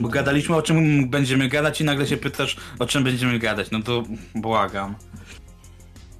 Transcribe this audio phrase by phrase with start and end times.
[0.00, 3.70] Bo gadaliśmy o czym będziemy gadać i nagle się pytasz o czym będziemy gadać.
[3.70, 4.02] No to
[4.34, 4.94] błagam.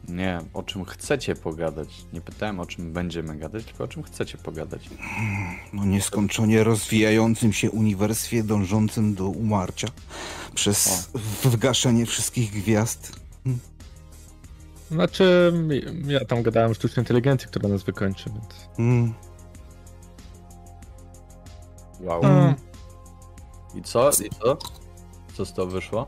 [0.08, 1.88] Nie, o czym chcecie pogadać.
[2.12, 4.90] Nie pytałem o czym będziemy gadać, tylko o czym chcecie pogadać.
[5.72, 9.88] No nieskończenie rozwijającym się uniwersycie dążącym do umarcia
[10.54, 11.10] przez
[11.44, 13.20] wygaszenie wszystkich gwiazd.
[14.90, 15.52] Znaczy,
[16.06, 18.68] ja tam gadałem o sztucznej inteligencji, która nas wykończy, więc...
[18.78, 19.14] Mm.
[22.00, 22.24] Wow.
[22.24, 22.54] Mm.
[23.76, 24.10] I co?
[24.10, 24.56] I co?
[25.34, 26.06] Co z toho wyszło?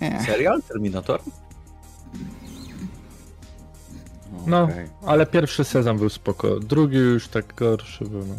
[0.00, 0.22] Nie.
[0.26, 0.62] Serial?
[0.62, 1.20] Terminator?
[4.46, 4.88] No, Okej.
[5.06, 8.34] ale pierwszy sezon był spoko, drugi już tak gorszy był, no.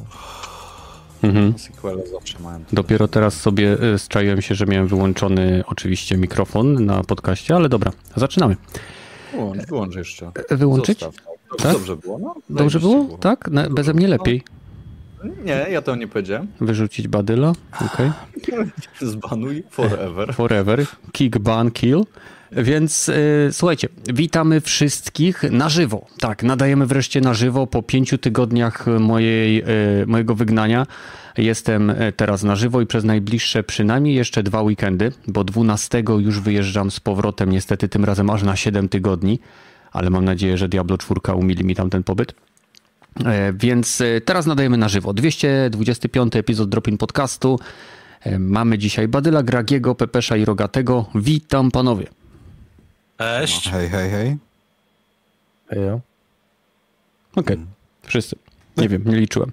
[1.23, 1.59] Mhm.
[1.59, 2.59] Sequele zawsze mają.
[2.73, 7.91] Dopiero teraz sobie y, zczaiłem się, że miałem wyłączony oczywiście mikrofon na podcaście, ale dobra,
[8.15, 8.55] zaczynamy.
[9.31, 10.31] Wyłącz, wyłącz jeszcze.
[10.49, 10.99] Wyłączyć?
[10.99, 11.36] Zostaw.
[11.57, 11.73] Tak?
[11.73, 12.35] Dobrze było, no.
[12.49, 13.17] Dobrze Zajebiście było?
[13.17, 13.47] Tak?
[13.47, 14.43] Na, beze mnie lepiej.
[15.45, 16.47] Nie, ja to nie powiedziałem.
[16.61, 17.53] Wyrzucić badyla,
[17.85, 18.11] okej.
[19.11, 20.33] Zbanuj forever.
[20.41, 22.03] Forever, kick, ban, kill.
[22.51, 26.05] Więc y, słuchajcie, witamy wszystkich na żywo.
[26.19, 29.63] Tak, nadajemy wreszcie na żywo po pięciu tygodniach mojej,
[30.01, 30.85] y, mojego wygnania.
[31.37, 36.39] Jestem y, teraz na żywo i przez najbliższe przynajmniej jeszcze dwa weekendy, bo 12 już
[36.39, 39.39] wyjeżdżam z powrotem, niestety tym razem aż na 7 tygodni,
[39.97, 42.33] ale mam nadzieję, że Diablo 4 umili mi tam ten pobyt.
[43.25, 45.13] E, Więc e, teraz nadajemy na żywo.
[45.13, 47.59] 225 epizod Dropin Podcastu.
[48.21, 51.05] E, Mamy dzisiaj Badyla, Gragiego, Pepesza i Rogatego.
[51.15, 52.07] Witam panowie.
[53.17, 53.69] Cześć.
[53.69, 54.37] Hej, hej, hej.
[57.35, 57.57] Okej,
[58.03, 58.35] wszyscy.
[58.77, 59.51] Nie wiem, nie liczyłem.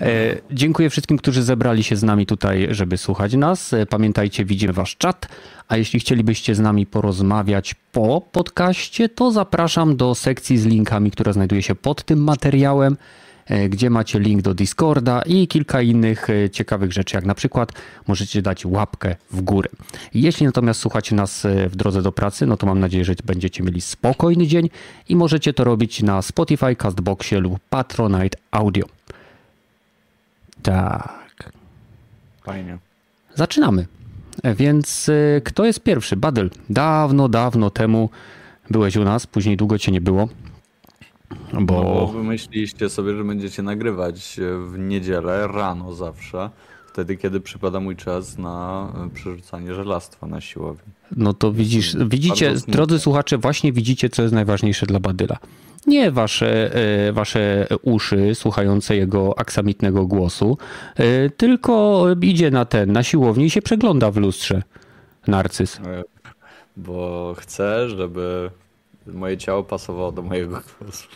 [0.00, 3.72] E, dziękuję wszystkim, którzy zebrali się z nami tutaj, żeby słuchać nas.
[3.72, 5.28] E, Pamiętajcie, widzimy wasz czat,
[5.68, 11.32] a jeśli chcielibyście z nami porozmawiać po podcaście, to zapraszam do sekcji z linkami, która
[11.32, 12.96] znajduje się pod tym materiałem,
[13.68, 17.72] gdzie macie link do Discorda i kilka innych e, ciekawych rzeczy, jak na przykład
[18.06, 19.68] możecie dać łapkę w górę.
[20.14, 23.62] Jeśli natomiast słuchacie nas e, w drodze do pracy, no to mam nadzieję, że będziecie
[23.62, 24.70] mieli spokojny dzień
[25.08, 28.86] i możecie to robić na Spotify, Castboxie lub Patronite Audio.
[30.62, 31.52] Tak.
[32.44, 32.78] Fajnie.
[33.34, 33.86] Zaczynamy.
[34.42, 36.16] E, Więc e, kto jest pierwszy?
[36.16, 36.50] Badel.
[36.70, 38.10] Dawno, dawno temu
[38.70, 40.28] byłeś u nas, później długo cię nie było.
[41.52, 42.10] Bo...
[42.14, 42.22] No,
[42.78, 46.50] bo sobie, że będziecie nagrywać w niedzielę rano zawsze.
[46.86, 50.92] Wtedy, kiedy przypada mój czas na e, przerzucanie żelastwa na siłowni.
[51.16, 55.38] no to widzisz, widzicie, drodzy słuchacze, właśnie widzicie, co jest najważniejsze dla Badyla.
[55.86, 56.74] Nie wasze,
[57.08, 60.58] e, wasze uszy słuchające jego aksamitnego głosu,
[60.96, 64.62] e, tylko idzie na ten, na siłowni i się przegląda w lustrze.
[65.26, 65.76] Narcyz.
[65.76, 66.02] E,
[66.76, 68.50] Bo chcę, żeby
[69.06, 71.08] moje ciało pasowało do mojego głosu.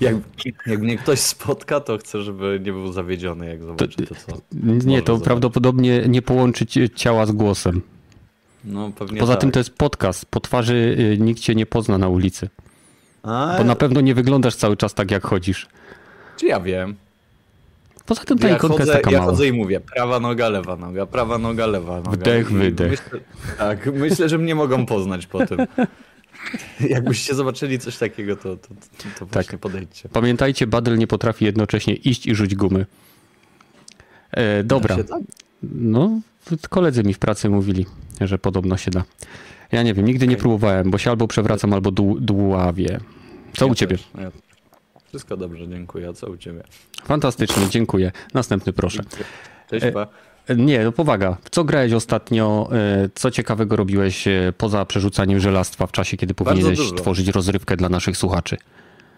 [0.00, 0.14] Jak,
[0.66, 4.32] jak mnie ktoś spotka, to chcę, żeby nie był zawiedziony, jak zobaczy to, co.
[4.62, 5.24] Nie, to zobaczyć.
[5.24, 7.82] prawdopodobnie nie połączyć ciała z głosem.
[8.64, 9.40] No, pewnie Poza tak.
[9.40, 10.26] tym to jest podcast.
[10.26, 12.48] Po twarzy y, nikt cię nie pozna na ulicy.
[13.22, 15.66] A, Bo na pewno nie wyglądasz cały czas tak, jak chodzisz.
[16.36, 16.94] Czy ja wiem?
[18.06, 19.30] Poza tym ta Ja ikonka chodzę, jest taka ja mała.
[19.30, 22.10] chodzę i mówię, prawa noga, lewa noga, prawa noga, lewa noga.
[22.10, 22.90] Wdech, wydech.
[22.90, 23.20] Myślę,
[23.58, 25.58] tak, myślę, że mnie mogą poznać po tym.
[26.88, 30.08] Jakbyście zobaczyli coś takiego, to, to, to, to właśnie podejdźcie.
[30.08, 32.86] Pamiętajcie, Badel nie potrafi jednocześnie iść i rzuć gumy.
[34.30, 34.96] E, dobra.
[34.96, 35.20] Tak?
[35.62, 36.20] No,
[36.70, 37.86] koledzy mi w pracy mówili,
[38.20, 39.04] że podobno się da.
[39.72, 43.00] Ja nie wiem, nigdy nie próbowałem, bo się albo przewracam, albo dławię.
[43.56, 43.96] Co u Ja ciebie?
[43.96, 44.30] też, ja.
[45.08, 46.08] Wszystko dobrze, dziękuję.
[46.08, 46.62] A co u ciebie?
[47.04, 48.12] Fantastycznie, dziękuję.
[48.34, 49.02] Następny proszę.
[49.70, 50.06] Cześć, E, pa.
[50.56, 51.36] Nie, no powaga.
[51.50, 52.68] Co grałeś ostatnio?
[52.72, 57.88] e, Co ciekawego robiłeś e, poza przerzucaniem żelastwa w czasie, kiedy powinieneś tworzyć rozrywkę dla
[57.88, 58.56] naszych słuchaczy?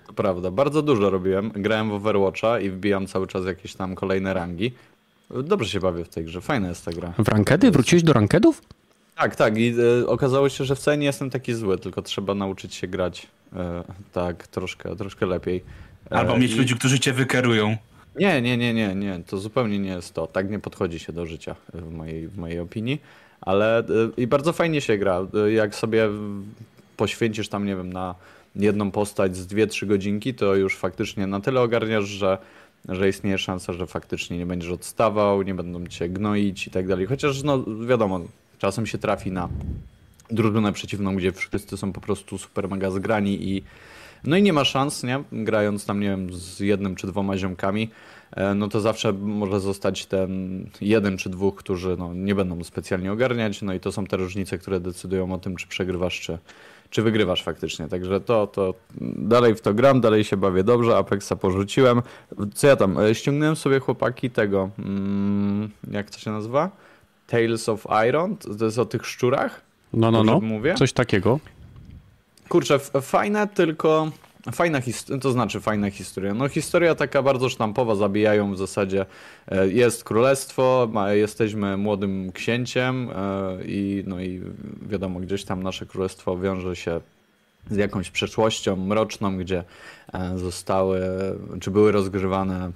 [0.07, 1.51] To prawda, bardzo dużo robiłem.
[1.55, 4.73] Grałem w Overwatcha i wbijam cały czas jakieś tam kolejne rangi.
[5.45, 7.13] Dobrze się bawię w tej grze, fajna jest ta gra.
[7.19, 7.71] W rankedy?
[7.71, 8.63] Wróciłeś do rankedów?
[9.17, 12.75] Tak, tak i e, okazało się, że wcale nie jestem taki zły, tylko trzeba nauczyć
[12.75, 15.65] się grać e, tak troszkę, troszkę lepiej.
[16.11, 17.77] Albo mieć i- ludzi, którzy cię wykerują.
[18.19, 20.27] Nie, nie, nie, nie, nie, to zupełnie nie jest to.
[20.27, 23.01] Tak nie podchodzi się do życia w mojej, w mojej opinii,
[23.41, 23.85] ale e,
[24.17, 25.27] i bardzo fajnie się gra.
[25.47, 26.09] E, Jak sobie
[26.97, 28.15] poświęcisz tam, nie wiem, na
[28.57, 32.39] jedną postać z 2-3 godzinki, to już faktycznie na tyle ogarniasz, że,
[32.89, 37.07] że istnieje szansa, że faktycznie nie będziesz odstawał, nie będą cię gnoić i tak dalej.
[37.07, 38.21] Chociaż, no wiadomo,
[38.59, 39.49] czasem się trafi na
[40.31, 43.63] drużynę przeciwną, gdzie wszyscy są po prostu super mega zgrani i
[44.27, 45.23] no i nie ma szans, nie?
[45.33, 47.91] Grając tam, nie wiem, z jednym czy dwoma ziomkami,
[48.33, 53.13] e, no to zawsze może zostać ten jeden czy dwóch, którzy no, nie będą specjalnie
[53.13, 56.39] ogarniać, no i to są te różnice, które decydują o tym, czy przegrywasz, czy,
[56.91, 57.89] czy wygrywasz faktycznie.
[57.89, 58.75] Także to, to
[59.17, 62.03] dalej w to gram, dalej się bawię dobrze, Apexa porzuciłem.
[62.55, 66.71] Co ja tam, e, ściągnąłem sobie chłopaki tego, mm, jak to się nazywa?
[67.27, 69.61] Tales of Iron, to jest o tych szczurach?
[69.93, 70.41] No, no, no.
[70.41, 70.75] Mówię?
[70.75, 71.41] Coś takiego.
[72.49, 74.11] Kurczę, fajne, tylko
[74.53, 76.35] fajna historia, to znaczy fajna historia.
[76.35, 79.07] No historia taka bardzo sztampowa, zabijają w zasadzie.
[79.49, 84.43] e, Jest królestwo, jesteśmy młodym księciem e, i no i
[84.83, 87.01] wiadomo, gdzieś tam nasze królestwo wiąże się
[87.71, 89.65] z jakąś przeszłością mroczną, gdzie
[90.13, 91.01] e, zostały,
[91.61, 92.71] czy były rozgrywane e,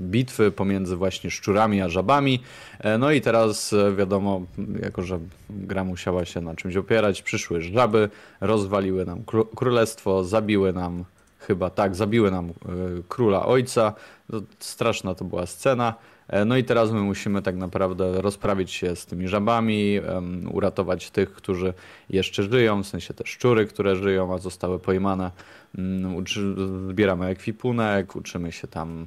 [0.00, 2.42] bitwy pomiędzy właśnie szczurami a żabami.
[2.80, 4.42] E, No i teraz wiadomo,
[4.82, 5.18] jako że
[5.50, 8.08] gra musiała się na czymś opierać, przyszły żaby,
[8.40, 11.04] rozwaliły nam kró- królestwo, zabiły nam
[11.38, 12.52] chyba tak, zabiły nam
[13.08, 13.92] króla ojca.
[14.30, 15.94] To straszna to była scena.
[16.28, 21.10] E, No i teraz my musimy tak naprawdę rozprawić się z tymi żabami, em, uratować
[21.10, 21.74] tych, którzy
[22.10, 25.30] jeszcze żyją, w sensie te szczury, które żyją, a zostały pojmane.
[26.16, 26.54] Uczy-
[26.90, 29.06] Zbieramy ekwipunek, uczymy się tam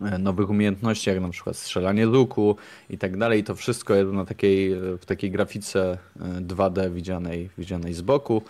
[0.00, 2.56] e, nowych umiejętności, jak na przykład strzelanie z łuku
[2.90, 3.44] i tak dalej.
[3.44, 8.42] To wszystko jest na takiej, w takiej grafice e, 2D widzianej, widzianej z boku.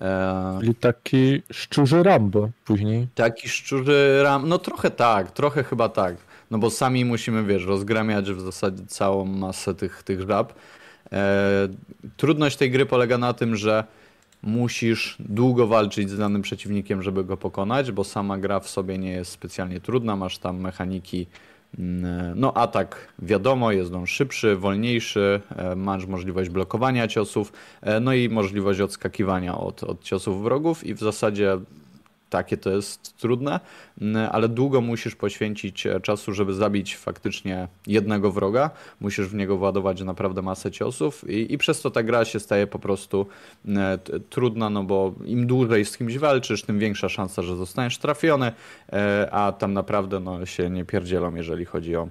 [0.00, 3.06] E, Czyli taki szczurzy Rambo później.
[3.14, 6.16] Taki szczurzy ram, no trochę tak, trochę chyba tak.
[6.50, 10.52] No bo sami musimy, wiesz, rozgramiać w zasadzie całą masę tych, tych żab.
[11.12, 11.68] E,
[12.16, 13.84] trudność tej gry polega na tym, że
[14.42, 19.12] musisz długo walczyć z danym przeciwnikiem, żeby go pokonać, bo sama gra w sobie nie
[19.12, 21.26] jest specjalnie trudna, masz tam mechaniki
[21.78, 28.14] mm, no atak wiadomo, jest on szybszy, wolniejszy, e, masz możliwość blokowania ciosów, e, no
[28.14, 31.58] i możliwość odskakiwania od, od ciosów wrogów i w zasadzie
[32.30, 33.60] takie to jest trudne,
[34.00, 38.70] mm, ale długo musisz poświęcić e, czasu, żeby zabić faktycznie jednego wroga.
[39.00, 42.66] Musisz w niego władować naprawdę masę ciosów i, i przez to ta gra się staje
[42.66, 43.26] po prostu
[43.68, 47.98] e, t- trudna, no bo im dłużej z kimś walczysz, tym większa szansa, że zostaniesz
[47.98, 48.52] trafiony,
[48.92, 52.08] e, a tam naprawdę no, się nie pierdzielą, jeżeli chodzi o,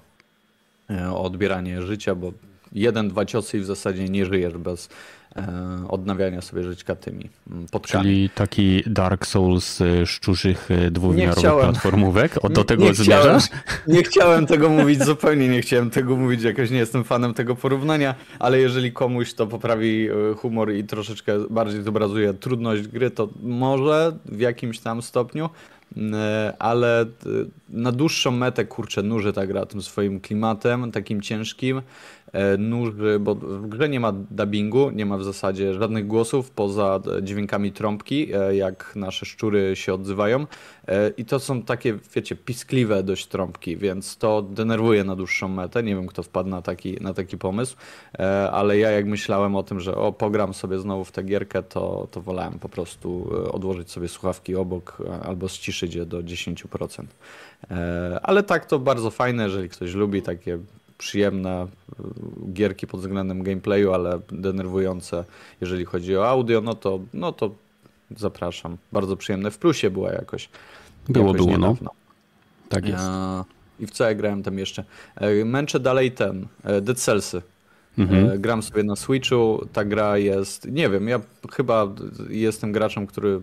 [0.89, 2.31] e, o odbieranie życia, bo
[2.71, 4.89] jeden, dwa ciosy i w zasadzie nie żyjesz bez
[5.35, 8.03] e, odnawiania sobie żyćka tymi mm, podkami.
[8.03, 11.71] Czyli taki Dark Souls y, szczurzych y, dwuwymiarowych chciałem.
[11.71, 12.45] platformówek.
[12.45, 13.49] O, do Nie- tego nie chciałem, zmierzasz?
[13.87, 18.15] nie chciałem tego mówić, zupełnie nie chciałem tego mówić, jakoś nie jestem fanem tego porównania,
[18.39, 24.17] ale jeżeli komuś to poprawi e, humor i troszeczkę bardziej zobrazuje trudność gry, to może
[24.25, 25.49] w jakimś tam stopniu,
[25.97, 27.05] m, e, ale
[27.69, 31.81] na dłuższą metę, kurczę, nuży ta gra tym swoim klimatem, takim ciężkim,
[32.57, 37.23] nuży, bo w grze nie ma dubbingu, nie ma w zasadzie żadnych głosów poza e,
[37.23, 40.45] dźwiękami trąbki, e, jak nasze szczury się odzywają.
[40.87, 45.83] E, I to są takie, wiecie, piskliwe dość trąbki, więc to denerwuje na dłuższą metę.
[45.83, 47.75] Nie wiem, kto wpadł na taki, na taki pomysł,
[48.19, 51.63] e, ale ja jak myślałem o tym, że o, pogram sobie znowu w tę gierkę,
[51.63, 56.23] to, to wolałem po prostu e, odłożyć sobie słuchawki obok e, albo ściszyć je do
[56.23, 57.03] 10%.
[57.71, 60.59] E, Ale tak to bardzo fajne, jeżeli ktoś lubi takie
[60.99, 61.67] przyjemne e,
[62.53, 65.25] gierki pod względem gameplayu, ale denerwujące,
[65.61, 67.55] jeżeli chodzi o audio, no to, no to
[68.17, 68.77] zapraszam.
[68.91, 69.51] Bardzo przyjemne.
[69.51, 70.49] W plusie była jakoś.
[71.09, 71.67] Było, jakoś było, no.
[71.67, 71.91] niedawno.
[72.69, 73.03] Tak jest.
[73.03, 73.43] E,
[73.79, 74.83] I w co ja grałem tam jeszcze?
[75.15, 76.47] E, Męczę dalej ten,
[76.81, 77.41] Dead Cellsy.
[77.97, 78.41] Mhm.
[78.41, 81.19] Gram sobie na Switchu, ta gra jest, nie wiem, ja
[81.51, 81.87] chyba
[82.29, 83.41] jestem graczem, który,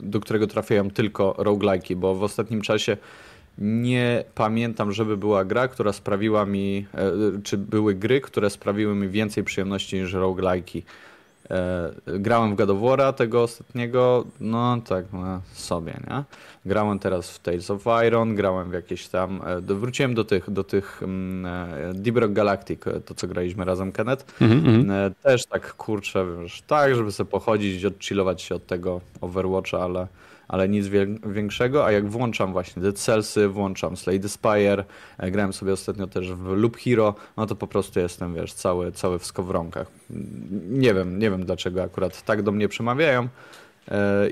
[0.00, 2.96] do którego trafiają tylko roguelike'i, bo w ostatnim czasie
[3.60, 7.12] nie pamiętam, żeby była gra, która sprawiła mi, e,
[7.42, 10.82] czy były gry, które sprawiły mi więcej przyjemności niż roguelike'i.
[11.50, 16.24] E, Grałem w War'a tego ostatniego, no tak, no, sobie, nie?
[16.66, 20.64] Grałem teraz w Tales of Iron, grałem w jakieś tam, e, wróciłem do tych, do
[20.64, 21.46] tych mm,
[22.02, 24.40] Deep Rock Galactic, to co graliśmy razem, Kenneth.
[24.40, 24.90] Mhm.
[24.90, 30.06] E, Też tak, kurczę, wiesz, tak, żeby sobie pochodzić, odchillować się od tego Overwatcha, ale,
[30.50, 30.86] ale nic
[31.26, 34.84] większego, a jak włączam właśnie Dead Cellsy, włączam Slay the Spire,
[35.18, 38.92] e, grałem sobie ostatnio też w Loop Hero, no to po prostu jestem, wiesz, cały,
[38.92, 39.86] cały w skowronkach.
[40.70, 43.28] Nie wiem, nie wiem dlaczego akurat tak do mnie przemawiają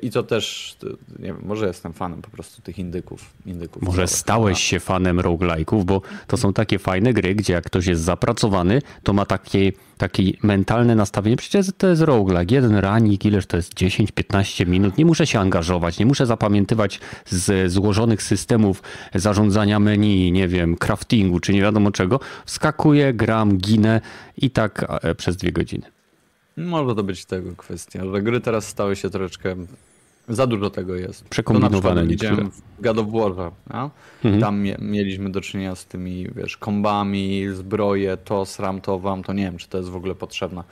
[0.02, 0.86] i to też, e,
[1.22, 3.30] nie wiem, może jestem fanem po prostu tych indyków.
[3.46, 7.86] indyków Może stałeś się fanem roguelike'ów, bo to są takie fajne gry, gdzie jak ktoś
[7.86, 11.36] jest zapracowany, to ma takie, takie mentalne nastawienie.
[11.36, 12.54] Przecież to jest roguelike.
[12.54, 14.98] Jeden ranik, ileż to jest 10-15 minut.
[14.98, 18.82] Nie muszę się angażować, nie muszę zapamiętywać z złożonych systemów
[19.14, 22.20] zarządzania menu, nie wiem, craftingu czy nie wiadomo czego.
[22.46, 24.00] Wskakuję, gram, ginę
[24.36, 25.97] i tak e, przez dwie godziny.
[26.66, 29.56] Może to być tego kwestia, że gry teraz stały się troszeczkę.
[30.28, 31.24] Za dużo tego jest.
[31.28, 32.50] Przekombinowane To na przykład niektóre.
[32.78, 33.90] w God of no?
[34.24, 34.40] Mhm.
[34.42, 39.32] Tam mie- mieliśmy do czynienia z tymi, wiesz, kombami, zbroje, to sram, to wam, to
[39.32, 40.62] nie wiem, czy to jest w ogóle potrzebne.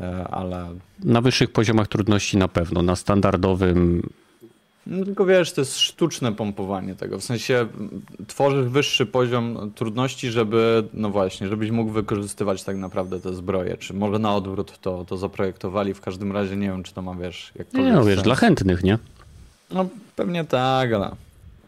[0.00, 0.68] e, ale
[1.04, 4.02] Na wyższych poziomach trudności na pewno, na standardowym
[4.86, 7.18] no, tylko wiesz, to jest sztuczne pompowanie tego.
[7.18, 7.66] W sensie
[8.26, 13.76] tworzysz wyższy poziom trudności, żeby, no właśnie, żebyś mógł wykorzystywać tak naprawdę te zbroje.
[13.76, 15.94] Czy może na odwrót to, to zaprojektowali.
[15.94, 18.24] W każdym razie nie wiem, czy to ma, wiesz, jakkolwiek Nie no, wiesz, sens.
[18.24, 18.98] dla chętnych, nie?
[19.70, 21.10] No pewnie tak, ale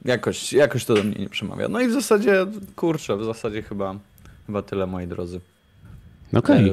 [0.04, 1.68] jakoś, jakoś to do mnie nie przemawia.
[1.68, 3.94] No i w zasadzie, kurczę, w zasadzie chyba,
[4.46, 5.40] chyba tyle, moi drodzy.
[6.34, 6.68] Okej.
[6.68, 6.72] E,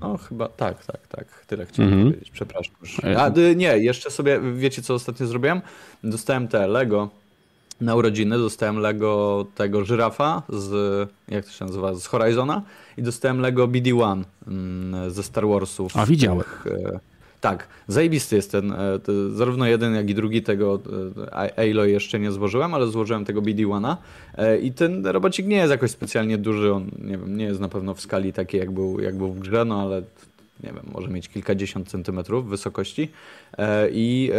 [0.00, 1.44] No chyba tak, tak, tak.
[1.46, 2.08] Tyle chciałem Mhm.
[2.10, 2.30] powiedzieć.
[2.30, 2.74] Przepraszam.
[2.82, 3.04] Już.
[3.04, 5.60] E, A nie, jeszcze sobie, wiecie co ostatnio zrobiłem?
[6.04, 7.08] Dostałem te Lego
[7.80, 12.62] na urodziny, dostałem Lego tego żyrafa z, jak to się nazywa, z Horizona
[12.96, 15.96] i dostałem Lego BD-1 mm, ze Star Warsów.
[15.96, 16.38] A, widziałem.
[16.40, 17.00] Tych, e,
[17.40, 18.76] Tak, zajebisty jest ten, e,
[19.32, 20.80] zarówno jeden jak i drugi tego
[21.32, 23.96] e, Aloy jeszcze nie złożyłem, ale złożyłem tego BD-1
[24.36, 27.68] e, i ten robocik nie jest jakoś specjalnie duży, on nie wiem, nie jest na
[27.68, 30.02] pewno w skali takiej jak był, jak był w grze, no ale
[30.64, 33.08] nie wiem, może mieć kilkadziesiąt centymetrów wysokości
[33.58, 34.30] e, i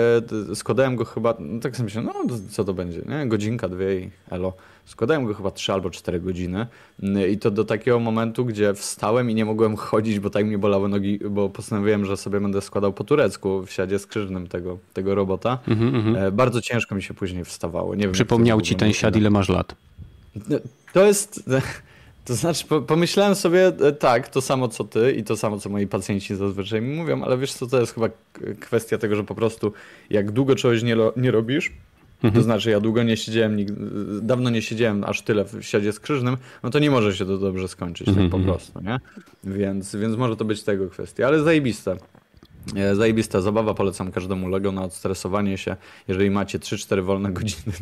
[0.51, 2.13] e, składałem go chyba, no tak sobie myślę, no
[2.49, 3.27] co to będzie, nie?
[3.27, 4.53] godzinka, dwie i elo.
[4.85, 6.67] Składałem go chyba 3 albo 4 godziny
[7.03, 10.57] Mm, i to do takiego momentu, gdzie wstałem i nie mogłem chodzić, bo tak mi
[10.57, 15.15] bolały nogi, bo postanowiłem, że sobie będę składał po turecku w siadzie skrzyżnym tego, tego
[15.15, 15.59] robota.
[15.67, 16.15] Mhm.
[16.15, 17.95] E, Bardzo ciężko mi się później wstawało.
[17.95, 19.75] Nie wiem, Przypomniał ci ten siad, ile masz lat.
[20.93, 21.49] To jest.
[22.25, 25.69] To znaczy, po- pomyślałem sobie e, tak, to samo co ty i to samo co
[25.69, 28.09] moi pacjenci zazwyczaj mi mówią, ale wiesz co, to jest chyba
[28.59, 29.73] kwestia tego, że po prostu
[30.09, 31.71] jak długo czegoś nie, lo- nie robisz,
[32.33, 33.57] to znaczy ja długo nie siedziałem,
[34.21, 37.67] dawno nie siedziałem aż tyle w siadzie skrzyżnym, no to nie może się to dobrze
[37.67, 38.99] skończyć, tak po prostu, nie?
[39.43, 41.95] Więc, więc może to być tego kwestia, ale zajebiste.
[42.75, 45.75] E, Zajebista zabawa, polecam każdemu Lego na odstresowanie się.
[46.07, 47.73] Jeżeli macie 3-4 wolne godziny,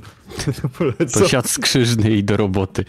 [0.62, 1.24] to, polecam.
[1.24, 2.86] To siad skrzyżny i do roboty.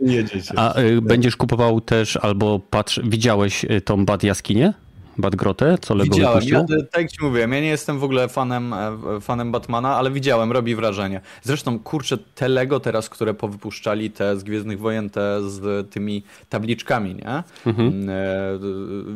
[0.00, 0.54] Jedziecie.
[0.56, 4.74] A y, będziesz kupował też albo patrz, widziałeś y, tą Bad Jaskinię?
[5.18, 6.60] Bad Grotę, co Lego Widziałem, wypuściło?
[6.68, 10.10] ja, tak jak ci mówiłem, ja nie jestem w ogóle fanem, e, fanem Batmana, ale
[10.10, 11.20] widziałem, robi wrażenie.
[11.42, 17.14] Zresztą, kurczę, te Lego teraz, które powypuszczali, te z Gwiezdnych Wojen, te z tymi tabliczkami,
[17.14, 17.42] nie?
[17.66, 18.08] Mhm.
[18.10, 18.14] E,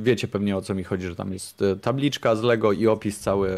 [0.02, 3.20] Wiecie pewnie o co mi chodzi, że tam jest e, tabliczka z Lego i opis
[3.20, 3.50] cały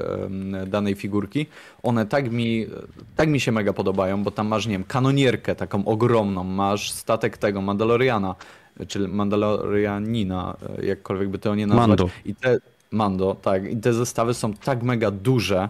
[0.66, 1.47] danej figurki.
[1.83, 2.66] One tak mi,
[3.16, 7.38] tak mi się mega podobają, bo tam masz, nie wiem, kanonierkę taką ogromną, masz statek
[7.38, 8.35] tego, Mandaloriana,
[8.88, 11.88] czy Mandalorianina, e, jakkolwiek by to nie nazwać.
[11.88, 12.09] Mando.
[12.25, 12.59] I te,
[12.90, 13.73] Mando, tak.
[13.73, 15.68] I te zestawy są tak mega duże.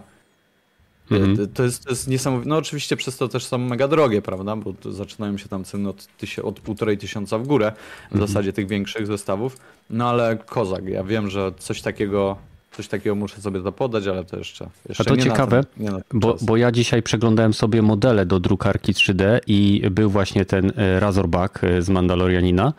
[1.11, 1.37] Mhm.
[1.37, 2.49] To, to, jest, to jest niesamowite.
[2.49, 4.55] No oczywiście przez to też są mega drogie, prawda?
[4.55, 6.07] Bo to zaczynają się tam ceny od,
[6.43, 7.71] od półtorej tysiąca w górę,
[8.09, 8.27] w Mhm.
[8.27, 9.57] zasadzie tych większych zestawów.
[9.89, 12.37] No ale kozak, ja wiem, że coś takiego,
[12.71, 16.57] coś takiego muszę sobie zapodać, ale to jeszcze, jeszcze to nie ciekawe, ten, Bo, bo
[16.57, 21.81] ja dzisiaj przeglądałem sobie modele do drukarki 3D i był właśnie ten e, Razorback e,
[21.81, 22.73] z Mandalorianina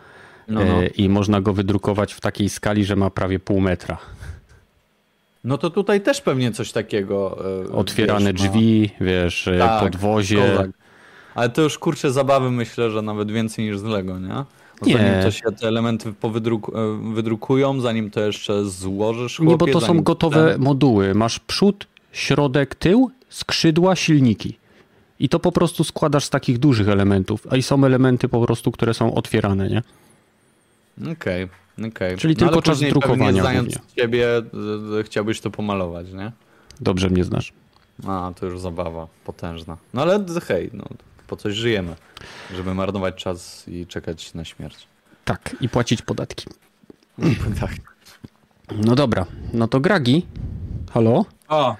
[0.49, 0.83] No, no.
[0.83, 3.97] e, i można go wydrukować w takiej skali, że ma prawie pół metra.
[5.43, 7.37] no to tutaj też pewnie coś takiego.
[7.69, 10.35] e, Otwierane wiesz, ma- drzwi, wiesz, e, Tak, podwozie.
[10.51, 10.69] kozak.
[11.35, 14.27] Ale to już kurczę zabawy myślę, że nawet więcej niż z Lego, nie?
[14.81, 14.93] Bo Nie.
[14.93, 16.71] Zanim to się te elementy powydruk
[17.13, 19.39] wydrukują, zanim to jeszcze złożysz.
[19.39, 21.13] Nie, bo chłopie, to są gotowe ten- moduły.
[21.15, 24.57] Masz przód, środek, tył, skrzydła, silniki.
[25.19, 27.47] I to po prostu składasz z takich dużych elementów.
[27.49, 29.81] A i są elementy po prostu, które są otwierane, nie?
[31.11, 31.47] Okej,
[31.87, 32.17] okej.
[32.17, 33.93] Czyli No, tylko czas drukowania Znając głównie.
[33.95, 34.27] ciebie,
[35.03, 36.31] chciałbyś to pomalować, nie?
[36.81, 37.53] Dobrze mnie znasz.
[38.07, 39.77] A, to już zabawa potężna.
[39.93, 40.85] No ale hej, no,
[41.27, 41.95] po coś żyjemy,
[42.55, 44.87] żeby marnować czas i czekać na śmierć.
[45.25, 46.45] Tak, i płacić podatki.
[47.61, 47.71] tak.
[48.75, 50.25] No dobra, no to Gragi.
[50.91, 51.25] Halo?
[51.47, 51.75] O!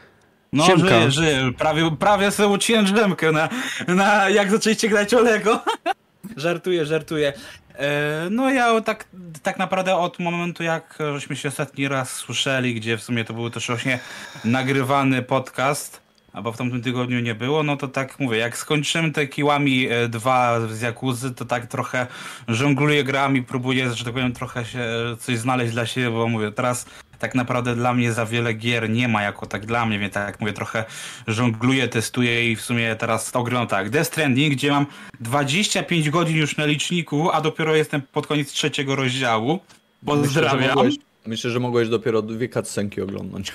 [0.54, 0.88] No, Siemka.
[0.88, 1.52] żyję, żyję.
[1.58, 3.50] Prawie, prawie sobie uciłem drzemkę na,
[3.88, 5.64] na jak zaczęliście grać o Lego.
[6.38, 7.34] żartuję, żartuję.
[7.80, 9.06] E, No ja tak,
[9.44, 13.50] tak naprawdę od momentu jak żeśmy się ostatni raz słyszeli, gdzie w sumie to był
[13.50, 14.00] też właśnie
[14.46, 15.99] nagrywany podcast,
[16.34, 20.60] albo w tamtym tygodniu nie było, no to tak mówię, jak skończymy te Kiłami 2
[20.68, 22.08] z Jakuzy, to tak trochę
[22.48, 24.86] żongluję grami, próbuję, że tak powiem, trochę się
[25.20, 26.86] coś znaleźć dla siebie, bo mówię, teraz
[27.20, 30.28] tak naprawdę dla mnie za wiele gier nie ma jako tak dla mnie, więc tak
[30.28, 30.86] jak mówię, trochę
[31.28, 33.90] żongluję, testuję i w sumie teraz ogrywam tak.
[33.90, 34.86] Death Stranding, gdzie mam
[35.20, 39.60] 25 godzin już na liczniku, a dopiero jestem pod koniec trzeciego rozdziału.
[40.04, 40.76] Myślę, że Pozdrawiam.
[40.76, 40.96] mogłeś,
[41.28, 43.52] myślę, że mogłeś dopiero dwie cutscenki oglądnąć.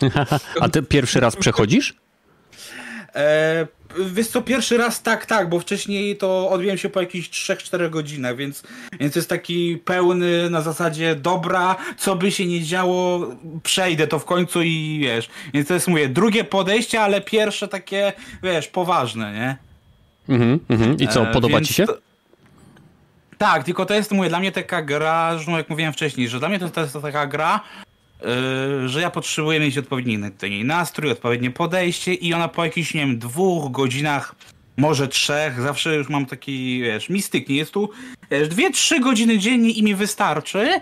[0.60, 1.94] A ty pierwszy raz przechodzisz?
[3.14, 3.66] E,
[4.06, 8.36] wiesz co, pierwszy raz tak, tak, bo wcześniej to odbiłem się po jakichś 3-4 godzinach,
[8.36, 8.62] więc,
[9.00, 13.28] więc jest taki pełny na zasadzie dobra, co by się nie działo,
[13.62, 15.28] przejdę to w końcu i wiesz.
[15.54, 19.56] Więc to jest mówię, drugie podejście, ale pierwsze takie, wiesz, poważne, nie?
[20.34, 20.96] Mhm, mhm.
[20.98, 21.86] I co, E, podoba więc ci się?
[21.86, 21.98] to-
[23.38, 26.38] Tak, tylko to jest, mówię, dla mnie taka gra, że no jak mówiłem wcześniej, że
[26.38, 27.60] dla mnie to, to jest taka gra,
[28.22, 30.18] yy, że ja potrzebuję mieć odpowiedni
[30.64, 34.34] nastrój, odpowiednie podejście i ona po jakichś, nie wiem, dwóch godzinach,
[34.76, 37.90] może trzech, zawsze już mam taki, wiesz, mistyk, nie jest tu,
[38.30, 40.80] wiesz, dwie, trzy godziny dziennie i mi wystarczy,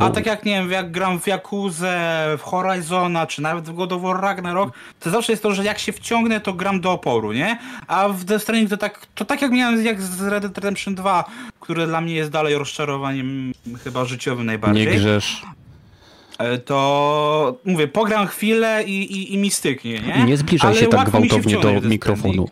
[0.00, 1.98] A tak jak nie wiem, jak gram w Jakuzę,
[2.38, 5.78] w Horizona, czy nawet w God of War Ragnarok, to zawsze jest to, że jak
[5.78, 7.58] się wciągnę, to gram do oporu, nie?
[7.86, 10.94] A w Death Stranding to tak, to tak jak miałem jak z Red Dead Redemption
[10.94, 11.24] 2,
[11.60, 13.52] które dla mnie jest dalej rozczarowaniem
[13.84, 14.86] chyba życiowym najbardziej.
[14.86, 15.42] Nie grzesz.
[16.38, 20.24] E, To mówię, pogram chwilę i, i, i mi styknie, nie?
[20.24, 22.48] Nie zbliżaj Ale się tak się gwałtownie wciągnąć do mikrofonu.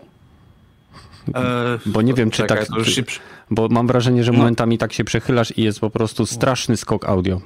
[1.34, 2.78] E, Bo nie wiem, czy czekaj, tak.
[2.78, 3.02] już się
[3.50, 4.38] Bo mam wrażenie, że No.
[4.38, 7.40] momentami tak się przechylasz i jest po prostu straszny skok audio.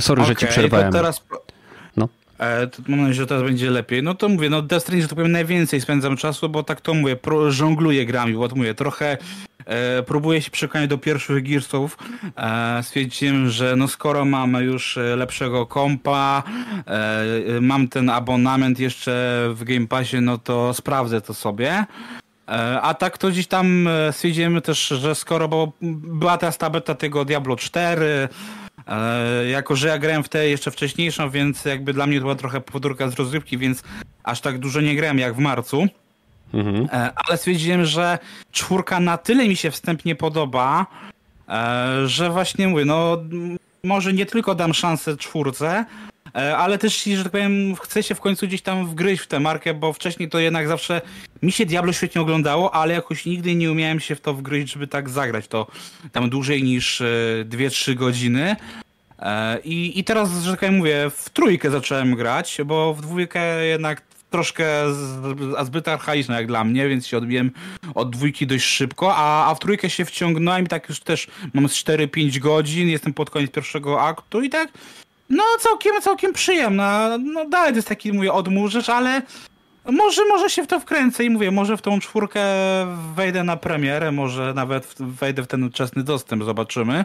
[0.00, 0.92] Sorry, że ci przerwałem.
[0.92, 1.22] To teraz...
[1.96, 2.08] No.
[2.38, 4.02] E, to mam nadzieję, że teraz będzie lepiej.
[4.02, 6.94] No to mówię, no Death Stranding, że tak powiem, najwięcej spędzam czasu, bo tak to
[6.94, 9.18] mówię, pro, żongluję grami, bo to mówię, trochę
[9.66, 11.98] e, próbuję się przekonać do pierwszych Gearsów.
[12.36, 16.42] E, stwierdziłem, że no skoro mamy już e, lepszego kompa,
[16.86, 16.90] e,
[17.56, 21.84] e, mam ten abonament jeszcze w Game Passie, no to sprawdzę to sobie.
[22.50, 26.70] E, A tak to gdzieś tam e, stwierdziłem też, że skoro, bo była teraz ta
[26.70, 28.28] beta tego Diablo 4,
[28.86, 32.34] e, jako że ja grałem w tę jeszcze wcześniejszą, więc jakby dla mnie to była
[32.34, 33.82] trochę powtórka z rozrywki, więc
[34.24, 35.86] aż tak dużo nie grałem jak w marcu.
[36.54, 36.88] Mhm.
[37.16, 38.18] Ale stwierdziłem, że
[38.52, 40.86] czwórka na tyle mi się wstępnie podoba,
[42.06, 43.16] że właśnie mówię, no
[43.84, 45.84] może nie tylko dam szansę czwórce,
[46.32, 49.74] ale też, że tak powiem, chcę się w końcu gdzieś tam wgryźć w tę markę,
[49.74, 51.02] bo wcześniej to jednak zawsze
[51.42, 54.86] mi się Diablo świetnie oglądało, ale jakoś nigdy nie umiałem się w to wgryźć, żeby
[54.86, 55.66] tak zagrać to
[56.12, 57.04] tam dłużej niż e,
[57.44, 58.56] 2-3 godziny.
[59.18, 63.66] E, I, I teraz, że tak powiem, mówię, w trójkę zacząłem grać, bo w dwójkę
[63.66, 64.66] jednak troszkę
[65.64, 67.50] zbyt archaiczna jak dla mnie, więc się odbiłem
[67.94, 71.68] od dwójki dość szybko, a, a w trójkę się wciągnąłem i tak już też mam
[71.68, 74.68] z 4-5 godzin, jestem pod koniec pierwszego aktu i tak
[75.30, 77.18] no całkiem, całkiem przyjemna.
[77.18, 79.22] No dalej to jest taki, mówię, odmurzysz, ale
[79.84, 82.44] może, może się w to wkręcę i mówię, może w tą czwórkę
[83.14, 87.04] wejdę na premierę, może nawet wejdę w ten wczesny dostęp, zobaczymy.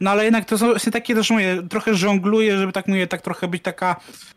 [0.00, 3.22] No ale jednak to są właśnie takie też mówię, trochę żongluję, żeby tak mówię, tak
[3.22, 3.96] trochę być taka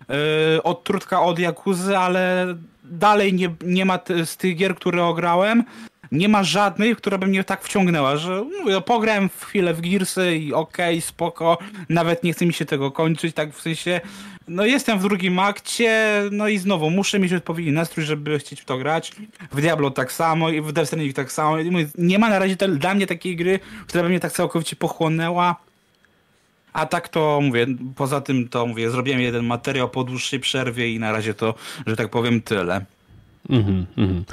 [0.09, 5.63] yy, odtrutka od Jakuzy, ale dalej nie, nie ma z tych gier, które ograłem,
[6.11, 9.81] nie ma żadnej, która by mnie tak wciągnęła, że mówię, no, pograłem w chwilę w
[9.81, 11.57] Gearsy i okej, spoko,
[11.89, 14.01] nawet nie chce mi się tego kończyć, tak w sensie,
[14.47, 18.65] no jestem w drugim akcie, no i znowu muszę mieć odpowiedni nastrój, żeby chcieć w
[18.65, 19.11] to grać.
[19.51, 21.57] W Diablo tak samo i w Death Stranding tak samo.
[21.71, 24.75] Mówię, Nie ma na razie te, dla mnie takiej gry, która by mnie tak całkowicie
[24.75, 25.55] pochłonęła.
[26.73, 30.99] A tak to mówię, poza tym to mówię, zrobiłem jeden materiał po dłuższej przerwie i
[30.99, 31.53] na razie to,
[31.87, 32.85] że tak powiem, tyle.
[33.49, 34.23] Mhm, mhm.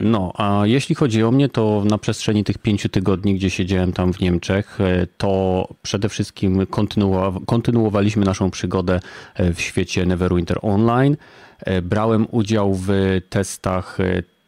[0.00, 4.12] No, a jeśli chodzi o mnie, to na przestrzeni tych pięciu tygodni, gdzie siedziałem tam
[4.12, 9.00] w Niemczech, e, to przede wszystkim kontynuowa- kontynuowaliśmy naszą przygodę
[9.34, 11.16] e, w świecie Neverwinter Online.
[11.60, 12.88] E, Brałem udział w
[13.30, 13.98] testach,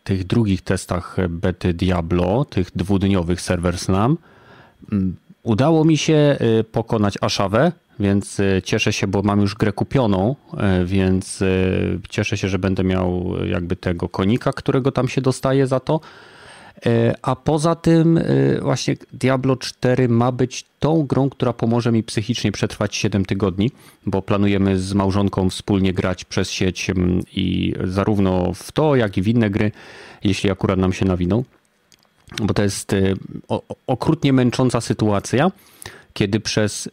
[0.04, 4.18] tych drugich testach bety Diablo, tych dwudniowych Server Slam.
[4.92, 6.36] Mm, Udało mi się
[6.72, 10.36] pokonać Aszawę, więc y, cieszę się, bo mam już grę kupioną,
[10.82, 15.66] y, więc y, cieszę się, że będę miał jakby tego konika, którego tam się dostaje
[15.66, 16.00] za to.
[17.22, 18.20] A poza tym
[18.62, 23.70] właśnie Diablo 4 ma być tą grą, która pomoże mi psychicznie przetrwać 7 tygodni,
[24.06, 26.90] bo planujemy z małżonką wspólnie grać przez sieć
[27.32, 29.72] i zarówno w to, jak i w inne gry,
[30.24, 31.44] jeśli akurat nam się nawiną
[32.42, 32.94] bo to jest
[33.86, 35.50] okrutnie męcząca sytuacja,
[36.12, 36.88] kiedy przez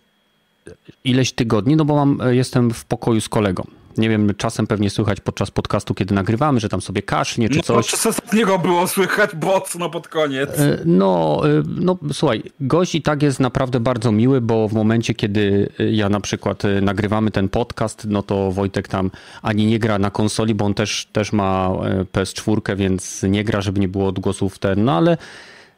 [1.04, 3.64] ileś tygodni, no bo mam, jestem w pokoju z kolegą.
[3.98, 7.64] Nie wiem, czasem pewnie słychać podczas podcastu, kiedy nagrywamy, że tam sobie kasznie czy No
[7.64, 7.76] coś.
[7.86, 10.50] podczas ostatniego było słychać mocno pod koniec.
[10.60, 15.14] E, No, e, no słuchaj, gość i tak jest naprawdę bardzo miły, bo w momencie,
[15.14, 19.80] kiedy e, ja na przykład e, nagrywamy ten podcast, no to Wojtek tam ani nie
[19.80, 23.88] gra na konsoli, bo on też, też ma e, PS4, więc nie gra, żeby nie
[23.88, 25.18] było odgłosów ten, no ale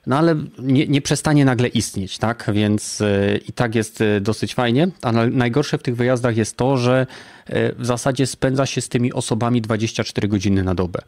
[0.07, 2.49] no ale nie, nie przestanie nagle istnieć, tak?
[2.53, 4.87] Więc e, i tak jest e, dosyć fajnie.
[5.01, 7.07] A na- najgorsze w tych wyjazdach jest to, że
[7.45, 11.01] e, w zasadzie spędza się z tymi osobami 24 godziny na dobę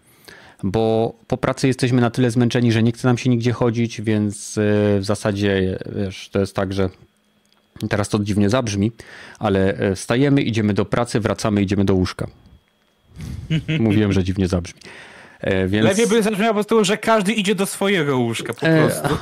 [0.63, 4.53] bo po pracy jesteśmy na tyle zmęczeni, że nie chce nam się nigdzie chodzić, więc
[4.99, 6.89] w zasadzie wiesz, to jest tak, że
[7.89, 8.91] teraz to dziwnie zabrzmi,
[9.39, 12.27] ale wstajemy, idziemy do pracy, wracamy, idziemy do łóżka.
[13.79, 14.79] Mówiłem, że dziwnie zabrzmi.
[15.41, 15.85] E, Więc...
[15.87, 19.17] Lepiej by zabrzmiało po prostu, że każdy idzie do swojego łóżka po E, prostu.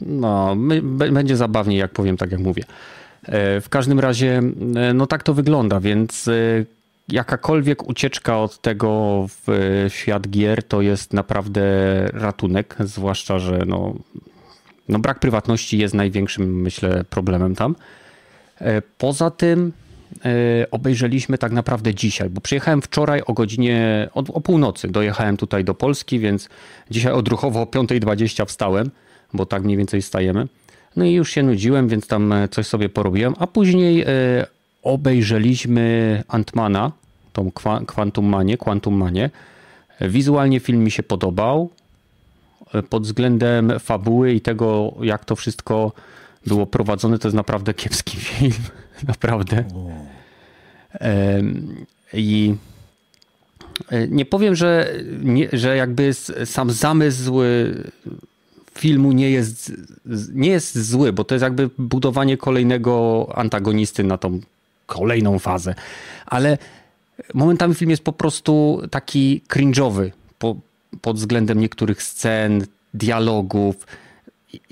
[0.00, 2.64] No, my, będzie zabawniej, jak powiem, tak jak mówię.
[3.22, 4.40] E, W każdym razie,
[4.94, 6.32] no tak to wygląda, więc e,
[7.08, 11.62] jakakolwiek ucieczka od tego w świat gier to jest naprawdę
[12.12, 13.94] ratunek, zwłaszcza, że no,
[14.88, 17.76] no brak prywatności jest największym, myślę, problemem tam.
[18.98, 19.72] Poza tym
[20.70, 25.74] obejrzeliśmy tak naprawdę dzisiaj, bo przyjechałem wczoraj o godzinie, o, o północy dojechałem tutaj do
[25.74, 26.48] Polski, więc
[26.90, 28.90] dzisiaj odruchowo o 5.20 wstałem,
[29.34, 30.48] bo tak mniej więcej stajemy.
[30.96, 34.04] No i już się nudziłem, więc tam e, coś sobie porobiłem, a później
[34.82, 36.92] obejrzeliśmy Antmana,
[37.32, 37.50] tą
[37.86, 39.30] Quantum Manie, Quantum Manie.
[40.00, 41.70] Wizualnie film mi się podobał.
[42.88, 45.92] Pod względem fabuły i tego, jak to wszystko
[46.46, 48.52] było prowadzone, to jest naprawdę kiepski film.
[49.08, 49.64] Naprawdę.
[52.12, 52.54] I
[53.90, 57.40] e, nie powiem, że, nie, że jakby sam zamysł
[58.78, 59.72] filmu nie jest,
[60.32, 64.40] nie jest zły, bo to jest jakby budowanie kolejnego antagonisty na tą
[64.86, 65.74] kolejną fazę.
[66.26, 66.58] Ale
[67.34, 70.56] momentami film jest po prostu taki cringe'owy po,
[71.00, 73.86] pod względem niektórych scen, dialogów.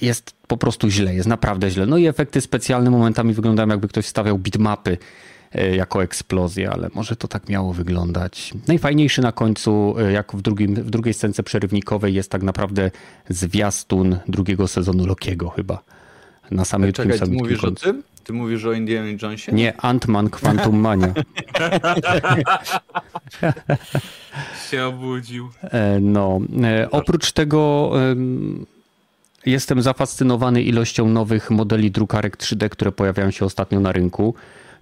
[0.00, 1.86] Jest po prostu źle, jest naprawdę źle.
[1.86, 4.98] No i efekty specjalne momentami wyglądają jakby ktoś stawiał bitmapy e,
[5.54, 8.52] jako eksplozję, ale może to tak miało wyglądać.
[8.68, 12.90] Najfajniejszy na końcu, e, jak w, drugim, w drugiej scence przerywnikowej jest tak naprawdę
[13.28, 15.82] zwiastun drugiego sezonu Lokiego chyba.
[16.50, 17.88] Na samym Czekaj, tym mówisz końcu.
[17.88, 18.02] o tym?
[18.24, 19.52] Ty mówisz o Indiana Jonesie?
[19.52, 21.14] Nie, Ant-Man Quantum Mania.
[24.70, 25.48] się obudził.
[25.62, 27.92] E, no, e, oprócz tego
[29.46, 34.34] jestem zafascynowany ilością nowych modeli drukarek 3D, które pojawiają się ostatnio na rynku.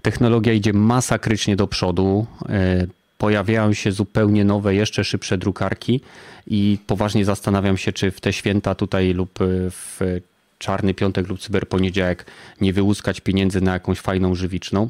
[0.07, 2.27] Technologia idzie masakrycznie do przodu.
[2.49, 2.87] E,
[3.19, 6.01] pojawiają się zupełnie nowe, jeszcze szybsze drukarki
[6.47, 9.31] i poważnie zastanawiam się, czy w te święta tutaj lub
[9.71, 10.21] w
[10.59, 12.27] czarny piątek lub cyberponiedziałek
[12.61, 14.88] nie wyłuskać pieniędzy na jakąś fajną żywiczną,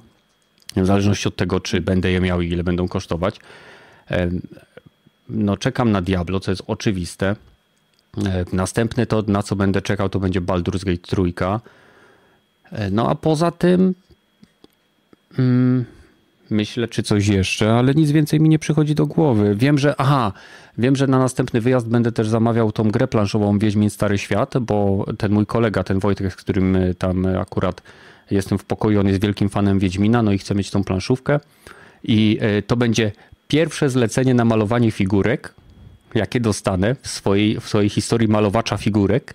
[0.76, 3.36] w zależności od tego, czy będę je miał i ile będą kosztować.
[5.28, 7.36] No, czekam na Diablo, co jest oczywiste.
[8.52, 11.60] Następne to, na co będę czekał, to będzie Baldur's Gate trójka.
[12.90, 13.94] No a poza tym
[16.50, 19.54] myślę, czy coś jeszcze, ale nic więcej mi nie przychodzi do głowy.
[19.54, 20.32] Wiem, że aha,
[20.78, 25.06] Wiem, że na następny wyjazd będę też zamawiał tą grę planszową Wiedźmin Stary Świat, bo
[25.18, 27.82] ten mój kolega, ten Wojtek, z którym tam akurat
[28.30, 31.40] jestem w pokoju, on jest wielkim fanem Wiedźmina, no i chce mieć tą planszówkę.
[32.04, 33.12] I e, to będzie
[33.48, 35.54] pierwsze zlecenie na malowanie figurek,
[36.14, 39.34] jakie dostanę w swojej, w swojej historii malowacza figurek,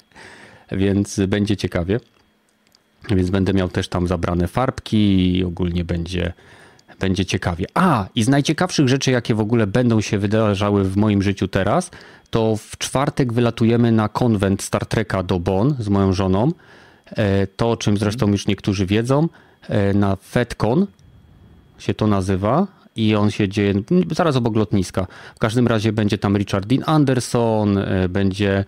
[0.72, 2.00] więc będzie ciekawie.
[3.10, 6.34] Więc będę miał też tam zabrane farbki i ogólnie będzie
[7.00, 7.66] będzie ciekawie.
[7.74, 11.92] A, i z najciekawszych rzeczy, jakie w ogóle będą się wydarzały w moim życiu teraz,
[12.30, 16.52] to w czwartek wylatujemy na konwent Star Treka do Bonn z moją żoną.
[17.06, 19.30] E, to, o czym zresztą już niektórzy wiedzą,
[19.70, 20.88] e, na FedCon
[21.80, 23.74] się to nazywa i on się dzieje
[24.12, 25.08] zaraz obok lotniska.
[25.36, 28.66] W każdym razie będzie tam Richard Dean Anderson, e, będzie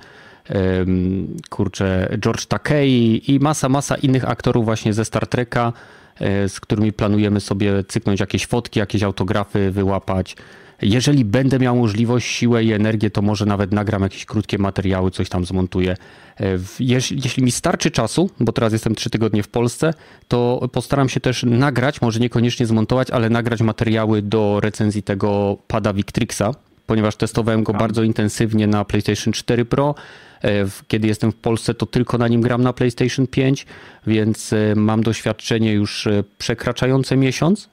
[1.50, 5.74] kurczę George Takei i masa, masa innych aktorów właśnie ze Star Treka
[6.20, 10.36] E, z którymi planujemy sobie cyknąć jakieś fotki, jakieś autografy, wyłapać.
[10.82, 15.30] Jeżeli będę miał możliwość, siłę i energię, to może nawet nagram jakieś krótkie materiały, coś
[15.30, 15.98] tam zmontuję.
[16.40, 16.46] E,
[16.80, 19.94] jeśli mi starczy czasu, bo teraz jestem trzy tygodnie w Polsce,
[20.28, 25.94] to postaram się też nagrać, może niekoniecznie zmontować, ale nagrać materiały do recenzji tego pada
[25.94, 26.52] Victrixa,
[26.88, 29.96] ponieważ testowałem go bardzo intensywnie na PlayStation 4 Pro.
[30.44, 33.66] E, kiedy jestem w Polsce, to tylko na nim gram na PlayStation 5,
[34.08, 37.70] więc e, mam doświadczenie już e, przekraczające miesiąc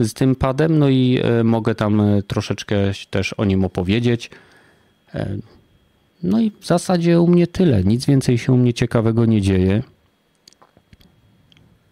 [0.00, 2.76] z tym padem, no i mogę tam troszeczkę
[3.10, 4.30] też o nim opowiedzieć.
[6.22, 7.84] No i w zasadzie u mnie tyle.
[7.84, 9.82] Nic więcej się u mnie ciekawego nie dzieje.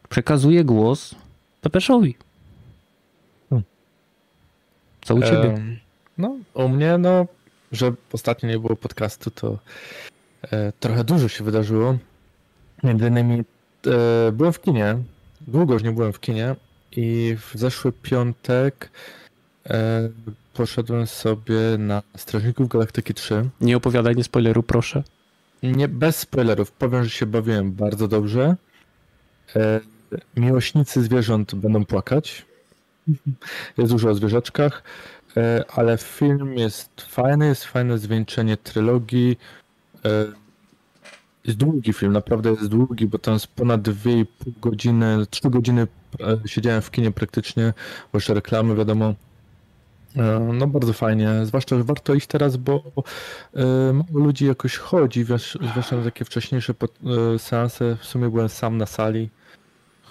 [0.08, 1.14] Przekazuję głos
[1.60, 2.14] Pepeszowi.
[3.50, 3.64] Hmm.
[5.02, 5.48] Co u ciebie?
[5.48, 5.76] Um,
[6.18, 7.26] no, u mnie, no,
[7.72, 9.58] że ostatnio nie było podcastu, to
[10.42, 11.98] e, trochę dużo się wydarzyło.
[12.82, 13.44] Między innymi
[13.86, 14.96] e, byłem w kinie,
[15.40, 16.56] długo już nie byłem w kinie
[16.92, 18.90] i w zeszły piątek
[19.66, 20.08] e,
[20.54, 23.48] poszedłem sobie na Strażników Galaktyki 3.
[23.60, 25.02] Nie opowiadaj, nie spoileru, proszę.
[25.62, 26.72] Nie, bez spoilerów.
[26.72, 28.56] Powiem, że się bawiłem bardzo dobrze.
[29.56, 29.80] E,
[30.36, 32.46] miłośnicy zwierząt będą płakać.
[33.78, 34.82] Jest dużo o zwierzaczkach.
[35.36, 39.38] E, ale film jest fajny, jest fajne zwieńczenie trylogii.
[40.04, 40.26] E,
[41.44, 44.26] jest długi film, naprawdę jest długi, bo tam jest ponad 2,5
[44.60, 45.86] godziny, 3 godziny
[46.20, 47.72] e, siedziałem w kinie praktycznie,
[48.12, 49.14] bo jeszcze reklamy wiadomo.
[50.52, 52.82] No bardzo fajnie, zwłaszcza, że warto iść teraz, bo
[53.92, 56.74] mało ludzi jakoś chodzi, zwłaszcza na takie wcześniejsze
[57.38, 57.96] seanse.
[57.96, 59.30] W sumie byłem sam na sali.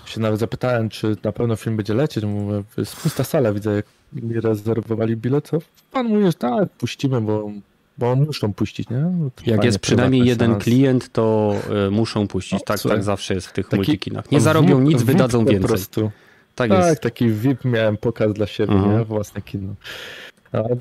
[0.09, 2.23] Się nawet zapytałem, czy na pewno film będzie lecieć.
[2.25, 5.51] Mówię, jest pusta sala, widzę jak mi rezerwowali bilet,
[5.91, 7.51] pan mówi, że tak, puścimy, bo
[7.97, 8.97] bo muszą puścić, nie?
[8.97, 11.55] No to Jak jest przynajmniej jeden klient, to
[11.87, 12.53] y, muszą puścić.
[12.53, 14.31] No, tak, słuchaj, tak zawsze jest w tych taki multikinach.
[14.31, 15.67] Nie zarobią nic, VIP wydadzą po więcej.
[15.69, 16.11] prostu.
[16.55, 17.01] Tak Tak, jest.
[17.01, 18.97] taki VIP miałem pokaz dla siebie, Mhm.
[18.97, 19.05] nie?
[19.05, 19.73] Własne kino.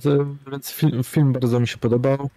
[0.03, 0.11] To,
[0.51, 2.31] więc film, film bardzo mi się podobał.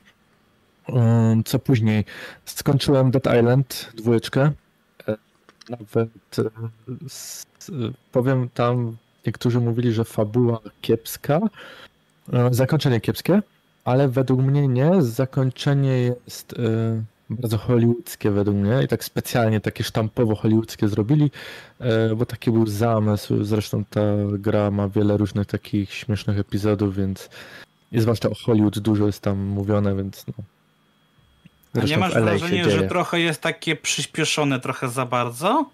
[0.88, 2.06] Um, co później?
[2.45, 4.51] Skończyłem Dead Island dwójeczkę.
[5.72, 11.40] Nawet e, e, powiem tam, niektórzy mówili, że fabuła kiepska,
[12.34, 13.42] e, zakończenie kiepskie,
[13.84, 15.02] ale według mnie nie.
[15.02, 16.56] Zakończenie jest
[17.30, 21.32] bardzo hollywoodzkie według mnie i tak specjalnie takie sztampowo hollywoodzkie zrobili,
[22.18, 23.44] bo taki był zamysł.
[23.44, 27.30] Zresztą ta gra ma wiele różnych takich śmiesznych epizodów, więc
[27.92, 30.34] i zwłaszcza o Hollywood dużo jest tam mówione, więc no.
[31.76, 32.88] A nie masz wrażenia, że dzieje.
[32.88, 35.70] trochę jest takie przyspieszone trochę za bardzo?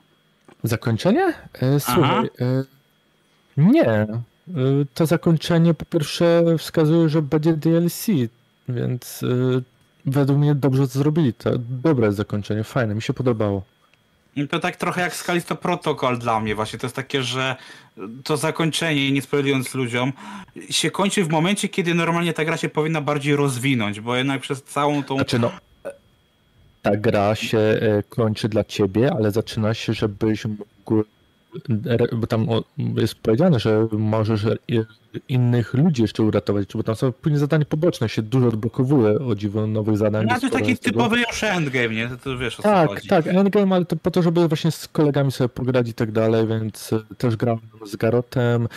[0.64, 1.34] Zakończenie?
[1.62, 2.64] E, Słuchaj, e,
[3.58, 3.86] nie.
[3.88, 4.08] E,
[4.94, 8.08] To zakończenie po pierwsze wskazuje, że będzie DLC,
[8.70, 9.26] więc
[10.06, 11.34] według mnie dobrze zrobili.
[11.34, 13.64] To dobre zakończenie, fajne, mi się podobało.
[14.36, 16.80] I To tak trochę jak Skalisto Protocol dla mnie właśnie.
[16.80, 17.56] To jest takie, że
[18.24, 20.14] to zakończenie, nie spoilując ludziom,
[20.70, 24.64] się kończy w momencie, kiedy normalnie ta gra się powinna bardziej rozwinąć, bo jednak przez
[24.64, 25.16] całą tą...
[25.16, 25.52] Znaczy no,
[26.88, 31.04] ta gra się e, kończy dla ciebie, ale zaczyna się, żebyś mógł,
[32.16, 32.48] bo tam
[32.96, 34.46] jest powiedziane, że możesz
[35.30, 39.68] innych ludzi jeszcze uratować, bo tam są później zadania poboczne, się dużo odblokowuje o dziwo
[39.68, 40.28] nowych zadań.
[40.30, 42.10] No to taki typowy już endgame, nie?
[42.10, 43.08] To, to wiesz o co Tak, chodzi.
[43.08, 46.48] tak, endgame, ale to po to, żeby właśnie z kolegami sobie pograć i tak dalej,
[46.48, 48.68] więc e, też grałem z Garotem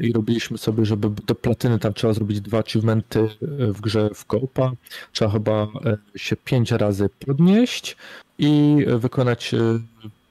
[0.00, 3.28] e, i robiliśmy sobie, żeby do platyny tam trzeba zrobić dwa achievementy e,
[3.72, 4.72] w grze w Copa.
[5.12, 5.68] Trzeba chyba
[6.16, 7.96] się pięć razy podnieść
[8.38, 9.54] i wykonać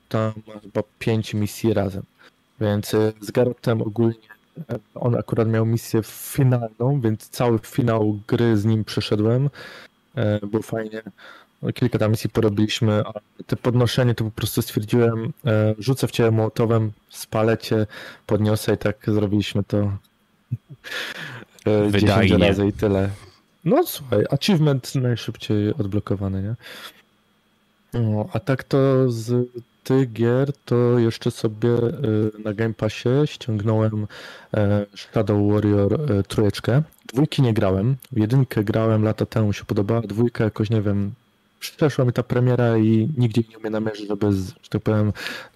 [0.10, 2.04] tam chyba pięć misji razem.
[2.62, 4.16] Więc e, z Garotem ogólnie
[4.70, 9.50] e, on akurat miał misję finalną, więc cały finał gry z nim przeszedłem.
[10.16, 11.02] E, Było fajnie.
[11.62, 13.14] No, Kilka tam misji porobiliśmy, a
[13.48, 17.88] te podnoszenie to po prostu stwierdziłem, e, rzucę w ciebie mołotowem, spalę cię,
[18.26, 19.92] podniosę i tak zrobiliśmy to
[21.66, 22.38] 10 Wydajnie.
[22.38, 23.10] razy i tyle.
[23.66, 26.56] No słuchaj, achievement najszybciej odblokowany, nie?
[28.02, 29.48] No, a tak to z
[30.14, 31.92] gier to jeszcze sobie e,
[32.44, 34.08] na Game Passie ściągnąłem
[34.54, 36.82] e, Shadow Warrior e, trójeczkę.
[37.14, 41.12] Dwójki nie grałem, w jedynkę grałem lata temu, się podobała, dwójka jakoś, nie wiem,
[41.60, 45.14] przeszła mi ta premiera i nigdzie nie mnie namierzy, żeby, że tak powiem,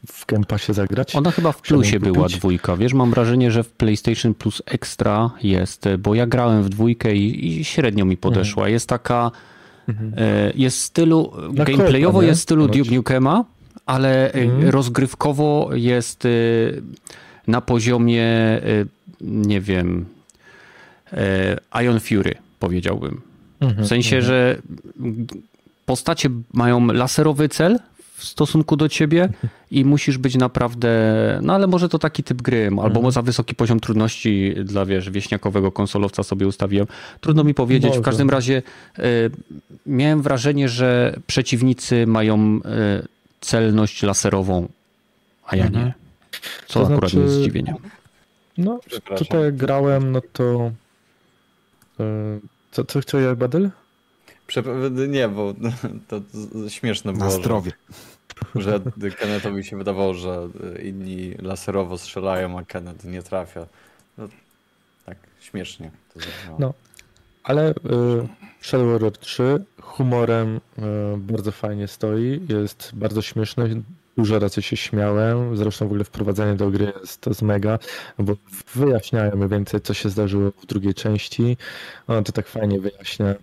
[0.08, 1.16] w Game Passie zagrać.
[1.16, 2.78] Ona chyba w plusie była dwójka.
[2.78, 7.60] Wiesz, mam wrażenie, że w PlayStation Plus Extra jest, bo ja grałem w dwójkę i,
[7.60, 8.70] i średnio mi podeszła.
[8.70, 9.32] Jest taka,
[9.90, 10.14] Mhm.
[10.18, 12.68] e, jest w stylu, Na gameplayowo jest w stylu.
[12.68, 13.46] Duke Nukema,
[13.90, 14.70] ale Mhm.
[14.70, 16.30] rozgrywkowo jest e,
[17.48, 18.62] na poziomie, e,
[19.22, 20.06] nie wiem,
[21.84, 23.22] Ion Fury, powiedziałbym.
[23.60, 24.58] Mhm, W sensie, że
[25.86, 27.80] postacie mają laserowy cel
[28.16, 29.30] w stosunku do ciebie
[29.72, 30.90] i musisz być naprawdę,
[31.42, 33.12] no ale może to taki typ gry, albo Mhm.
[33.12, 36.88] za wysoki poziom trudności dla, wiesz, wieśniakowego konsolowca sobie ustawiłem.
[37.22, 38.62] Trudno mi powiedzieć, w każdym razie
[39.00, 39.02] y,
[39.86, 42.60] miałem wrażenie, że przeciwnicy mają
[43.06, 44.68] y, celność laserową,
[45.46, 45.86] a ja Mhm.
[45.86, 45.94] nie.
[46.68, 47.76] Co To akurat znaczy- jest zdziwienie.
[48.58, 48.80] No,
[49.18, 50.72] tutaj jak grałem, no to...
[52.00, 52.04] e,
[52.72, 53.70] Co, co chciałeś, Badyl?
[54.48, 55.54] Przep- nie, bo
[56.08, 56.22] to
[56.70, 57.72] śmieszne było, Na że- zdrowie.
[58.56, 58.80] że
[59.20, 60.48] Kennethowi się wydawało, że
[60.84, 63.66] inni laserowo strzelają, a Kenneth nie trafia.
[64.18, 64.28] No,
[65.06, 65.92] tak, śmiesznie.
[66.60, 66.74] No.
[67.44, 67.76] Ale y,
[68.62, 70.82] Shadow Warrior 3 humorem y,
[71.18, 73.82] bardzo fajnie stoi, jest bardzo śmieszny,
[74.18, 77.80] dużo razy się śmiałem, zresztą w ogóle wprowadzenie do gry jest, to jest mega,
[78.20, 78.34] bo
[78.76, 81.58] wyjaśniają więcej co się zdarzyło w drugiej części,
[82.08, 83.36] on to tak fajnie wyjaśnia.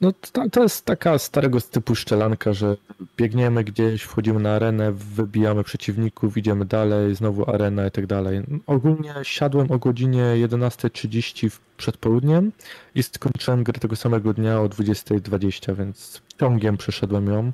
[0.00, 2.76] No to, to jest taka starego typu szczelanka, że
[3.16, 8.42] biegniemy gdzieś, wchodzimy na arenę, wybijamy przeciwników, idziemy dalej, znowu arena i tak dalej.
[8.66, 12.52] Ogólnie siadłem o godzinie 11.30 w- przed południem
[12.94, 17.52] i skończyłem grę tego samego dnia o 20.20, więc ciągiem przeszedłem ją,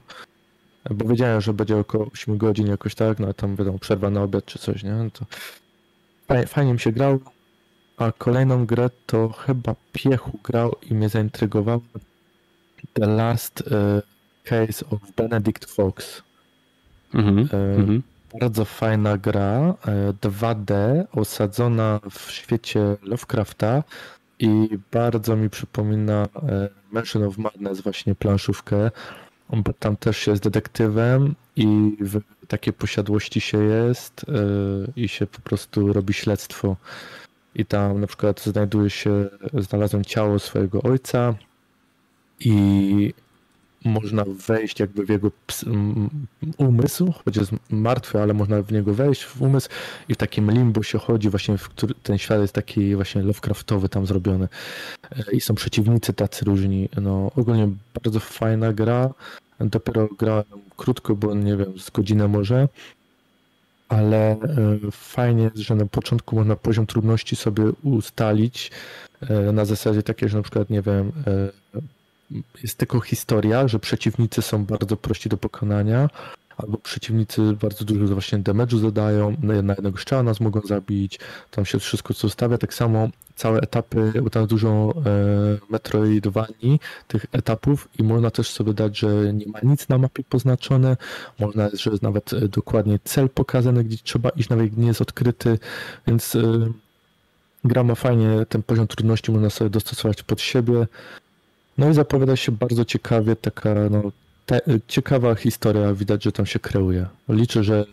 [0.91, 4.23] bo wiedziałem, że będzie około 8 godzin jakoś tak, no a tam wiadomo, przerwa na
[4.23, 4.93] obiad czy coś, nie?
[4.93, 5.25] No to
[6.29, 7.19] fajnie, fajnie mi się grało,
[7.97, 11.81] a kolejną grę to chyba Piechu grał i mnie zaintrygował
[12.93, 14.03] The Last e,
[14.45, 16.23] Case of Benedict Fox.
[17.15, 17.49] Mhm.
[17.53, 18.03] E, Mhm.
[18.41, 23.83] Bardzo fajna gra, e, 2D, osadzona w świecie Lovecrafta
[24.39, 28.91] i bardzo mi przypomina e, Mansion of Madness, właśnie planszówkę,
[29.51, 31.67] bo tam też się jest detektywem i
[32.01, 34.33] w takiej posiadłości się jest e,
[34.97, 36.77] i się po prostu robi śledztwo
[37.55, 41.35] i tam na przykład znajduje się, znalazłem ciało swojego ojca
[42.41, 43.15] i
[43.87, 45.31] można wejść jakby w jego
[46.59, 49.69] umysł, choć jest martwy, ale można w niego wejść w umysł.
[50.09, 53.89] I w takim limbo się chodzi właśnie, w który ten świat jest taki właśnie Lovecraftowy
[53.89, 54.49] tam zrobiony.
[55.11, 56.89] E, i są przeciwnicy tacy różni.
[57.03, 57.69] No ogólnie
[58.03, 59.11] bardzo fajna gra,
[59.61, 60.45] dopiero grałem
[60.77, 62.69] krótko, bo nie wiem, z godzinę może,
[63.89, 64.39] ale e,
[64.91, 68.71] fajnie jest, że na początku można poziom trudności sobie ustalić
[69.21, 71.13] e, na zasadzie takiej, że na przykład, nie wiem,
[72.63, 76.09] jest tylko historia, że przeciwnicy są bardzo prości do pokonania,
[76.57, 81.79] albo przeciwnicy bardzo dużo właśnie damage'u zadają, na jednego strzała nas mogą zabić, tam się
[81.79, 85.13] wszystko co ustawia, tak samo całe etapy, bo tam dużo e,
[85.71, 90.97] metroidowani tych etapów i można też sobie dać, że nie ma nic na mapie poznaczone,
[91.39, 95.59] można, że jest nawet e, dokładnie cel pokazany, gdzie trzeba iść, nawet nie jest odkryty,
[96.07, 96.43] więc e,
[97.65, 100.87] gra ma fajnie, ten poziom trudności można sobie dostosować pod siebie,
[101.79, 104.13] no i zapowiada się bardzo ciekawie, taka no,
[104.47, 107.07] te, ciekawa historia, widać, że tam się kreuje.
[107.29, 107.85] Liczę, że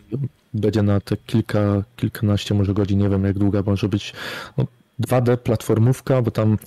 [0.54, 4.12] będzie na te kilka, kilkanaście może godzin, nie wiem jak długa może być.
[4.58, 4.66] No,
[5.00, 6.58] 2D platformówka, bo tam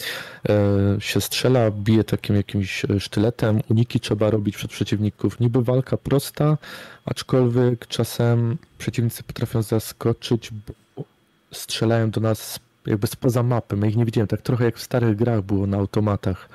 [0.49, 0.55] e,
[0.99, 5.39] się strzela, bije takim jakimś sztyletem, uniki trzeba robić przed przeciwników.
[5.39, 6.57] Niby walka prosta,
[7.05, 11.03] aczkolwiek czasem przeciwnicy potrafią zaskoczyć, bo
[11.51, 13.75] strzelają do nas jakby spoza mapy.
[13.75, 16.49] My ich nie widziałem, tak trochę jak w starych grach było na automatach.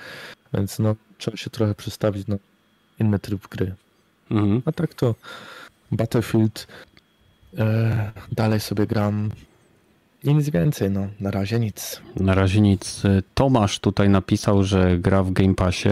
[0.55, 2.37] Więc no, trzeba się trochę przestawić na
[3.01, 3.75] inny tryb gry.
[4.31, 4.63] Mhm.
[4.65, 5.15] A tak to
[5.93, 6.67] Battlefield
[7.59, 9.31] e, dalej sobie gram
[10.25, 12.01] i nic więcej, no na razie nic.
[12.17, 13.03] Na razie nic.
[13.35, 15.89] Tomasz tutaj napisał, że gra w Game Passie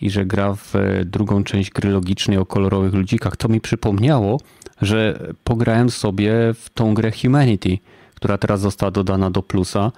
[0.00, 3.36] i że gra w e, drugą część gry logicznej o kolorowych ludzikach.
[3.36, 4.40] To mi przypomniało,
[4.82, 7.78] że pograłem sobie w tą grę Humanity,
[8.14, 9.92] która teraz została dodana do plusa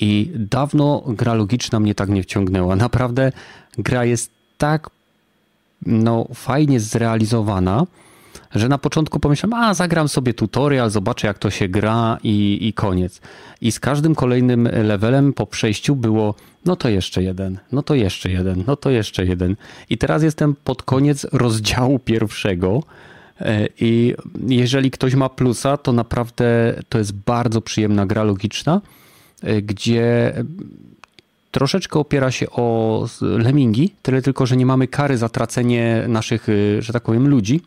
[0.00, 2.76] i dawno gra logiczna mnie tak nie wciągnęła.
[2.76, 3.32] Naprawdę
[3.78, 4.90] gra jest tak
[5.86, 7.86] no, fajnie zrealizowana,
[8.54, 12.72] że na początku pomyślałem, a zagram sobie tutorial, zobaczę jak to się gra i, i
[12.72, 13.20] koniec.
[13.60, 16.34] I z każdym kolejnym levelem po przejściu było,
[16.64, 19.56] no to jeszcze jeden, no to jeszcze jeden, no to jeszcze jeden.
[19.90, 22.82] I teraz jestem pod koniec rozdziału pierwszego.
[23.40, 24.14] E, I
[24.48, 28.80] jeżeli ktoś ma plusa, to naprawdę to jest bardzo przyjemna gra logiczna.
[29.48, 30.34] Y, gdzie
[31.50, 36.82] troszeczkę opiera się o lemingi, tyle tylko, że nie mamy kary za tracenie naszych, y,
[36.82, 37.60] że tak powiem, ludzi,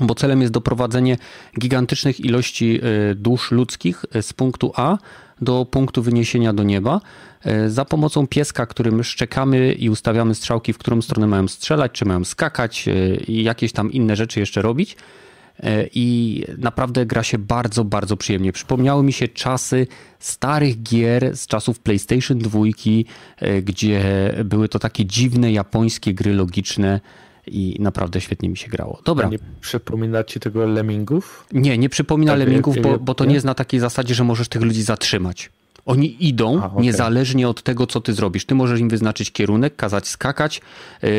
[0.00, 1.16] bo celem jest doprowadzenie
[1.58, 4.98] gigantycznych ilości y, dusz ludzkich z punktu A
[5.40, 7.00] do punktu wyniesienia do nieba
[7.68, 12.24] za pomocą pieska, którym szczekamy i ustawiamy strzałki, w którą stronę mają strzelać, czy mają
[12.24, 12.88] skakać
[13.28, 14.96] i jakieś tam inne rzeczy jeszcze robić.
[15.62, 18.52] E, i naprawdę gra się bardzo, bardzo przyjemnie.
[18.52, 19.86] Przypomniały mi się czasy
[20.18, 22.60] starych gier z czasów PlayStation 2,
[23.36, 24.02] e, gdzie
[24.44, 27.00] były to takie dziwne japońskie gry logiczne
[27.46, 29.00] i naprawdę świetnie mi się grało.
[29.04, 29.26] Dobra.
[29.26, 31.46] A nie przypomina ci tego Lemmingów?
[31.52, 34.48] Nie, nie przypomina tak, Lemmingów, bo, bo to nie jest na takiej zasadzie, że możesz
[34.48, 35.50] tych ludzi zatrzymać.
[35.86, 36.82] Oni idą okay.
[36.82, 38.44] niezależnie od tego, co ty zrobisz.
[38.44, 40.60] Ty możesz im wyznaczyć kierunek, kazać skakać,
[41.02, 41.10] yy,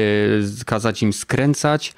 [0.65, 1.93] kazać im skręcać,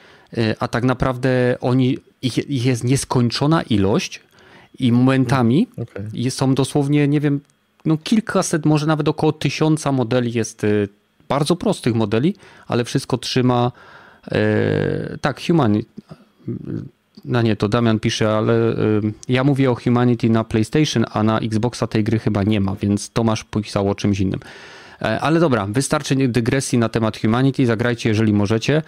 [0.60, 4.22] a tak naprawdę oni ich, ich jest nieskończona ilość
[4.80, 6.32] i momentami okay.
[6.32, 7.42] są dosłownie, nie wiem,
[7.86, 10.90] no kilkaset, może nawet około tysiąca modeli jest y,
[11.30, 12.36] bardzo prostych modeli,
[12.68, 13.72] ale wszystko trzyma
[14.32, 15.90] e, tak, Humanity.
[17.26, 18.76] No nie, to Damian pisze, ale e,
[19.30, 23.10] ja mówię o Humanity na PlayStation, a na Xboxa tej gry chyba nie ma, więc
[23.10, 24.40] Tomasz pisał o czymś innym.
[25.02, 28.82] E, ale dobra, wystarczy dygresji na temat Humanity, zagrajcie jeżeli możecie.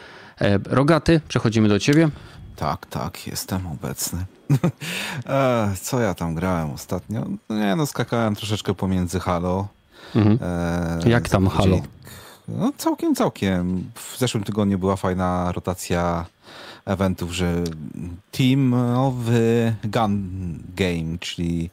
[0.66, 2.10] Rogaty, przechodzimy do ciebie.
[2.56, 4.26] Tak, tak, jestem obecny.
[5.26, 7.26] e, co ja tam grałem ostatnio?
[7.50, 9.68] No nie, no skakałem troszeczkę pomiędzy Halo.
[10.16, 10.40] Mhm.
[11.06, 11.82] E, Jak tam Halo?
[12.48, 13.92] No całkiem, całkiem.
[13.96, 16.26] W zeszłym tygodniu była fajna rotacja
[16.86, 17.64] eventów, że
[18.32, 20.30] teamowy gun
[20.76, 21.70] game, czyli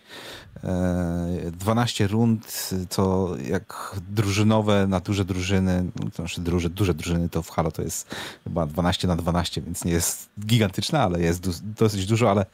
[1.52, 7.50] 12 rund, co jak drużynowe na duże drużyny, no znaczy duże, duże drużyny to w
[7.50, 12.30] Halo to jest chyba 12 na 12, więc nie jest gigantyczne, ale jest dosyć dużo,
[12.30, 12.46] ale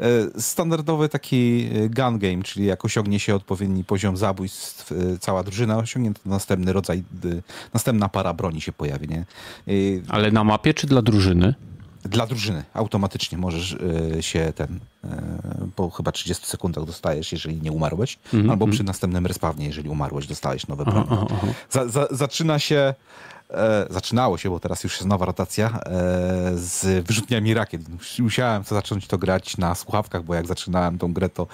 [0.00, 5.78] e, standardowy taki gun game, czyli jak osiągnie się odpowiedni poziom zabójstw, e, cała drużyna
[5.78, 7.02] osiągnie, to następny rodzaj,
[7.74, 9.24] następna para broni się pojawi, nie?
[10.08, 11.54] Ale na mapie czy dla drużyny?
[12.04, 15.08] Dla drużyny automatycznie możesz y, się ten, y,
[15.76, 18.50] po chyba 30 sekundach dostajesz, jeżeli nie umarłeś, mm -hmm.
[18.50, 21.06] albo przy następnym respawnie, jeżeli umarłeś, dostajesz nowe broń.
[21.70, 22.94] Za, za, zaczyna się
[23.52, 25.80] e, zaczynało się, bo teraz już jest nowa rotacja, e,
[26.54, 27.82] z wyrzutniami rakiet.
[28.18, 31.46] Musiałem to zacząć to grać na słuchawkach, bo jak zaczynałem tą grę, to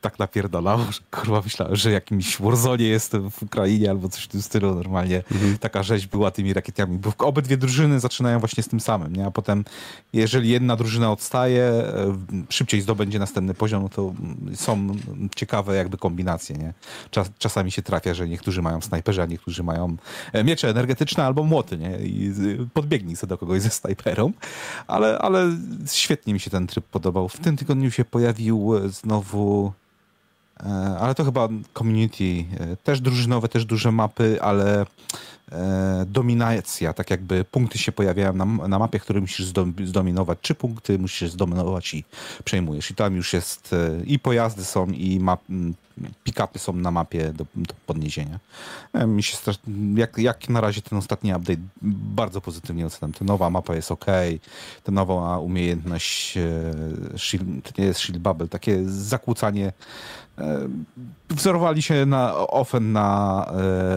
[0.00, 4.42] tak napierdalało, że kurwa myślałem, że jakimś Warzone jestem w Ukrainie albo coś w tym
[4.42, 4.74] stylu.
[4.74, 5.58] Normalnie Mhm.
[5.58, 9.26] taka rzeź była tymi rakietami, bo obydwie drużyny zaczynają właśnie z tym samym, nie?
[9.26, 9.64] A potem,
[10.12, 12.16] jeżeli jedna drużyna odstaje, e,
[12.48, 14.12] szybciej zdobędzie następny poziom, no to
[14.54, 14.96] są
[15.36, 16.72] ciekawe jakby kombinacje, nie?
[17.10, 19.96] Czas, czasami się trafia, że niektórzy mają snajperzy, a niektórzy mają
[20.32, 21.98] e, miecze energetyczne albo młoty, nie?
[21.98, 22.32] I
[22.74, 24.32] podbiegnij sobie do kogoś ze snajperą.
[24.86, 25.50] Ale, ale
[25.92, 27.28] świetnie mi się ten tryb podobał.
[27.28, 29.72] W tym tygodniu się pojawił znowu
[30.60, 34.86] E, Ale to chyba community, e, też drużynowe, też duże mapy, ale
[36.06, 40.38] dominacja, tak jakby punkty się pojawiają na, na mapie, które musisz zdom- zdominować.
[40.42, 42.04] Trzy punkty musisz zdominować i
[42.44, 42.90] przejmujesz.
[42.90, 45.40] I tam już jest e, i pojazdy są, i map,
[46.24, 48.38] pick-upy są na mapie do, do podniesienia.
[48.92, 49.58] E, Mi się strasz...
[49.94, 53.12] jak, jak na razie ten ostatni update bardzo pozytywnie oceniam.
[53.12, 54.06] Ta nowa mapa jest ok,
[54.84, 56.62] ta nowa umiejętność e,
[57.18, 60.23] shield, to nie jest shield bubble, takie zakłócanie E,
[61.30, 63.46] wzorowali się na ofen na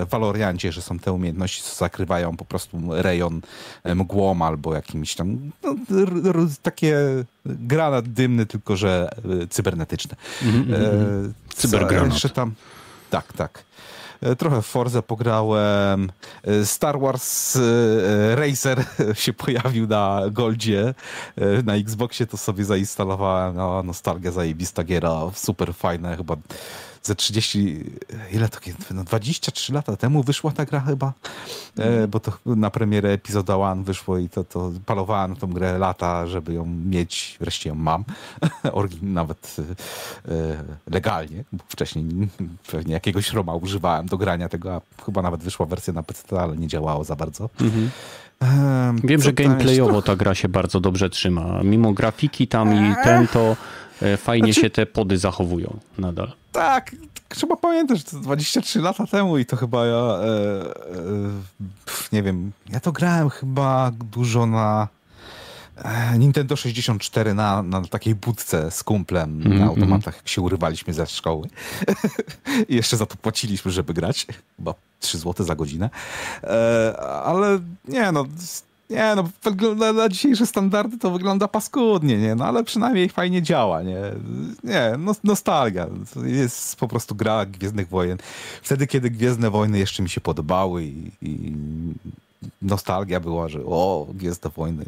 [0.02, 3.42] e, Valoriancie, że są te umiejętności, co zakrywają po prostu rejon
[3.84, 6.98] e, mgłą albo jakimś tam no, r, r, takie
[7.46, 9.10] granat dymny, tylko że
[9.44, 10.16] e, cybernetyczne.
[10.44, 12.14] Mhm, E, co Cybergranat.
[12.14, 12.54] Jeszcze tam.
[13.10, 13.64] Tak, tak.
[14.22, 16.12] E, Trochę w Forze pograłem.
[16.44, 18.86] E, Star Wars e, Racer
[19.24, 20.94] się pojawił na Goldzie.
[21.64, 23.56] Na Xboxie to sobie zainstalowałem.
[23.56, 25.22] No, nostalgia zajebista giera.
[25.34, 26.18] Super fajne.
[26.18, 26.36] Chyba
[27.08, 27.84] ze 30,
[28.32, 28.78] ile to kiedy?
[28.92, 31.14] No 23 lata temu wyszła ta gra chyba.
[31.80, 36.28] E, Bo to na premierę epizoda One wyszło i to, to palowałem tą grę lata,
[36.28, 37.38] żeby ją mieć.
[37.40, 38.04] Wreszcie ją mam.
[39.02, 42.06] Nawet e, e, legalnie, bo wcześniej
[42.72, 46.58] pewnie jakiegoś Roma używałem do grania tego, a chyba nawet wyszła wersja na PC, ale
[46.58, 47.50] nie działało za bardzo.
[47.62, 47.90] Mhm.
[48.40, 51.64] Em, Wiem, co że gameplayowo ta gra się bardzo dobrze trzyma.
[51.64, 53.56] Mimo grafiki tam i ten, to e,
[54.18, 56.32] fajnie Znaczy- się te pody zachowują nadal.
[56.52, 56.96] Tak,
[57.30, 60.66] trzeba pamiętać, że to 23 lata temu i to chyba ja, e, e,
[62.12, 64.88] nie wiem, ja to grałem chyba dużo na
[65.78, 70.94] e, Nintendo 64 na, na takiej budce z kumplem Mhm, na automatach, jak się urywaliśmy
[70.94, 71.48] ze szkoły.
[72.70, 74.28] I jeszcze za to płaciliśmy, żeby grać.
[74.58, 75.90] Chyba 3 zł za godzinę.
[76.44, 78.26] E, ale nie no,
[78.90, 82.36] nie no, wygląda na dzisiejsze standardy to wygląda paskudnie, nie?
[82.36, 84.02] No ale przynajmniej fajnie działa, nie?
[84.64, 85.88] Nie, no, nostalgia.
[86.14, 88.18] To jest po prostu gra Gwiezdnych Wojen.
[88.62, 91.54] Wtedy, kiedy Gwiezdne Wojny jeszcze mi się podobały i, i
[92.62, 94.86] nostalgia była, że o, Gwiezdne Wojny.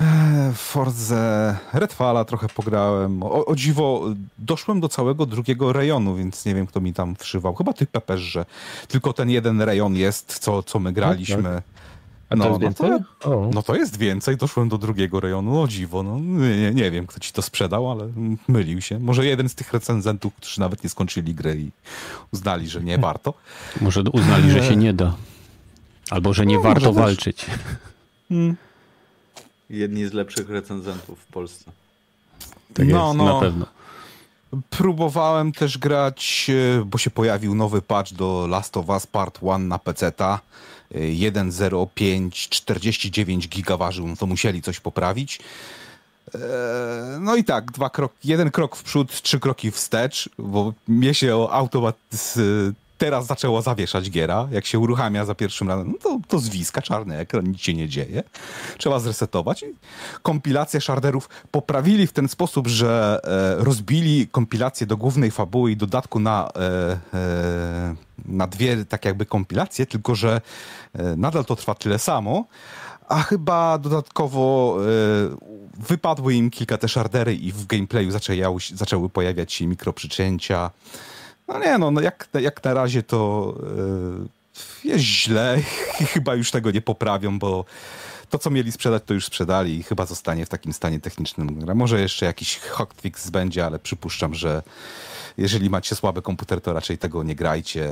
[0.00, 3.22] E, W Forze Redfalla trochę pograłem.
[3.22, 4.04] O, o dziwo,
[4.38, 7.54] doszłem do całego drugiego rejonu, więc nie wiem, kto mi tam wszywał.
[7.54, 8.46] Chyba ty, Pepeż, że
[8.88, 11.62] tylko ten jeden rejon jest, co, co my graliśmy.
[12.30, 12.90] A to jest więcej?
[13.18, 13.50] to, o.
[13.54, 14.36] no to jest więcej.
[14.36, 15.60] Doszłem do drugiego rejonu.
[15.62, 18.08] O dziwo, no nie, nie wiem, kto ci to sprzedał, ale
[18.48, 18.98] mylił się.
[18.98, 21.70] Może jeden z tych recenzentów, którzy nawet nie skończyli gry i
[22.32, 23.34] uznali, że nie warto.
[23.80, 25.16] Może uznali, że się nie da.
[26.10, 27.46] Albo, że nie No, warto walczyć.
[29.70, 31.70] Jedni z lepszych recenzentów w Polsce.
[32.74, 33.34] Tak No, jest, no.
[33.34, 33.66] na pewno.
[34.70, 36.50] Próbowałem też grać,
[36.80, 40.40] e, bo się pojawił nowy patch do Last of Us Part 1 na PC-ta.
[40.94, 45.38] E, 1.05, 49 giga ważył, to musieli coś poprawić.
[46.34, 46.38] E,
[47.20, 51.48] No i tak, dwa krok, jeden krok w przód, trzy kroki wstecz, bo mnie się
[51.50, 51.96] automat
[53.00, 54.48] teraz zaczęło zawieszać giera.
[54.50, 57.88] Jak się uruchamia za pierwszym razem, no to, to zwiska, czarny ekran, nic się nie
[57.88, 58.22] dzieje.
[58.78, 59.64] Trzeba zresetować.
[60.22, 66.20] Kompilację shaderów poprawili w ten sposób, że e, rozbili kompilację do głównej fabuły i dodatku
[66.20, 67.94] na, e, e,
[68.24, 70.40] na dwie tak jakby kompilacje, tylko że
[70.94, 72.44] e, nadal to trwa tyle samo,
[73.08, 74.86] a chyba dodatkowo e,
[75.88, 80.70] wypadły im kilka te shadery i w gameplayu zaczęły, zaczęły pojawiać się mikroprzyczęcia.
[81.50, 83.54] No nie no, no jak, jak na razie to
[84.84, 85.58] e, jest źle
[86.00, 87.64] i chyba już tego nie poprawią, bo
[88.28, 91.54] to, co mieli sprzedać, to już sprzedali i chyba zostanie w takim stanie technicznym.
[91.58, 91.74] gra.
[91.74, 94.62] Może jeszcze jakiś hotfix będzie, ale przypuszczam, że
[95.40, 97.90] jeżeli macie słaby komputer, to raczej tego nie grajcie.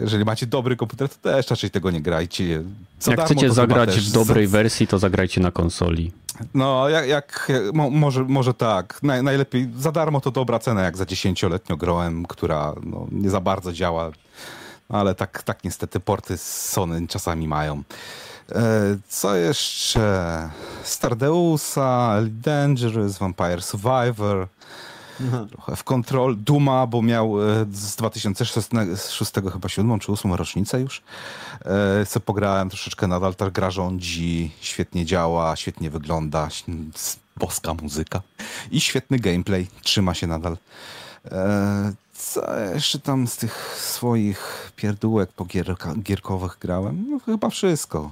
[0.00, 2.62] Jeżeli macie dobry komputer, to też raczej tego nie grajcie.
[3.00, 6.12] Za Jak chcecie zagrać w dobrej za- wersji, to zagrajcie na konsoli.
[6.54, 8.98] no, jak, jak mo, może, może tak.
[9.02, 13.40] Naj, najlepiej za darmo to dobra cena, jak za dziesięcioletnio grałem, która no, nie za
[13.40, 14.10] bardzo działa.
[14.88, 17.82] Ale tak, tak niestety porty z Sony czasami mają.
[18.52, 18.62] E,
[19.08, 20.48] co jeszcze?
[20.82, 24.48] Stardeusa, Dangerous, Vampire Survivor.
[25.50, 26.36] Trochę w Control.
[26.36, 31.02] Duma, bo miał e, z 2006 chyba 7 czy 8 rocznicę już.
[31.64, 36.48] E, co pograłem troszeczkę nadal, ta gra rządzi, świetnie działa, świetnie wygląda,
[37.36, 38.22] boska muzyka
[38.70, 40.56] i świetny gameplay, trzyma się nadal.
[41.30, 47.10] E, co jeszcze tam z tych swoich pierdółek pogierka, gierkowych grałem?
[47.10, 48.10] No chyba wszystko.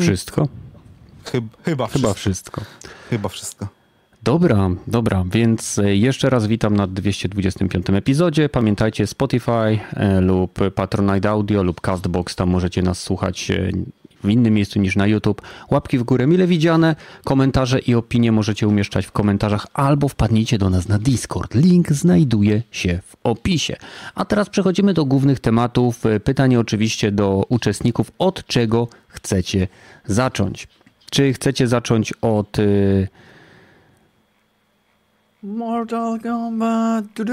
[0.00, 0.48] Wszystko?
[1.24, 2.60] Chyba, chyba, chyba wszystko.
[2.60, 2.90] wszystko.
[3.10, 3.79] Chyba wszystko.
[4.22, 8.48] Dobra, dobra, więc e, jeszcze raz witam na 225 epizodzie.
[8.48, 13.70] Pamiętajcie Spotify e, lub Patronite Audio lub Castbox, tam możecie nas słuchać e,
[14.24, 15.42] w innym miejscu niż na YouTube.
[15.70, 20.70] Łapki w górę mile widziane, komentarze i opinie możecie umieszczać w komentarzach albo wpadnijcie do
[20.70, 21.54] nas na Discord.
[21.54, 23.76] Link znajduje się w opisie.
[24.14, 26.02] A teraz przechodzimy do głównych tematów.
[26.24, 29.68] Pytanie oczywiście do uczestników, od czego chcecie
[30.06, 30.68] zacząć?
[31.10, 32.58] Czy chcecie zacząć od...
[32.58, 33.08] Yy,
[35.42, 37.04] Mortal Kombat.
[37.14, 37.24] Du,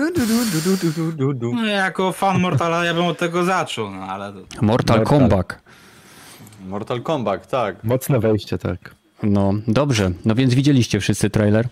[1.11, 4.33] du, du, no, jako fan Mortala ja bym od tego zaczął, no ale...
[4.33, 5.59] Mortal, Mortal Kombat.
[6.67, 7.83] Mortal Kombat, tak.
[7.83, 8.95] Mocne wejście, tak.
[9.23, 10.11] No, dobrze.
[10.25, 11.67] No więc widzieliście wszyscy trailer?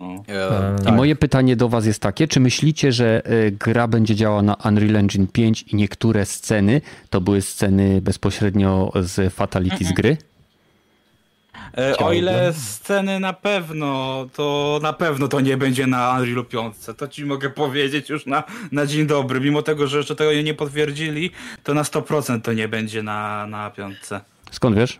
[0.00, 0.06] No.
[0.28, 0.94] E, I tak.
[0.94, 4.96] moje pytanie do was jest takie, czy myślicie, że e, gra będzie działała na Unreal
[4.96, 6.80] Engine 5 i niektóre sceny
[7.10, 10.16] to były sceny bezpośrednio z Fatality z gry?
[11.78, 16.76] E, o ile sceny na pewno, to na pewno to nie będzie na Unreal 5.
[16.96, 18.42] To ci mogę powiedzieć już na,
[18.72, 19.40] na dzień dobry.
[19.40, 21.30] Mimo tego, że jeszcze tego nie potwierdzili,
[21.64, 23.96] to na 100% to nie będzie na, na 5.
[24.50, 24.98] Skąd wiesz?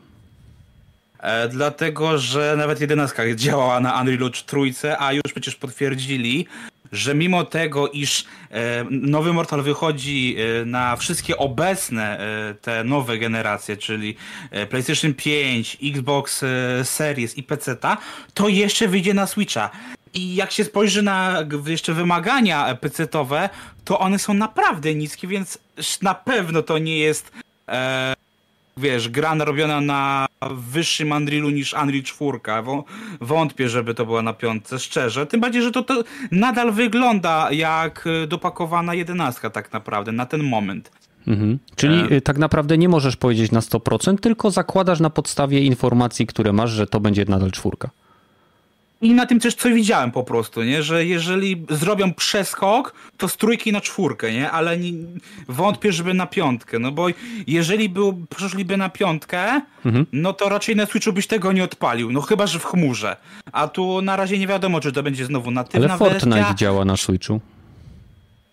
[1.18, 6.46] E, dlatego, że nawet 11 działała na Unreal 3, a już przecież potwierdzili,
[6.92, 13.18] że mimo tego, iż e, nowy Mortal wychodzi e, na wszystkie obecne e, te nowe
[13.18, 14.16] generacje, czyli
[14.70, 16.44] PlayStation 5, Xbox
[16.82, 17.76] Series i PC,
[18.34, 19.70] to jeszcze wyjdzie na Switcha.
[20.14, 23.48] I jak się spojrzy na jeszcze wymagania PC-owe,
[23.84, 25.58] to one są naprawdę niskie, więc
[26.02, 27.32] na pewno to nie jest
[28.80, 32.38] wiesz, gra robiona na wyższym Unrealu niż Unreal 4.
[33.20, 35.26] Wątpię, żeby to była na piątce, szczerze.
[35.26, 40.90] Tym bardziej, że to, to nadal wygląda jak dopakowana jedenastka tak naprawdę na ten moment.
[41.26, 41.58] Mhm.
[41.76, 42.20] Czyli e...
[42.20, 46.86] tak naprawdę nie możesz powiedzieć na 100%, tylko zakładasz na podstawie informacji, które masz, że
[46.86, 47.90] to będzie nadal czwórka.
[49.02, 50.82] I na tym też co widziałem po prostu, nie?
[50.82, 54.50] że jeżeli zrobią przeskok, to z trójki na czwórkę, nie?
[54.50, 54.92] ale nie,
[55.48, 57.06] wątpię, żeby na piątkę, no bo
[57.46, 60.06] jeżeli był, przeszliby na piątkę, mhm.
[60.12, 63.16] no to raczej na Switchu byś tego nie odpalił, no chyba, że w chmurze.
[63.52, 66.54] A tu na razie nie wiadomo, czy to będzie znowu natywna Ale Fortnite wersja.
[66.54, 67.40] działa na Switchu.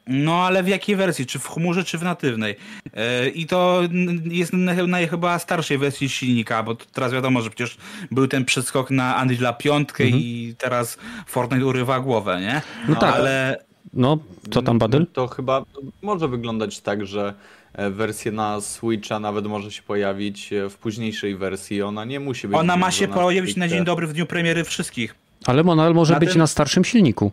[0.08, 1.26] No ale w jakiej wersji?
[1.26, 2.55] Czy w chmurze, czy w natywnej?
[2.86, 3.82] Yy, I to
[4.24, 7.78] jest na, na, chyba starszej wersji silnika, bo teraz wiadomo, że przecież
[8.12, 10.10] był ten przeskok na Unreal 5 mhm.
[10.14, 10.97] i teraz
[11.28, 12.62] Fortnite urywa głowę, nie?
[12.88, 13.16] No, tak.
[13.16, 13.58] Ale...
[13.93, 14.18] No,
[14.51, 15.08] co tam Badyl?
[15.14, 15.64] To chyba
[16.01, 17.34] może wyglądać tak, że
[17.74, 21.82] e, wersja na Switcha nawet może się pojawić e, w późniejszej wersji.
[21.82, 22.58] Ona nie musi być.
[22.58, 25.16] Ona ma się pojawić na dzień dobry w dniu premiery wszystkich.
[25.45, 26.38] Ale ona może na być tym...
[26.38, 27.32] na starszym silniku.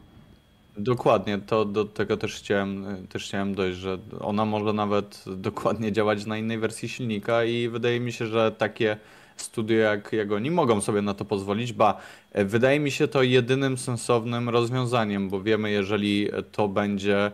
[0.79, 6.27] Dokładnie, to do tego też chciałem, też chciałem dojść, że ona może nawet dokładnie działać
[6.27, 8.97] na innej wersji silnika i wydaje mi się, że takie
[9.37, 12.01] studio jak, jak oni mogą sobie na to pozwolić, ba
[12.33, 17.33] e, wydaje mi się to jedynym sensownym rozwiązaniem, bo wiemy, jeżeli to będzie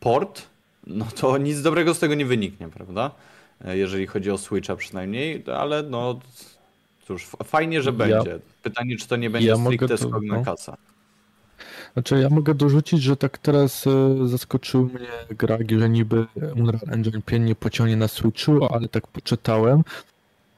[0.00, 0.42] port,
[0.86, 3.10] no to nic dobrego z tego nie wyniknie, prawda?
[3.64, 6.20] E, jeżeli chodzi o Switcha przynajmniej, ale no
[7.06, 8.38] cóż, fajnie, że będzie.
[8.62, 10.44] Pytanie, czy to nie będzie ja stricte skok na no.
[10.44, 10.76] kasa.
[11.94, 16.26] Znaczy ja mogę dorzucić, że tak teraz e, zaskoczył mnie gra, że niby
[16.56, 19.82] Unreal Engine 5 nie pociągnie na Switchu, ale tak poczytałem.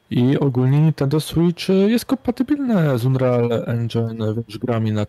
[0.09, 5.05] I ogólnie Nintendo Switch jest kompatybilne z Unreal Engine, wiesz, grami na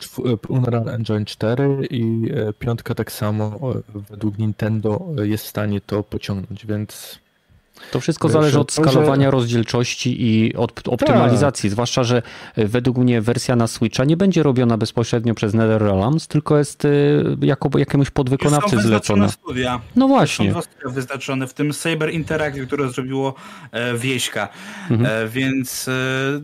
[0.48, 3.60] Unreal Engine 4 i e, piątka tak samo
[4.10, 7.18] według Nintendo jest w stanie to pociągnąć, więc
[7.90, 11.72] to wszystko zależy od skalowania rozdzielczości i od optymalizacji, tak.
[11.72, 12.22] zwłaszcza, że
[12.56, 16.88] e, według mnie wersja na Switcha nie będzie robiona bezpośrednio przez NetherRealms, tylko jest e,
[17.40, 19.28] jako jakiemuś podwykonawcy są zlecona.
[19.28, 19.80] studia.
[19.96, 20.52] No właśnie.
[20.52, 23.34] Są studia wyznaczone, w tym Saber Interactive, które zrobiło
[23.72, 24.48] e, Wieśka,
[24.90, 25.24] mhm.
[25.26, 25.92] e, więc e,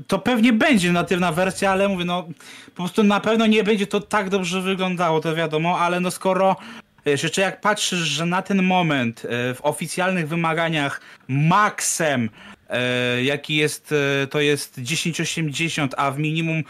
[0.07, 2.23] to pewnie będzie natywna wersja, ale mówię, no
[2.67, 6.57] po prostu na pewno nie będzie to tak dobrze wyglądało, to wiadomo, ale no skoro
[7.07, 12.31] Wiesz, jeszcze jak patrzysz, że na ten moment e, w oficjalnych wymaganiach maksem
[12.69, 16.65] e, jaki jest, e, to jest 1080, a w minimum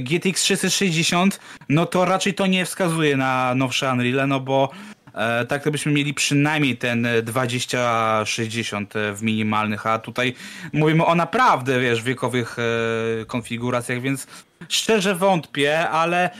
[0.00, 4.70] GTX 660, no to raczej to nie wskazuje na nowsze Unreal, no bo
[5.48, 10.34] tak to byśmy mieli przynajmniej ten 2060 w minimalnych, a tutaj
[10.72, 12.56] mówimy o naprawdę, wiesz, wiekowych
[13.26, 14.26] konfiguracjach, więc
[14.68, 16.30] szczerze wątpię, ale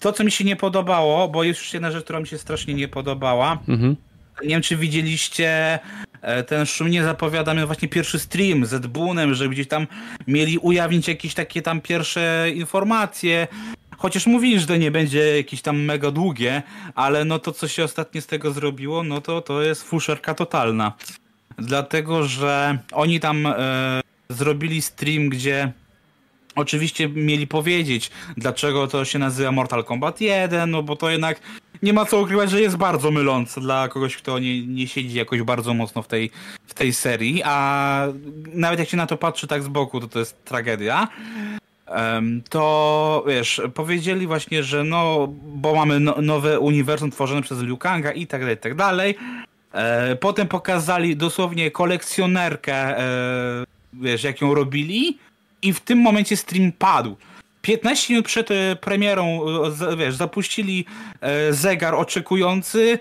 [0.00, 2.74] to, co mi się nie podobało, bo jest już jedna rzecz, która mi się strasznie
[2.74, 3.58] nie podobała.
[3.68, 3.96] Mhm.
[4.42, 5.78] Nie wiem, czy widzieliście
[6.22, 9.86] e, ten szumnie zapowiadany właśnie pierwszy stream z Bunem, że gdzieś tam
[10.26, 13.48] mieli ujawnić jakieś takie tam pierwsze informacje.
[13.96, 16.62] Chociaż mówili, że to nie będzie jakieś tam mega długie,
[16.94, 20.92] ale no to, co się ostatnio z tego zrobiło, no to to jest fuszerka totalna.
[21.58, 25.72] Dlatego, że oni tam e, zrobili stream, gdzie
[26.56, 31.40] oczywiście mieli powiedzieć, dlaczego to się nazywa Mortal Kombat 1, no bo to jednak
[31.82, 35.42] nie ma co ukrywać, że jest bardzo mylące dla kogoś, kto nie, nie siedzi jakoś
[35.42, 36.30] bardzo mocno w tej,
[36.66, 38.06] w tej serii, a
[38.54, 41.08] nawet jak się na to patrzy tak z boku, to to jest tragedia.
[42.50, 48.12] To wiesz, powiedzieli właśnie, że no, bo mamy no, nowe uniwersum tworzone przez Liu Kanga
[48.12, 49.14] i tak dalej, i tak dalej.
[49.72, 55.18] E, potem pokazali dosłownie kolekcjonerkę, e, wiesz, jak ją robili
[55.62, 57.16] i w tym momencie stream padł.
[57.62, 59.40] 15 minut przed e, premierą,
[59.90, 60.84] e, wiesz, zapuścili
[61.20, 62.98] e, zegar oczekujący,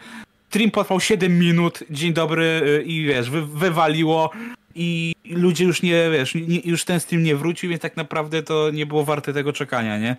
[0.50, 4.30] stream potrwał 7 minut, dzień dobry i wiesz, wy, wywaliło
[4.76, 8.70] i ludzie już nie, wiesz, nie, już ten stream nie wrócił, więc tak naprawdę to
[8.72, 10.16] nie było warte tego czekania, nie?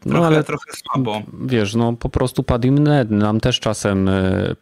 [0.00, 1.22] Trochę, No ale trochę słabo.
[1.46, 3.10] wiesz, no po prostu padł im net.
[3.10, 4.10] Nam też czasem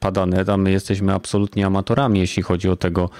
[0.00, 3.10] pada net, a my jesteśmy absolutnie amatorami, jeśli chodzi o tego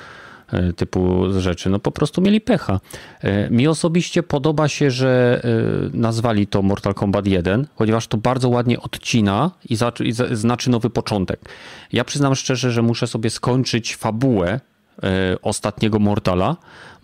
[0.76, 1.70] typu rzeczy.
[1.70, 2.80] No po prostu mieli pecha.
[3.20, 8.49] E, Mi osobiście podoba się, że e, nazwali to Mortal Kombat 1, ponieważ to bardzo
[8.49, 9.76] ładnie odcina i,
[10.32, 11.40] znaczy nowy początek.
[11.92, 14.61] Ja przyznam szczerze, że muszę sobie skończyć fabułę
[15.03, 16.57] e, ostatniego Mortala,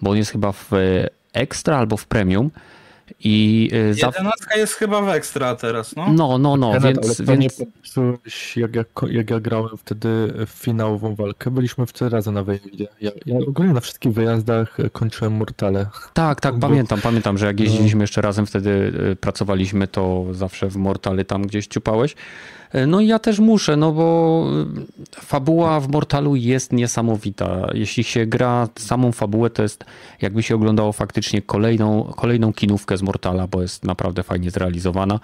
[0.03, 2.51] bo on jest chyba w e, Extra albo w Premium.
[3.25, 4.07] I e, za...
[4.07, 6.13] Jedenastka jest chyba w ekstra teraz, no.
[6.13, 10.09] No, no, no, więc, ale więc nie popsułeś, jak ja, jak ja grałem wtedy
[10.47, 11.51] w finałową walkę.
[11.51, 12.89] Byliśmy wtedy razem na wyjeździe.
[13.01, 15.87] Ja, ja ogólnie na wszystkich wyjazdach kończyłem Mortale.
[16.15, 17.65] tak, tak, Bo- pamiętam, pamiętam, że jak No.
[17.65, 18.71] jeździliśmy jeszcze razem, wtedy
[19.13, 22.15] y, pracowaliśmy, to zawsze w Mortale tam gdzieś ciupałeś.
[22.75, 24.47] Y, No i ja też muszę, no bo
[25.19, 27.67] y, fabuła w Mortalu jest niesamowita.
[27.75, 29.85] Jeśli się gra samą fabułę, to jest
[30.23, 35.21] jakby się oglądało faktycznie kolejną, kolejną kinówkę z Mortala, bo jest naprawdę fajnie zrealizowana.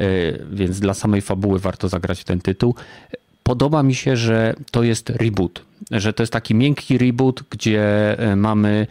[0.00, 2.74] Y, Więc dla samej fabuły warto zagrać ten tytuł.
[3.42, 8.36] Podoba mi się, że to jest reboot, że to jest taki miękki reboot, gdzie e,
[8.36, 8.86] mamy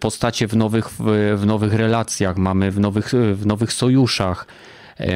[0.00, 0.88] postacie w nowych,
[1.36, 4.46] w, nowych relacjach, mamy w nowych, w nowych sojuszach,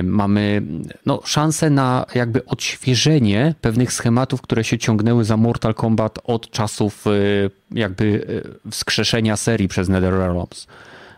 [0.03, 0.63] mamy
[1.07, 7.07] no, szansę na jakby odświeżenie pewnych schematów, które się ciągnęły za Mortal Kombat od czasów
[7.07, 7.11] e,
[7.71, 8.27] jakby
[8.67, 10.67] e, wskrzeszenia serii przez NetherRealms.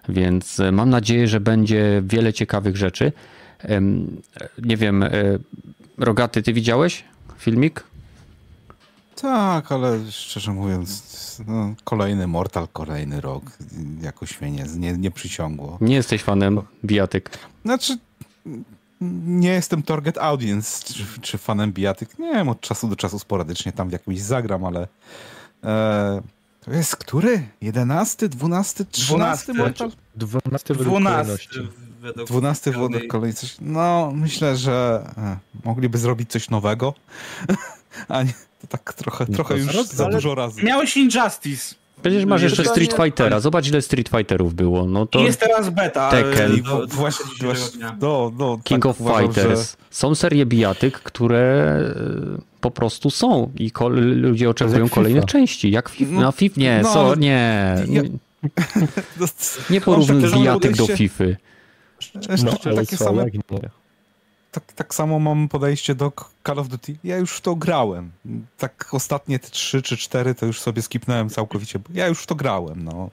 [0.09, 3.13] Więc e, mam nadzieję, że będzie wiele ciekawych rzeczy.
[4.63, 5.11] Nie wiem, e,
[5.99, 7.05] Rogaty, ty widziałeś
[7.39, 7.85] filmik?
[9.23, 11.03] Tak, ale szczerze mówiąc,
[11.47, 13.43] no, kolejny Mortal, kolejny rok.
[14.03, 15.79] Jakoś mnie nie, nie, nie przyciągło.
[15.81, 17.31] Nie jesteś fanem bijatyk.
[17.65, 17.99] Znaczy,
[19.01, 22.19] nie jestem target audience, czy, czy fanem bijatyk.
[22.19, 24.89] Nie wiem, od czasu do czasu sporadycznie tam w jakimś zagram, ale
[25.65, 26.23] e,
[26.65, 27.49] to jest który?
[27.61, 29.53] 11, 12, 13 12.
[29.53, 29.93] Mortal?
[30.17, 31.13] 12 według 12.
[31.13, 31.59] kolejności.
[32.01, 33.57] według 12 pełnej- wodach kolej coś.
[33.61, 36.95] No, myślę, że e, mogliby zrobić coś nowego.
[38.09, 40.63] A nie, to tak trochę, trochę to już za dużo razy.
[40.63, 41.75] Miałeś Injustice.
[42.07, 43.41] Przecież masz jeszcze Street Fightera.
[43.41, 44.87] Zobacz, ile Street Fighterów było.
[44.87, 46.11] No to I jest teraz beta.
[46.11, 46.53] Tekken.
[46.53, 49.71] e, I do- w- właśnie, 29 właśnie no, no, King tak of uważam, Fighters.
[49.71, 51.39] Że, Są serie bijatyk, które
[51.97, 55.33] e, po prostu są i kol- ludzie oczekują jak kolejnych FIFA.
[55.33, 55.71] części.
[55.71, 56.13] Jak FIFA.
[56.13, 57.75] No, No, FIFA nie, no, co, nie.
[57.89, 58.03] Ja- Nie,
[59.71, 61.25] no, porównuj bijatyk do podejście- FIFA.
[62.31, 63.25] jeszcze No, ale takie same.
[64.61, 66.13] Tak, tak samo mam podejście do
[66.47, 66.97] Call of Duty.
[67.05, 68.11] Ja już w to grałem.
[68.59, 72.27] Tak ostatnie te trzy czy cztery to już sobie skipnąłem całkowicie, bo ja już w
[72.27, 72.85] to grałem.
[72.85, 73.11] No.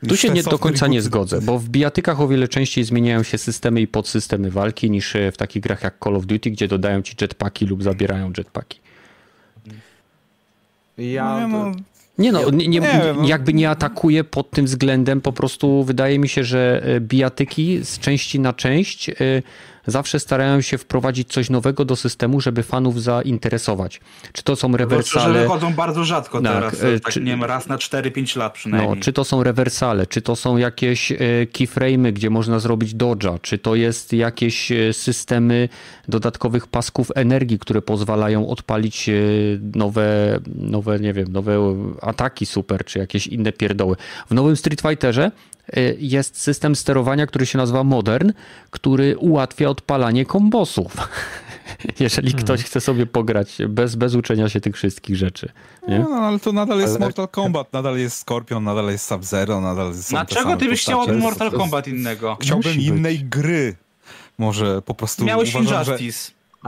[0.00, 3.22] Tu Już się nie do końca nie zgodzę, bo w bijatykach o wiele częściej zmieniają
[3.22, 6.68] się systemy i podsystemy walki niż e, w takich grach jak Call of Duty, gdzie
[6.68, 8.80] dodają ci jetpacki lub zabierają jetpacki.
[10.98, 11.72] Ja, No, no,
[12.18, 13.28] Nie no, nie, nie, nie wiem, no.
[13.28, 17.98] jakby nie atakuje pod tym względem, po prostu wydaje mi się, że e, bijatyki z
[17.98, 19.14] części na część e,
[19.90, 24.00] zawsze starają się wprowadzić coś nowego do systemu, żeby fanów zainteresować.
[24.32, 26.82] Czy to są Zwłaszcza, że rewersale, wychodzą bardzo rzadko Tak, teraz.
[26.82, 28.96] e, Tak, czy- nie wiem, raz na 4-5 lat przynajmniej.
[28.96, 31.16] no, czy to są rewersale, czy to są jakieś e,
[31.52, 35.68] keyframe'y, gdzie można zrobić dodge'a, czy to jest jakieś e, systemy
[36.08, 39.10] dodatkowych pasków energii, które pozwalają odpalić
[39.74, 41.58] nowe, nowe, nie wiem, nowe
[42.02, 43.96] ataki super, czy jakieś inne pierdoły.
[44.30, 45.30] W nowym Street Fighterze
[45.98, 48.32] jest system sterowania, który się nazywa Modern,
[48.70, 50.96] który ułatwia odpalanie kombosów.
[52.00, 55.52] jeżeli ktoś chce sobie pograć bez, bez uczenia się tych wszystkich rzeczy.
[55.88, 55.98] Nie?
[55.98, 59.92] No, ale to nadal jest Ale- Mortal Kombat, nadal jest Scorpion, nadal jest Sub-Zero, nadal
[59.92, 61.16] te Dlaczego ty byś chciał od.
[61.16, 62.36] Mortal jest- Kombat innego?
[62.40, 62.98] Chciałbym Musi być.
[62.98, 63.76] innej gry.
[64.38, 65.98] Może po prostu Miałeś uważam, że...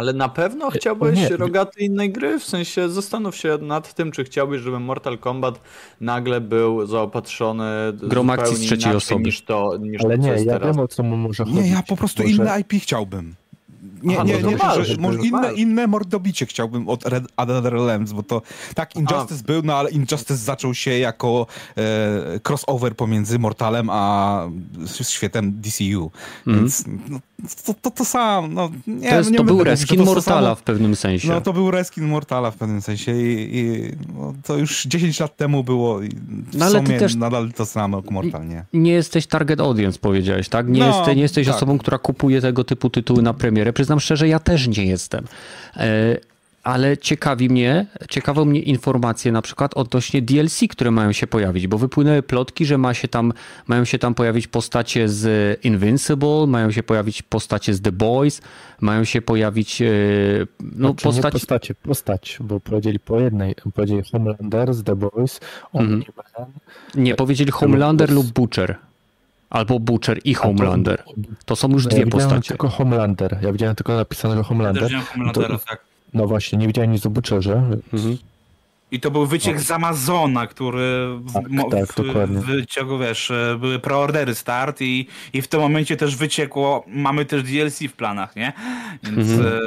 [0.00, 1.36] Ale na pewno chciałbyś nie.
[1.36, 2.38] rogaty innej gry?
[2.38, 5.60] W sensie zastanów się nad tym, czy chciałbyś, żeby Mortal Kombat
[6.00, 9.22] nagle był zaopatrzony Grom akcji z trzeciej osoby.
[9.24, 10.76] niż to, niż Ale to, co nie, jest ja teraz.
[10.76, 11.58] wiem o co mu może chodzić.
[11.60, 13.34] Nie, ja po prostu Może- inne IP chciałbym.
[14.02, 17.72] Nie, Aha, nie, no nie, to że, może inne, inne mordobicie chciałbym od Red Another
[17.72, 18.42] Realms, bo to
[18.74, 21.46] tak Injustice był, no ale Injustice zaczął się jako
[21.76, 24.48] e, crossover pomiędzy Mortalem a
[25.02, 26.10] światem DCU,
[26.46, 27.20] więc no,
[27.66, 29.10] to, to, to sam, no nie.
[29.10, 30.54] To, jest, no, nie to był reskin Mortala samo.
[30.54, 31.28] w pewnym sensie.
[31.28, 33.82] No to był reskin Mortala w pewnym sensie i, i
[34.18, 37.52] no, to już 10 lat temu było i w No, ale ty sumie też- nadal
[37.52, 38.64] to samo jak Mortal, nie?
[38.72, 40.68] nie jesteś target audience, powiedziałeś, tak?
[40.68, 41.56] Nie, No, jesteś, nie jesteś tak.
[41.56, 43.72] osobą, która kupuje tego typu tytuły na premierę.
[43.72, 45.24] Przyznam szczerze, ja też nie jestem.
[45.76, 46.16] E,
[46.62, 51.78] ale ciekawi mnie, ciekawią mnie informacje na przykład odnośnie DLC, które mają się pojawić, bo
[51.78, 53.32] wypłynęły plotki, że ma się tam,
[53.66, 58.42] mają się tam pojawić postacie z Invincible, mają się pojawić postacie z The Boys,
[58.80, 59.86] mają się pojawić e,
[60.60, 61.32] no, Znaczy, nie postacie...
[61.32, 65.40] postacie, postać, bo powiedzieli po jednej, powiedzieli Homelander z The Boys,
[65.72, 66.46] Omni-Man,
[66.94, 68.76] Nie, powiedzieli Homelander Lub- Butcher.
[69.50, 71.02] Albo Butcher i Homelander.
[71.44, 72.48] To są już Ja dwie widziałem postacie.
[72.48, 74.84] tylko Homelander, ja widziałem tylko napisanego Też Homelander.
[74.84, 75.89] wziąłem Homelandera, tak.
[76.14, 77.52] No właśnie, nie widziałem nic o Butcherze.
[77.92, 78.16] Mhm.
[78.92, 83.56] I to był wyciek z Amazona, który w, Tak, mo- tak, w, wyciągu, wiesz, e,
[83.60, 88.36] były preordery start i, i w tym momencie też wyciekło, mamy też DLC w planach,
[88.36, 88.52] nie?
[89.02, 89.54] Więc Mhm.
[89.56, 89.60] e,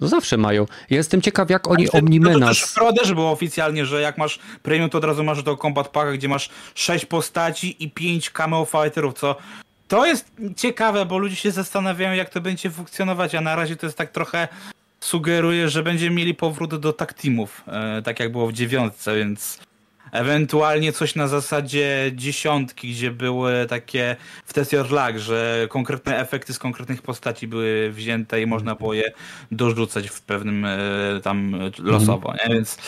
[0.00, 0.66] No zawsze mają.
[0.90, 1.98] Ja jestem ciekaw, jak oni No to
[2.48, 5.88] też w preorderze było oficjalnie, że jak masz premium, to od razu masz do Combat
[5.88, 9.36] Packa, gdzie masz 6 postaci i 5 cameo fighterów, co
[9.88, 13.86] to jest ciekawe, bo ludzie się zastanawiają, jak to będzie funkcjonować, a na razie to
[13.86, 14.48] jest tak trochę
[15.02, 19.58] sugeruje, że będziemy mieli powrót do tag teamów, e, tak jak było w dziewiątce, więc
[20.12, 26.54] ewentualnie coś na zasadzie dziesiątki, gdzie były takie w Test Your Luck, że konkretne efekty
[26.54, 29.12] z konkretnych postaci były wzięte i można było je
[29.50, 30.78] dorzucać w pewnym e,
[31.22, 32.54] tam e, losowo, nie?
[32.54, 32.78] Więc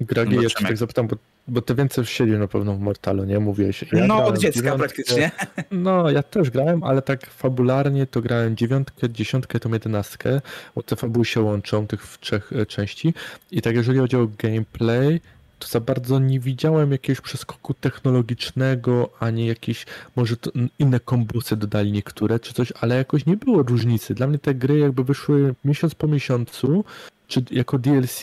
[0.00, 0.68] Gragi, ja cię Zobaczymy.
[0.68, 1.16] tak zapytam, bo,
[1.50, 3.40] bo ty więcej siedzisz na pewno w Mortalu, nie?
[3.40, 3.84] Mówiłeś.
[3.92, 5.30] Ja no od dziecka dziewiątkę, praktycznie.
[5.70, 10.40] No, ja też grałem, ale tak fabularnie to grałem dziewiątkę, dziesiątkę, tą jedenastkę,
[10.74, 13.14] bo te fabuły się łączą, tych w trzech e, części.
[13.50, 15.20] I tak jeżeli chodzi o gameplay,
[15.58, 19.86] to za bardzo nie widziałem jakiegoś przeskoku technologicznego, ani jakieś,
[20.16, 20.36] może
[20.78, 24.14] inne kombosy dodali niektóre, czy coś, ale jakoś nie było różnicy.
[24.14, 26.84] Dla mnie te gry jakby wyszły miesiąc po miesiącu,
[27.28, 28.22] czy jako DLC,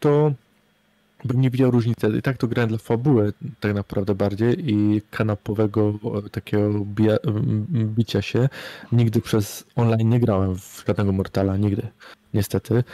[0.00, 0.32] to
[1.26, 2.08] bym nie widział różnicy.
[2.18, 5.94] I tak to grałem dla fabuły tak naprawdę bardziej i kanapowego
[6.32, 8.48] takiego bija, m, bicia się.
[8.92, 11.88] Nigdy przez online nie grałem w żadnego Mortala, nigdy.
[12.34, 12.84] Niestety.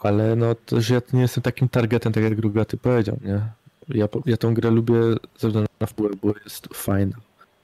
[0.00, 3.40] Ale no też ja nie jestem takim targetem, tak jak Grugaty powiedział, nie?
[3.88, 5.02] Ja, ja tą grę lubię
[5.38, 7.16] ze względu na fabułę, bo jest fajna.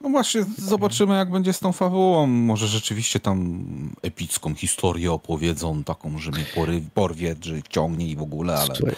[0.03, 2.27] No właśnie, zobaczymy jak będzie z tą fabułą.
[2.27, 3.63] Może rzeczywiście tam
[4.01, 8.75] epicką historię opowiedzą, taką, że mnie pory, porwie, że wciągnie i w ogóle, ale...
[8.75, 8.95] Słuchaj,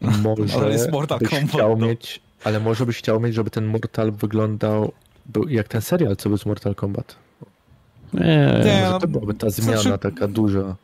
[0.38, 1.86] może Ale jest Mortal byś Kombat, chciał no.
[1.86, 4.92] mieć, ale może byś chciał mieć, żeby ten Mortal wyglądał
[5.26, 7.16] był jak ten serial, co był z Mortal Kombat.
[8.14, 8.20] Nie,
[8.64, 10.76] Nie, Może no, to byłaby ta zmiana znaczy- taka duża.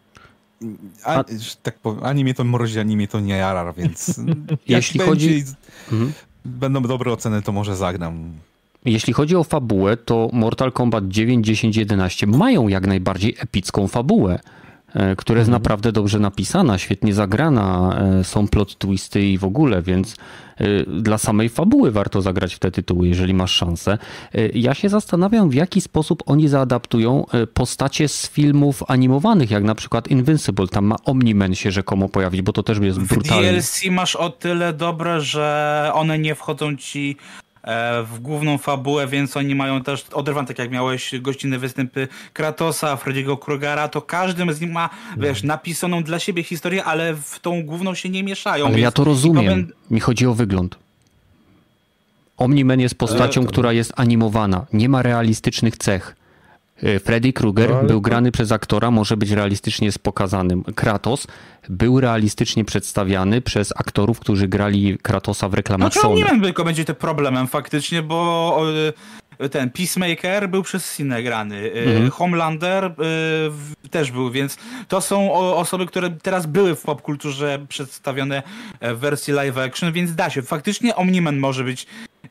[1.04, 4.08] A, że tak powiem, ani mnie to mrozi, ani mnie to nie jara, więc
[4.50, 5.44] jak Jeśli będzie chodzi- i
[5.92, 6.12] Mhm.
[6.44, 8.32] będą dobre oceny, to może zagram.
[8.86, 14.40] Jeśli chodzi o fabułę, to Mortal Kombat 9, 10, 11 mają jak najbardziej epicką fabułę,
[14.94, 19.82] e, która jest naprawdę dobrze napisana, świetnie zagrana, e, są plot twisty i w ogóle,
[19.82, 20.16] więc
[20.58, 20.66] e,
[21.00, 23.98] dla samej fabuły warto zagrać w te tytuły, jeżeli masz szansę.
[24.54, 27.24] Ja się zastanawiam, w jaki sposób oni zaadaptują
[27.54, 30.68] postacie z filmów animowanych, jak na przykład Invincible.
[30.68, 33.52] Tam ma Omni-Man się rzekomo pojawić, bo to też jest W brutalne.
[33.52, 37.16] DLC masz o tyle dobre, że one nie wchodzą ci
[38.04, 43.38] w główną fabułę, więc oni mają też oderwane, tak jak miałeś gościnne występy Kratosa, Freddy'ego
[43.38, 47.94] Krugara, to każdy z nich ma, wiesz, napisaną dla siebie historię, ale w tą główną
[47.94, 48.66] się nie mieszają.
[48.66, 49.72] Ale ja to rozumiem.
[49.90, 50.78] Mi chodzi o wygląd.
[52.38, 54.66] Omni-Man jest postacią, to- która jest animowana.
[54.72, 56.16] Nie ma realistycznych cech.
[56.82, 60.64] Y, Freddy Krueger No, ale był grany przez aktora, może być realistycznie pokazanym.
[60.64, 61.26] Kratos
[61.68, 66.14] był realistycznie przedstawiany przez aktorów, którzy grali Kratosa w reklamach Znaczy, Sony.
[66.16, 68.60] nie wiem, tylko będzie to problemem faktycznie, bo
[69.38, 72.10] e, ten Peacemaker był przez Sinę grany, e, Mhm.
[72.10, 72.94] Homelander e,
[73.90, 74.56] też był, więc
[74.88, 78.42] to są osoby, które teraz były w popkulturze przedstawione
[78.80, 80.42] e, w wersji live action, więc da się.
[80.42, 81.86] Faktycznie Omniman może być
[82.24, 82.28] e,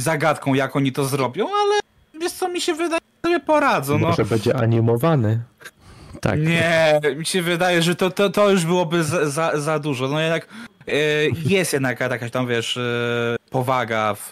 [0.00, 1.80] zagadką, jak oni to zrobią, ale
[2.20, 3.98] wiesz co, mi się wydaje, sobie poradzą.
[3.98, 4.08] No.
[4.08, 5.40] Może będzie animowany.
[6.20, 6.40] Tak.
[6.40, 10.08] Nie, mi się wydaje, że to, to, to już byłoby za, za, za dużo.
[10.08, 10.48] No jednak
[10.88, 10.92] e,
[11.46, 14.30] jest jednak jakaś tam, wiesz, e, powaga w,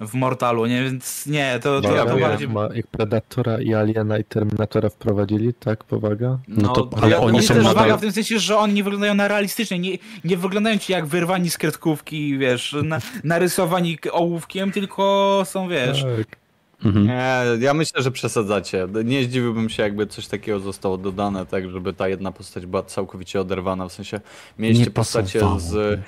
[0.00, 0.84] w Mortalu, nie?
[0.84, 2.48] Więc nie, to, to, ja to bardziej...
[2.48, 6.38] ma, jak Predatora i Aliena i Terminatora wprowadzili, tak, powaga?
[6.48, 9.14] No to- ale oni są też nadal- powaga w tym sensie, że oni nie wyglądają
[9.14, 15.42] na realistycznie, nie, nie wyglądają ci jak wyrwani z kredkówki, wiesz, na, narysowani ołówkiem, tylko
[15.46, 16.02] są, wiesz...
[16.02, 16.41] Tak.
[16.84, 17.06] Mhm.
[17.06, 17.32] Nie,
[17.64, 18.88] ja myślę, że przesadzacie.
[19.04, 23.40] Nie zdziwiłbym się, jakby coś takiego zostało dodane, tak, żeby ta jedna postać była całkowicie
[23.40, 23.88] oderwana.
[23.88, 24.20] W sensie
[24.58, 25.74] mieliście postacie z.
[25.76, 25.98] E,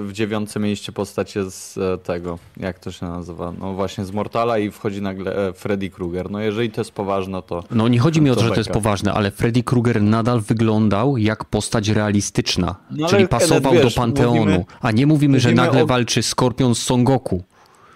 [0.00, 2.38] w dziewiątce mieliście postacie z e, tego.
[2.56, 3.52] Jak to się nazywa?
[3.60, 6.30] No właśnie z Mortala i wchodzi nagle e, Freddy Krueger.
[6.30, 7.64] No jeżeli to jest poważne, to.
[7.70, 11.16] No nie chodzi mi o to, że to jest poważne, ale Freddy Krueger nadal wyglądał
[11.16, 15.66] jak postać realistyczna, No czyli pasował wiesz, do Panteonu, mówimy- a nie mówimy, że mówimy
[15.66, 17.42] nagle o- walczy Skorpion z Son Goku.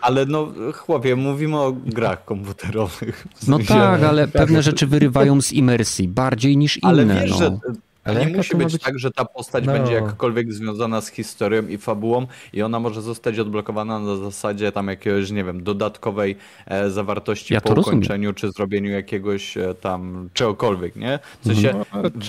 [0.03, 3.27] Ale no, chłopie, mówimy o grach komputerowych.
[3.37, 6.89] W No tak, ale pewne rzeczy wyrywają z imersji bardziej niż inne.
[6.89, 7.37] Ale wiesz, no.
[7.37, 7.59] że
[8.05, 9.73] Ale nie musi być, być- tak, że ta postać No.
[9.73, 14.89] będzie jakkolwiek związana z historią i fabułą i ona może zostać odblokowana na zasadzie tam
[14.89, 16.37] jakiegoś, nie wiem, dodatkowej
[16.67, 17.99] e, zawartości Ja po rozumiem.
[17.99, 21.19] ukończeniu czy zrobieniu jakiegoś e, tam czegokolwiek, nie?
[21.41, 21.75] W sensie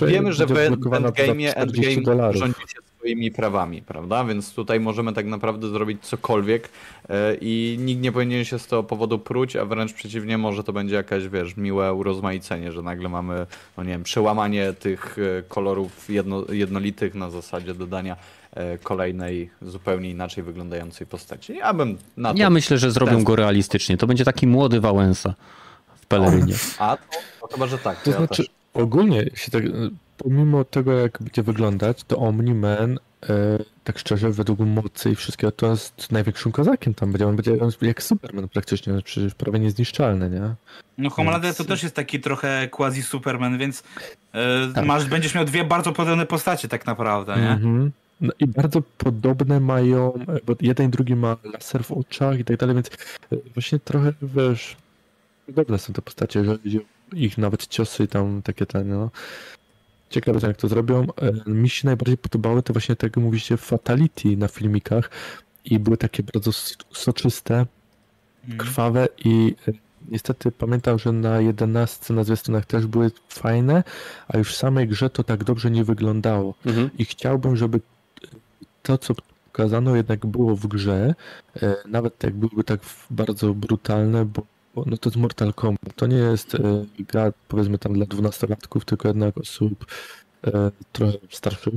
[0.00, 2.36] No, wiemy, że w endgame'ie 40 endgame dolarów.
[2.36, 4.24] rządzi się swoimi prawami, prawda?
[4.24, 6.68] Więc tutaj możemy tak naprawdę zrobić cokolwiek
[7.08, 10.72] e, i nikt nie powinien się z tego powodu pruć, a wręcz przeciwnie, może to
[10.72, 13.46] będzie jakaś, wiesz, miłe urozmaicenie, że nagle mamy,
[13.76, 18.16] no nie wiem, przełamanie tych e, kolorów jedno, jednolitych na zasadzie dodania
[18.52, 21.56] e, kolejnej, zupełnie inaczej wyglądającej postaci.
[21.56, 22.38] Ja bym na to...
[22.38, 23.96] Ja myślę, że zrobią go realistycznie.
[23.96, 25.34] To będzie taki młody Wałęsa
[25.96, 26.54] w pelerynie.
[26.78, 28.02] A, to, to chyba, że tak.
[28.02, 28.52] To ja znaczy, też.
[28.74, 29.62] ogólnie, się tak,
[30.18, 32.96] pomimo tego, jak będzie wyglądać, to Omni-Man,
[33.28, 37.26] e, tak szczerze, według mocy i wszystkiego, to jest największym kozakiem tam będzie.
[37.26, 40.54] On będzie on jak Superman praktycznie, on jest przecież prawie niezniszczalny, nie?
[40.98, 43.82] No Homelander to też jest taki trochę quasi-Superman, więc
[44.32, 44.86] e, Tak.
[44.86, 47.50] masz, będziesz miał dwie bardzo podobne postacie tak naprawdę, nie?
[47.50, 47.92] Mhm.
[48.20, 50.12] No i bardzo podobne mają,
[50.46, 52.88] bo jeden i drugi ma laser w oczach i tak dalej, więc
[53.32, 54.76] e, właśnie trochę, wiesz,
[55.46, 56.58] podobne są te postacie, że
[57.12, 59.10] ich nawet ciosy i tam takie te, no.
[60.14, 61.06] Ciekawe, jak to zrobią.
[61.46, 65.10] E, Mi się najbardziej podobały te właśnie, tak jak mówicie, fatality na filmikach
[65.64, 66.52] i były takie bardzo
[66.92, 67.66] soczyste,
[68.44, 68.58] Mhm.
[68.58, 69.72] krwawe i e,
[70.08, 73.82] niestety pamiętam, że na 11 na zwiastunach też były fajne,
[74.28, 76.54] a już w samej grze to tak dobrze nie wyglądało.
[76.66, 76.90] Mhm.
[76.98, 77.80] I chciałbym, żeby
[78.82, 79.14] to, co
[79.52, 81.14] pokazano, jednak było w grze,
[81.62, 84.42] e, nawet jak byłyby tak bardzo brutalne, bo
[84.86, 85.96] no to jest Mortal Kombat.
[85.96, 86.58] To nie jest e,
[86.98, 89.86] gra, powiedzmy tam dla dwunastolatków, tylko jednak osób
[90.46, 91.72] e, trochę starszych.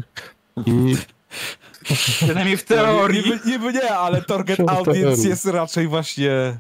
[0.66, 0.96] I
[1.98, 3.24] Przynajmniej w teorii.
[3.24, 6.58] Niby, niby nie, ale target audience jest raczej właśnie...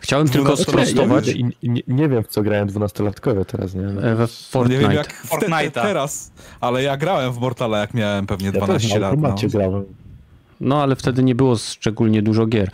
[0.00, 3.82] Chciałem tylko sprostować nie, nie wiem, w co grają dwunastolatkowie teraz, nie?
[3.82, 4.02] No.
[4.02, 4.80] e, we Nie Fortnite.
[4.80, 5.82] wiem jak w te, te, Fortnite'a.
[5.82, 9.42] teraz, ale ja grałem w Mortala jak miałem pewnie Ja też 12 na lat.
[9.42, 9.48] No.
[9.48, 9.84] grałem.
[10.60, 12.70] No ale wtedy nie było szczególnie dużo gier.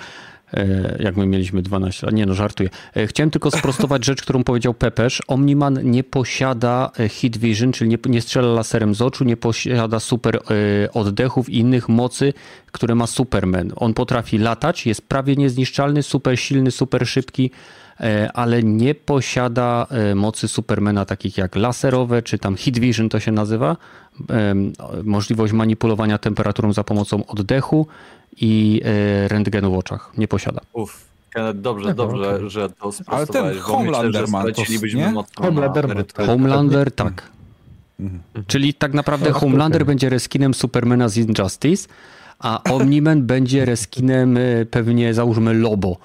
[0.53, 2.15] E, Jak my mieliśmy 12 lat.
[2.15, 2.69] Nie no, żartuję.
[2.97, 5.23] E, Chciałem tylko sprostować rzecz, którą powiedział Pepesz.
[5.27, 10.01] Omniman nie posiada e, hit vision, czyli nie, nie strzela laserem z oczu, nie posiada
[10.01, 10.41] super
[10.95, 12.33] oddechów i innych mocy,
[12.73, 13.73] które ma Superman.
[13.77, 17.51] On potrafi latać, jest prawie niezniszczalny, super silny, super szybki,
[18.35, 23.77] ale nie posiada mocy Supermana takich jak laserowe, czy tam hit vision to się nazywa.
[25.05, 27.87] Możliwość manipulowania temperaturą za pomocą oddechu
[28.41, 30.12] i e, rentgenu w oczach.
[30.18, 30.61] Nie posiada.
[30.72, 31.05] Uff.
[31.55, 32.51] Dobrze, Aha, dobrze, okej.
[32.51, 34.62] że to Ale ten Homelander ma to,
[34.95, 35.14] nie?
[35.37, 36.05] Homelander.
[36.26, 37.22] Homelander tak.
[38.01, 38.22] Mhm.
[38.47, 39.87] Czyli tak naprawdę No, Homelander okej.
[39.87, 41.89] będzie reskinem Supermana z Injustice,
[42.39, 45.97] a Omni-Man będzie reskinem e, pewnie załóżmy Lobo.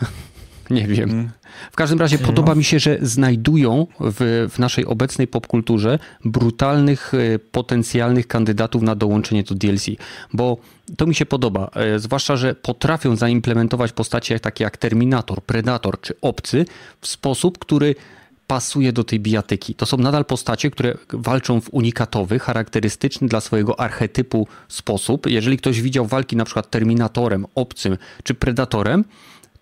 [0.70, 1.30] Nie wiem.
[1.72, 7.38] W każdym razie podoba mi się, że znajdują w, w naszej obecnej popkulturze brutalnych, e,
[7.38, 9.86] potencjalnych kandydatów na dołączenie do DLC,
[10.32, 10.56] bo
[10.96, 16.14] to mi się podoba, e, zwłaszcza, że potrafią zaimplementować postacie takie jak Terminator, Predator czy
[16.20, 16.66] Obcy
[17.00, 17.94] w sposób, który
[18.50, 19.74] pasuje do tej bijatyki.
[19.74, 25.26] To są nadal postacie, które walczą w unikatowy, charakterystyczny dla swojego archetypu sposób.
[25.26, 29.04] Jeżeli ktoś widział walki na przykład Terminatorem, Obcym czy Predatorem,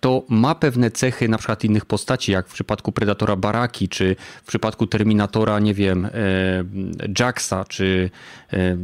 [0.00, 4.48] to ma pewne cechy na przykład innych postaci, jak w przypadku Predatora Baraki, czy w
[4.48, 6.10] przypadku Terminatora, nie wiem, e,
[7.18, 8.10] Jacksa, czy
[8.52, 8.76] e,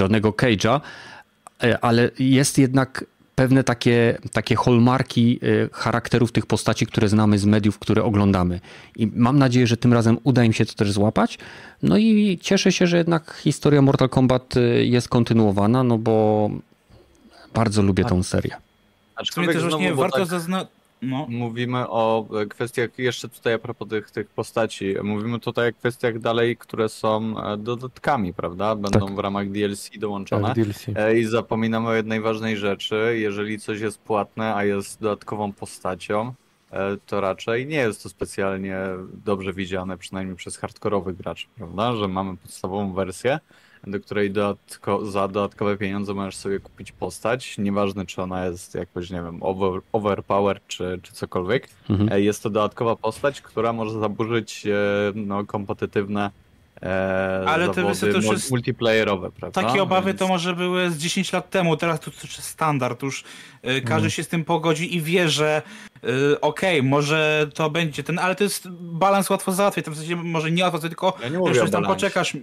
[0.00, 0.80] Johnego Cage'a,
[1.62, 3.04] e, ale jest jednak
[3.34, 5.40] pewne takie, takie hallmarki
[5.72, 8.60] charakterów tych postaci, które znamy z mediów, które oglądamy.
[8.96, 11.38] I mam nadzieję, że tym razem uda im się to też złapać.
[11.82, 16.50] No i cieszę się, że jednak historia Mortal Kombat jest kontynuowana, no bo
[17.54, 18.65] bardzo lubię tą serię.
[19.16, 20.70] Sumie też Aczkolwiek właśnie znowu, warto tak, zaznaczyć.
[21.02, 21.26] No.
[21.28, 26.18] Mówimy o e, kwestiach, jeszcze tutaj a propos tych, tych postaci, mówimy tutaj o kwestiach
[26.18, 28.74] dalej, które są e, dodatkami, prawda?
[28.76, 29.16] Będą Tak.
[29.16, 30.48] w ramach DLC dołączone.
[30.48, 30.86] Tak, DLC.
[30.94, 33.16] E, I zapominamy o jednej ważnej rzeczy.
[33.18, 36.34] Jeżeli coś jest płatne, a jest dodatkową postacią,
[37.06, 38.78] to raczej nie jest to specjalnie
[39.24, 41.96] dobrze widziane, przynajmniej przez hardkorowych graczy, prawda?
[41.96, 43.38] Że mamy podstawową wersję,
[43.86, 47.58] do której dodatko, za dodatkowe pieniądze możesz sobie kupić postać.
[47.58, 51.68] Nieważne, czy ona jest jakoś, nie wiem, over, overpowered, czy, czy cokolwiek.
[51.90, 52.12] Mhm.
[52.12, 54.72] E, Jest to dodatkowa postać, która może zaburzyć e,
[55.14, 56.30] no, kompetytywne
[56.82, 59.62] e, Ale co, to już multiplayerowe, prawda?
[59.62, 63.02] Takie obawy Więc- to może były z 10 lat temu, teraz to już jest standard,
[63.02, 63.24] już
[63.62, 63.84] Mm.
[63.84, 65.62] każdy się z tym pogodzi i wie, że
[66.04, 70.50] y, okej, może to będzie ten, ale to jest balans łatwo załatwić, w sensie może
[70.50, 71.86] nie łatwo, tylko Ja nie tam balansie.
[71.86, 72.36] poczekasz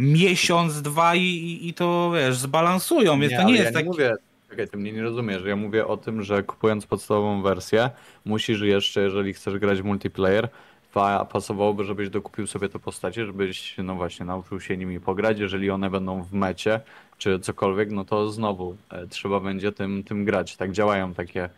[0.00, 3.86] miesiąc, dwa i, i, to wiesz, zbalansują, więc to ale nie ja jest nie tak...
[3.86, 4.14] mówię,
[4.50, 7.90] czekaj, ty mnie nie rozumiesz, ja mówię o tym, że kupując podstawową wersję,
[8.24, 10.48] musisz jeszcze, jeżeli chcesz grać w multiplayer,
[10.92, 15.70] pa, pasowałoby, żebyś dokupił sobie te postacie, żebyś, no właśnie, nauczył się nimi pograć, jeżeli
[15.70, 16.80] one będą w mecie,
[17.18, 20.56] czy cokolwiek, no to znowu e, trzeba będzie tym, tym grać.
[20.56, 21.48] Tak działają takie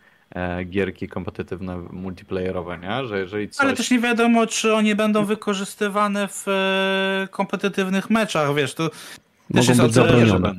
[0.64, 3.06] gierki kompetytywne, multiplayerowe, nie?
[3.06, 3.66] Że jeżeli coś...
[3.66, 9.68] Ale też nie wiadomo, czy one będą wykorzystywane w e, kompetytywnych meczach, wiesz, to też
[9.68, 10.54] Mogą jest być zabronione.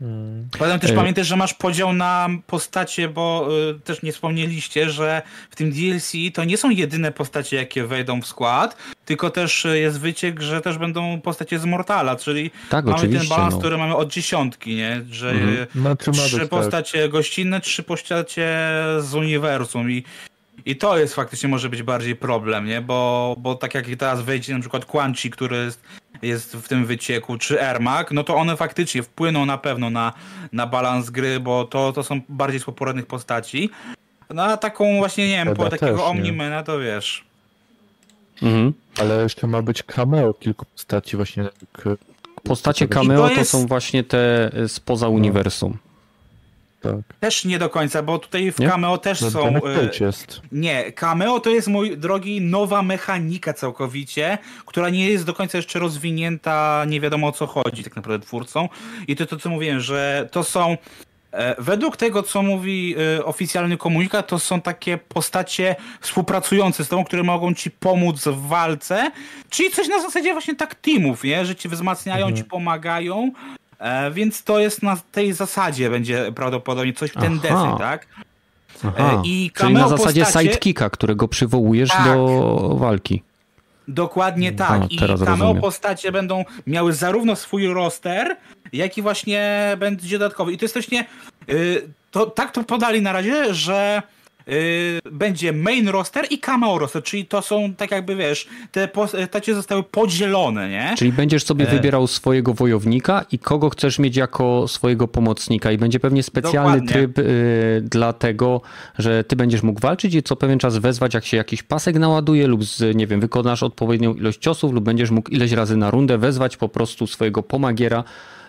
[0.00, 0.14] Będą.
[0.14, 0.48] Mm.
[0.58, 5.56] Potem też pamiętaj, że masz podział na postacie, bo y, też nie wspomnieliście, że w
[5.56, 10.00] tym DLC to nie są jedyne postacie, jakie wejdą w skład, tylko też y, jest
[10.00, 13.60] wyciek, że też będą postacie z Mortala, czyli Tak, mamy ten balans, No.
[13.60, 15.02] który mamy od dziesiątki, nie?
[15.10, 15.54] Że Mhm.
[15.54, 16.48] y, ma trzy być tak.
[16.48, 18.48] postacie gościnne, trzy postacie
[19.00, 20.04] z uniwersum i
[20.66, 22.80] i to jest faktycznie może być bardziej problem, nie?
[22.80, 25.82] Bo, bo tak jak teraz wejdzie na przykład Quan Chi, który jest,
[26.22, 30.12] jest w tym wycieku, czy Ermak, no to one faktycznie wpłyną na pewno na,
[30.52, 33.70] na balans gry, bo to, to są bardziej słoporodnych postaci.
[34.30, 36.06] No a taką właśnie, nie wiem, po takiego?
[36.06, 37.24] Omnimana to wiesz.
[38.42, 38.72] Mhm.
[39.00, 41.48] Ale jeszcze ma być cameo kilku postaci właśnie.
[42.42, 45.76] Postacie to cameo to jest- są właśnie te y, spoza uniwersum.
[46.80, 46.94] Tak.
[47.20, 48.68] Też nie do końca, bo tutaj w Nie?
[48.68, 49.60] cameo też No, są...
[49.60, 50.40] Cage jest.
[50.52, 55.78] Nie, cameo to jest, mój drogi, nowa mechanika całkowicie, która nie jest do końca jeszcze
[55.78, 58.68] rozwinięta, nie wiadomo o co chodzi tak naprawdę twórcą.
[59.08, 60.76] I to to, co mówiłem, że to są,
[61.32, 67.04] e, według tego, co mówi e, oficjalny komunikat, to są takie postacie współpracujące z tobą,
[67.04, 69.10] które mogą ci pomóc w walce,
[69.50, 71.46] czyli coś na zasadzie właśnie tak teamów, nie?
[71.46, 73.32] że ci wzmacniają, ci pomagają.
[73.78, 78.06] E, więc to jest na tej zasadzie będzie prawdopodobnie coś w ten deseń, tak?
[78.84, 79.12] Aha.
[79.12, 82.04] E, i Czyli na zasadzie postacie- sidekicka, którego przywołujesz Tak.
[82.04, 83.22] do walki.
[83.88, 84.82] Dokładnie tak.
[84.82, 85.60] A, I cameo rozumiem.
[85.60, 88.36] postacie będą miały zarówno swój roster,
[88.72, 90.52] jak i właśnie będzie dodatkowy.
[90.52, 91.06] I to jest właśnie.
[91.48, 94.02] y, to, tak to podali na razie, że
[95.12, 99.82] będzie main roster i cameo roster, czyli to są tak jakby wiesz, te postacie zostały
[99.82, 100.94] podzielone, nie?
[100.98, 101.70] Czyli będziesz sobie E.
[101.70, 106.88] wybierał swojego wojownika i kogo chcesz mieć jako swojego pomocnika i będzie pewnie specjalny Dokładnie.
[106.88, 108.60] tryb y, dla tego,
[108.98, 112.46] że ty będziesz mógł walczyć i co pewien czas wezwać, jak się jakiś pasek naładuje
[112.46, 116.18] lub z, nie wiem, wykonasz odpowiednią ilość ciosów lub będziesz mógł ileś razy na rundę
[116.18, 118.04] wezwać po prostu swojego pomagiera,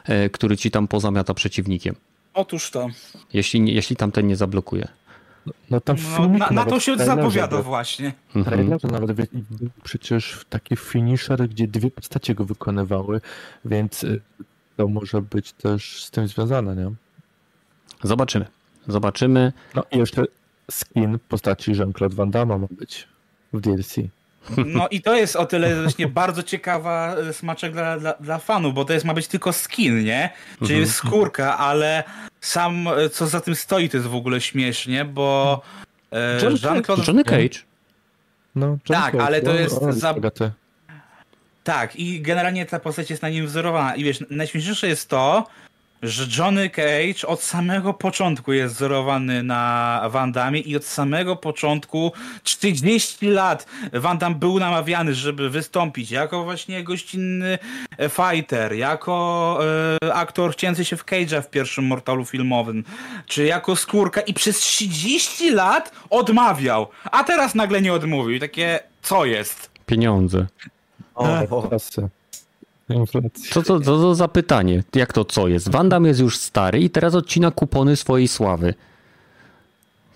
[0.09, 1.95] y, który ci tam pozamiata przeciwnikiem.
[2.33, 2.87] Otóż to.
[3.33, 4.87] Jeśli, jeśli tamten nie zablokuje.
[5.69, 8.13] No tam No, na, na nawet to się zapowiada właśnie.
[8.35, 8.45] Mhm.
[8.45, 13.21] trailerze nawet wie- był przecież taki finisher, gdzie dwie postacie go wykonywały,
[13.65, 14.21] więc y,
[14.77, 16.91] to może być też z tym związane, nie?
[18.03, 18.45] Zobaczymy.
[18.87, 19.53] Zobaczymy.
[19.75, 20.25] No i jeszcze
[20.71, 23.07] skin postaci Jean-Claude Van Damme ma być
[23.53, 23.95] w DLC.
[24.57, 28.73] No i to jest o tyle właśnie bardzo ciekawa e, smaczek dla, dla, dla fanów,
[28.73, 30.29] bo to jest ma być tylko skin, nie?
[30.67, 32.03] Czyli skórka, ale
[32.41, 35.61] sam e, co za tym stoi to jest w ogóle śmiesznie, bo
[36.11, 37.03] e, John Jean-Claude...
[37.07, 37.59] Johnny Cage.
[38.55, 40.51] No, John Tak, Cage, ale to no, jest o, za- Agaty.
[41.63, 43.95] Tak, i generalnie ta postać jest na nim wzorowana.
[43.95, 45.47] I wiesz, najśmieszniejsze jest to,
[46.03, 52.11] że Johnny Cage od samego początku jest wzorowany na Van Damme i od samego początku
[52.43, 57.59] 40 lat Van Damme był namawiany, żeby wystąpić jako właśnie gościnny
[58.09, 59.59] fighter, jako
[60.03, 62.83] e, aktor wcięty się w Cage'a w pierwszym Mortalu filmowym,
[63.25, 68.35] czy jako skórka i przez 30 lat odmawiał, a teraz nagle nie odmówił.
[68.35, 69.71] I takie, co jest?
[69.85, 70.47] Pieniądze.
[71.15, 72.09] O, kasy.
[72.89, 73.53] Inflacja.
[73.53, 74.83] Co to, to, to za pytanie?
[74.95, 75.69] Jak to co jest?
[75.69, 78.73] Van Damme jest już stary i teraz odcina kupony swojej sławy.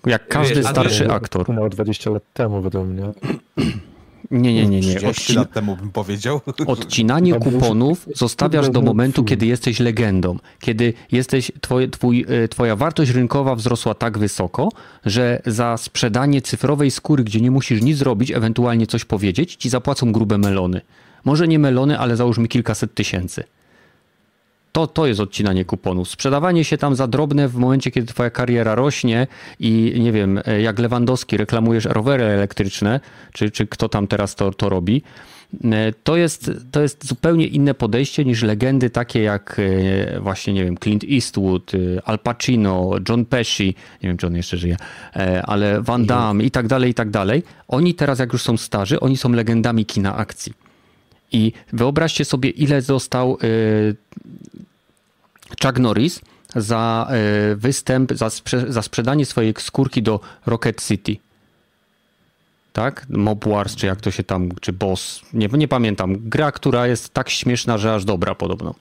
[0.06, 1.48] Jak każdy Wiesz, starszy jest- aktor.
[1.48, 3.02] Minęło 20 lat temu według mnie.
[4.30, 4.94] Nie, nie, nie, nie.
[4.96, 5.36] 30 Odcin...
[5.36, 6.40] lat temu bym powiedział.
[6.66, 10.38] Odcinanie kuponów zostawiasz do momentu, kiedy jesteś legendą.
[10.60, 14.68] Kiedy jesteś, twoje, twój, e, twoja wartość rynkowa wzrosła tak wysoko,
[15.06, 20.12] że za sprzedanie cyfrowej skóry, gdzie nie musisz nic zrobić, ewentualnie coś powiedzieć, ci zapłacą
[20.12, 20.80] grube melony.
[21.24, 23.44] Może nie melony, ale załóżmy kilkaset tysięcy.
[24.74, 26.08] To, to jest odcinanie kuponów.
[26.08, 29.26] Sprzedawanie się tam za drobne w momencie, kiedy twoja kariera rośnie
[29.60, 33.00] i nie wiem, e, jak Lewandowski reklamujesz rowery elektryczne,
[33.32, 35.02] czy, czy kto tam teraz to, to robi,
[35.64, 39.60] e, to jest, to jest zupełnie inne podejście niż legendy takie jak
[40.16, 41.72] e, właśnie, nie wiem, Clint Eastwood,
[42.04, 44.76] Al Pacino, John Pesci, nie wiem, czy on jeszcze żyje,
[45.42, 47.42] ale Van Damme i tak dalej, i tak dalej.
[47.68, 50.52] Oni teraz, jak już są starzy, oni są legendami kina akcji.
[51.34, 53.38] I wyobraźcie sobie, ile został
[55.62, 56.20] Chuck Norris
[56.56, 61.16] za e, występ, za, sprze za sprzedanie swojej skórki do Rocket City.
[62.72, 63.06] Tak?
[63.08, 66.16] Mob Wars, czy jak to się tam, czy Boss, nie, nie pamiętam.
[66.18, 68.74] Gra, która jest tak śmieszna, że aż dobra podobno.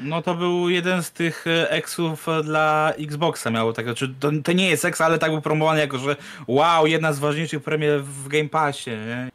[0.00, 4.30] No to był jeden z tych e, eksów e, dla Xboxa miało tak, znaczy to,
[4.44, 6.16] to nie jest eks, ale tak był promowany jako, że
[6.46, 9.28] wow, jedna z ważniejszych premier w Game Passie, nie?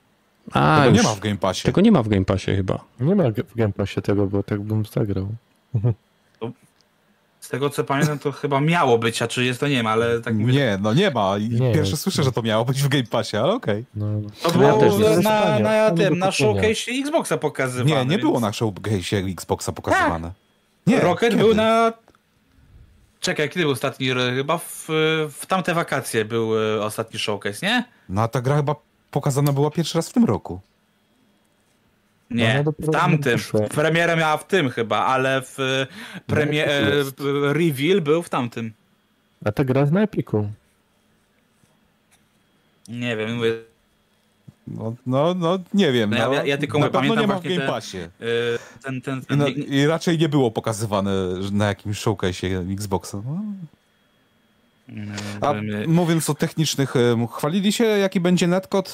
[0.51, 1.63] A, tego już, nie ma w Game Passie.
[1.63, 2.83] Tego nie ma w Game Passie chyba.
[2.99, 5.27] Nie ma w Game Passie tego, bo tak bym zagrał.
[7.39, 10.21] Z tego co pamiętam, to chyba miało być, a czy jest to nie ma, ale
[10.21, 10.53] tak mówię.
[10.53, 11.37] Nie, no nie ma.
[11.37, 12.03] Nie Pierwsze jest.
[12.03, 13.85] słyszę, że to miało być w Game Passie, ale okej.
[13.97, 14.21] Okay.
[14.21, 17.91] No, to było ja na, na, na tym, na showcase Xboxa pokazywane.
[17.91, 18.21] Nie, nie więc...
[18.21, 20.27] było na showcase Xboxa pokazywane.
[20.27, 20.37] Tak.
[20.87, 21.43] Nie, Rocket kiedy?
[21.43, 21.93] był na...
[23.19, 24.07] Czekaj, kiedy był ostatni?
[24.35, 24.85] Chyba w,
[25.31, 27.83] w tamte wakacje był e, ostatni showcase, nie?
[28.09, 28.75] No a ta gra chyba
[29.11, 30.59] pokazana była pierwszy raz w tym roku.
[32.29, 33.39] Nie, w tamtym.
[33.69, 35.57] Premierę miała w tym chyba, ale w
[36.27, 36.69] premier...
[37.19, 38.73] No, reveal był w tamtym.
[39.45, 40.49] A ta gra z na Epiku.
[42.87, 43.53] Nie wiem, mówię...
[44.67, 46.09] No, no, no, nie wiem.
[46.09, 47.97] No, ja, ja, ja, tylko na pewno nie ma w Game Passie.
[48.83, 51.11] Ten, ten, ten, no, I raczej nie było pokazywane
[51.51, 53.21] na jakimś showcase Xboxa.
[53.25, 53.41] No.
[55.41, 55.53] A
[55.87, 56.93] mówiąc o technicznych,
[57.37, 58.91] chwalili się jaki będzie netcode?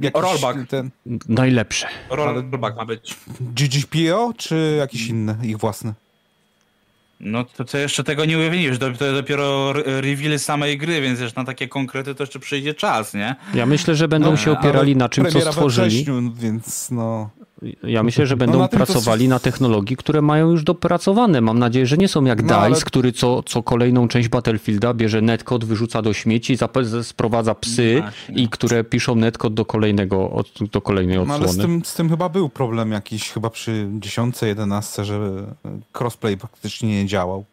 [0.00, 0.58] Jakiś rollback.
[0.68, 0.90] Ten...
[1.28, 1.86] Najlepszy.
[2.10, 3.16] Rollback ma być.
[3.40, 5.94] GGPO czy jakiś inny, ich własny?
[7.20, 11.34] No to, to jeszcze tego nie ujawniliśmy, to, to dopiero reveal samej gry, więc już
[11.34, 13.36] na takie konkrety to jeszcze przyjdzie czas, nie?
[13.54, 15.88] Ja myślę, że będą no, się opierali na czym, co stworzyli.
[15.88, 17.30] Wrześniu, więc no...
[17.82, 21.40] Ja myślę, że no będą no na pracowali na technologii, które mają już dopracowane.
[21.40, 22.76] Mam nadzieję, że nie są jak no, DICE, ale...
[22.76, 26.56] który co, co kolejną część Battlefielda bierze netcode, wyrzuca do śmieci,
[27.02, 28.34] sprowadza psy Właśnie.
[28.34, 31.38] i które piszą netcode do kolejnego, do kolejnej odsłony.
[31.40, 35.46] No, ale z tym, z tym chyba był problem jakiś, chyba przy 10, 11, że
[36.00, 37.44] crossplay praktycznie nie działał.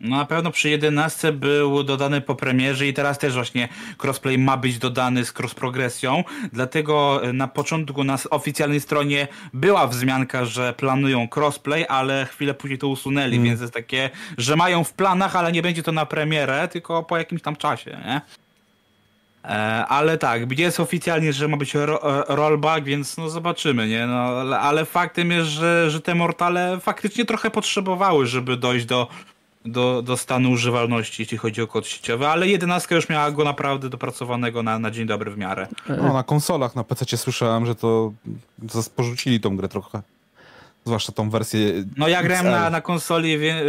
[0.00, 3.68] No na pewno przy 11 był dodany po premierze i teraz też właśnie
[4.02, 10.44] crossplay ma być dodany z cross progresją, dlatego na początku na oficjalnej stronie była wzmianka,
[10.44, 13.44] że planują crossplay, ale chwilę później to usunęli, mm.
[13.44, 17.18] więc jest takie, że mają w planach, ale nie będzie to na premierę, tylko po
[17.18, 18.20] jakimś tam czasie, nie?
[19.44, 24.06] E, ale tak, jest oficjalnie, że ma być ro rollback, więc no zobaczymy, nie?
[24.06, 29.08] No, ale faktem jest, że, że te mortale faktycznie trochę potrzebowały, żeby dojść do
[29.64, 33.88] do, do stanu używalności, jeśli chodzi o kod sieciowy, ale jedenastka już miała go naprawdę
[33.88, 35.66] dopracowanego na, na dzień dobry w miarę.
[35.88, 38.12] No, na konsolach, na PC słyszałem, że to,
[38.72, 40.02] to porzucili tą grę trochę.
[40.84, 41.84] Zwłaszcza tą wersję.
[41.96, 43.38] No ja grałem na, na konsoli.
[43.38, 43.62] Wie,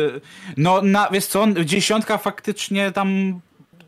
[0.58, 3.40] no na, wiesz co, dziesiątka faktycznie tam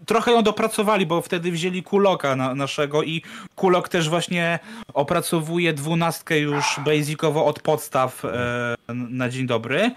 [0.05, 3.21] trochę ją dopracowali, bo wtedy wzięli Kuloka na, naszego i
[3.55, 4.59] Kulok też właśnie
[4.93, 9.91] opracowuje dwunastkę już basicowo od podstaw e, na dzień dobry.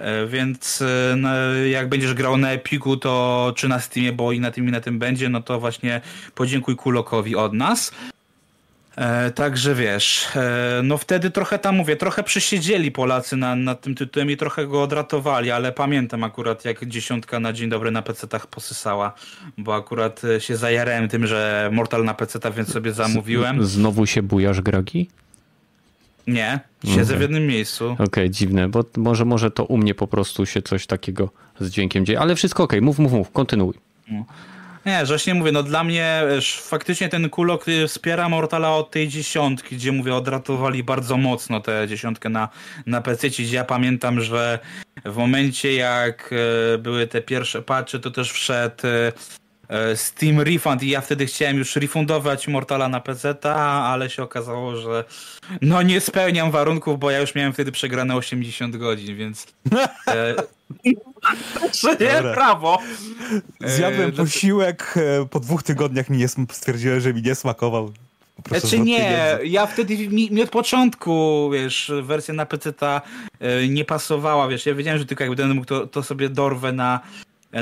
[0.00, 4.40] E, więc e, no, jak będziesz grał na Epiku, to czy na Steamie, bo i
[4.40, 6.00] na tym i na tym będzie, no to właśnie
[6.34, 7.92] podziękuj Kulokowi od nas.
[8.96, 13.94] E, także wiesz, e, no wtedy trochę tam mówię, trochę przysiedzieli Polacy na, nad tym
[13.94, 18.46] tytułem i trochę go odratowali, ale pamiętam akurat jak dziesiątka na dzień dobry na PC-tach
[18.46, 19.12] posysała,
[19.58, 23.66] bo akurat e, się zajarałem tym, że Mortal na PC-tach, więc sobie zamówiłem.
[23.66, 25.08] Znowu się bujasz, Gragi?
[26.26, 27.16] Nie, siedzę okay.
[27.16, 27.90] w jednym miejscu.
[27.90, 31.70] Okej, okay, dziwne, bo może, może to u mnie po prostu się coś takiego z
[31.70, 32.86] dźwiękiem dzieje, ale wszystko okej, okay.
[32.86, 33.74] mów, mów, mów, kontynuuj.
[34.86, 36.22] Nie, że właśnie mówię, no dla mnie
[36.62, 42.28] faktycznie ten kulok wspiera Mortala od tej dziesiątki, gdzie mówię, odratowali bardzo mocno tę dziesiątkę
[42.28, 42.48] na,
[42.86, 44.58] na PC, gdzie ja pamiętam, że
[45.04, 46.34] w momencie jak
[46.74, 49.12] e, były te pierwsze patchy, to też wszedł e,
[49.94, 55.04] Steam Refund i ja wtedy chciałem już refundować Mortala na PC, ale się okazało, że
[55.62, 59.46] no nie spełniam warunków, bo ja już miałem wtedy przegrane 80 godzin, więc
[60.08, 60.34] e,
[61.82, 62.78] że nie, prawo.
[63.60, 67.92] Zjadłem E, posiłek, e, po dwóch tygodniach mi nie, stwierdziłem, że mi nie smakował.
[68.44, 73.02] Prostu Znaczy nie, ja wtedy mi, mi od początku, wiesz, wersja na PC ta
[73.40, 76.72] e, nie pasowała, wiesz, ja wiedziałem, że tylko jak będę mógł to, to sobie dorwę
[76.72, 77.00] na,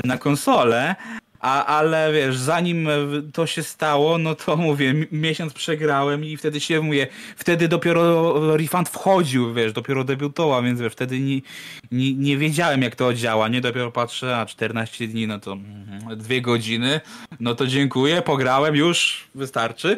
[0.03, 0.95] na konsolę,
[1.39, 2.89] a, ale wiesz, zanim
[3.33, 7.07] to się stało, no to mówię, mi- miesiąc przegrałem i wtedy się mówię,
[7.37, 11.41] wtedy dopiero refund wchodził, wiesz, dopiero debiutował, więc wiesz, wtedy nie,
[11.91, 16.17] nie, nie wiedziałem jak to działa, nie dopiero patrzę, a 14 dni, no to mhm,
[16.17, 17.01] dwie godziny,
[17.39, 19.97] no to dziękuję, pograłem już, wystarczy.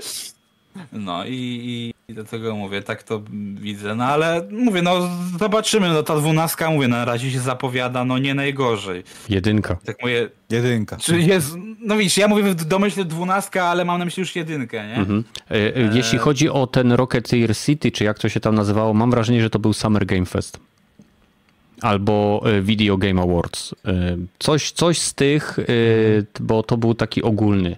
[0.91, 3.21] No i, i dlatego mówię, tak to
[3.55, 5.09] widzę, no ale mówię, no
[5.39, 9.03] zobaczymy, no ta dwunastka, mówię, na razie się zapowiada, no nie najgorzej.
[9.29, 9.77] Jedynka.
[9.85, 10.97] Tak mówię, Jedynka.
[10.97, 14.87] czy jest, no widzisz, ja mówię w domyśle dwunastka, ale mam na myśli już jedynkę,
[14.87, 14.95] nie?
[14.95, 15.23] Mhm.
[15.51, 19.11] E, e, Jeśli chodzi o ten Rocketeer City, czy jak to się tam nazywało, mam
[19.11, 20.59] wrażenie, że to był Summer Game Fest.
[21.81, 23.75] Albo e, Video Game Awards.
[23.85, 25.63] E, Coś, coś z tych, e,
[26.39, 27.77] bo to był taki ogólny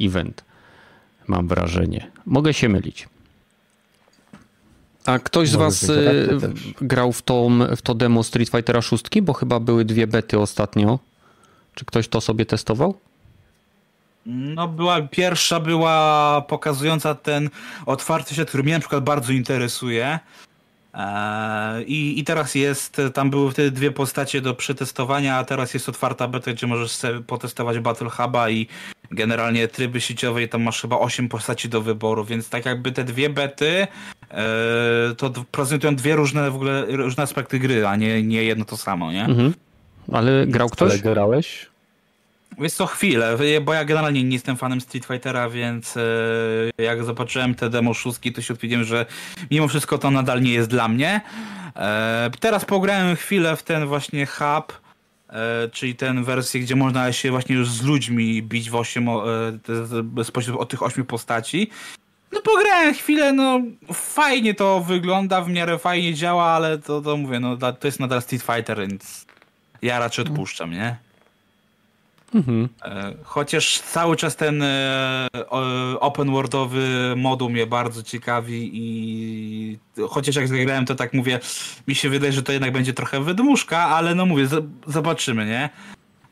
[0.00, 0.44] event.
[1.26, 2.10] Mam wrażenie.
[2.26, 3.08] Mogę się mylić.
[5.08, 6.72] A ktoś z was też.
[6.80, 9.04] grał w, tą, w to demo Street Fightera 6?
[9.22, 10.98] Bo chyba były dwie bety ostatnio.
[11.74, 12.94] Czy ktoś to sobie testował?
[14.26, 17.50] No była, pierwsza była pokazująca ten
[17.86, 20.18] otwarty świat, który mnie na przykład bardzo interesuje.
[20.94, 25.88] Eee, I, I teraz jest, tam były wtedy dwie postacie do przetestowania, a teraz jest
[25.88, 28.66] otwarta beta, gdzie możesz sobie potestować Battle Huba i
[29.10, 33.04] generalnie tryby sieciowe i tam masz chyba 8 postaci do wyboru, więc tak jakby te
[33.04, 33.86] dwie bety
[34.30, 38.76] eee, to prezentują dwie różne w ogóle różne aspekty gry, a nie, nie jedno to
[38.76, 39.24] samo, nie?
[39.24, 39.54] Mhm.
[40.12, 40.90] Ale grał ktoś?
[40.90, 41.66] Ale grałeś?
[42.60, 46.02] Wiesz co, chwilę, bo ja generalnie nie jestem fanem Street Fightera, więc e,
[46.82, 49.06] jak zobaczyłem te demo szóstki, to się odpowiedziałem, że
[49.50, 51.20] mimo wszystko to nadal nie jest dla mnie.
[51.76, 54.80] E, teraz pograłem chwilę w ten właśnie hub,
[55.30, 59.46] e, czyli tę wersję, gdzie można się właśnie już z ludźmi bić w osiem, o-
[59.48, 61.70] e, te- bezpośrednio od tych ośmiu postaci.
[62.32, 63.60] No pograłem chwilę, no
[63.92, 68.22] fajnie to wygląda, w miarę fajnie działa, ale to, to mówię, no to jest nadal
[68.22, 69.26] Street Fighter, więc
[69.82, 70.96] ja raczej odpuszczam, nie?
[72.34, 72.68] Mhm.
[72.84, 75.28] E, Chociaż cały czas ten e,
[76.00, 79.78] open worldowy moduł mnie bardzo ciekawi i
[80.08, 81.40] chociaż jak zagrałem to tak mówię,
[81.88, 84.46] mi się wydaje, że to jednak będzie trochę wydmuszka, ale no mówię,
[84.86, 85.70] zobaczymy, nie?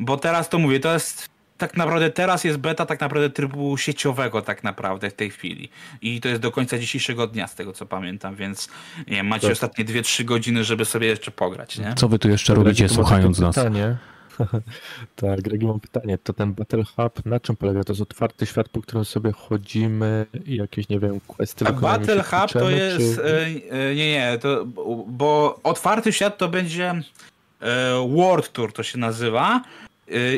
[0.01, 1.28] Bo teraz to mówię, to jest
[1.59, 5.68] tak naprawdę teraz jest beta tak naprawdę trybu sieciowego tak naprawdę w tej chwili.
[6.02, 8.68] I to jest do końca dzisiejszego dnia z tego co pamiętam, więc
[8.98, 9.52] nie wiem, macie Tak.
[9.52, 11.94] ostatnie 2-3 godziny, żeby sobie jeszcze pograć, nie?
[11.97, 13.55] Co wy tu jeszcze robicie słuchając nas?
[13.55, 13.97] Pytanie.
[15.17, 16.19] tak, Gregi, mam pytanie.
[16.19, 17.85] To ten Battle Hub na czym polega?
[17.85, 22.23] To jest otwarty świat, po którym sobie chodzimy i jakieś, nie wiem, questy A Battle
[22.23, 23.17] Hub to jest.
[23.17, 23.47] czy- e,
[23.91, 24.65] e, Nie, nie, to,
[25.07, 26.91] bo otwarty świat to będzie
[27.61, 29.63] e, World Tour to się nazywa.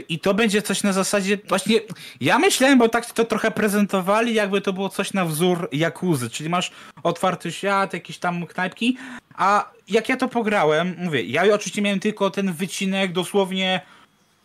[0.09, 1.39] I to będzie coś na zasadzie.
[1.49, 1.81] Właśnie
[2.21, 6.51] ja myślałem, bo tak to trochę prezentowali, jakby to było coś na wzór Jakuzy, czyli
[6.51, 6.71] masz
[7.03, 8.97] otwarty świat, jakieś tam knajpki.
[9.35, 13.81] A jak ja to pograłem, mówię, ja oczywiście miałem tylko ten wycinek dosłownie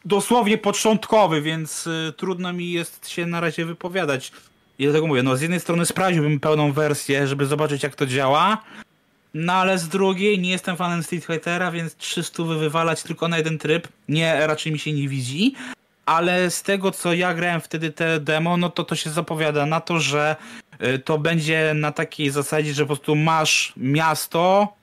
[0.06, 4.32] dosłownie początkowy, więc y, trudno mi jest się na razie wypowiadać.
[4.80, 8.64] I dlatego mówię, no z jednej strony sprawdziłbym pełną wersję, żeby zobaczyć jak to działa,
[9.34, 13.58] no ale z drugiej nie jestem fanem Street Fightera, więc 300 wywalać tylko na jeden
[13.58, 15.56] tryb, nie, raczej mi się nie widzi.
[16.06, 19.82] Ale z tego co ja grałem wtedy te demo, no to to się zapowiada na
[19.82, 20.36] to, że
[20.84, 24.74] y, to będzie na takiej zasadzie, że po prostu masz miasto,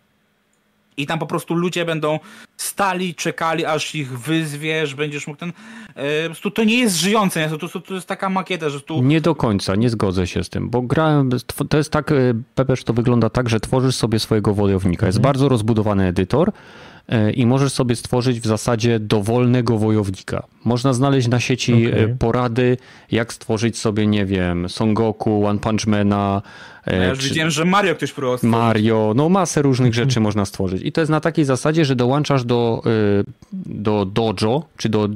[1.00, 2.18] i tam po prostu ludzie będą
[2.62, 5.52] stali, czekali, aż ich wyzwiesz, będziesz mógł ten...
[5.96, 7.58] E, to nie jest żyjące, nie?
[7.58, 9.02] To, to, to jest taka makieta, że tu...
[9.02, 11.30] Nie do końca, nie zgodzę się z tym, bo grałem,
[11.68, 15.06] to jest tak, y, Pepesz, to wygląda tak, że tworzysz sobie swojego wojownika.
[15.06, 16.48] Jest bardzo rozbudowany edytor
[17.28, 20.46] y, i możesz sobie stworzyć w zasadzie dowolnego wojownika.
[20.64, 22.02] Można znaleźć na sieci Okej.
[22.04, 22.76] y, porady,
[23.10, 26.42] jak stworzyć sobie, nie wiem, Son Goku, One Punch Mana,
[26.88, 28.52] y, Ja już czy- widziałem, że Mario ktoś próbował stworzyć.
[28.58, 30.82] Mario, no masę różnych rzeczy można stworzyć.
[30.84, 33.24] I to jest na takiej zasadzie, że dołączasz do, y,
[33.66, 35.08] do dojo, czy do,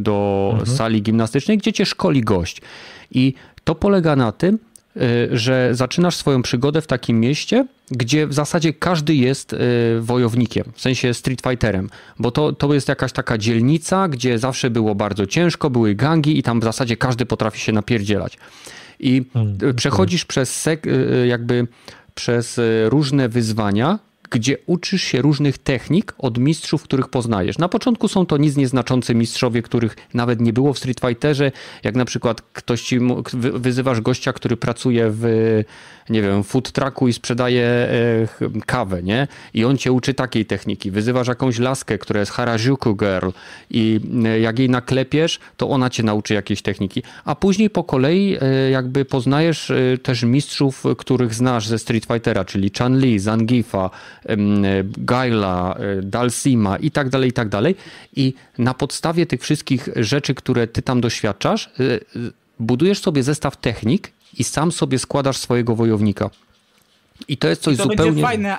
[0.00, 2.62] do sali gimnastycznej, gdzie cię szkoli gość.
[3.10, 4.58] I to polega na tym,
[4.96, 9.56] y, że zaczynasz swoją przygodę w takim mieście, gdzie w zasadzie każdy jest y,
[10.00, 14.94] wojownikiem, w sensie street fighterem, bo to, to jest jakaś taka dzielnica, gdzie zawsze było
[14.94, 18.38] bardzo ciężko, były gangi i tam w zasadzie każdy potrafi się napierdzielać.
[19.00, 19.24] I
[19.62, 20.68] y, przechodzisz przez
[21.28, 21.66] jakby
[22.14, 23.98] przez różne wyzwania,
[24.32, 27.58] gdzie uczysz się różnych technik od mistrzów, których poznajesz.
[27.58, 31.52] Na początku są to nic nieznaczący mistrzowie, których nawet nie było w Street Fighterze,
[31.82, 32.98] jak na przykład ktoś ci,
[33.34, 35.24] wyzywasz gościa, który pracuje w
[36.10, 39.28] nie wiem, food trucku i sprzedaje e, kawę, nie?
[39.54, 40.90] I on cię uczy takiej techniki.
[40.90, 43.28] Wyzywasz jakąś laskę, która jest Harajuku Girl
[43.70, 47.02] i e, jak jej naklepiesz, to ona cię nauczy jakiejś techniki.
[47.24, 49.72] A później po kolei e, jakby poznajesz
[50.02, 53.90] też mistrzów, których znasz ze Street Fightera, czyli Chan-Li, Zangifa,
[54.84, 57.76] Gaila, Dalsima i tak dalej, i tak dalej.
[58.16, 61.70] I na podstawie tych wszystkich rzeczy, które ty tam doświadczasz,
[62.60, 66.30] budujesz sobie zestaw technik i sam sobie składasz swojego wojownika.
[67.28, 68.22] I to jest coś to zupełnie.
[68.22, 68.58] Fajne,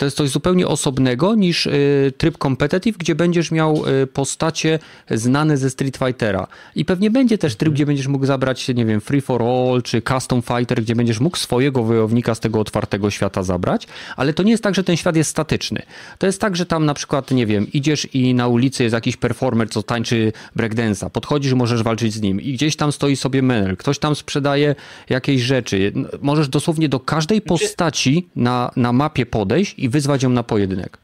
[0.00, 4.78] to jest coś zupełnie osobnego niż y, tryb competitive, gdzie będziesz miał y, postacie
[5.10, 6.46] znane ze Street Fightera.
[6.74, 10.02] I pewnie będzie też tryb, gdzie będziesz mógł zabrać, nie wiem, Free for All czy
[10.02, 13.86] Custom Fighter, gdzie będziesz mógł swojego wojownika z tego otwartego świata zabrać,
[14.16, 15.82] ale to nie jest tak, że ten świat jest statyczny.
[16.18, 19.16] To jest tak, że tam na przykład, nie wiem, idziesz i na ulicy jest jakiś
[19.16, 23.76] performer, co tańczy breakdance'a, podchodzisz, możesz walczyć z nim i gdzieś tam stoi sobie menel,
[23.76, 24.74] ktoś tam sprzedaje
[25.08, 25.92] jakieś rzeczy.
[26.20, 30.98] Możesz dosłownie do każdej znaczy- postaci na, na mapie podejść i wyzwać ją na pojedynek.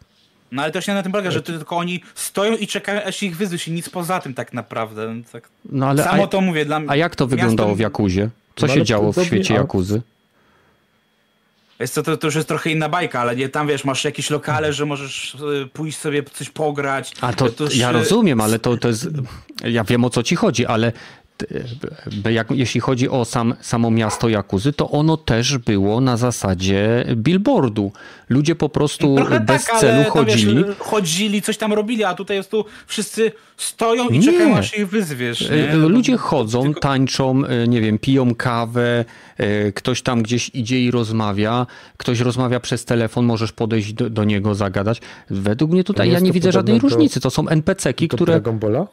[0.53, 3.37] No ale to się na tym polega, że tylko oni stoją i czekają, aż ich
[3.37, 5.15] wyzwiesz i nic poza tym tak naprawdę.
[5.33, 5.49] Tak.
[5.65, 6.65] No, ale Samo a, to mówię.
[6.65, 8.31] Dla a jak to wyglądało w Jakuzie?
[8.57, 10.03] Co no, się działo w świecie Jakuzy?
[11.81, 14.31] Jest to, to, to, już jest trochę inna bajka, ale nie tam wiesz, masz jakieś
[14.31, 17.13] lokale, że możesz y, pójść sobie coś pograć.
[17.21, 19.09] A to, to ja rozumiem, ale to, to jest.
[19.65, 20.93] Ja wiem o co ci chodzi, ale
[22.31, 27.93] jak, jeśli chodzi o sam, samo miasto Jakuzy, to ono też było na zasadzie billboardu.
[28.29, 30.65] Ludzie po prostu Trochę bez tak, celu chodzili.
[30.65, 34.25] Wiesz, chodzili, coś tam robili, a tutaj jest tu wszyscy stoją i nie.
[34.25, 35.51] czekają aż ich wyzwiesz.
[35.51, 35.71] Nie?
[35.71, 36.81] E, ludzie chodzą, Tylko...
[36.81, 39.05] tańczą, e, nie wiem, piją kawę,
[39.37, 44.25] e, ktoś tam gdzieś idzie i rozmawia, ktoś rozmawia przez telefon, możesz podejść do, do
[44.25, 45.01] niego, zagadać.
[45.31, 47.21] Według mnie tutaj ja nie widzę żadnej do, różnicy.
[47.21, 48.33] To są NPC-ki, które...
[48.33, 48.87] Dragon Balla?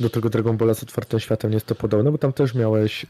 [0.00, 3.04] Do tego Dragon Balla z otwartym światem nie jest to podobne, bo tam też miałeś,
[3.04, 3.08] e,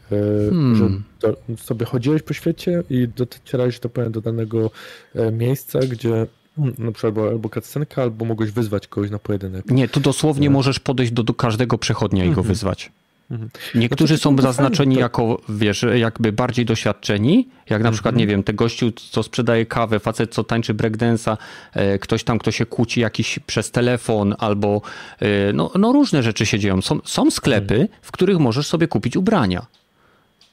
[0.51, 0.77] hmm.
[0.77, 0.89] że
[1.21, 4.71] do, sobie chodziłeś po świecie i docierałeś do, do danego
[5.15, 6.27] e, miejsca, gdzie
[6.57, 9.71] hmm, na przykład albo, albo cutscenka, albo mogłeś wyzwać kogoś na pojedynek.
[9.71, 12.47] Nie, tu dosłownie możesz podejść do, do każdego przechodnia i go mhm.
[12.47, 12.93] wyzwać.
[13.31, 13.51] Mhm.
[13.75, 18.19] Niektórzy znaczy, są zaznaczeni jako, wiesz, jakby bardziej doświadczeni, jak na przykład, mhm.
[18.19, 21.37] nie wiem, te gościu, co sprzedaje kawę, facet, co tańczy breakdance'a,
[21.73, 24.83] e, ktoś tam, kto się kłóci jakiś przez telefon, albo
[25.21, 26.83] e, no, no różne rzeczy się dzieją.
[26.83, 29.67] Są, są sklepy, w których możesz sobie kupić ubrania.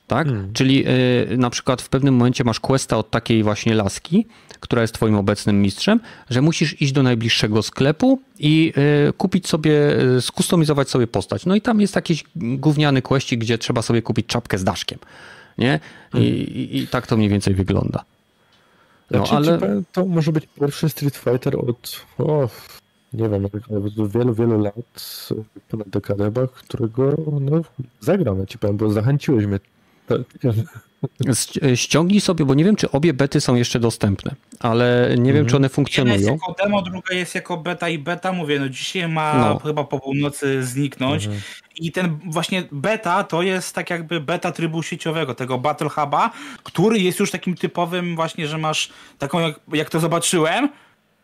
[0.07, 0.27] Tak?
[0.27, 0.53] Hmm.
[0.53, 0.85] Czyli
[1.31, 4.27] y, na przykład w pewnym momencie masz questa od takiej właśnie laski,
[4.59, 5.99] która jest twoim obecnym mistrzem,
[6.29, 8.73] że musisz iść do najbliższego sklepu i
[9.09, 11.45] y, kupić sobie, y, skustomizować sobie postać.
[11.45, 14.99] No i tam jest jakiś gówniany questik, gdzie trzeba sobie kupić czapkę z daszkiem.
[15.57, 15.79] Nie?
[16.13, 16.29] I, hmm.
[16.29, 18.03] i, i tak to mniej więcej wygląda.
[19.11, 19.81] No, znaczy, ale...
[19.91, 22.49] To może być pierwszy Street Fighter od o,
[23.13, 25.29] nie wiem, od wielu, wielu lat,
[25.69, 27.61] ponad dekadę, którego no,
[27.99, 29.59] zagram, ja ci powiem, bo zachęciłeś mnie
[31.75, 35.35] Ściągnij sobie, bo nie wiem, czy obie bety są jeszcze dostępne, ale nie mhm.
[35.35, 36.15] wiem, czy one funkcjonują.
[36.15, 38.33] Jedna jest jako demo, druga jest jako beta i beta.
[38.33, 39.59] Mówię, no dzisiaj ma no.
[39.59, 41.25] chyba po północy zniknąć.
[41.25, 41.43] Mhm.
[41.75, 46.31] I ten właśnie beta to jest tak jakby beta trybu sieciowego, tego Battle Huba,
[46.63, 48.89] który jest już takim typowym właśnie, że masz
[49.19, 50.69] taką, jak, jak to zobaczyłem,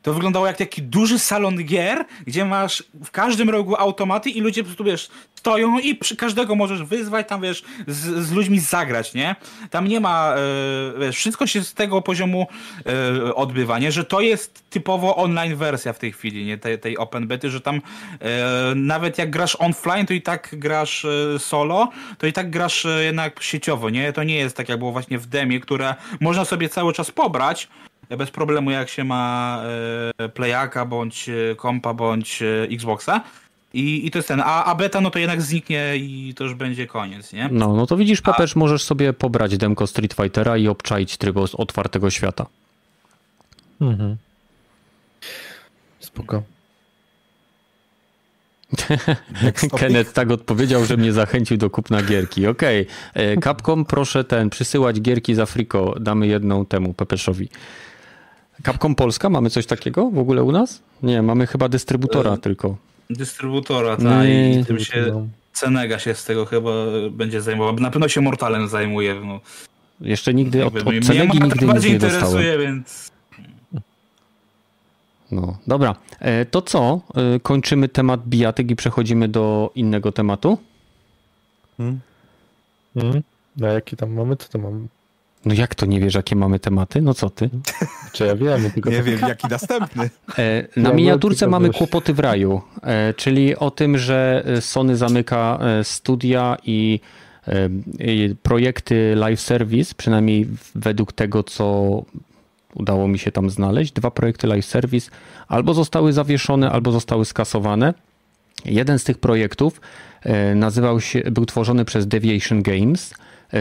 [0.01, 4.61] to wyglądało jak taki duży salon gier, gdzie masz w każdym rogu automaty i ludzie
[4.63, 9.13] po prostu, wiesz, stoją i przy każdego możesz wyzwać, tam, wiesz, z, z ludźmi zagrać,
[9.13, 9.35] nie?
[9.69, 12.47] Tam nie ma, e, wiesz, wszystko się z tego poziomu
[13.25, 13.91] e, odbywa, nie?
[13.91, 16.57] Że to jest typowo online wersja w tej chwili, nie?
[16.57, 21.05] Tej, tej open bety, że tam e, nawet jak grasz offline, to i tak grasz
[21.37, 24.13] solo, to i tak grasz jednak sieciowo, nie?
[24.13, 27.67] To nie jest tak, jak było właśnie w demie, które można sobie cały czas pobrać,
[28.17, 29.63] bez problemu jak się ma
[30.17, 33.21] e, playaka, bądź e, kompa, bądź e, Xboxa.
[33.73, 36.53] I, I to jest ten, a, a beta no to jednak zniknie i to już
[36.53, 37.49] będzie koniec, nie?
[37.51, 38.59] No, no to widzisz, Pepeż, a...
[38.59, 42.45] możesz sobie pobrać demko Street Fightera i obczaić tryb otwartego świata.
[43.81, 44.17] Mhm.
[45.99, 46.43] Spoko.
[49.79, 52.47] Kenneth tak odpowiedział, że mnie zachęcił do kupna gierki.
[52.47, 53.37] Okej, okay.
[53.43, 55.95] Capcom proszę ten, przysyłać gierki z Afriko.
[55.99, 57.49] Damy jedną temu Pepeszowi.
[58.63, 60.81] Capcom Polska, mamy coś takiego w ogóle u nas?
[61.03, 62.77] Nie, mamy chyba dystrybutora e, tylko.
[63.09, 64.27] Dystrybutora, tak.
[64.29, 66.71] I tym się Cenega się z tego chyba
[67.11, 67.75] będzie zajmował.
[67.75, 69.15] Na pewno się Mortalem zajmuje.
[69.25, 69.39] No.
[70.01, 73.11] Jeszcze nigdy od, od Cenegi nigdy nic nie interesuje, więc...
[75.31, 75.95] No, dobra.
[76.19, 77.01] E, to co?
[77.15, 80.57] E, kończymy temat bijatyk i przechodzimy do innego tematu?
[81.77, 81.99] Hmm.
[82.93, 83.23] Hmm.
[83.63, 84.35] A jaki tam mamy?
[84.35, 84.87] Co to mamy?
[85.45, 87.01] No jak to nie wiesz, jakie mamy tematy?
[87.01, 87.49] No co ty?
[88.11, 90.09] Czy ja wiem, tylko Nie wiem, jaki następny.
[90.39, 91.77] E, Na Ja miniaturce mamy wiesz.
[91.77, 96.99] kłopoty w raju, e, czyli o tym, że e, Sony zamyka studia i
[98.43, 102.03] projekty live service, przynajmniej według tego, co
[102.73, 103.91] udało mi się tam znaleźć.
[103.91, 105.11] Dwa projekty live service
[105.47, 107.93] albo zostały zawieszone, albo zostały skasowane.
[108.65, 109.81] Jeden z tych projektów
[110.55, 113.13] nazywał się, był tworzony przez Deviation Games,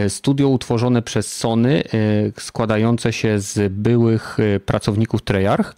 [0.09, 5.75] studio utworzone przez Sony, e, składające się z byłych e, pracowników Treyarch,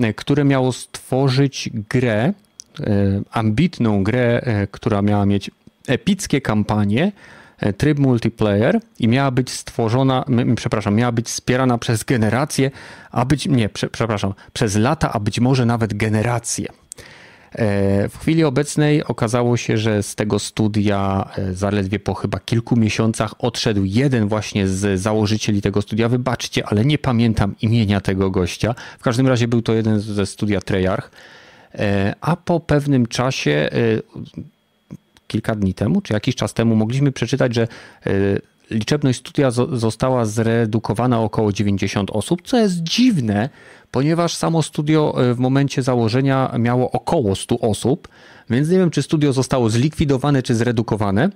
[0.00, 2.32] e, które miało stworzyć grę, e,
[3.30, 5.50] ambitną grę, e, która miała mieć
[5.86, 7.12] epickie kampanie,
[7.58, 10.24] e, tryb multiplayer i miała być stworzona,
[10.56, 12.70] przepraszam, miała być wspierana przez generacje,
[13.10, 16.68] a być, nie, prze, przepraszam, przez lata, a być może nawet generacje.
[17.52, 22.76] E, W chwili obecnej okazało się, że z tego studia e, zaledwie po chyba kilku
[22.76, 26.08] miesiącach odszedł jeden właśnie z założycieli tego studia.
[26.08, 28.74] Wybaczcie, ale nie pamiętam imienia tego gościa.
[28.98, 31.10] W każdym razie był to jeden ze studia Treyarch.
[31.74, 33.70] E, A po pewnym czasie,
[35.26, 37.68] kilka dni temu, czy jakiś czas temu, mogliśmy przeczytać, że
[38.70, 43.48] liczebność studia zo- została zredukowana około 90 osób, co jest dziwne,
[43.90, 48.08] ponieważ samo studio e, w momencie założenia miało około 100 osób,
[48.50, 51.30] więc nie wiem, czy studio zostało zlikwidowane, czy zredukowane.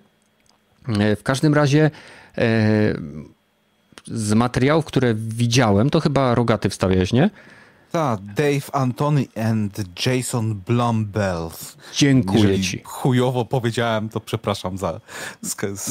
[0.98, 1.90] E, W każdym razie
[2.38, 2.94] e,
[4.06, 7.30] z materiałów, które widziałem, to chyba Rogaty wstawiałeś, nie?
[7.92, 11.76] Tak, Dave Antony and Jason Blumbells.
[11.96, 12.80] Dziękuję Jeżeli ci.
[12.84, 15.00] chujowo powiedziałem, to przepraszam za...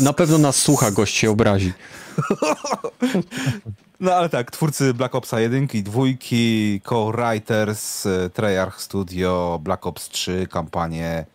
[0.02, 1.74] Na pewno nas słucha, gość się obrazi.
[4.00, 6.02] No ale tak, twórcy Black Opsa 1 i 2,
[6.84, 11.26] co-writers, e, Treyarch Studio, Black Ops 3, kampanię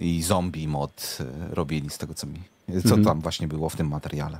[0.00, 2.42] i zombie mod e, robili z tego, co mi...
[2.68, 3.04] Co Mhm.
[3.04, 4.38] tam właśnie było w tym materiale.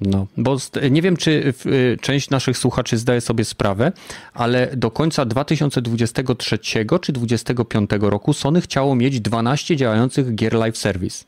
[0.00, 0.56] No, bo
[0.90, 3.92] nie wiem, czy y, część naszych słuchaczy zdaje sobie sprawę,
[4.34, 6.58] ale do końca 2023
[7.00, 11.24] czy 2025 roku Sony chciało mieć 12 działających gier live service.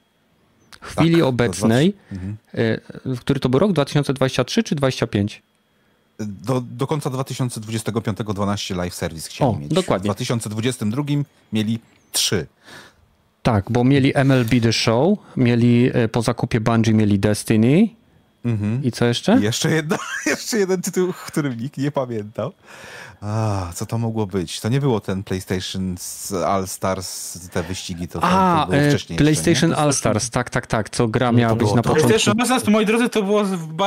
[0.80, 2.36] W chwili Tak, to obecnej, Mhm.
[3.14, 3.72] y, który to był rok?
[3.72, 5.42] 2023 czy 2025?
[6.18, 9.68] Do, do końca 2025 12 live service chcieli O, mieć.
[9.72, 10.10] dokładnie.
[10.10, 11.02] W 2022
[11.52, 11.78] mieli
[12.12, 12.46] 3.
[13.42, 17.88] Tak, bo mieli MLB The Show, mieli y, po zakupie Bungie mieli Destiny
[18.44, 18.84] Mhm.
[18.84, 19.38] i co jeszcze?
[19.40, 22.52] I jeszcze, jedna, jeszcze jeden tytuł, którym nikt nie pamiętał.
[23.20, 24.60] A, co to mogło być?
[24.60, 28.82] To nie było ten PlayStation z All Stars, te wyścigi, to, to, A, to było
[28.82, 29.18] e, wcześniej.
[29.18, 29.74] PlayStation?
[29.74, 31.82] All Stars, tak, tak, tak, co gra miała być na to.
[31.82, 32.08] początku.
[32.08, 33.42] PlayStation Obecność, moi drodzy, to było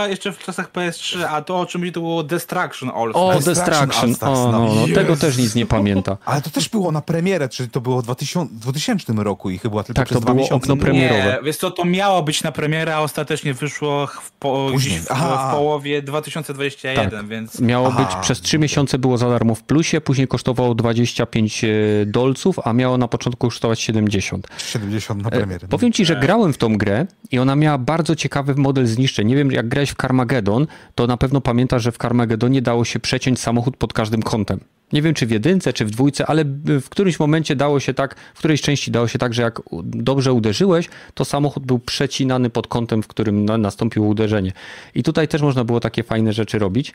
[0.09, 3.45] jeszcze w czasach PS3, a to o czym mówię, to było Destruction All O, Stars.
[3.45, 4.59] Destruction Destruction, All Stars, o, no.
[4.75, 6.17] no, no, tego też nic nie pamięta.
[6.25, 9.83] Ale to też było na premierę, czyli to było w 2000, 2000 roku i chyba
[9.83, 10.63] tylko Tak, przez to dwa było miesiące.
[10.73, 11.23] okno premierowe.
[11.23, 14.99] Nie, wiesz co, to miało być na premierę, a ostatecznie wyszło w, po, Później.
[14.99, 17.27] w, w połowie 2021, Tak.
[17.27, 17.59] więc...
[17.59, 18.03] Miało Aha.
[18.05, 21.65] być przez 3 miesiące było za darmo w plusie, później kosztowało 25
[22.05, 24.47] dolców, a miało na początku kosztować 70.
[24.57, 25.67] 70 na E, premierę.
[25.67, 29.27] Powiem ci, że grałem w tą grę i ona miała bardzo ciekawy model zniszczeń.
[29.27, 32.99] Nie wiem, jak grałeś w Carmageddon, to na pewno pamiętasz, że w Carmagedonie dało się
[32.99, 34.59] przeciąć samochód pod każdym kątem.
[34.93, 38.15] Nie wiem, czy w jedynce, czy w dwójce, ale w którymś momencie dało się tak,
[38.33, 42.67] w którejś części dało się tak, że jak dobrze uderzyłeś, to samochód był przecinany pod
[42.67, 44.51] kątem, w którym na, nastąpiło uderzenie.
[44.95, 46.93] I tutaj też można było takie fajne rzeczy robić,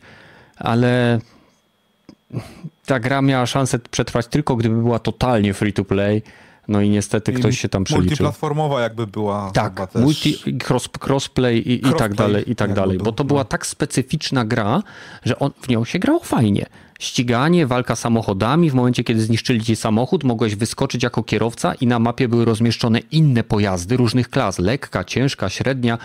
[0.57, 1.19] ale
[2.85, 6.21] ta gra miała szansę przetrwać tylko gdyby była totalnie free to play.
[6.67, 8.07] No i niestety I ktoś się tam przeliczył.
[8.09, 10.37] Multiplatformowa jakby była Tak, multi,
[10.69, 12.97] cross, crossplay i, i tak Crossplay dalej, i tak dalej.
[12.97, 13.27] był, Bo to no.
[13.27, 14.83] była tak specyficzna gra,
[15.23, 16.65] że on, w nią się grało fajnie.
[16.99, 18.69] Ściganie, walka samochodami.
[18.69, 22.99] W momencie, kiedy zniszczyli ci samochód, mogłeś wyskoczyć jako kierowca i na mapie były rozmieszczone
[22.99, 24.59] inne pojazdy różnych klas.
[24.59, 25.97] Lekka, ciężka, średnia.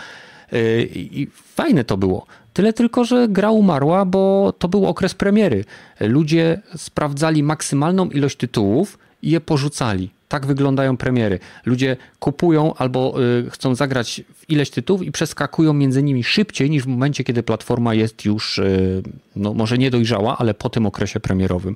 [0.51, 2.25] Yy, I fajne to było.
[2.53, 5.65] Tyle tylko, że gra umarła, bo to był okres premiery.
[5.99, 10.09] Ludzie sprawdzali maksymalną ilość tytułów i je porzucali.
[10.27, 11.39] Tak wyglądają premiery.
[11.65, 13.15] Ludzie kupują albo
[13.45, 17.43] y, chcą zagrać w ileś tytułów i przeskakują między nimi szybciej niż w momencie, kiedy
[17.43, 19.03] platforma jest już, y,
[19.35, 21.75] no może nie dojrzała, ale po tym okresie premierowym.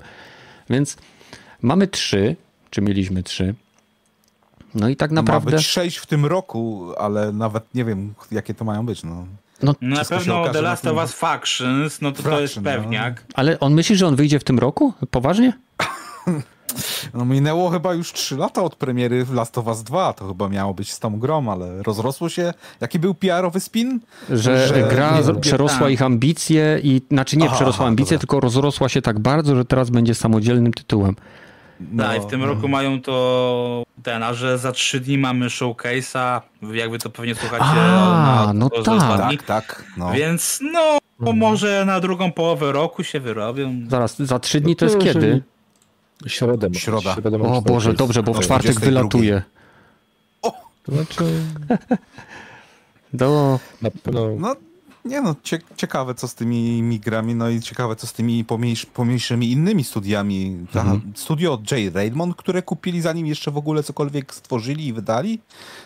[0.69, 0.97] Więc
[1.61, 2.35] mamy trzy,
[2.69, 3.55] czy mieliśmy trzy.
[4.75, 5.51] No i tak naprawdę.
[5.51, 9.03] Ma być 6 w tym roku, ale nawet nie wiem, jakie to mają być.
[9.03, 9.25] No.
[9.63, 12.81] No, Na pewno okaże The Last of Us Factions, no to to jest Fraction, no.
[12.81, 13.25] pewniak.
[13.33, 14.93] ale on myśli, że on wyjdzie w tym roku?
[15.11, 15.53] Poważnie?
[17.13, 20.13] no minęło chyba już 3 lata od premiery w Last of Us 2.
[20.13, 22.53] To chyba miało być z tą grą, ale rozrosło się.
[22.81, 23.99] Jaki był PR-owy spin?
[24.29, 25.91] Że, Że gra nie przerosła tak.
[25.91, 28.19] ich ambicje i znaczy nie Aha, przerosła aha, ambicje, dobra.
[28.19, 31.15] tylko rozrosła się tak bardzo, że teraz będzie samodzielnym tytułem.
[31.91, 35.47] No, Tak, i w tym roku mają to ten, a że za trzy dni mamy
[35.47, 36.41] showcase'a,
[36.73, 39.29] jakby to pewnie słuchacie A, o, na, no o, że tak.
[39.29, 39.83] Tak, tak.
[39.97, 40.11] No.
[40.11, 43.73] Więc no, bo może na drugą połowę roku się wyrobią.
[43.89, 45.43] Zaraz, za trzy dni to jest No, kiedy?
[46.27, 46.69] Środę.
[46.73, 47.15] Środa.
[47.15, 47.61] środę O.
[47.61, 48.89] Boże, dobrze, bo w O, czwartek 22.
[48.89, 49.41] wylatuje.
[50.83, 51.23] To znaczy,
[53.13, 53.59] Do...
[53.81, 54.55] na pewno No,
[55.07, 58.85] nie no, cie, ciekawe co z tymi migrami, no i ciekawe co z tymi pomniejsz,
[58.85, 60.57] pomniejszymi innymi studiami.
[60.73, 60.85] Ta,
[61.15, 61.95] Studio od J.
[61.95, 65.39] Raymond, które kupili zanim jeszcze w ogóle cokolwiek stworzyli i wydali,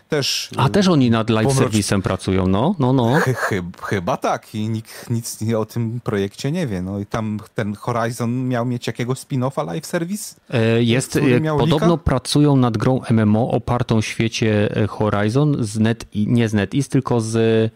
[0.10, 0.49] też...
[0.57, 3.19] A też oni nad live Pomrocz- serwisem pracują, no, no, no.
[3.19, 6.81] Chy, chy, chyba tak i nikt nic nie- o tym projekcie nie wie.
[6.81, 10.35] No i tam ten Horizon miał mieć jakiegoś spin-offa live service?
[10.80, 11.22] Jest, e,
[11.57, 12.03] podobno lika?
[12.03, 17.22] pracują nad grą MMO opartą w świecie e, Horizon z Net, nie z NetEase, tylko
[17.22, 17.72] z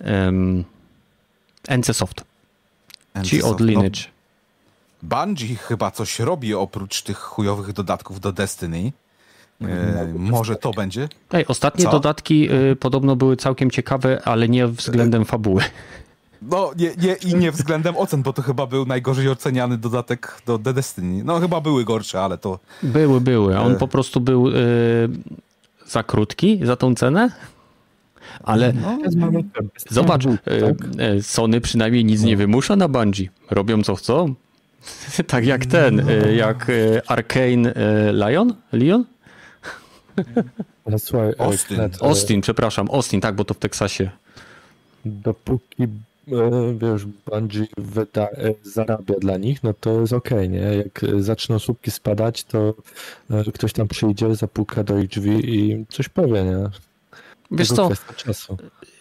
[0.00, 0.64] um,
[1.78, 2.24] NCSoft,
[3.22, 4.00] ci od No, Lineage.
[5.02, 8.92] Bungie chyba coś robi oprócz tych chujowych dodatków do Destiny.
[9.62, 11.08] E, może to będzie?
[11.32, 11.90] Ej, ostatnie Co?
[11.90, 15.62] dodatki e, podobno były całkiem ciekawe, ale nie względem fabuły.
[16.42, 20.58] No nie, nie, i nie względem ocen, bo to chyba był najgorzej oceniany dodatek do
[20.58, 21.24] The Destiny.
[21.24, 22.58] No chyba były gorsze, ale to...
[22.82, 23.58] Były, były.
[23.58, 23.74] On E.
[23.74, 24.52] po prostu był e,
[25.86, 27.30] za krótki za tą cenę,
[28.42, 28.98] ale No,
[29.90, 30.88] zobacz, Steam e, tak?
[30.98, 33.28] e, Sony przynajmniej nic nie wymusza na Bungie.
[33.50, 34.34] Robią co chcą.
[35.26, 37.74] tak jak ten, e, jak e, Arcane
[38.12, 38.54] Lion?
[38.72, 39.04] Leon?
[40.98, 41.78] Słuchaj, e, Austin.
[42.00, 44.10] Austin, przepraszam, Austin, tak, bo to w Teksasie.
[45.04, 45.88] Dopóki
[46.78, 48.28] wiesz, Bungie wyda,
[48.62, 50.58] zarabia dla nich, no to jest okej, nie?
[50.58, 52.74] Jak zaczną słupki spadać, to
[53.54, 56.70] ktoś tam przyjdzie, zapuka do ich drzwi i coś powie, nie?
[57.52, 57.88] Wiesz co,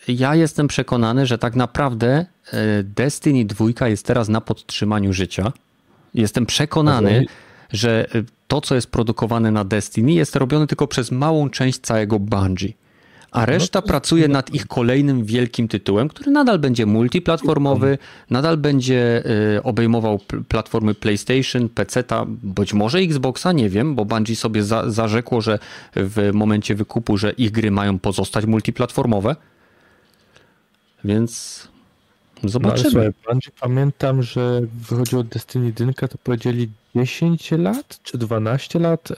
[0.08, 5.52] ja jestem przekonany, że tak naprawdę e, Destiny 2 jest teraz na podtrzymaniu życia.
[6.14, 7.26] Jestem przekonany,
[7.74, 12.20] że e, to, co jest produkowane na Destiny, jest robione tylko przez małą część całego
[12.20, 12.74] Bungie.
[13.32, 17.98] A reszta pracuje nad ich kolejnym wielkim tytułem, który nadal będzie multiplatformowy,
[18.30, 19.24] nadal będzie
[19.58, 24.90] e, obejmował pl- platformy PlayStation, PC, być może Xboxa, nie wiem, bo Bungie sobie za,
[24.90, 25.60] zarzekło, że
[25.96, 29.36] w momencie wykupu, że ich gry mają pozostać multiplatformowe.
[31.04, 31.68] Więc
[32.44, 32.90] No, zobaczymy.
[32.92, 39.16] słuchaj, Bungie pamiętam, że wychodziło Destiny 1, to powiedzieli 10 lat czy 12 lat, e,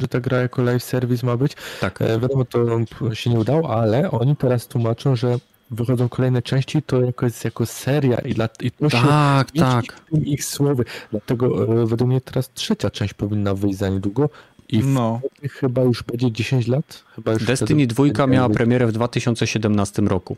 [0.00, 1.52] że ta gra jako live service ma być.
[1.80, 2.02] tak.
[2.02, 5.36] E, wiadomo, to się nie udało, ale oni teraz tłumaczą, że
[5.70, 9.60] wychodzą kolejne części, to jako, jest jako seria i, dla, i to się Tak, mieści
[9.88, 10.00] tak.
[10.10, 10.84] tym ich słowy.
[11.10, 14.28] Dlatego e, według mnie teraz trzecia część powinna wyjść za niedługo
[14.68, 15.20] i No.
[15.50, 17.04] chyba już będzie 10 lat.
[17.14, 20.36] Chyba już Destiny wtedy 2 miała premierę w 2017 roku.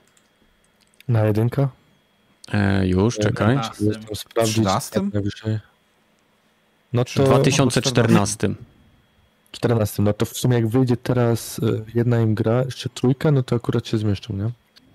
[1.09, 1.68] Na jedynka?
[2.52, 3.59] E, już, czekaj.
[3.78, 4.90] Zresztą sprawdzić 13?
[5.01, 5.59] tak najwyżej.
[6.93, 7.23] No to...
[7.23, 8.48] W 2014.
[9.52, 10.02] 14.
[10.02, 13.56] No to w sumie jak wyjdzie teraz e, jedna im gra, jeszcze trójka, no to
[13.56, 14.51] akurat się zmieszczą, nie?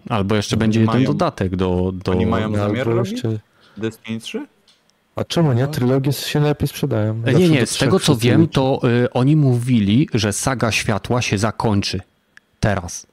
[0.09, 1.91] Albo jeszcze Oni będzie jeden mają- dodatek do.
[2.03, 2.11] do...
[2.11, 3.11] Oni mają No, zamiar albo robić?
[3.11, 3.39] jeszcze...
[3.77, 4.47] Destiny 3?
[5.15, 5.67] A czemu nie?
[5.67, 7.11] Trylogie się lepiej sprzedają.
[7.13, 10.71] E, Nie, Zawsze nie, do z tego co wiem, to y, oni mówili, że saga
[10.71, 12.01] światła się zakończy
[12.59, 13.07] teraz.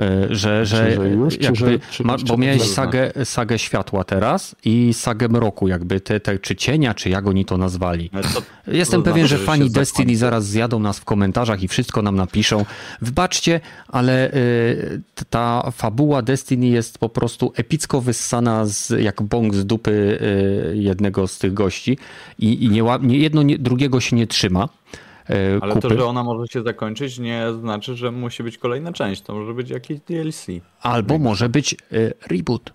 [0.00, 3.58] Y, że, że, Czy że już, czy jakby, że- czy ma, bo miałeś sagę, sagę
[3.58, 8.10] światła teraz i sagę mroku, jakby te, te, czy cienia, czy jak oni to nazwali.
[8.10, 8.42] To-
[8.72, 10.16] Jestem to pewien, znaczy, że fani Destiny zakończy.
[10.16, 12.64] zaraz zjadą nas w komentarzach i wszystko nam napiszą.
[13.02, 15.00] Wybaczcie, ale y,
[15.30, 19.90] ta fabuła Destiny jest po prostu epicko wyssana z, jak bąk z dupy
[20.72, 21.98] y, jednego z tych gości
[22.38, 24.68] i, i nie, nie, jedno nie, drugiego się nie trzyma.
[25.30, 25.88] Y, Ale kupy.
[25.88, 29.22] to, że ona może się zakończyć, nie znaczy, że musi być kolejna część.
[29.22, 30.46] To może być jakiś DLC.
[30.80, 32.72] Albo może być y, reboot.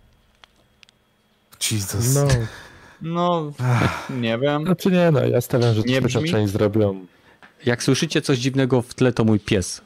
[1.72, 2.16] Jesus.
[2.16, 2.28] No,
[3.02, 3.52] No,
[4.10, 4.66] nie wiem.
[4.66, 6.30] znaczy nie, no ja stawiam, że Nie brzmi?
[6.30, 7.06] część zrobią.
[7.66, 9.82] Jak słyszycie coś dziwnego w tle, to mój pies.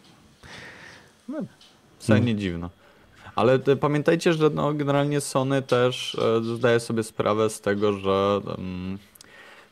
[2.00, 2.70] Wcale nie dziwno.
[3.36, 8.42] Ale te, pamiętajcie, że no, generalnie Sony też e, zdaje sobie sprawę z tego, że
[8.58, 8.98] mm,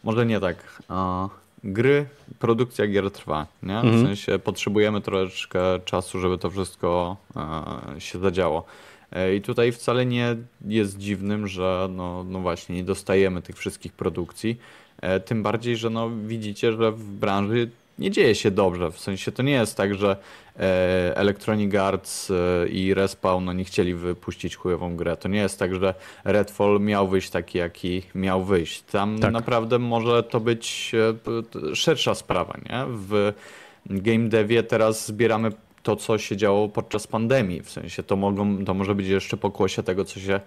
[0.04, 0.82] może nie tak.
[0.90, 1.30] A,
[1.64, 2.06] gry,
[2.40, 3.74] produkcja gier trwa, nie?
[3.82, 4.06] W Mhm.
[4.06, 7.18] sensie potrzebujemy troszeczkę czasu, żeby to wszystko
[7.96, 8.64] e, się zadziało.
[9.12, 10.36] E, I tutaj wcale nie
[10.68, 14.60] jest dziwnym, że no, no właśnie nie dostajemy tych wszystkich produkcji.
[15.02, 18.92] E, Tym bardziej, że no widzicie, że w branży nie dzieje się dobrze.
[18.92, 20.16] W sensie to nie jest tak, że
[20.60, 25.18] e, Electronic Arts e, i Respawn no, nie chcieli wypuścić chujową grę.
[25.18, 25.94] To nie jest tak, że
[26.24, 28.82] Redfall miał wyjść taki, jaki miał wyjść.
[28.82, 29.34] Tam Tak.
[29.34, 32.86] naprawdę może to być e, p- t- szersza sprawa, nie?
[32.88, 33.34] W
[33.86, 35.52] game devie teraz zbieramy
[35.84, 37.62] to, co się działo podczas pandemii.
[37.62, 40.40] W sensie to, mogą, to może być jeszcze pokłosie tego, co się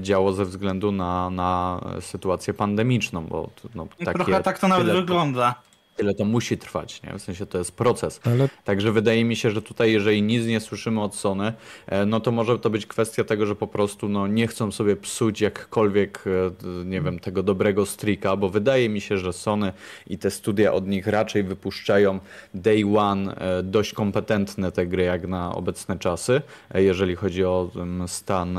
[0.00, 4.90] działo ze względu na, na sytuację pandemiczną, bo to, no, takie Trochę tak to nawet
[4.92, 5.54] wygląda.
[5.98, 7.18] Tyle to musi trwać, nie?
[7.18, 8.20] W sensie to jest proces.
[8.24, 11.52] Ale Także wydaje mi się, że tutaj jeżeli nic nie słyszymy od Sony,
[11.86, 14.96] e, no to może to być kwestia tego, że po prostu no, nie chcą sobie
[14.96, 19.72] psuć jakkolwiek, e, nie wiem, tego dobrego streaka, bo wydaje mi się, że Sony
[20.06, 22.20] i te studia od nich raczej wypuszczają
[22.54, 26.42] day one e, dość kompetentne te gry jak na obecne czasy,
[26.74, 27.70] jeżeli chodzi o
[28.06, 28.58] stan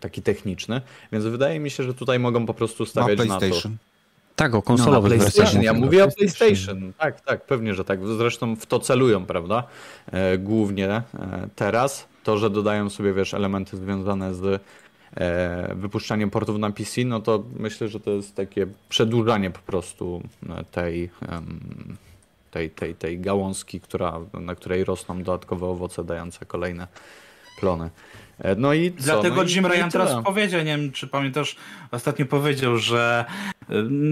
[0.00, 0.80] taki techniczny,
[1.12, 3.89] więc wydaje mi się, że tutaj mogą po prostu Na stawiać na, to.
[4.36, 4.36] PlayStation.
[4.36, 5.64] Tak, o No, konsolowych PlayStation, wersjach.
[5.64, 6.04] ja mówię.
[6.04, 6.48] o PlayStation.
[6.48, 6.92] PlayStation.
[6.98, 8.06] Tak, tak, pewnie, że tak.
[8.06, 9.64] Zresztą w to celują, prawda?
[10.12, 11.02] E, głównie e,
[11.56, 12.08] teraz.
[12.24, 14.62] To, że dodają sobie, wiesz, elementy związane z
[15.16, 20.22] e, wypuszczaniem portów na PC, no to myślę, że to jest takie przedłużanie po prostu
[20.70, 21.10] tej,
[22.50, 26.86] tej, tej, tej gałązki, która, na której rosną dodatkowe owoce dające kolejne
[27.60, 27.90] plony.
[28.40, 29.02] E, No i co?
[29.02, 30.04] Dlatego no i, Jim i Ryan tyle.
[30.06, 31.56] teraz powiedział, nie wiem czy pamiętasz,
[31.90, 33.24] ostatnio powiedział, że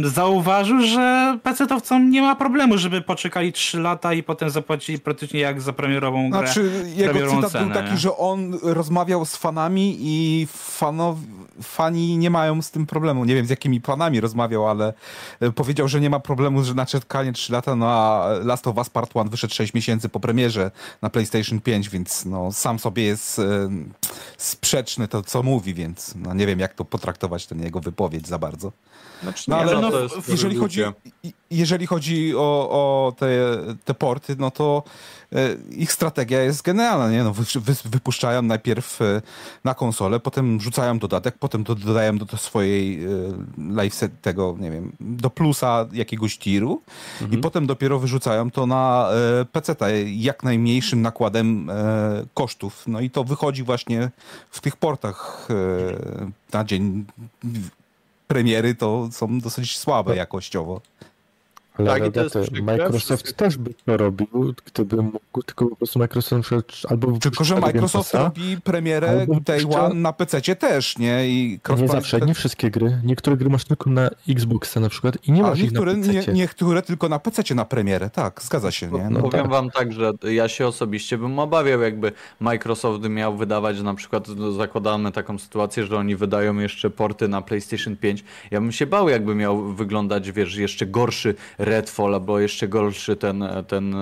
[0.05, 5.61] zauważył, że PC-towcom nie ma problemu, żeby poczekali 3 lata i potem zapłacili praktycznie jak
[5.61, 6.41] za premierową grę.
[6.41, 7.97] Znaczy, jego cytat był cenę, taki, nie?
[7.97, 11.17] że on rozmawiał z fanami i fanow,
[11.63, 13.25] fani nie mają z tym problemu.
[13.25, 14.93] Nie wiem, z jakimi fanami rozmawiał, ale
[15.41, 18.77] e, powiedział, że nie ma problemu, że na czekanie 3 lata, no a Last of
[18.77, 20.71] Us Part 1 wyszedł 6 miesięcy po premierze
[21.03, 23.69] na PlayStation 5, więc no, sam sobie jest e,
[24.39, 28.39] sprzeczny to, co mówi, więc no, nie wiem, jak to potraktować, ten jego wypowiedź za
[28.39, 28.73] bardzo.
[29.23, 30.83] Znaczy, No ale no, no, jeżeli, chodzi,
[31.51, 33.29] jeżeli chodzi o, o te,
[33.85, 34.83] te porty, no to
[35.71, 37.25] ich strategia jest genialna, nie?
[37.25, 39.23] No, wy, wy, wypuszczają najpierw e,
[39.65, 43.09] na konsolę, potem rzucają dodatek, potem to dodają do, do swojej e,
[43.73, 46.83] live tego, nie wiem, do plusa jakiegoś tiru
[47.31, 49.11] i potem dopiero wyrzucają to na
[49.41, 49.75] e, PC
[50.07, 52.85] jak najmniejszym nakładem e, kosztów.
[52.87, 54.11] No i to wychodzi właśnie
[54.51, 57.05] w tych portach e, na dzień
[58.29, 60.81] premiery to są dosyć słabe jakościowo.
[61.79, 65.67] Ale Tak, i to jest przykre, Microsoft wszystko- też by to robił, gdyby mógł, tylko
[65.67, 66.51] po prostu Microsoft
[66.89, 71.29] albo Tylko, że Microsoft Passa, robi premierę Day wypuszcza- One na PC też, nie?
[71.29, 73.01] I Nie zawsze, nie wszystkie gry.
[73.05, 76.23] Niektóre gry masz tylko na Xboxa na przykład i nie masz niektóre, ich na nie,
[76.33, 79.11] niektóre tylko na PC na premierę, tak, zgadza się, nie?
[79.11, 79.51] No, Powiem tak.
[79.51, 84.53] wam tak, że ja się osobiście bym obawiał, jakby Microsoft miał wydawać, na przykład no,
[84.53, 88.25] zakładamy taką sytuację, że oni wydają jeszcze porty na PlayStation 5.
[88.51, 91.35] Ja bym się bał, jakby miał wyglądać, wiesz, jeszcze gorszy
[91.69, 93.95] Redfall, albo jeszcze gorszy ten, ten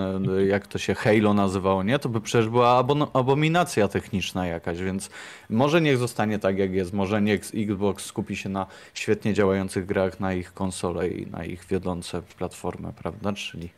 [0.49, 1.99] jak to się Halo nazywało, nie?
[1.99, 5.11] To by przecież była abominacja techniczna jakaś, więc
[5.51, 6.93] może niech zostanie tak, jak jest.
[6.93, 11.65] Może niech Xbox skupi się na świetnie działających grach na ich konsole i na ich
[11.65, 13.33] wiodące platformy, prawda?
[13.33, 13.69] Czyli,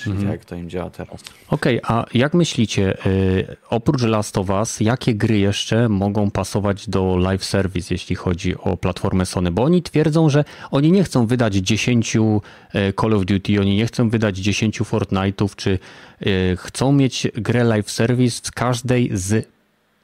[0.00, 1.20] czyli tak jak to im działa teraz.
[1.48, 7.16] Okej, a jak myślicie, y, oprócz Last of Us, jakie gry jeszcze mogą pasować do
[7.16, 9.50] live service, jeśli chodzi o platformę Sony?
[9.50, 13.86] Bo oni twierdzą, że oni nie chcą wydać 10 y, Call of Duty, oni nie
[13.86, 15.78] chcą wydać 10 Fortnite'ów, czy
[16.26, 19.48] y, chcą mieć grę live service z każdej z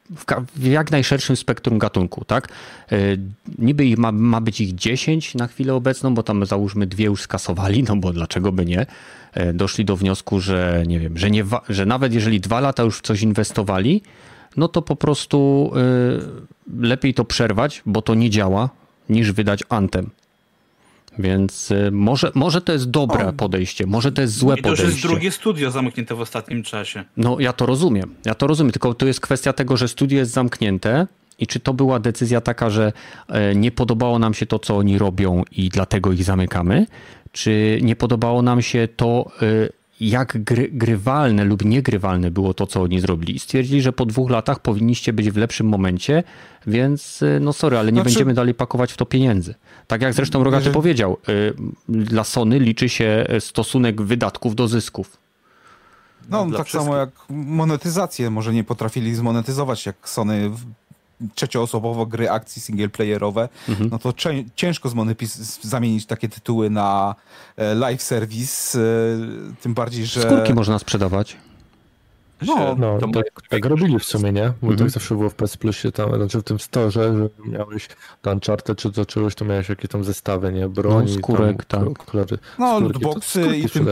[0.09, 0.25] w,
[0.55, 2.47] w jak najszerszym spektrum gatunku, tak?
[3.57, 7.21] Niby ich ma, ma być ich 10 na chwilę obecną, bo tam załóżmy dwie już
[7.21, 8.85] skasowali, no bo dlaczego by nie?
[9.41, 12.97] Y, Doszli do wniosku, że nie wiem, że, nie że nawet jeżeli dwa lata już
[12.97, 14.01] w coś inwestowali,
[14.57, 15.71] no to po prostu
[16.79, 18.69] y, lepiej to przerwać, bo to nie działa,
[19.09, 20.09] niż wydać Anthem.
[21.19, 23.33] Więc y, może, może to jest dobre O.
[23.33, 24.97] podejście, może to jest złe I to już podejście.
[24.97, 27.03] jest drugie studio zamknięte w ostatnim czasie.
[27.17, 30.31] No ja to rozumiem, ja to rozumiem, tylko to jest kwestia tego, że studio jest
[30.31, 31.07] zamknięte
[31.39, 32.93] i czy to była decyzja taka, że
[33.29, 36.85] e, nie podobało nam się to, co oni robią i dlatego ich zamykamy,
[37.31, 39.45] czy nie podobało nam się to, e,
[39.99, 43.35] jak gry, grywalne lub niegrywalne było to, co oni zrobili.
[43.35, 46.23] I stwierdzili, że po dwóch latach powinniście być w lepszym momencie,
[46.67, 49.55] więc e, no sorry, ale nie Znaczy- będziemy dalej pakować w to pieniędzy.
[49.87, 51.17] Tak jak zresztą Rogaty Jeżeli- powiedział,
[51.89, 55.17] dla Sony liczy się stosunek wydatków do zysków.
[56.29, 56.87] No, dla tak wszystkich.
[56.87, 60.65] samo jak monetyzację, może nie potrafili zmonetyzować, jak Sony w-
[61.35, 63.89] trzecioosobowo gry akcji singleplayerowe, Mhm.
[63.91, 64.13] no to
[64.55, 67.15] ciężko zmonetys- zamienić takie tytuły na
[67.57, 68.81] e, live service, e,
[69.61, 70.21] tym bardziej, że...
[70.21, 71.37] Skórki można sprzedawać.
[72.47, 74.53] No, No, To tak, tak robili w sumie, nie?
[74.61, 74.77] Bo Mhm.
[74.77, 77.87] tak zawsze było w PS Plusie, tam, znaczy w tym storze, że miałeś
[78.25, 80.69] Uncharted czy to czegoś, to miałeś jakieś tam zestawy, nie?
[80.69, 82.05] Broni, No, skórek, tam, tak.
[82.05, 83.87] Kolory, No, skórki, lootboxy i tym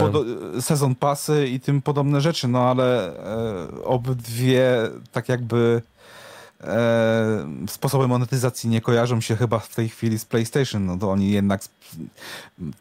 [0.59, 4.77] sezon pasy i tym podobne rzeczy, no ale e, obydwie
[5.11, 5.81] tak jakby
[7.67, 11.61] sposoby monetyzacji nie kojarzą się chyba w tej chwili z PlayStation, no to oni jednak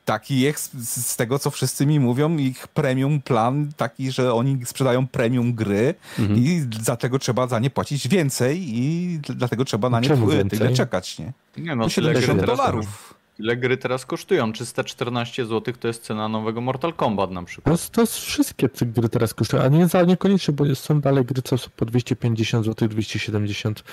[0.05, 4.67] taki jest z z tego, co wszyscy mi mówią, ich premium plan taki, że oni
[4.67, 6.39] sprzedają premium gry Mhm.
[6.39, 10.09] i dlatego trzeba za nie płacić więcej i dlatego trzeba na nie
[10.51, 11.33] tyle czekać, nie?
[11.57, 13.15] Nie no, To tyle gry 70 teraz dolarów.
[13.39, 14.53] Ile gry teraz kosztują?
[14.53, 17.73] 314 zł to jest cena nowego Mortal Kombat na To, przykład.
[17.73, 21.25] jest- to jest wszystkie te gry teraz kosztują, a nie za niekoniecznie, bo są dalej
[21.25, 23.85] gry, co są po 250 zł, 270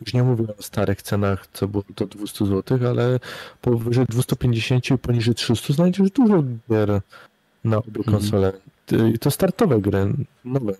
[0.00, 3.20] Już nie mówię o starych cenach, co było do 200 zł, ale
[3.60, 7.00] powyżej 250 i poniżej 300 znajdziesz dużo gier
[7.64, 8.04] na obie Mhm.
[8.16, 8.52] konsole.
[9.14, 10.12] I to startowe gry,
[10.44, 10.72] nowe.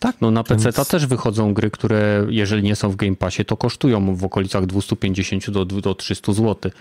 [0.00, 3.44] Tak, no na PC Więc- też wychodzą gry, które jeżeli nie są w Game Passie,
[3.44, 6.72] to kosztują w okolicach 250 do, do 300 zł.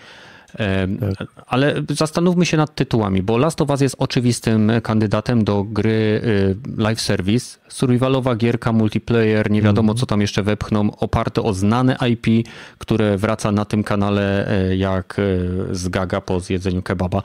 [1.18, 1.27] Tak.
[1.48, 6.56] Ale zastanówmy się nad tytułami, bo Last of Us jest oczywistym kandydatem do gry y,
[6.77, 7.57] live service.
[7.69, 13.52] Survivalowa gierka, multiplayer, nie wiadomo co tam jeszcze wepchną, oparte o znane IP, które wraca
[13.52, 17.22] na tym kanale e, jak e, z gaga po zjedzeniu kebaba.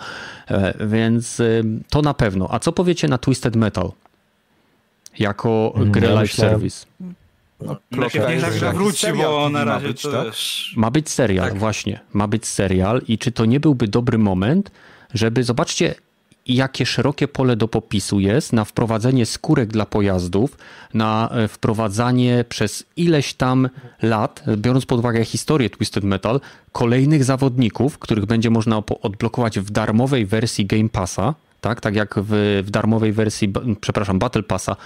[0.50, 1.42] E, Więc
[1.90, 2.48] to na pewno.
[2.50, 3.90] A co powiecie na Twisted Metal?
[5.18, 6.86] Jako Mm, grę ja live service.
[7.90, 10.24] Najpierw niech że tak jakiś wróci, bo na ma razie być, to tak?
[10.24, 10.72] też...
[10.76, 11.58] Ma być serial, Tak.
[11.58, 12.00] właśnie.
[12.12, 14.70] Ma być serial i czy to nie byłby dobry moment,
[15.14, 15.94] żeby zobaczcie,
[16.46, 20.56] jakie szerokie pole do popisu jest na wprowadzenie skórek dla pojazdów,
[20.94, 23.68] na e, wprowadzanie przez ileś tam
[24.02, 26.40] lat, biorąc pod uwagę historię Twisted Metal,
[26.72, 31.34] kolejnych zawodników, których będzie można odblokować w darmowej wersji Game Passa.
[31.60, 34.76] Tak, tak jak w, w darmowej wersji, przepraszam, Battle Passa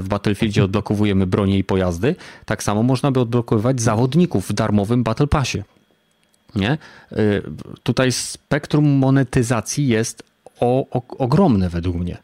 [0.00, 5.26] w Battlefieldzie odblokowujemy bronie i pojazdy, tak samo można by odblokowywać zawodników w darmowym Battle
[5.26, 5.62] Passie.
[6.54, 6.78] Nie?
[7.12, 7.42] Y,
[7.82, 10.22] Tutaj spektrum monetyzacji jest
[10.60, 12.16] o, o, ogromne według mnie.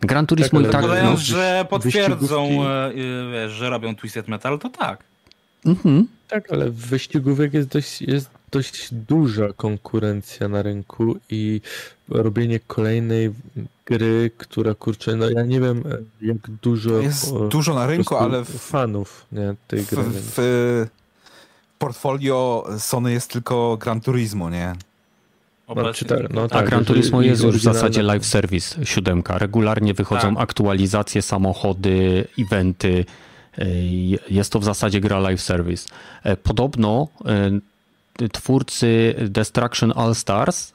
[0.00, 0.82] Gran Turismo ale i tak...
[0.82, 5.04] Zakładając, No, że potwierdzą, wyścigówki- e, e, wiesz, że robią Twisted Metal, to tak.
[5.66, 6.06] mhm.
[6.28, 11.60] Tak, ale w wyścigówek jest dość, jest dość duża konkurencja na rynku i
[12.08, 13.32] robienie kolejnej
[13.86, 15.82] gry, która kurczę, no ja nie wiem
[16.22, 20.02] e, jak dużo Jest o, dużo na rynku, ale w, fanów nie, tej w, gry.
[20.14, 20.86] w
[21.78, 24.72] portfolio Sony jest tylko Gran Turismo, nie?
[25.94, 29.38] czy tak, no A tak, Gran jeżeli- Turismo jest już w zasadzie live service, siódemka.
[29.38, 30.42] Regularnie wychodzą Tak.
[30.42, 33.04] aktualizacje, samochody, eventy.
[33.58, 33.64] Y,
[34.30, 35.88] Jest to w zasadzie gra live service.
[36.22, 37.08] E, Podobno
[38.22, 40.73] y, twórcy Destruction All Stars e,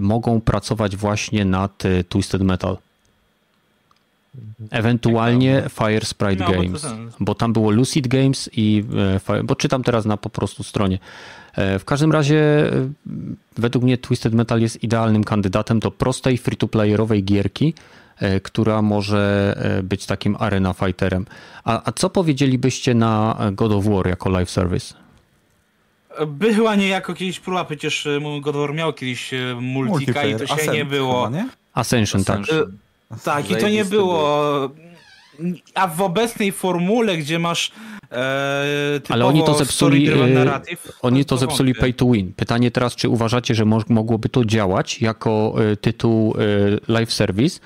[0.00, 2.76] mogą pracować właśnie nad y, Twisted Metal.
[4.70, 6.86] Ewentualnie Fire Sprite Miałoby to Games,
[7.20, 8.84] bo tam było Lucid Games i
[9.16, 10.98] e, Fire, bo czytam teraz na po prostu stronie.
[11.54, 12.36] E, W każdym razie
[12.72, 12.88] e,
[13.58, 17.74] według mnie Twisted Metal jest idealnym kandydatem do prostej free-to-playerowej gierki,
[18.18, 21.26] e, która może e, być takim arena fighterem.
[21.64, 24.94] A, a co powiedzielibyście na God of War jako live service?
[26.26, 30.46] Była niejako kiedyś próba, przecież e, God of War miał kiedyś e, multika i to
[30.46, 31.24] się Ascent nie było.
[31.24, 31.48] Chyba, nie?
[31.74, 32.40] Ascension, tak.
[32.40, 32.78] Ascension.
[33.24, 34.70] Tak, i to nie było.
[35.74, 37.72] A w obecnej formule, gdzie masz
[38.12, 41.80] e, Ale oni to zepsuli, e, narrative, Oni to zepsuli wątpię.
[41.80, 42.32] pay to win.
[42.36, 47.60] Pytanie teraz, czy uważacie, że mo- mogłoby to działać jako e, tytuł e, live service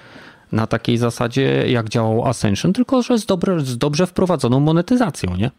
[0.52, 5.50] na takiej zasadzie, jak działał Ascension, tylko że z, dobre, z dobrze wprowadzoną monetyzacją, nie?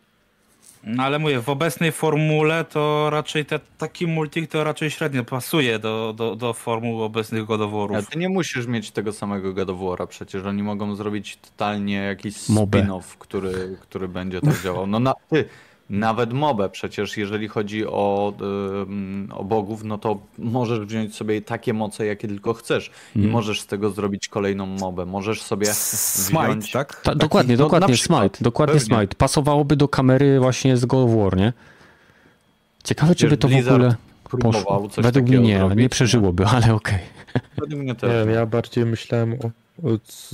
[0.84, 5.80] No ale mówię, w obecnej formule to raczej te, taki multik to raczej średnio pasuje
[5.80, 9.70] do, do, do formuł obecnych God of Ale ty nie musisz mieć tego samego God
[9.70, 14.88] of War'a, przecież oni mogą zrobić totalnie jakiś spin-off, który, który będzie tak działał.
[14.88, 15.46] No na, ty,
[15.90, 18.34] nawet mobę przecież, jeżeli chodzi o,
[19.32, 23.32] o bogów, no to możesz wziąć sobie takie moce, jakie tylko chcesz i Mhm.
[23.34, 25.06] możesz z tego zrobić kolejną mobę.
[25.06, 26.72] Możesz sobie Smite, wziąć...
[26.72, 26.96] tak?
[26.96, 28.96] Ta, Taki- dokładnie, no, dokładnie przykład, Smite, dokładnie pewnie.
[28.98, 29.16] Smite.
[29.16, 31.54] Pasowałoby do kamery właśnie z God of War, nie?
[32.84, 34.90] Ciekawe, czy by to w Blizzard ogóle próbował poszło.
[34.90, 37.00] coś Według mnie nie, nie przeżyłoby, ale okej.
[37.58, 38.28] Według mnie Nie też.
[38.34, 39.50] ja bardziej myślałem o,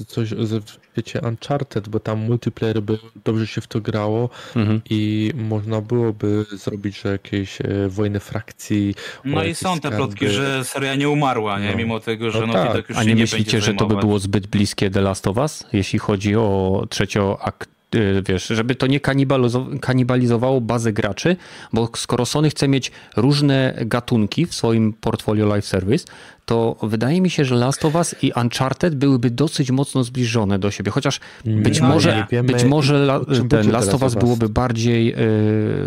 [0.08, 0.60] coś ze
[0.98, 4.82] wiecie Uncharted, bo tam multiplayer by dobrze się w to grało Mhm.
[4.90, 8.96] i można byłoby zrobić, że jakieś e, wojny frakcji.
[9.26, 11.72] No i są te plotki, że seria nie umarła, nie?
[11.72, 11.78] No.
[11.78, 12.74] Mimo tego, że No no, tak.
[12.74, 15.38] tak już A nie nie myślicie, że to by było zbyt bliskie The Last of
[15.38, 21.36] Us, jeśli chodzi o trzecią akt, y, wiesz, żeby to nie kanibalizo- kanibalizowało bazę graczy,
[21.74, 26.06] bo skoro Sony chce mieć różne gatunki w swoim portfolio live service,
[26.46, 30.72] to wydaje mi się, że Last of Us i Uncharted byłyby dosyć mocno zbliżone do
[30.72, 33.20] siebie, chociaż być No, może, nie wiemy, być może la,
[33.50, 35.16] ten Last of Us byłoby bardziej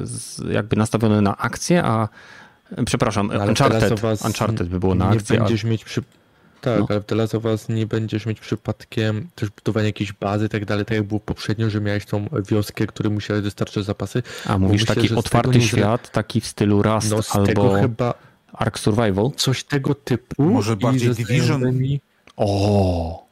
[0.03, 2.09] z- jakby nastawione na akcję, a
[2.87, 6.03] przepraszam, Ale w The Uncharted, Uncharted by było na nie akcję, a będziesz mieć przy...
[6.61, 6.87] Tak, No.
[6.91, 10.49] ale w The Last of Us nie będziesz mieć przypadkiem też budowania jakiejś bazy i
[10.49, 14.23] tak dalej, tak jak było poprzednio, że miałeś tą wioskę, której musiałeś dostarczać zapasy.
[14.47, 17.63] A mówisz myślę, taki otwarty tego nie świat, taki w stylu Rust No z tego
[17.63, 18.15] albo chyba
[18.59, 19.31] Ark Survival?
[19.37, 20.43] coś tego typu.
[20.43, 21.61] Może i bardziej ze Division?
[21.61, 21.99] znajomymi-
[22.37, 23.29] O,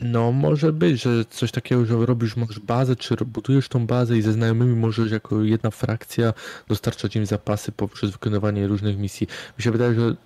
[0.00, 4.22] No, może być, że coś takiego, że robisz, masz bazę, czy budujesz tą bazę i
[4.22, 6.32] ze znajomymi możesz jako jedna frakcja
[6.68, 9.26] dostarczać im zapasy poprzez wykonywanie różnych misji.
[9.58, 10.16] Mi się wydaje, że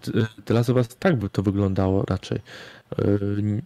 [0.55, 2.41] Last of Us tak by to wyglądało raczej.
[2.99, 3.63] Yy,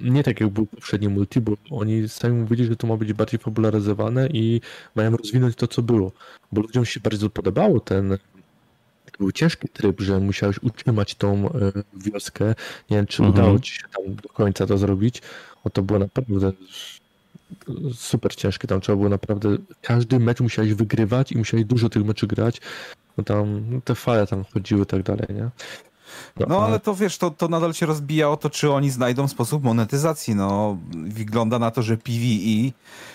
[0.00, 3.38] Nie tak jak był poprzedni multi, bo oni sami mówili, że to ma być bardziej
[3.40, 4.60] popularyzowane i
[4.94, 6.12] mają rozwinąć to, co było.
[6.52, 8.18] Bo ludziom się bardzo podobało ten
[9.14, 11.52] to był ciężki tryb, że musiałeś utrzymać tą e,
[11.96, 12.54] wioskę.
[12.90, 13.42] Nie wiem, czy Mhm.
[13.44, 15.22] udało ci się tam do końca to zrobić.
[15.64, 16.52] O to było naprawdę
[17.94, 18.68] super ciężkie.
[18.68, 19.56] Tam trzeba było naprawdę.
[19.82, 22.60] Każdy mecz musiałeś wygrywać i musiałeś dużo tych meczy grać.
[23.16, 25.50] No tam no te fale tam chodziły i tak dalej, nie?
[26.48, 29.64] No ale to wiesz, to, to nadal się rozbija o to, czy oni znajdą sposób
[29.64, 30.34] monetyzacji.
[30.34, 32.70] No, wygląda na to, że PvE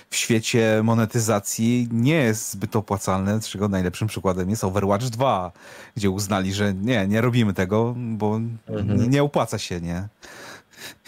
[0.09, 5.51] w świecie monetyzacji nie jest zbyt opłacalne, czego najlepszym przykładem jest Overwatch 2,
[5.97, 8.35] gdzie uznali, że nie, nie robimy tego, bo
[8.67, 8.97] Mhm.
[9.01, 10.07] nie, nie opłaca się, nie?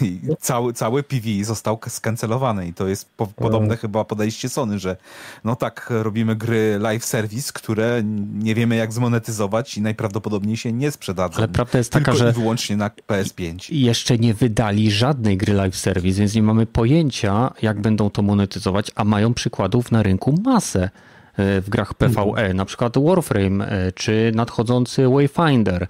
[0.02, 4.98] I cały, cały PvE został skancelowany i to jest po, podobne chyba podejście Sony, że
[5.43, 8.03] no tak, robimy gry live service, które
[8.34, 11.38] nie wiemy jak zmonetyzować i najprawdopodobniej się nie sprzedadzą.
[11.38, 13.73] Ale prawda jest taka, że wyłącznie na PS5.
[13.73, 18.91] jeszcze nie wydali żadnej gry live service, więc nie mamy pojęcia, jak będą to monetyzować,
[18.95, 20.89] a mają przykładów na rynku masę
[21.38, 25.88] e, w grach PvE, na przykład Warframe, e, czy nadchodzący Wayfinder,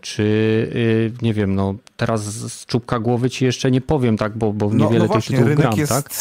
[0.00, 0.70] czy
[1.14, 4.70] e, nie wiem, no teraz z czubka głowy ci jeszcze nie powiem, tak, bo, bo
[4.70, 6.12] No, niewiele no tych właśnie, tytułów rynek gram, tak?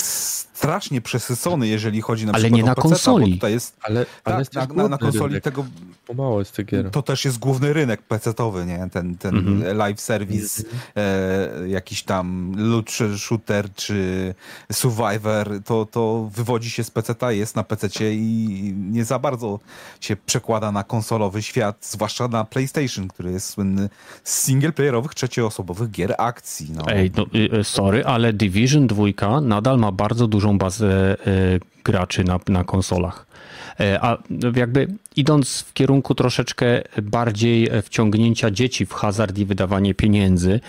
[0.57, 3.25] Strasznie przesycony, jeżeli chodzi na Ale przykład nie o na konsoli.
[3.31, 5.43] Bo tutaj jest, Ale, ale tak, jest na, na, na konsoli rynek.
[5.43, 5.65] tego
[6.39, 6.91] jest tych gier.
[6.91, 8.89] To też jest główny rynek PC-towy, nie?
[8.91, 9.77] Ten, ten Mhm.
[9.77, 10.63] live service,
[10.95, 14.33] e, jakiś tam loot shooter czy
[14.71, 19.59] survivor, to, to wywodzi się z PC-ta, jest na PC-cie i nie za bardzo
[20.01, 23.89] się przekłada na konsolowy świat, zwłaszcza na PlayStation, który jest słynny
[24.23, 26.71] z singleplayerowych, trzecioosobowych gier akcji.
[26.71, 26.83] No.
[26.87, 32.23] Ej, no, y, y, sorry, ale Division 2 nadal ma bardzo dużą bazę y, graczy
[32.23, 33.25] na, na konsolach.
[33.79, 34.17] E, A
[34.55, 40.59] jakby idąc w kierunku troszeczkę bardziej wciągnięcia dzieci w hazard i wydawanie pieniędzy, e,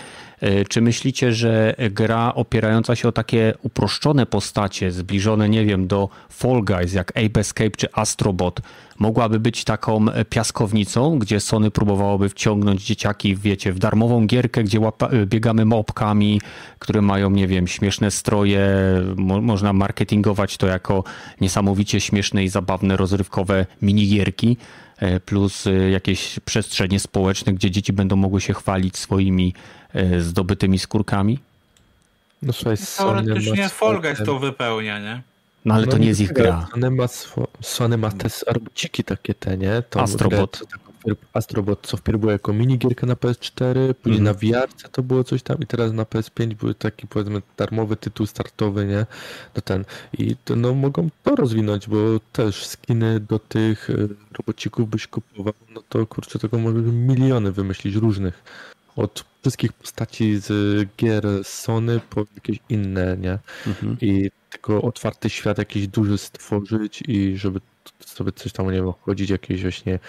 [0.69, 6.63] czy myślicie, że gra opierająca się o takie uproszczone postacie, zbliżone, nie wiem, do Fall
[6.63, 8.59] Guys, jak Ape Escape czy Astrobot,
[8.99, 15.09] mogłaby być taką piaskownicą, gdzie Sony próbowałoby wciągnąć dzieciaki, wiecie, w darmową gierkę, gdzie łapa,
[15.25, 16.41] biegamy mopkami,
[16.79, 18.67] które mają, nie wiem, śmieszne stroje,
[19.15, 21.03] mo, można marketingować to jako
[21.41, 24.88] niesamowicie śmieszne i zabawne, rozrywkowe minigierki, e,
[25.25, 29.53] plus e, jakieś przestrzenie społeczne, gdzie dzieci będą mogły się chwalić swoimi
[29.93, 31.39] e, zdobytymi skórkami?
[32.41, 35.21] No słuchaj, ma Teoretycznie Fall Guys to wypełnia, nie?
[35.65, 36.67] No ale to nie jest ich gra.
[36.71, 37.05] Sony ma,
[37.61, 39.83] Sony ma te arbociki takie te, nie?
[39.89, 40.63] Tą Astrobot.
[40.69, 40.79] grę,
[41.33, 44.23] Astrobot, co wpierw było jako minigierka na PS4, później Mhm.
[44.23, 48.25] na VR to było coś tam i teraz na PS5 był taki powiedzmy darmowy tytuł
[48.25, 49.05] startowy, nie?
[49.55, 49.85] No ten.
[50.17, 51.97] I to, no mogą to rozwinąć, bo
[52.33, 57.95] też skiny do tych y, robocików byś kupował, no to kurczę, tego może miliony wymyślić
[57.95, 58.43] różnych.
[58.95, 63.39] Od wszystkich postaci z gier Sony po jakieś inne, nie?
[63.67, 63.97] Mhm.
[64.01, 67.61] i tylko otwarty świat jakiś duży stworzyć i żeby
[68.05, 69.99] sobie coś tam, nie wiem, chodzić jakieś właśnie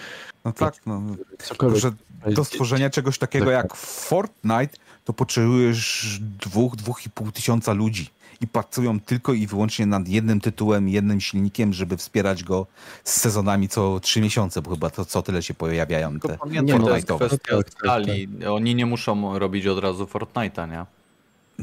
[0.45, 1.01] No tak, no.
[1.43, 1.79] cokolwiek.
[1.81, 1.91] że
[2.31, 3.53] do stworzenia czegoś takiego Tak.
[3.53, 8.09] jak Fortnite, to potrzebujesz dwóch, dwóch i pół tysiąca ludzi.
[8.41, 12.67] I pracują tylko i wyłącznie nad jednym tytułem, jednym silnikiem, żeby wspierać go
[13.03, 17.03] z sezonami co trzy miesiące, bo chyba to co tyle się pojawiają te Tylko pamiętaj,
[17.03, 18.27] to jest kwestia Tak, tak, skali.
[18.49, 20.85] Oni nie muszą robić od razu Fortnite'a, nie?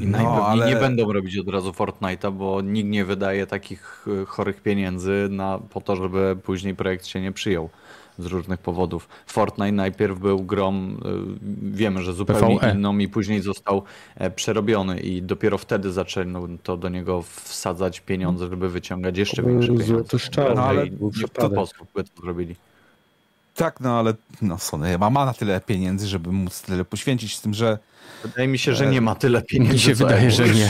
[0.00, 4.24] I No, ale- nie będą robić od razu Fortnite'a, bo nikt nie wydaje takich e,
[4.26, 7.68] chorych pieniędzy na, po to, żeby później projekt się nie przyjął
[8.18, 9.08] z różnych powodów.
[9.26, 10.96] Fortnite najpierw był grą, e,
[11.62, 12.74] wiemy, że zupełnie PvE.
[12.74, 13.82] inną i później został
[14.16, 19.48] e, przerobiony i dopiero wtedy zaczęto to do niego wsadzać pieniądze, żeby wyciągać jeszcze To
[19.48, 20.18] większe pieniądze.
[20.18, 22.56] szczał, no, ale nie w ten sposób by to zrobili.
[23.58, 27.40] Tak, no ale no, Sony ma, ma na tyle pieniędzy, żeby móc tyle poświęcić z
[27.40, 27.78] tym, że
[28.22, 29.72] Wydaje mi się, że nie ma tyle pieniędzy.
[29.74, 30.66] Mi się wydaje, że nie.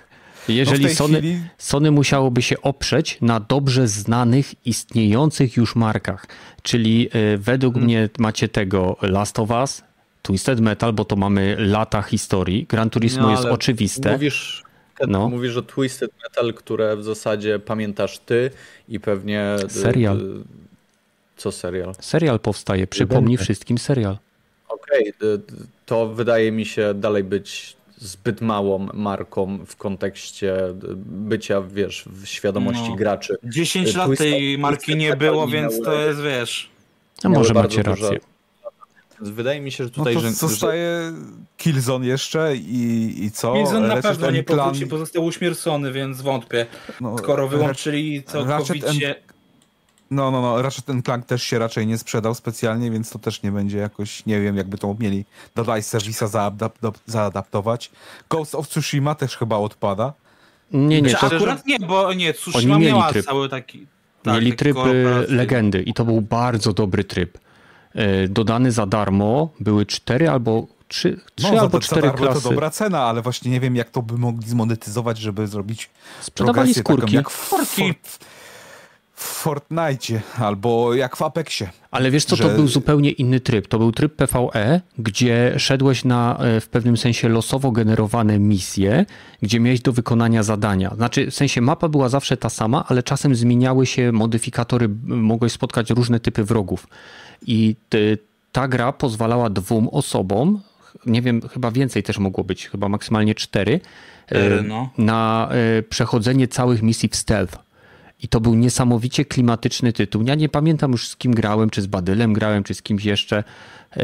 [0.48, 6.26] no, Jeżeli tej Sony, chwili Sony musiałoby się oprzeć na dobrze znanych, istniejących już markach.
[6.62, 7.84] Czyli y, według Hmm.
[7.86, 9.82] mnie macie tego Last of Us,
[10.22, 12.66] Twisted Metal, bo to mamy lata historii.
[12.68, 14.12] Gran Turismo No, jest oczywiste.
[14.12, 14.62] Mówisz,
[15.08, 15.28] No.
[15.28, 18.50] mówisz o Twisted Metal, które w zasadzie pamiętasz ty
[18.88, 19.56] i pewnie...
[19.66, 20.20] y, Serial.
[20.20, 20.61] y,
[21.42, 21.92] Co serial?
[22.00, 23.44] Serial powstaje, przypomnij Jeden.
[23.44, 24.18] wszystkim serial.
[24.68, 25.40] Okej, y, y,
[25.86, 30.56] to wydaje mi się dalej być zbyt małą marką w kontekście
[31.06, 32.94] bycia, wiesz, w świadomości No.
[32.96, 33.36] graczy.
[33.44, 36.70] 10 Y, lat tej marki nie było, więc to jest, wiesz...
[37.24, 38.20] Miały może macie dużo- rację.
[39.20, 41.12] Więc wydaje mi się, że tutaj, no to że, zostaje
[41.56, 43.52] Killzone jeszcze i, i co?
[43.54, 46.66] Killzone na Ratchet pewno nie powróci, bo został uśmiercony, więc wątpię.
[47.00, 49.14] no, Skoro Ratchet- wyłączyli całkowicie...
[50.12, 53.42] No, no, no, Ratchet and Clank też się raczej nie sprzedał specjalnie, więc to też
[53.42, 55.24] nie będzie jakoś, nie wiem, jakby to mieli
[55.54, 57.90] do Live Service'a zaadap- zaadaptować.
[58.30, 60.12] Ghost of Tsushima też chyba odpada.
[60.72, 63.26] Nie, nie, Czy to akurat nie, bo nie, Tsushima Oni mieli miała tryb.
[63.26, 63.86] cały taki...
[64.22, 67.38] tak, mieli tryb y, legendy i to był bardzo dobry tryb.
[67.96, 72.42] Y, Dodany za darmo były cztery albo trzy, trzy No, albo za cztery darmo klasy.
[72.42, 75.90] to dobra cena, ale właśnie nie wiem, jak to by mogli zmonetyzować, żeby zrobić
[76.20, 77.14] Sprzedawali progresję taką skórki.
[77.14, 77.70] jak w, Fort,
[79.22, 81.70] w Fortnite albo jak w Apexie.
[81.90, 83.68] Ale wiesz co, to że- był zupełnie inny tryb.
[83.68, 89.06] To był tryb PvE, gdzie szedłeś na e, w pewnym sensie losowo generowane misje,
[89.42, 90.94] gdzie miałeś do wykonania zadania.
[90.96, 95.90] Znaczy, w sensie mapa była zawsze ta sama, ale czasem zmieniały się modyfikatory, mogłeś spotkać
[95.90, 96.86] różne typy wrogów.
[97.46, 98.18] I ty,
[98.52, 100.60] ta gra pozwalała dwóm osobom,
[101.06, 103.80] nie wiem, chyba więcej też mogło być, chyba maksymalnie cztery,
[104.26, 104.90] Cztery, e, no.
[104.98, 107.58] na e, przechodzenie całych misji w stealth.
[108.22, 110.22] I to był niesamowicie klimatyczny tytuł.
[110.26, 113.44] Ja nie pamiętam już z kim grałem, czy z Badylem grałem, czy z kimś jeszcze.
[113.96, 114.02] E,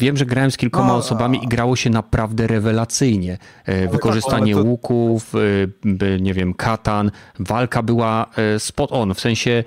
[0.00, 3.38] Wiem, że grałem z kilkoma No, osobami i grało się naprawdę rewelacyjnie.
[3.64, 5.32] E, Wykorzystanie ale to- łuków,
[6.00, 7.10] e, nie wiem, katan.
[7.38, 8.26] Walka była
[8.58, 9.64] spot on, w sensie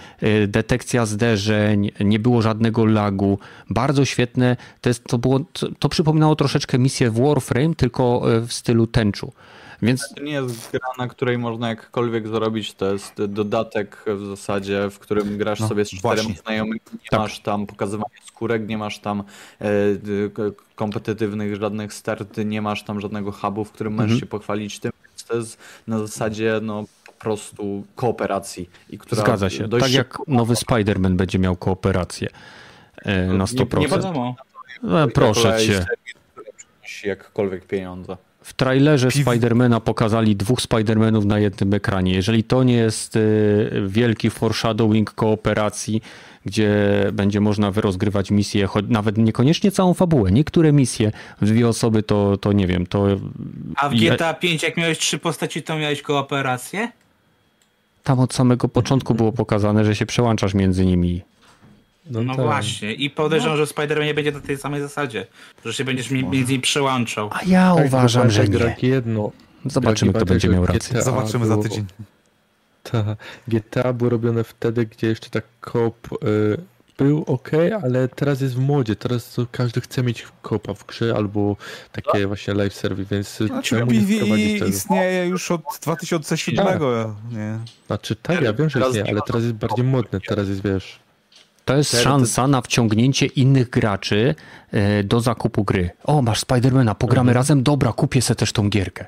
[0.47, 3.39] detekcja zderzeń, nie było żadnego lagu.
[3.69, 4.57] Bardzo świetne.
[4.81, 9.33] To, jest, to, było, to, to przypominało troszeczkę misję w Warframe, tylko w stylu tęczu.
[9.81, 12.73] Więc To nie jest gra, na której można jakkolwiek zarobić.
[12.73, 16.41] To jest dodatek w zasadzie, w którym grasz No, sobie z czterema właśnie.
[16.41, 16.79] znajomymi.
[16.93, 17.19] Nie Tak.
[17.19, 19.23] masz tam pokazywania skórek, nie masz tam
[19.61, 19.65] e,
[20.75, 24.09] kompetytywnych żadnych start, nie masz tam żadnego hubu, w którym Mhm.
[24.09, 24.91] możesz się pochwalić tym.
[25.07, 25.57] Więc to jest
[25.87, 28.69] na zasadzie no, po prostu kooperacji.
[28.89, 29.67] I która Zgadza się.
[29.67, 32.27] Dość Tak jak nowy Spider-Man będzie miał kooperację
[32.97, 33.79] e, na Nie- nie 100%.
[33.79, 34.35] Nie wiadomo.
[34.83, 35.85] E, Proszę cię.
[37.03, 38.17] jakkolwiek pieniądze.
[38.49, 42.13] W trailerze Piw- Spidermana pokazali dwóch Spidermanów na jednym ekranie.
[42.13, 43.19] Jeżeli to nie jest e,
[43.87, 46.01] wielki foreshadowing kooperacji,
[46.45, 46.71] gdzie
[47.13, 51.11] będzie można rozgrywać misje, choć nawet niekoniecznie całą fabułę, niektóre misje
[51.41, 53.07] dwie osoby, to, to nie wiem, to
[53.75, 56.91] A w GTA 5 jak miałeś trzy postaci, to miałeś kooperację?
[58.03, 61.21] tam od samego początku było pokazane, że się przełączasz między nimi.
[62.09, 62.45] No, tak.
[62.45, 62.93] właśnie.
[62.93, 65.27] I podejrzewam, że Spider-Man nie będzie na tej samej zasadzie.
[65.65, 67.29] Że się będziesz mi- między nimi przełączał.
[67.33, 68.89] A ja Tak, uważam, że tak nie.
[68.89, 69.31] jedno.
[69.65, 70.93] Zobaczymy, kto będzie tak, miał rację.
[70.93, 71.85] GTA Zobaczymy za było- tydzień.
[72.83, 73.15] Ta,
[73.47, 76.57] GTA było robione wtedy, gdzie jeszcze tak koop y,
[76.97, 77.51] był ok,
[77.83, 78.95] ale teraz jest w modzie.
[78.95, 81.55] Teraz to każdy chce mieć kopa w grze albo
[81.91, 84.65] takie właśnie live serwy, więc Znaczy czemu nie PvE tego?
[84.65, 86.79] istnieje już od 2007,
[87.31, 87.59] nie?
[87.87, 90.99] Znaczy tak, ja wiem, że istnieje, nie ale teraz jest bardziej modne, teraz jest wiesz.
[91.65, 94.35] To jest szansa na wciągnięcie innych graczy
[94.71, 95.89] e, do zakupu gry.
[96.03, 97.35] O, masz Spidermana, pogramy Mhm.
[97.35, 99.05] razem, dobra, kupię sobie też tą gierkę.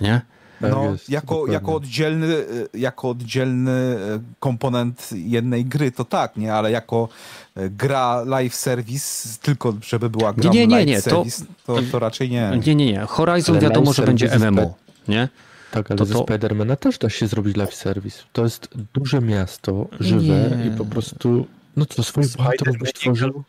[0.00, 0.20] Nie?
[0.60, 1.54] Tak No, jest, jako, dokładnie.
[1.54, 6.54] jako, oddzielny, y, jako oddzielny y, komponent jednej gry to tak, nie?
[6.54, 7.08] Ale jako
[7.56, 11.76] gra live service, tylko żeby była gra Nie, nie, nie, live nie, to- service, to,
[11.92, 12.60] to, raczej nie.
[12.66, 13.00] Nie, nie, nie.
[13.00, 14.74] Horizon Ale wiadomo, że będzie MMO.
[15.08, 15.28] Nie?
[15.70, 18.18] Tak, ale to ze to- Spidermana też da się zrobić live service.
[18.32, 20.22] To jest duże miasto, żywe
[20.58, 20.66] Nie.
[20.66, 21.46] i po prostu
[21.76, 23.42] no co, swoich bohaterów byś tworzył?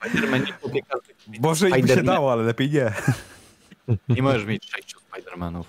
[0.00, 2.92] Spider-Man nie lubi każdy Może i by się dało, ale lepiej nie.
[4.08, 5.64] Nie możesz mieć sześciu Spider-Manów.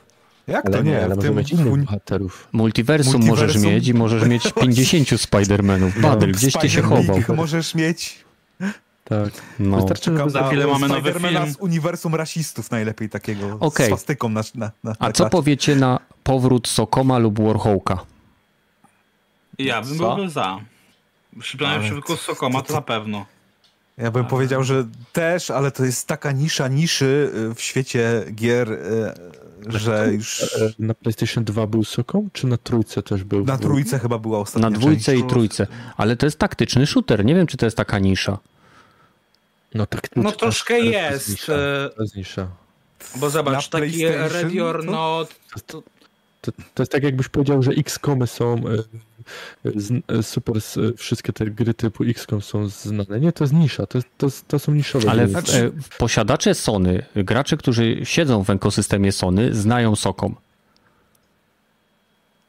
[0.48, 1.04] Jak Ale to nie, nie?
[1.04, 2.48] ale W tym mieć innych bohaterów.
[2.52, 3.48] Multiversum, Multiversum.
[3.48, 6.00] możesz mieć i możesz mieć 50 Spider-Manów.
[6.02, 7.18] Badyl, gdzieś ty się chował.
[7.36, 8.26] Możesz mieć
[9.04, 9.30] Tak.
[9.60, 9.76] No.
[9.78, 11.54] Wystarczy, Czekam Za chwilę mamy nowy Spidermana film.
[11.54, 13.86] z uniwersum rasistów najlepiej takiego, Okej.
[13.86, 18.06] z swastyką na, na, na A na co powiecie na powrót Sokoma lub Warhawka?
[19.60, 20.16] Ja bym Co?
[20.16, 20.60] byłby za.
[21.40, 23.26] Przynajmniej w Ale przypadku Sokoma to na pewno.
[23.98, 28.72] Ja bym powiedział, że też, ale to jest taka nisza niszy y, w świecie gier,
[28.72, 28.80] y,
[29.68, 33.46] że już E, Na PlayStation 2 był Sokom, czy na trójce też był?
[33.46, 35.30] na trójce chyba była ostatnia Na dwójce i część.
[35.30, 35.68] trójce.
[35.98, 37.26] Ale to jest taktyczny shooter.
[37.26, 38.38] Nie wiem, czy to jest taka nisza.
[39.74, 40.08] No tak.
[40.16, 41.30] No troszkę ale to jest.
[41.30, 41.54] nisza.
[41.54, 42.48] e, To jest nisza.
[43.16, 45.36] Bo zobacz, Na taki Ready or to- Not.
[45.68, 45.82] To,
[46.74, 48.84] to jest tak jakbyś powiedział, że XCOMy są e, e, e,
[50.22, 53.20] super, e, wszystkie te gry typu XCOM są znane.
[53.20, 57.06] Nie, to jest nisza, to, jest, to, to są niszowe Ale w, e, posiadacze Sony,
[57.16, 60.36] gracze, którzy siedzą w ekosystemie Sony, znają Sokom.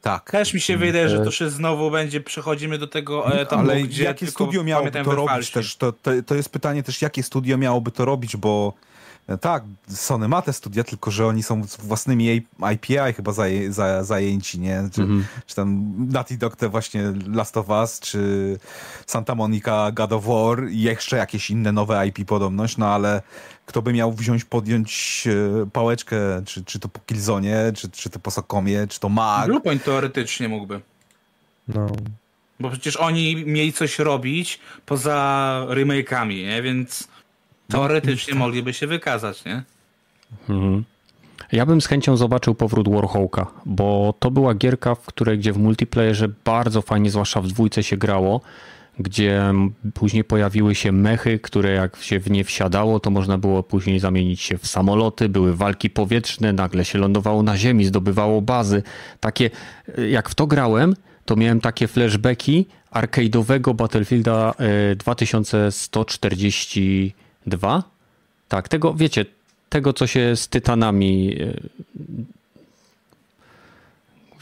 [0.02, 0.30] Tak.
[0.30, 4.04] Też mi się wydaje, że to się znowu będzie, przechodzimy do tego etapu, Ale gdzie
[4.04, 5.76] jakie studio miałoby to robić też?
[5.76, 8.89] To, to, to jest pytanie też, jakie studio miałoby to robić, bo e,
[9.38, 14.04] tak, Sony ma te studia, tylko że oni są z własnymi API chyba zaje, za,
[14.04, 14.82] zajęci, nie?
[14.92, 15.06] Czy,
[15.46, 18.58] czy tam Naughty Dog te właśnie Last of Us, czy
[19.06, 23.22] Santa Monica God of War i jeszcze jakieś inne nowe IP podobność, no ale
[23.66, 25.24] kto by miał wziąć, podjąć
[25.62, 29.46] e, pałeczkę, czy, czy to po Killzone, czy, czy to po Sokomie, czy to Mag,
[29.46, 30.80] Bluepoint teoretycznie mógłby.
[31.68, 31.86] No.
[32.60, 36.62] Bo przecież oni mieli coś robić poza remake'ami, nie?
[36.62, 37.08] Więc
[37.72, 39.62] no, Teoretycznie mogliby się wykazać, nie?
[40.48, 40.84] Mhm.
[41.52, 45.58] Ja bym z chęcią zobaczył powrót Warhawka, bo to była gierka, w której gdzie w
[45.58, 48.40] multiplayerze bardzo fajnie, zwłaszcza w dwójce się grało,
[48.98, 49.52] gdzie
[49.94, 54.40] później pojawiły się mechy, które jak się w nie wsiadało, to można było później zamienić
[54.40, 58.82] się w samoloty, były walki powietrzne, nagle się lądowało na ziemi, zdobywało bazy.
[59.20, 59.50] Takie,
[59.98, 60.94] e, jak w to grałem,
[61.24, 67.14] to miałem takie flashbacki arcade'owego Battlefielda e, 2140
[67.46, 67.82] Dwa,
[68.48, 69.26] tak, tego, wiecie,
[69.68, 71.54] tego, co się z Tytanami e,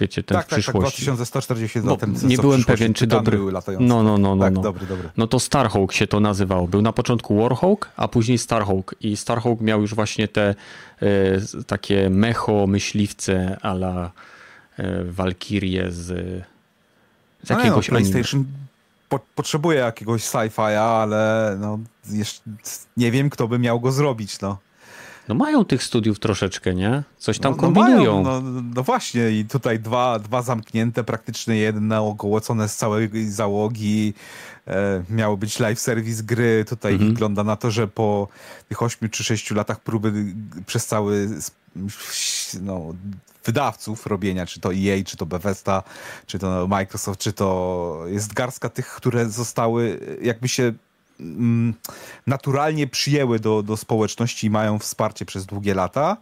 [0.01, 1.07] wiecie, ten tak, w przyszłości.
[1.07, 3.39] Tak, 2140 no, ten, Nie byłem pewien, czy dobry.
[3.81, 4.45] No, no, no, no.
[4.45, 4.63] Tak, no.
[4.63, 5.11] Dobry, dobry.
[5.17, 6.69] No to Starhawk się to nazywało.
[6.69, 8.95] Był na początku Warhawk, a później Starhawk.
[9.01, 10.55] I Starhawk miał już właśnie te
[11.03, 14.11] e, takie mecho myśliwce ala
[14.79, 16.07] y, e, Valkyrie z,
[17.43, 18.45] z jakiegoś no, PlayStation
[19.09, 21.79] po, potrzebuje jakiegoś sci-fi'a, ale no,
[22.11, 22.41] jeszcze
[22.97, 24.59] nie wiem, kto by miał go zrobić, no.
[25.29, 27.03] No mają tych studiów troszeczkę, nie?
[27.19, 28.23] Coś tam no, kombinują.
[28.23, 33.31] No, mają, no, no właśnie i tutaj dwa, dwa zamknięte, praktycznie jedno ogołocone z całej
[33.31, 34.15] załogi.
[34.67, 36.65] E, miało być live service gry.
[36.69, 37.11] Tutaj Mhm.
[37.11, 38.29] wygląda na to, że po
[38.69, 40.35] tych ośmiu czy sześciu latach próby
[40.67, 41.29] przez cały
[42.61, 42.95] no,
[43.49, 45.83] wydawców robienia, czy to EA, czy to Bethesda,
[46.27, 50.73] czy to Microsoft, czy to jest garstka tych, które zostały jakby się
[51.21, 51.75] mm,
[52.27, 56.17] naturalnie przyjęły do, do społeczności i mają wsparcie przez długie lata,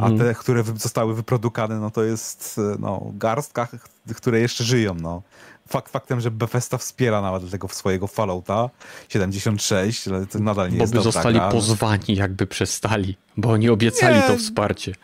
[0.00, 3.68] a te, które zostały wyprodukane, no to jest e, no, garstka,
[4.16, 5.22] które jeszcze żyją, no.
[5.68, 8.70] Fakt faktem, że Bethesda wspiera nawet tego swojego Fallouta
[9.08, 11.50] 76, ale to nadal nie Bo jest by dobra zostali gra.
[11.50, 13.16] pozwani, jakby przestali.
[13.36, 14.22] Bo oni obiecali Nie.
[14.22, 14.94] to wsparcie.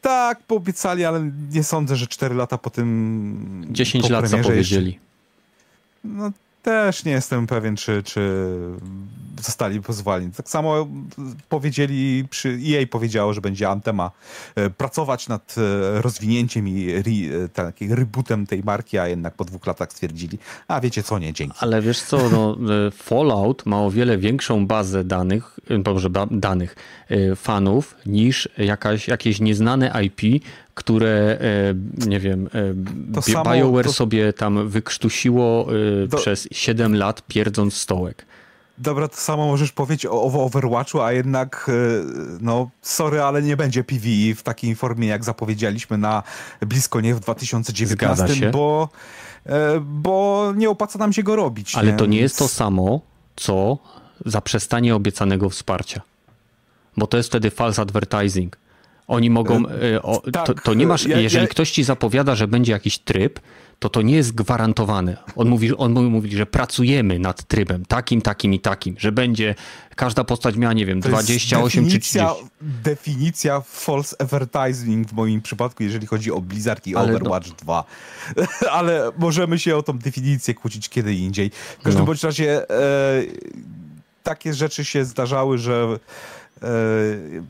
[0.00, 4.86] Tak, poobiecali, ale nie sądzę, że 4 lata po tym 10 po lat zapowiedzieli.
[4.86, 5.00] Jeszcze,
[6.04, 8.20] no też nie jestem pewien, czy, czy
[9.42, 10.30] zostali pozwani.
[10.30, 10.88] Tak samo
[11.48, 14.10] powiedzieli, przy EA powiedziało, że będzie Antema
[14.54, 19.44] e, pracować nad e, rozwinięciem i re, e, takim rebootem tej marki, a jednak po
[19.44, 21.56] dwóch latach stwierdzili, a wiecie co, nie, dzięki.
[21.60, 22.56] Ale wiesz co, no,
[22.86, 26.76] e, Fallout ma o wiele większą bazę danych, dobrze, danych,
[27.36, 30.44] fanów niż jakaś, jakieś nieznane IP,
[30.78, 35.66] które, e, nie wiem, e, To samo- BioWare to- sobie tam wykrztusiło
[36.04, 38.26] e, To- przez 7 lat pierdząc stołek.
[38.78, 41.70] Dobra, to samo możesz powiedzieć o, o Overwatchu, a jednak,
[42.40, 46.22] no, sorry, ale nie będzie PvE w takiej formie, jak zapowiedzieliśmy na
[46.60, 48.50] blisko nie w 2019, Zgadza się.
[48.50, 48.88] bo,
[49.80, 51.74] bo nie opłaca nam się go robić.
[51.74, 53.00] Ale to nie jest to samo,
[53.36, 53.78] co
[54.26, 56.00] zaprzestanie obiecanego wsparcia.
[56.96, 58.56] Bo to jest wtedy false advertising.
[59.08, 59.62] Oni mogą.
[59.94, 61.06] e, O, tak, to, to nie masz.
[61.06, 63.40] ja- jeżeli ja- ktoś ci zapowiada, że będzie jakiś tryb,
[63.78, 65.16] to to nie jest gwarantowane.
[65.36, 69.54] On mówi, on mówi, że pracujemy nad trybem takim, takim i takim, że będzie.
[69.96, 72.50] Każda postać miała, nie wiem, To jest 28 czy definicja, 30.
[72.84, 77.84] Definicja false advertising w moim przypadku, jeżeli chodzi o Blizzard i Ale no- Overwatch 2.
[78.70, 81.50] Ale możemy się o tą definicję kłócić kiedy indziej.
[81.78, 82.06] W każdym No.
[82.06, 83.22] bądź razie e,
[84.22, 85.98] takie rzeczy się zdarzały, że e,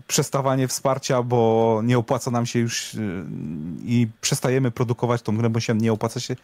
[0.06, 2.98] przestawanie wsparcia, bo nie opłaca nam się już e,
[3.84, 6.36] i przestajemy produkować tą grę, bo się nie opłaca się,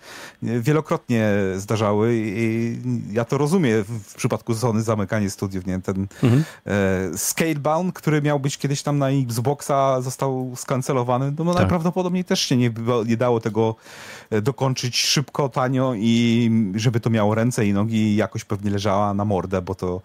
[0.43, 2.78] e, wielokrotnie zdarzały i
[3.12, 5.81] ja to rozumiem w, przypadku Sony zamykanie studiów, nie?
[5.81, 6.45] Ten Mhm.
[6.66, 11.61] e, Scalebound, który miał być kiedyś tam na Xboxa, został skancelowany, no, no Tak.
[11.62, 12.70] najprawdopodobniej też się nie,
[13.07, 18.17] nie dało tego e, dokończyć szybko, tanio i żeby to miało ręce i nogi i
[18.17, 20.01] jakoś pewnie leżała na mordę, bo to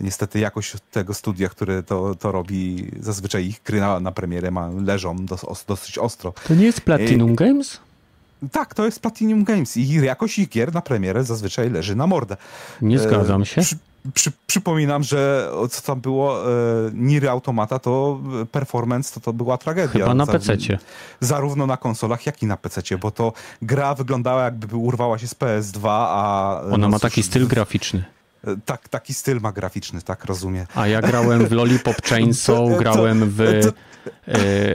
[0.00, 4.70] niestety jakość tego studia, które to, to robi, zazwyczaj ich gry na, na premierę ma,
[4.84, 6.32] leżą dos, os, dosyć ostro.
[6.48, 7.80] To nie jest Platinum Games?
[8.52, 12.36] Tak, to jest Platinum Games i jakość ich gier na premierę zazwyczaj leży na mordę.
[12.82, 13.60] Nie zgadzam się.
[13.60, 13.64] E,
[14.14, 19.32] Przy, przy, przypominam, że co tam było, e, Niry Automata to e, performance to, to
[19.32, 19.88] była tragedia.
[20.04, 20.78] Chyba na PC-cie.
[21.20, 25.34] Zarówno na konsolach, jak i na PC, bo to gra wyglądała jakby urwała się z
[25.34, 26.60] PS2, a...
[26.66, 28.04] Ona no ma taki styl w- graficzny.
[28.64, 30.66] tak, taki styl ma graficzny, tak rozumiem.
[30.74, 33.72] A ja grałem w Lollipop Chainsaw, To- to- grałem w, to- e,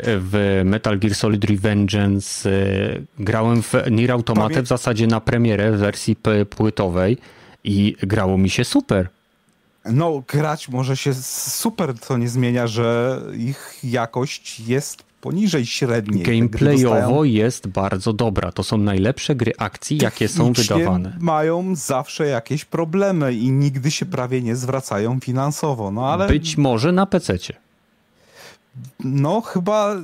[0.03, 2.53] w Metal Gear Solid Revengeance, e,
[3.19, 6.15] grałem w Nier Automata Pamię- w zasadzie na premierę w wersji
[6.49, 7.17] płytowej
[7.63, 9.09] i grało mi się super.
[9.85, 16.23] No, grać może się super, co nie zmienia, że ich jakość jest poniżej średniej.
[16.23, 18.51] Gameplayowo dostają- jest bardzo dobra.
[18.51, 21.17] To są najlepsze gry akcji, jakie są wydawane.
[21.19, 25.91] mają zawsze jakieś problemy i nigdy się prawie nie zwracają finansowo.
[25.91, 27.53] No ale Być może na PC-cie.
[28.99, 29.95] no chyba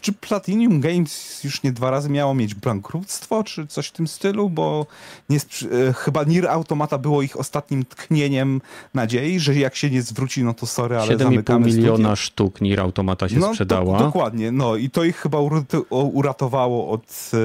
[0.00, 4.50] czy Platinum Games już nie dwa razy miało mieć bankructwo, czy coś w tym stylu,
[4.50, 4.86] bo
[5.28, 8.60] nie e, chyba Nier Automata było ich ostatnim tknieniem
[8.94, 12.80] nadziei, że jak się nie zwróci, no to sorry, ale 7,5 zamykamy miliona sztuk Nier
[12.80, 13.98] Automata się no, sprzedała.
[13.98, 15.38] Do, dokładnie, no i to ich chyba
[15.90, 17.38] uratowało od e,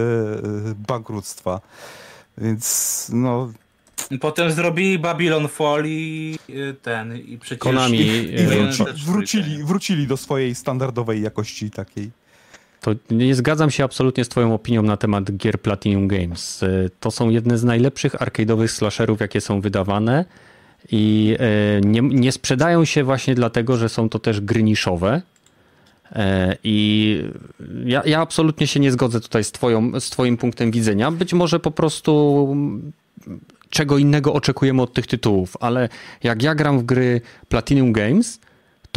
[0.87, 1.61] bankructwa.
[2.37, 3.49] Więc no,
[4.21, 7.59] Potem zrobili Babylon Fall i y, ten, i przecież...
[7.59, 12.11] Konami, i e, wróci, wrócili, wrócili do swojej standardowej jakości takiej.
[12.87, 16.63] To nie zgadzam się absolutnie z twoją opinią na temat gier Platinum Games.
[16.63, 20.25] E, To są jedne z najlepszych arcade'owych slasherów, jakie są wydawane
[20.91, 25.21] i e, nie, nie sprzedają się właśnie dlatego, że są to też gry niszowe.
[26.11, 27.21] E, I
[27.85, 31.11] ja, ja absolutnie się nie zgodzę tutaj z, twoją, z twoim punktem widzenia.
[31.11, 32.55] Być może po prostu
[33.69, 35.89] czego innego oczekujemy od tych tytułów, ale
[36.23, 38.39] jak ja gram w gry Platinum Games,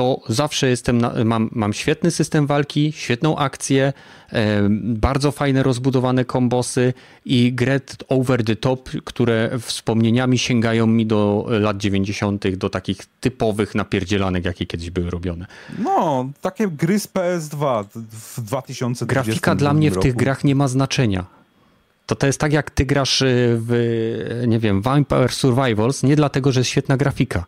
[0.01, 3.93] to zawsze jestem na, mam, mam świetny system walki, świetną akcję,
[4.33, 6.95] e, bardzo fajne rozbudowane kombosy
[7.25, 13.75] i grę over the top, które wspomnieniami sięgają mi do lat 90., do takich typowych
[13.75, 15.47] napierdzielanek, jakie kiedyś były robione.
[15.79, 20.19] No, takie gry z PS2 w 2020 Grafika dla mnie w tych roku.
[20.19, 21.25] grach nie ma znaczenia.
[22.07, 26.53] To to jest tak, jak ty grasz y, w, nie wiem, Vampire Survivals, nie dlatego,
[26.53, 27.45] że jest świetna grafika.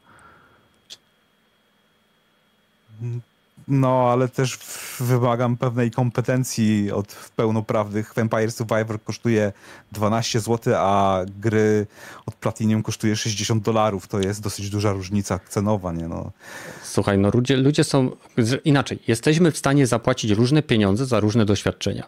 [3.69, 4.59] No, ale też
[5.01, 8.13] wymagam pewnej kompetencji od pełnoprawnych.
[8.17, 9.53] Vampire Survivor kosztuje
[9.93, 11.87] 12 zł, a gry
[12.27, 14.09] od Platinum kosztuje 60 dolarów.
[14.09, 16.31] To jest dosyć duża różnica cenowa, nie no.
[16.83, 18.99] Słuchaj, no ludzie, ludzie są z- inaczej.
[19.09, 22.07] Jesteśmy w stanie zapłacić różne pieniądze za różne doświadczenia.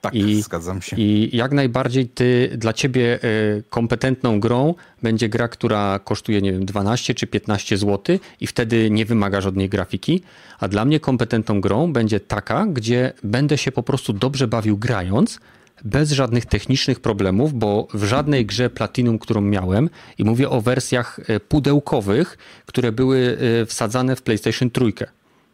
[0.00, 0.96] Tak, I- zgadzam się.
[0.96, 6.64] I jak najbardziej ty, dla ciebie y, kompetentną grą będzie gra, która kosztuje, nie wiem,
[6.64, 10.22] 12 czy 15 zł i wtedy nie wymaga żadnej grafiki,
[10.58, 15.40] a dla mnie kompetentną grą będzie taka, gdzie będę się po prostu dobrze bawił grając,
[15.84, 21.18] bez żadnych technicznych problemów, bo w żadnej grze Platinum, którą miałem, i mówię o wersjach
[21.30, 25.06] y, pudełkowych, które były y, wsadzane w PlayStation Trójkę.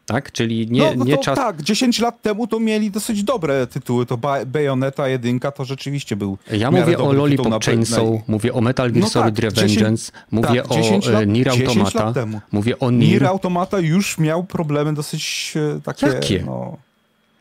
[0.07, 0.33] Tak?
[0.33, 1.39] Czyli nie, no, no nie czas.
[1.39, 4.07] tak, 10 lat temu to mieli dosyć dobre tytuły.
[4.07, 8.61] To Ba- Bayonetta 1 to rzeczywiście był Ja mówię o Lollipop Chainsaw, na- mówię o
[8.61, 11.69] Metal Gear No Solid tak, Revengeance, 10 mówię tak, o 10 e, lat- Nier 10
[11.69, 12.15] Automata,
[12.53, 13.27] mówię o Nier Nier.
[13.27, 16.07] Automata już miał problemy dosyć e, takie...
[16.07, 16.43] Jakie?
[16.47, 16.77] No,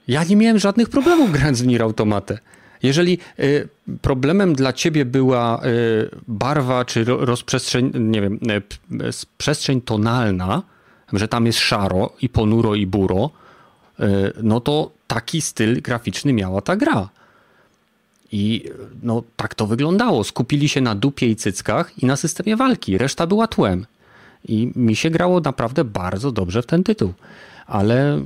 [0.08, 2.40] Ja nie miałem żadnych problemów grając w Nier Automatę.
[2.84, 3.68] Jeżeli y,
[4.02, 8.40] problemem dla ciebie była y, barwa czy ro, rozprzestrzeń, nie wiem,
[8.92, 10.62] y, przestrzeń tonalna,
[11.18, 13.30] że tam jest szaro i ponuro i buro,
[14.00, 14.04] y,
[14.44, 17.10] no to taki styl graficzny miała ta gra.
[18.32, 18.70] I
[19.04, 20.24] no tak to wyglądało.
[20.24, 22.98] Skupili się na dupie i cyckach i na systemie walki.
[22.98, 23.86] Reszta była tłem.
[24.48, 27.14] I mi się grało naprawdę bardzo dobrze w ten tytuł.
[27.68, 28.22] Ale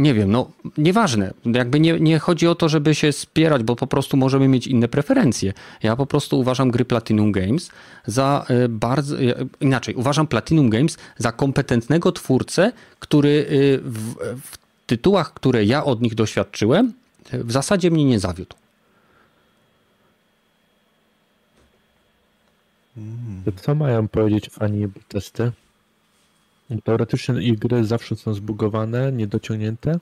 [0.00, 1.32] nie wiem, no nieważne.
[1.44, 4.88] Jakby nie, nie chodzi o to, żeby się spierać, bo po prostu możemy mieć inne
[4.88, 5.52] preferencje.
[5.82, 7.70] Ja po prostu uważam gry Platinum Games
[8.06, 9.20] za y, bardzo.
[9.20, 15.84] y, Inaczej, uważam Platinum Games za kompetentnego twórcę, który y, w, w tytułach, które ja
[15.84, 16.92] od nich doświadczyłem,
[17.32, 18.56] w zasadzie mnie nie zawiódł.
[23.62, 25.52] Co mają powiedzieć fani testy?
[26.84, 29.98] Teoretycznie ich gry zawsze są zbugowane, niedociągnięte,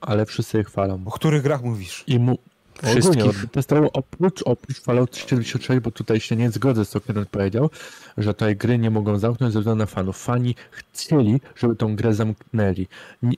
[0.00, 1.02] ale wszyscy je chwalą.
[1.06, 2.04] o których grach mówisz?
[2.06, 2.38] I mu...
[2.82, 3.46] Wszystkich.
[3.92, 7.70] Oprócz, oprócz Fallout 76, bo tutaj się nie zgodzę z to, kiedy powiedział,
[8.18, 10.18] że tej gry nie mogą zamknąć ze względu na fanów.
[10.18, 12.86] Fani chcieli, żeby tą grę zamknęli.
[13.22, 13.36] Nie,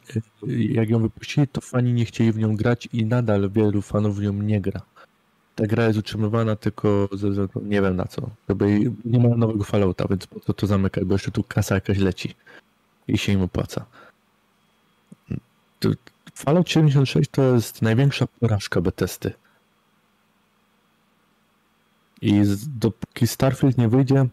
[0.49, 4.23] jak ją wypuścili, to fani nie chcieli w nią grać i nadal wielu fanów w
[4.23, 4.81] nią nie gra.
[5.55, 8.31] Ta gra jest utrzymywana tylko ze względu, nie wiem na co.
[8.49, 11.99] Żeby nie ma nowego Fallouta, więc po co to zamykać, bo jeszcze tu kasa jakaś
[11.99, 12.35] leci
[13.09, 13.87] i się im opłaca.
[16.35, 19.33] Fallout 76 to jest największa porażka Bethesdy.
[22.23, 24.27] I dopóki Starfield nie wyjdzie,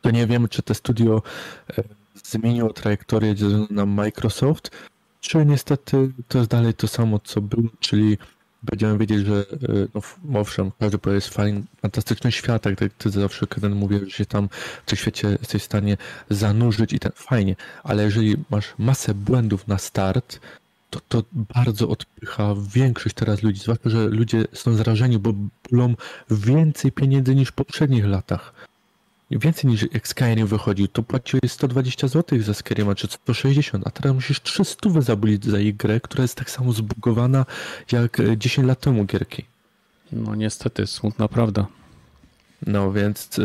[0.00, 1.22] to nie wiemy, czy to studio
[1.78, 1.82] e,
[2.24, 3.34] zmieniło trajektorię
[3.70, 4.70] na Microsoft,
[5.20, 8.18] czy niestety to jest dalej to samo, co było, czyli
[8.62, 9.88] będziemy wiedzieć, że y,
[10.24, 14.10] no, owszem, każdy projekt jest fajny, fantastyczny świat, tak jak ty zawsze Kevin mówisz, że
[14.10, 14.48] się tam
[14.86, 15.96] w tym świecie jesteś w stanie
[16.30, 20.40] zanurzyć i ten fajnie, ale jeżeli masz masę błędów na start,
[20.90, 25.34] to to bardzo odpycha większość teraz ludzi, zwłaszcza, że ludzie są zrażeni, bo
[25.70, 25.94] bulą
[26.30, 28.52] więcej pieniędzy niż w poprzednich latach.
[29.30, 34.14] Więcej niż jak Skyrim wychodził, to płaciłeś 120 zł za Skyrima, czy 160, a teraz
[34.14, 37.46] musisz 300 zabulić za jej grę, która jest tak samo zbugowana
[37.92, 39.44] jak 10 lat temu gierki.
[40.12, 41.66] No niestety, smutna prawda.
[42.66, 43.40] No więc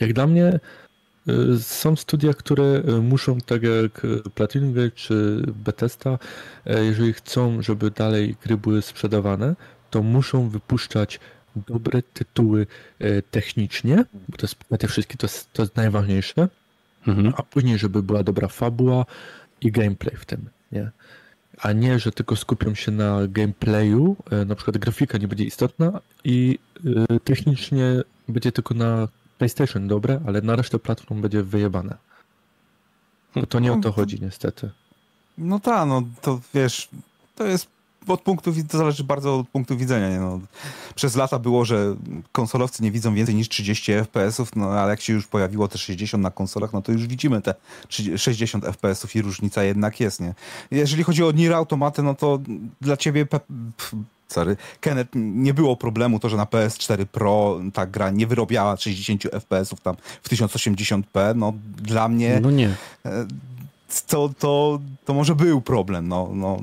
[0.00, 0.60] jak dla mnie
[1.28, 6.18] y, są studia, które muszą, tak jak Platinum Gate czy Bethesda,
[6.66, 9.54] jeżeli chcą, żeby dalej gry były sprzedawane,
[9.90, 11.20] to muszą wypuszczać
[11.56, 12.66] dobre tytuły
[12.98, 16.48] e, technicznie, bo to jest, te wszystkie to jest, to jest najważniejsze,
[17.06, 17.34] mhm.
[17.36, 19.06] a później, żeby była dobra fabuła
[19.60, 20.90] i gameplay w tym, nie?
[21.58, 26.00] A nie, że tylko skupią się na gameplayu, e, na przykład grafika nie będzie istotna
[26.24, 26.58] i
[27.10, 29.08] e, technicznie będzie tylko na
[29.38, 31.96] PlayStation dobre, ale na resztę platform będzie wyjebane.
[33.34, 34.70] Bo to nie o to chodzi niestety.
[35.38, 36.88] No tak, no to wiesz,
[37.34, 37.73] to jest
[38.08, 40.10] od punktu, to zależy bardzo od punktu widzenia.
[40.10, 40.18] Nie?
[40.18, 40.40] No,
[40.94, 41.96] przez lata było, że
[42.32, 46.22] konsolowcy nie widzą więcej niż 30 FPS-ów, no ale jak się już pojawiło te 60
[46.22, 47.54] na konsolach, no to już widzimy te
[48.16, 50.34] 60 FPS-ów i różnica jednak jest, nie?
[50.70, 52.38] Jeżeli chodzi o Nier Automaty, no to
[52.80, 53.26] dla ciebie
[54.28, 59.22] sorry, Kenneth, nie było problemu to, że na PS4 Pro ta gra nie wyrobiała 60
[59.22, 62.40] FPS-ów tam w 1080p, no dla mnie...
[62.42, 62.68] No nie.
[63.06, 63.26] E,
[64.06, 66.60] to, to, to może był problem, no, no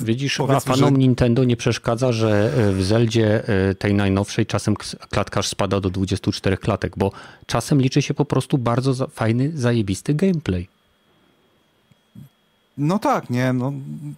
[0.00, 0.98] Widzisz, a fanom że...
[0.98, 4.74] Nintendo nie przeszkadza, że e, w Zeldzie e, tej najnowszej czasem
[5.10, 7.12] klatkarz spada do 24 klatek, bo
[7.46, 10.68] czasem liczy się po prostu bardzo fajny, zajebisty gameplay.
[12.78, 13.72] No tak, nie, no,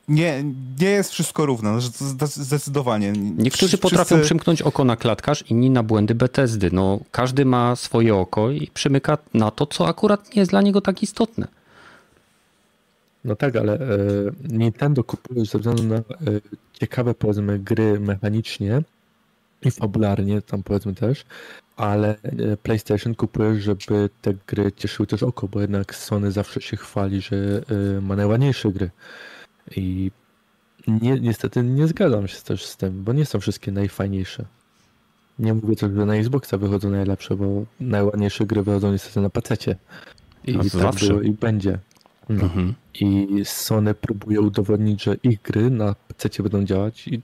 [0.09, 0.45] nie,
[0.81, 1.81] nie jest wszystko równe, no,
[2.27, 3.13] zdecydowanie.
[3.13, 3.79] Niektórzy Wszyscy...
[3.79, 6.71] potrafią przymknąć oko na klatkarz, inni na błędy Bethesdy.
[6.73, 10.81] No, każdy ma swoje oko i przymyka na to, co akurat nie jest dla niego
[10.81, 11.49] tak istotne.
[13.24, 13.99] No tak, ale e,
[14.49, 16.03] Nintendo kupuje ze względu na e,
[16.73, 18.82] ciekawe powiedzmy gry mechanicznie
[19.62, 21.24] i fabularnie tam powiedzmy też,
[21.77, 26.77] ale e, PlayStation kupuje, żeby te gry cieszyły też oko, bo jednak Sony zawsze się
[26.77, 27.62] chwali, że
[28.03, 28.90] ma najładniejsze gry.
[29.77, 30.11] I
[30.89, 34.45] nie, niestety nie zgadzam się też z tym, bo nie są wszystkie najfajniejsze.
[35.39, 39.57] Nie mówię też, że na Xboxa wychodzą najlepsze, bo najładniejsze gry wychodzą niestety na PC.
[40.45, 41.09] I tak zawsze.
[41.09, 41.78] było i będzie.
[42.31, 42.75] Mhm.
[43.01, 47.21] I Sony próbuje udowodnić, że ich gry na PC będą działać i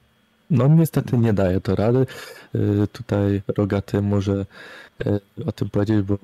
[0.50, 2.06] no niestety nie daje to rady.
[2.54, 4.46] Y, tutaj Rogaty może
[5.06, 6.18] y, o tym powiedzieć, bo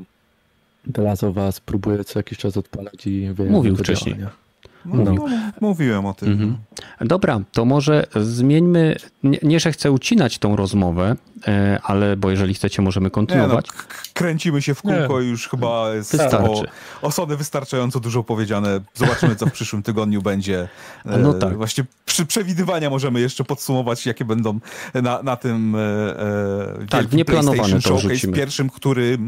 [0.98, 4.14] Last of Us próbuje co jakiś czas odpalać i wie, Mówił wcześniej.
[4.14, 4.40] Działania.
[4.84, 5.24] No, no.
[5.60, 6.32] Mówiłem o tym.
[6.32, 6.56] Mhm.
[7.00, 8.96] Dobra, to może zmieńmy.
[9.22, 11.16] Nie, nie, że chcę ucinać tą rozmowę,
[11.48, 13.66] e, ale bo jeżeli chcecie, możemy kontynuować.
[13.66, 16.46] Nie, no, kręcimy się w kółko i już chyba jest Wystarczy.
[16.46, 16.62] o,
[17.02, 18.80] o Sony wystarczająco dużo powiedziane.
[18.94, 20.68] Zobaczymy, co w przyszłym tygodniu będzie.
[21.06, 21.56] E, no tak.
[21.56, 24.58] Właśnie przy przewidywania możemy jeszcze podsumować, jakie będą
[24.94, 28.32] na, na tym e, tak, nieplanowane to rzucimy.
[28.32, 29.18] pierwszym, który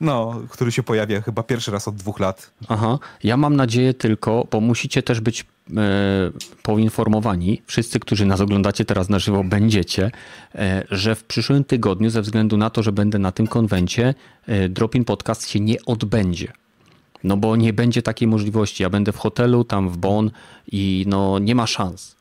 [0.00, 2.50] no, który się pojawia chyba pierwszy raz od dwóch lat.
[2.68, 5.44] Aha, ja mam nadzieję tylko, bo musicie też być e,
[6.62, 10.10] poinformowani, wszyscy, którzy nas oglądacie teraz na żywo, będziecie,
[10.54, 14.14] e, że w przyszłym tygodniu, ze względu na to, że będę na tym konwencie,
[14.46, 16.52] e, Dropin Podcast się nie odbędzie.
[17.24, 18.82] No bo nie będzie takiej możliwości.
[18.82, 20.30] Ja będę w hotelu, tam w Bonn
[20.72, 22.16] i no nie ma szans.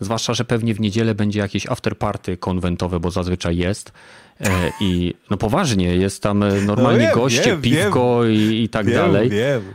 [0.00, 3.92] Zwłaszcza, że pewnie w niedzielę będzie jakieś afterparty konwentowe, bo zazwyczaj jest.
[4.42, 8.62] E, I no poważnie, jest tam e, normalnie no wiem, goście, wiem, piwko wiem, i,
[8.62, 9.30] i, tak dalej.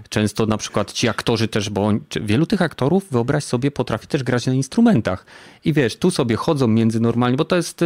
[0.10, 4.23] Często na przykład ci aktorzy też, bo on, wielu tych aktorów, wyobraź sobie, potrafi też
[4.23, 5.26] grać na instrumentach.
[5.65, 7.85] I wiesz, tu sobie chodzą między normalnie, bo to jest e,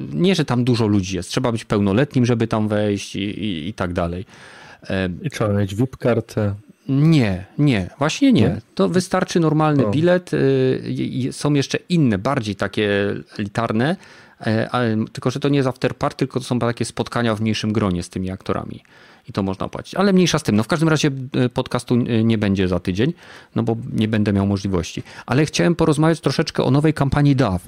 [0.00, 1.30] nie, że tam dużo ludzi jest.
[1.30, 4.24] Trzeba być pełnoletnim, żeby tam wejść i, i, i tak dalej.
[5.22, 6.54] I trzeba mieć VIP-kartę.
[6.88, 8.60] Nie, nie, właśnie nie.
[8.74, 9.90] To wystarczy normalny o.
[9.90, 10.30] bilet.
[11.30, 13.96] Są jeszcze inne, bardziej takie elitarne,
[14.40, 18.02] E, tylko że to nie jest afterparty, tylko to są takie spotkania w mniejszym gronie
[18.02, 18.82] z tymi aktorami.
[19.28, 19.94] I to można płacić.
[19.94, 20.56] Ale mniejsza z tym.
[20.56, 23.12] No w każdym razie e, podcastu e, nie będzie za tydzień,
[23.54, 25.02] no bo nie będę miał możliwości.
[25.26, 27.60] Ale chciałem porozmawiać troszeczkę o nowej kampanii DAW.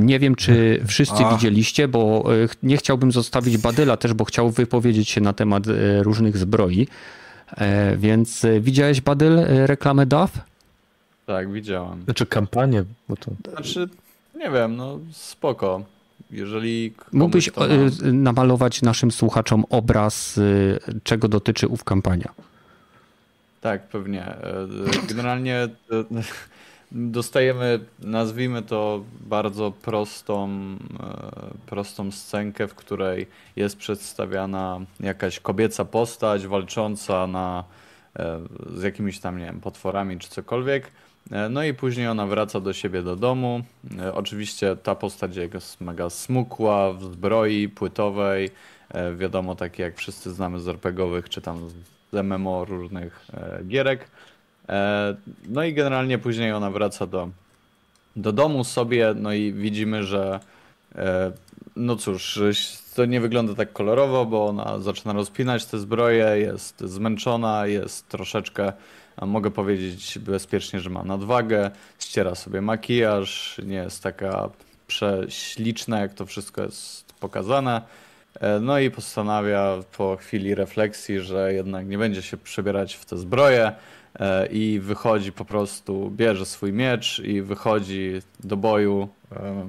[0.00, 1.34] Nie wiem, czy wszyscy A.
[1.34, 2.24] widzieliście, bo
[2.62, 5.62] nie chciałbym zostawić Badyla też, bo chciał wypowiedzieć się na temat
[6.00, 6.88] różnych zbroi.
[7.96, 10.30] Więc widziałeś, Badyl, reklamę DAW?
[11.26, 12.02] Tak, widziałem.
[12.02, 13.30] Znaczy kampanię, bo to...
[13.52, 13.88] Znaczy
[14.36, 15.82] nie wiem, no spoko.
[16.30, 17.66] Jeżeli Mógłbyś ma...
[17.66, 22.32] Y, namalować naszym słuchaczom obraz, y, czego dotyczy ów kampania?
[23.60, 24.26] Tak, pewnie.
[24.26, 24.66] E,
[25.08, 25.68] generalnie
[26.92, 36.46] dostajemy, nazwijmy to bardzo prostą, e, prostą scenkę, w której jest przedstawiana jakaś kobieca postać
[36.46, 37.64] walcząca na,
[38.16, 38.40] e,
[38.76, 40.90] z jakimiś tam, nie wiem, potworami czy cokolwiek.
[41.30, 43.62] E, no i później ona wraca do siebie do domu.
[44.14, 48.50] Oczywiście ta postać jest mega smukła, w zbroi płytowej,
[49.16, 51.70] wiadomo, takie jak wszyscy znamy z RPGowych, czy tam
[52.12, 53.26] z MMO różnych
[53.66, 54.08] gierek.
[54.68, 55.16] E,
[55.48, 57.28] no i generalnie później ona wraca do,
[58.16, 60.40] do domu sobie, no i widzimy, że
[60.94, 61.32] e,
[61.76, 62.40] no cóż,
[62.94, 68.72] to nie wygląda tak kolorowo, bo ona zaczyna rozpinać te zbroje, jest zmęczona, jest troszeczkę,
[69.22, 74.50] mogę powiedzieć bezpiecznie, że ma nadwagę, ściera sobie makijaż, nie jest taka
[74.86, 77.82] prześliczna, jak to wszystko jest pokazane.
[78.40, 83.16] E, no i postanawia po chwili refleksji, że jednak nie będzie się przebierać w te
[83.16, 83.72] zbroje,
[84.20, 89.66] E, i wychodzi po prostu, bierze swój miecz i wychodzi do boju e,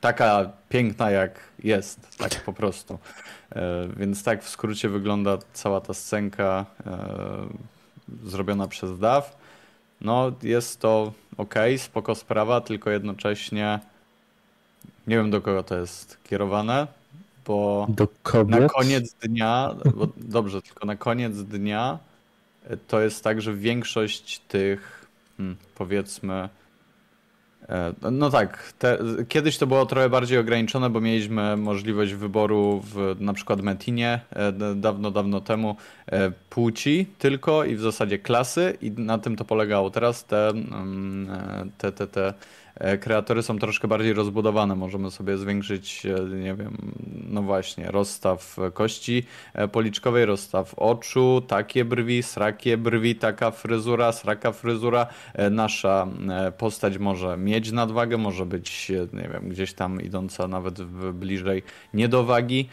[0.00, 2.98] taka piękna jak jest, tak po prostu.
[3.96, 6.66] Więc tak w skrócie wygląda cała ta scenka
[8.24, 9.36] zrobiona przez DAW.
[10.00, 13.80] No jest to ok, spoko sprawa, tylko jednocześnie
[15.06, 16.86] nie wiem do kogo to jest kierowane,
[17.46, 17.86] bo
[18.46, 21.98] na koniec dnia, bo, dobrze, tylko na koniec dnia
[22.88, 25.06] to jest tak, że większość tych,
[25.36, 26.48] hmm, powiedzmy,
[28.12, 33.32] no tak, te, kiedyś to było trochę bardziej ograniczone, bo mieliśmy możliwość wyboru w na
[33.32, 35.76] przykład Metinie e, dawno, dawno temu
[36.06, 39.90] e, płci tylko i w zasadzie klasy i na tym to polegało.
[39.90, 42.63] Teraz te, mm, te, te, te E,
[43.00, 44.76] kreatory są troszkę bardziej rozbudowane.
[44.76, 46.76] Możemy sobie zwiększyć, e, nie wiem,
[47.28, 49.24] no właśnie, rozstaw kości
[49.54, 55.06] e, policzkowej, rozstaw oczu, takie brwi, srakie brwi, taka fryzura, sraka fryzura.
[55.50, 56.06] Nasza
[56.58, 60.82] postać może mieć nadwagę, może być, nie wiem, gdzieś tam idąca nawet
[61.12, 61.62] bliżej
[61.94, 62.68] niedowagi,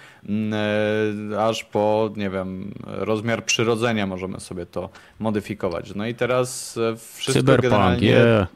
[1.39, 4.89] aż po, nie wiem, rozmiar przyrodzenia możemy sobie to
[5.19, 5.95] modyfikować.
[5.95, 6.79] No i teraz
[7.15, 8.07] wszystko Cyberpunk, generalnie...
[8.07, 8.47] Yeah.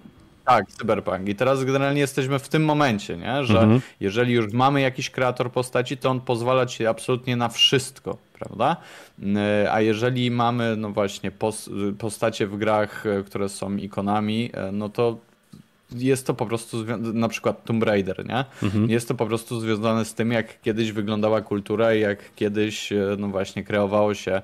[0.45, 1.29] Tak, cyberpunk.
[1.29, 3.43] I teraz generalnie jesteśmy w tym momencie, nie?
[3.43, 3.81] że mhm.
[3.99, 8.77] jeżeli już mamy jakiś kreator postaci, to on pozwala ci absolutnie na wszystko, prawda?
[9.35, 11.31] E, a jeżeli mamy, no właśnie,
[11.97, 15.17] postacie w grach, e, które są ikonami, e, no to
[15.91, 18.45] jest to po prostu, na przykład Tomb Raider, nie?
[18.63, 18.89] Mhm.
[18.89, 23.27] Jest to po prostu związane z tym, jak kiedyś wyglądała kultura i jak kiedyś, no
[23.27, 24.41] właśnie, kreowało się E,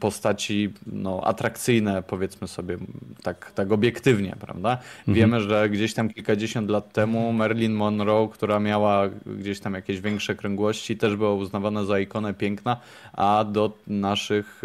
[0.00, 2.78] postaci no, atrakcyjne, powiedzmy sobie
[3.22, 4.78] tak, tak obiektywnie, prawda?
[4.98, 5.14] Mhm.
[5.14, 10.34] Wiemy, że gdzieś tam kilkadziesiąt lat temu Marilyn Monroe, która miała gdzieś tam jakieś większe
[10.34, 12.76] kręgłości, też była uznawana za ikonę piękna,
[13.12, 14.62] a do naszych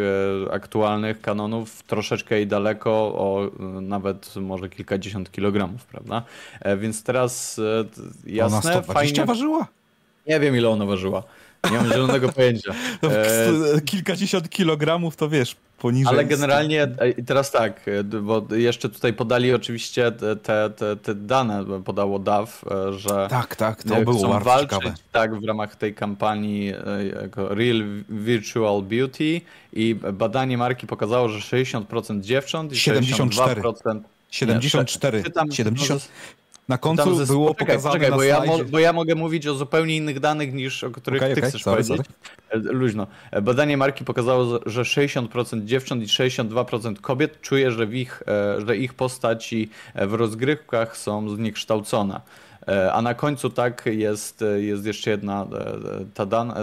[0.47, 6.23] e, aktualnych kanonów troszeczkę i daleko, o nawet może kilkadziesiąt kilogramów, prawda?
[6.61, 7.61] E, więc teraz
[8.25, 9.25] jasne, Ona 120 fajnie...
[9.25, 9.67] ważyła?
[10.27, 11.23] Nie wiem, ile ona ważyła.
[11.71, 12.73] Nie mam zielonego pojęcia.
[13.01, 13.81] No, e...
[13.85, 16.13] Kilkadziesiąt kilogramów to wiesz, poniżej.
[16.13, 21.65] Ale generalnie e, teraz tak, e, bo jeszcze tutaj podali oczywiście te, te, te dane,
[21.85, 24.93] podało DAW, e, że tak, tak, to było chcą walczyć ciekawe.
[25.11, 26.73] tak w ramach tej kampanii
[27.35, 29.41] Real Virtual Beauty
[29.73, 33.31] i badanie marki pokazało, że 60% dziewcząt i 74%...
[33.31, 33.99] 72%,
[34.31, 35.23] 74.
[35.49, 36.09] Nie, 70,
[36.67, 37.25] na końcu ze...
[37.25, 40.53] było poczekaj, pokazane poczekaj, na bo, ja bo ja mogę mówić o zupełnie innych danych
[40.53, 42.07] niż o których okay, ty okay, chcesz sorry, powiedzieć.
[42.51, 42.69] Sorry.
[42.69, 43.07] E, luźno.
[43.31, 48.77] E, badanie marki pokazało, że 60% dziewcząt i 62% kobiet czuje, że, ich, e, że
[48.77, 52.21] ich postaci w rozgrywkach są zniekształcone.
[52.93, 55.47] A na końcu tak jest, jest jeszcze jedna
[56.13, 56.53] ta dan,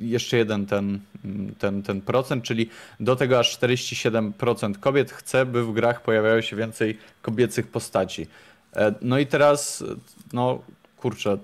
[0.00, 1.00] jeszcze jeden ten,
[1.58, 2.68] ten, ten procent, czyli
[3.00, 8.26] do tego aż 47% kobiet chce, by w grach pojawiało się więcej kobiecych postaci.
[8.76, 9.84] E, no i teraz,
[10.32, 10.62] no
[10.96, 11.38] kurczę,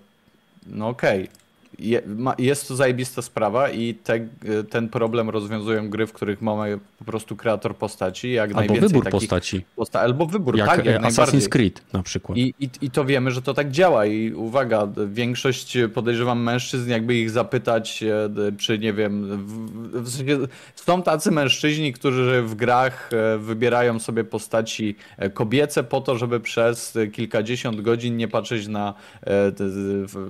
[0.66, 1.22] no okej.
[1.22, 1.44] Okay
[1.78, 4.28] je, ma, jest to zajebista sprawa i te,
[4.70, 8.32] ten problem rozwiązują gry, w których mamy po prostu kreator postaci.
[8.32, 9.64] Jak albo najwięcej wybór postaci.
[9.76, 12.38] Posta albo wybór, jak, tak, jak Assassin's Creed na przykład.
[12.38, 17.14] I, i, I to wiemy, że to tak działa i uwaga, większość podejrzewam mężczyzn, jakby
[17.14, 20.38] ich zapytać, e, czy nie wiem, w, w sensie,
[20.74, 26.40] są tacy mężczyźni, którzy w grach e, wybierają sobie postaci e, kobiece po to, żeby
[26.40, 28.94] przez kilkadziesiąt godzin nie patrzeć na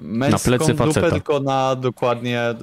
[0.02, 2.56] męską na plecy dupę, tylko tylko na dokładnie e,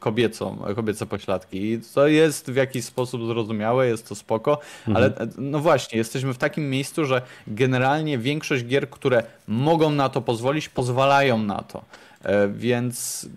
[0.00, 1.72] kobiecą, kobiece pośladki.
[1.72, 4.58] I to jest w jakiś sposób zrozumiałe, jest to spoko,
[4.88, 4.96] mhm.
[4.96, 10.08] ale e, no właśnie, jesteśmy w takim miejscu, że generalnie większość gier, które mogą na
[10.08, 11.82] to pozwolić, pozwalają na to.
[12.24, 13.28] E, więc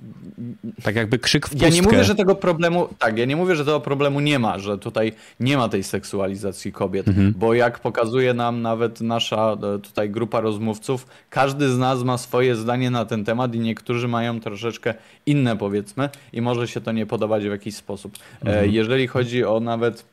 [0.84, 1.70] Tak jakby krzyk w pustkę.
[1.70, 4.60] ja nie mówię, że tego problemu, tak, ja nie mówię, że tego problemu nie ma,
[4.60, 7.34] że tutaj nie ma tej seksualizacji kobiet, Mhm.
[7.38, 12.56] bo jak pokazuje nam nawet nasza e, tutaj grupa rozmówców, każdy z nas ma swoje
[12.56, 14.94] zdanie na ten temat i niektórzy mają troszeczkę
[15.26, 18.18] inne powiedzmy i może się to nie podobać w jakiś sposób.
[18.46, 20.06] E, Jeżeli chodzi o nawet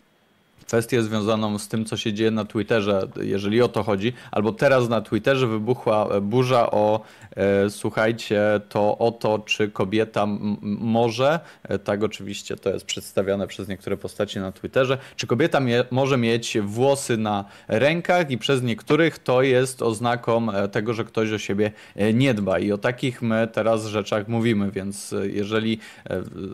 [0.72, 4.88] kwestię związaną z tym, co się dzieje na Twitterze, jeżeli o to chodzi, albo teraz
[4.88, 7.00] na Twitterze wybuchła burza o,
[7.36, 10.26] e, słuchajcie, to o to, czy kobieta
[10.62, 16.16] może, e, tak oczywiście to jest przedstawiane przez niektóre postacie na Twitterze, czy kobieta może
[16.16, 21.38] mieć włosy na rękach i przez niektórych to jest oznaką e, tego, że ktoś o
[21.38, 22.58] siebie e, nie dba?
[22.58, 25.78] I o takich my teraz rzeczach mówimy, więc jeżeli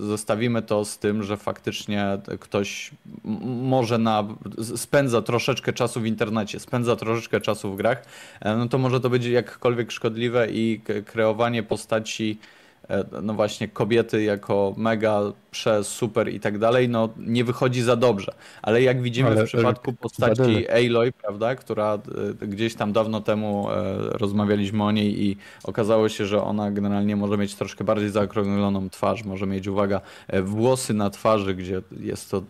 [0.01, 2.91] zestawimy to z tym, że faktycznie ktoś
[3.45, 3.99] może
[4.77, 8.05] spędza troszeczkę czasu w internecie, spędza troszeczkę czasu w grach,
[8.41, 12.39] e, no to może to być jakkolwiek szkodliwe i kreowanie postaci
[13.23, 15.21] no właśnie kobiety jako mega,
[15.51, 18.33] prze, super i tak dalej, no nie wychodzi za dobrze.
[18.63, 20.69] Ale jak widzimy Ale, w przypadku e, postaci.
[20.69, 21.99] Aloy, prawda, która
[22.43, 27.17] e, gdzieś tam dawno temu e, rozmawialiśmy o niej i okazało się, że ona generalnie
[27.17, 32.31] może mieć troszkę bardziej zaokrągloną twarz, może mieć, uwaga, e, włosy na twarzy, gdzie jest
[32.31, 32.43] to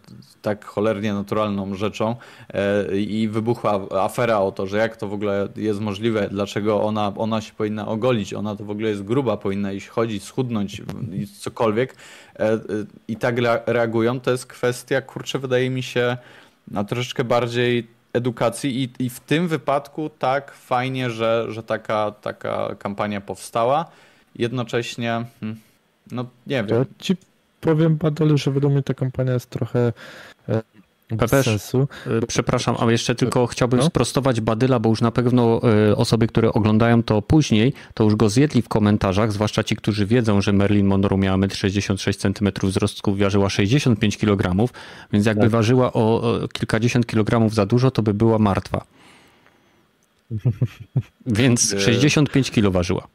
[0.42, 2.16] tak cholernie naturalną rzeczą
[2.48, 7.12] e, i wybuchła afera o to, że jak to w ogóle jest możliwe, dlaczego ona,
[7.16, 10.82] ona się powinna ogolić, ona to w ogóle jest gruba, powinna iść chodzić, schudnąć
[11.40, 11.94] cokolwiek
[12.36, 12.58] e, e,
[13.08, 16.16] i tak rea- reagują, to jest kwestia, kurczę, wydaje mi się,
[16.70, 22.74] na troszeczkę bardziej edukacji i, i w tym wypadku tak fajnie, że, że taka, taka
[22.78, 23.84] kampania powstała.
[24.36, 25.60] Jednocześnie, hmm,
[26.10, 27.16] no nie To ja wiem, ci
[27.60, 29.92] powiem, Badal, że według mnie ta kampania jest trochę
[30.48, 30.62] e,
[31.08, 31.88] Pepeż, sensu.
[32.22, 33.86] Y, Przepraszam, ale jeszcze tylko chciałbym No.
[33.86, 35.60] sprostować Badyla, bo już na pewno
[35.90, 40.06] y, osoby, które oglądają to później, to już go zjedli w komentarzach, zwłaszcza ci, którzy
[40.06, 44.68] wiedzą, że Marilyn Monroe miała 1,66 cm wzrostu, ważyła 65 kg,
[45.12, 45.50] więc jakby Tak.
[45.50, 48.84] ważyła o, kilkadziesiąt kilogramów za dużo, to by była martwa.
[51.26, 53.06] Więc E, 65 kg ważyła.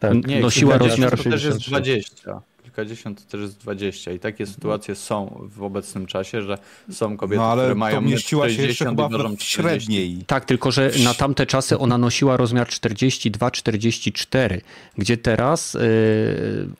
[0.00, 0.26] Tak.
[0.26, 1.70] nie, nosiła rozmiar to też jest 63.
[1.70, 2.40] 20.
[2.62, 6.58] Kilkadziesiąt to też jest 20 i takie sytuacje są w obecnym czasie, że
[6.90, 10.24] są kobiety, No ale które to mają mieściła się jeszcze 60 chyba w średniej.
[10.26, 14.60] Tak, tylko że na tamte czasy ona nosiła rozmiar 42-44,
[14.98, 15.78] gdzie teraz y,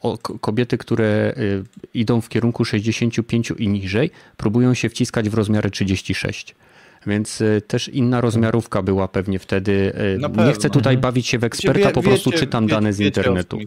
[0.00, 1.64] o, kobiety, które y,
[1.94, 6.54] idą w kierunku 65 i niżej, próbują się wciskać w rozmiary 36.
[7.06, 9.92] Więc y, też inna rozmiarówka była pewnie wtedy.
[10.46, 13.00] Nie chcę tutaj bawić się w eksperta, Wie- po prostu wiecie- czytam wiecie- dane z
[13.00, 13.58] internetu.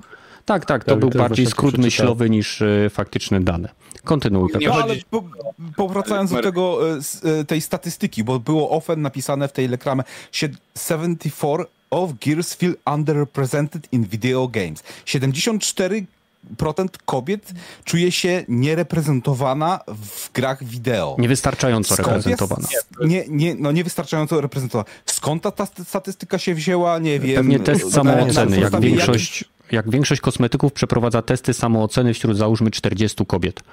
[0.45, 3.69] Tak, tak, to Tak, był bardziej skrót myślowy niż y, faktyczne dane.
[4.03, 4.49] Kontynuuj.
[4.59, 4.67] Nie.
[4.67, 5.23] No ale po,
[5.75, 10.49] powracając do tego, e, e, tej statystyki, bo było often napisane w tej reklamie, sie-
[10.77, 14.83] 74 of gears feel underrepresented in video games.
[15.05, 16.05] 74%
[17.05, 17.53] kobiet
[17.83, 21.15] czuje się niereprezentowana w grach wideo.
[21.19, 22.67] Niewystarczająco Skąd reprezentowana.
[22.71, 24.89] Jest, nie, nie, no niewystarczająco reprezentowana.
[25.05, 26.99] Skąd ta, ta statystyka się wzięła?
[26.99, 27.35] Nie wiem.
[27.35, 28.59] Pewnie test Na- samooceny.
[28.59, 33.63] Jak większość, jak większość kosmetyków przeprowadza testy samooceny wśród załóżmy 40 kobiet.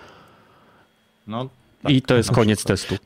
[1.26, 1.48] No,
[1.88, 2.96] I to jest koniec testu.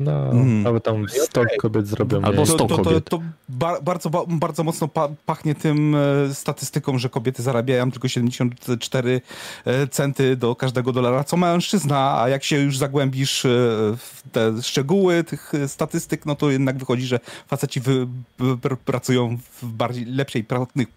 [0.00, 0.66] No, Mm.
[0.66, 2.22] albo tam 100 kobiet zrobią.
[2.22, 2.46] Albo nie?
[2.46, 3.04] sto to, to, to, kobiet.
[3.08, 8.08] to ba, bardzo, ba, bardzo mocno pa, pachnie tym e, statystyką, że kobiety zarabiają tylko
[8.08, 9.20] 74
[9.64, 13.48] e, centy do każdego dolara, co mężczyzna, a jak się już zagłębisz e,
[13.96, 18.06] w te szczegóły tych statystyk, no to jednak wychodzi, że faceci wy,
[18.38, 20.88] wy, pr- pracują w bardziej lepszej płatnych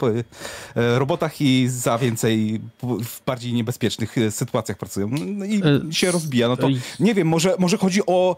[0.76, 5.10] e, robotach i za więcej w bardziej niebezpiecznych e, sytuacjach pracują.
[5.26, 6.48] No i E, się rozbija.
[6.48, 8.36] No to e, nie wiem, może, może chodzi o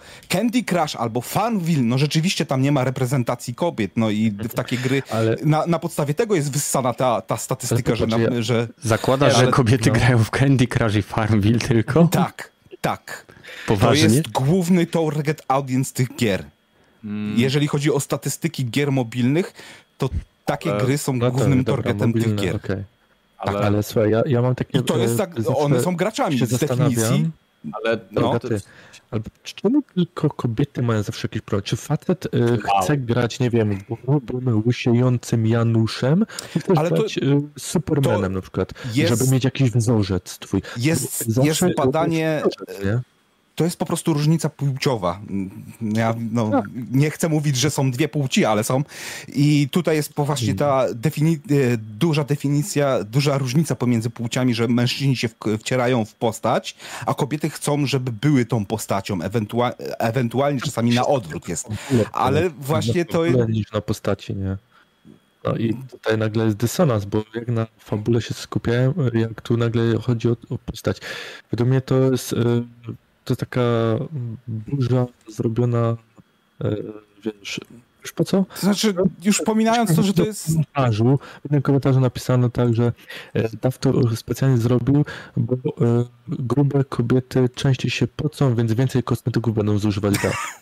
[0.52, 4.78] Candy Crush albo Farmville, no rzeczywiście tam nie ma reprezentacji kobiet, no i w takie
[4.78, 8.42] gry, Ale- na, na podstawie tego jest wyssana ta, ta statystyka, że, popatrz, na, ja-
[8.42, 9.96] że Zakładasz, Ale- że kobiety no.
[9.96, 12.08] grają w Candy Crush i Farmville tylko?
[12.12, 12.52] tak,
[12.82, 13.26] tak.
[13.68, 14.04] To Poważnie?
[14.04, 16.44] jest główny target audience tych gier.
[17.04, 19.54] mm, Jeżeli chodzi o statystyki gier mobilnych,
[19.98, 20.10] to
[20.46, 22.56] takie E, gry są No tak, głównym dobra, targetem tych mobilne, gier.
[22.56, 22.84] okej.
[23.38, 24.80] ale, Ale, ale słuchaj, ja, ja mam takie...
[24.80, 27.30] I to jest e, tak, zawsze one są graczami z definicji.
[27.74, 28.62] ale no, no, Bogaty.
[29.12, 31.64] Ale czemu tylko kobiety mają zawsze jakiś problem?
[31.64, 32.30] Czy facet y,
[32.82, 38.42] chce grać, nie wiem, grubym, łysiejącym Januszem, też Ale to- grać y, Supermanem to na
[38.42, 40.62] przykład, jest- żeby mieć jakiś wzorzec twój.
[40.78, 43.02] Jest, Zawsze jest badanie, wzorzec?
[43.56, 45.20] To jest po prostu różnica płciowa.
[45.82, 46.66] Ja no, Tak.
[46.92, 48.84] nie chcę mówić, że są dwie płci, ale są.
[49.28, 51.40] I tutaj jest poważnie ta defini-
[51.74, 55.30] e, duża definicja, duża różnica pomiędzy płciami, że mężczyźni się
[55.60, 56.76] wcierają w postać,
[57.06, 59.18] a kobiety chcą, żeby były tą postacią.
[59.18, 61.68] Ewentua- ewentualnie czasami na odwrót jest.
[62.12, 64.58] Ale właśnie to jest- niż na postaci, nie?
[65.44, 69.98] No i tutaj nagle jest dysonans, bo jak na fabule się skupiałem, jak tu nagle
[69.98, 70.98] chodzi o, o postać.
[71.52, 72.38] Według mnie to jest, e,
[73.26, 73.62] to taka
[74.48, 75.98] burza zrobiona,
[76.64, 76.76] e,
[77.24, 77.60] wiesz,
[78.04, 78.46] wiesz po co?
[78.56, 78.94] To znaczy,
[79.24, 80.48] już pominając to, że to jest...
[80.48, 82.92] W komentarzu, w jednym komentarzu napisano tak, że
[83.34, 85.06] e, DAW to specjalnie zrobił,
[85.38, 85.60] bo e,
[86.28, 90.62] grube kobiety częściej się pocą, więc więcej kosmetyków będą zużywać DAW.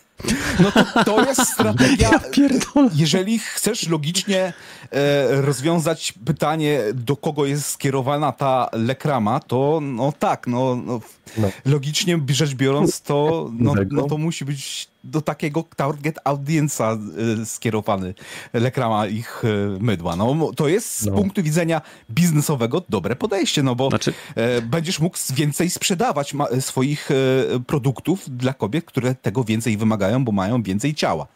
[0.60, 2.18] No to, to jest strategia.
[2.32, 2.90] Pierdolę.
[2.94, 4.52] Jeżeli chcesz logicznie
[4.90, 11.00] e, rozwiązać pytanie, do kogo jest skierowana ta lekrama, to no tak, no, no,
[11.38, 11.50] No.
[11.64, 16.98] logicznie rzecz biorąc, to, no, no to musi być do takiego target audience'a
[17.42, 18.14] e, skierowany
[18.52, 20.16] lekrama ich e, mydła.
[20.16, 21.12] No, to jest z No.
[21.12, 27.08] punktu widzenia biznesowego dobre podejście, no bo Znaczy, e, będziesz mógł więcej sprzedawać swoich
[27.66, 31.26] produktów dla kobiet, które tego więcej wymagają, bo mają więcej ciała.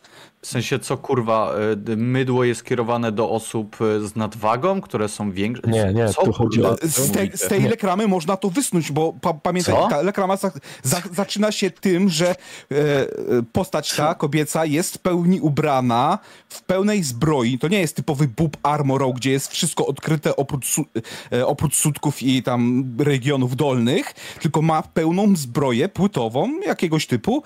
[0.44, 1.54] W sensie, co kurwa,
[1.88, 5.62] y, mydło jest kierowane do osób y, z nadwagą, które są większe?
[5.70, 7.68] Nie, nie, co, tu chodzi o- Z, tej- z tej Nie.
[7.68, 9.88] lekramy można to wysnuć, bo pa, pamiętaj, Co?
[9.88, 10.50] ta lekrama za,
[10.82, 12.34] za, zaczyna się tym, że e,
[12.72, 13.06] e,
[13.52, 16.18] postać ta kobieca jest w pełni ubrana,
[16.48, 17.58] w pełnej zbroi.
[17.58, 20.84] To nie jest typowy boob armor, gdzie jest wszystko odkryte oprócz, su,
[21.32, 27.42] e, oprócz sutków i tam regionów dolnych, tylko ma pełną zbroję płytową jakiegoś typu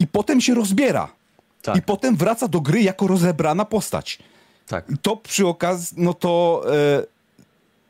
[0.00, 1.08] i potem się rozbiera.
[1.62, 1.76] Tak.
[1.76, 4.18] I potem wraca do gry jako rozebrana postać.
[4.66, 4.86] Tak.
[5.02, 7.18] To przy okazji, no to e,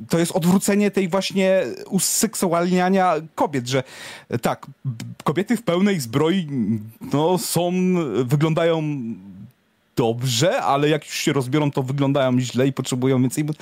[0.08, 3.82] to jest odwrócenie tej właśnie useksualniania kobiet, że
[4.28, 4.66] e, tak,
[5.24, 6.46] kobiety w pełnej zbroi
[7.12, 7.72] no są,
[8.24, 8.82] wyglądają
[9.96, 13.44] dobrze, ale jak już się rozbiorą, to wyglądają źle i potrzebują więcej.
[13.44, 13.52] Bo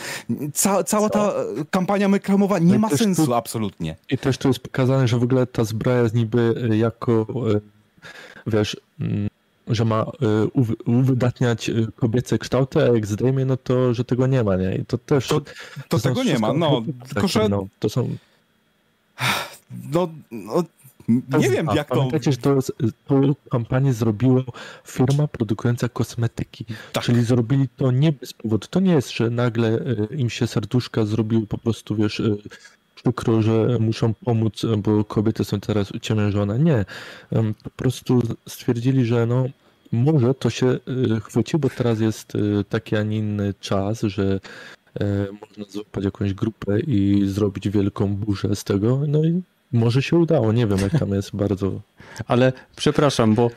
[0.55, 1.35] ca, cała ta e,
[1.71, 3.97] kampania reklamowa nie No ma sensu tu- absolutnie.
[4.11, 7.27] I też tu jest pokazane, że w ogóle ta zbroja jest niby jako,
[8.47, 9.29] wiesz, mm,
[9.67, 10.03] że ma
[10.55, 14.75] uwy- uwydatniać e, kobiece kształty, a jak zdejmie, no to, że tego nie ma, nie?
[14.77, 15.27] I to też...
[15.29, 15.41] To-
[15.89, 16.81] To są tego nie ma, no.
[16.81, 18.17] takie, Tylko, że no, to są...
[19.93, 20.63] no, no
[21.31, 21.95] to nie wiem jak to...
[21.95, 22.59] Pamiętajcie, że to
[23.07, 24.43] tą kampanię zrobiła
[24.87, 26.65] firma produkująca kosmetyki.
[26.93, 27.05] Tak.
[27.05, 28.67] Czyli zrobili to nie bez powodu.
[28.71, 29.69] To nie jest, że nagle
[30.11, 32.23] e, im się serduszka zrobiły po prostu, wiesz,
[33.13, 36.59] przykro, że muszą pomóc, bo kobiety są teraz uciemiężone.
[36.59, 36.85] Nie.
[37.63, 39.47] Po prostu stwierdzili, że no
[39.93, 40.79] może to się e,
[41.21, 44.41] chwyci, bo teraz jest e, taki, a nie inny czas, że
[45.01, 49.01] e, można złapać jakąś grupę i zrobić wielką burzę z tego.
[49.09, 49.43] No i
[49.73, 50.53] może się udało.
[50.53, 51.81] Nie wiem, jak tam jest bardzo
[52.27, 53.51] ale przepraszam, bo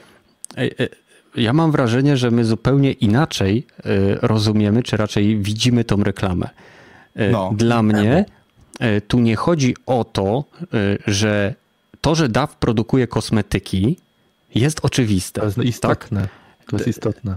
[1.35, 3.67] ja mam wrażenie, że my zupełnie inaczej
[4.21, 6.49] rozumiemy, czy raczej widzimy tą reklamę.
[7.31, 7.53] No.
[7.55, 8.25] Dla mnie
[9.07, 10.43] tu nie chodzi o to,
[10.73, 11.53] e, że
[12.01, 13.97] to, że DAW produkuje kosmetyki,
[14.55, 15.41] jest oczywiste.
[15.41, 16.27] To jest istotne.
[16.69, 17.35] To jest istotne.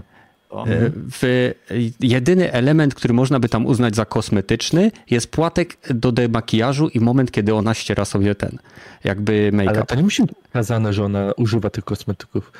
[0.49, 0.65] O.
[0.67, 0.91] E,
[1.21, 1.51] W,
[1.99, 7.31] jedyny element, który można by tam uznać za kosmetyczny, jest płatek do demakijażu i moment,
[7.31, 8.57] kiedy ona ściera sobie ten,
[9.03, 9.85] jakby Ale make-up.
[9.85, 12.51] to nie musi być pokazane, że ona używa tych kosmetyków.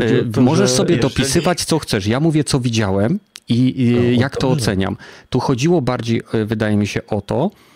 [0.00, 2.06] E, to, Możesz że sobie jeżeli- dopisywać, co chcesz.
[2.06, 3.18] Ja mówię, co widziałem
[3.48, 4.62] i, i No, jak to dobrze.
[4.62, 4.96] oceniam.
[5.30, 7.71] Tu chodziło bardziej, e, wydaje mi się, o to, e,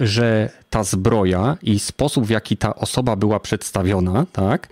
[0.00, 4.68] że ta zbroja i sposób, w jaki ta osoba była przedstawiona, tak,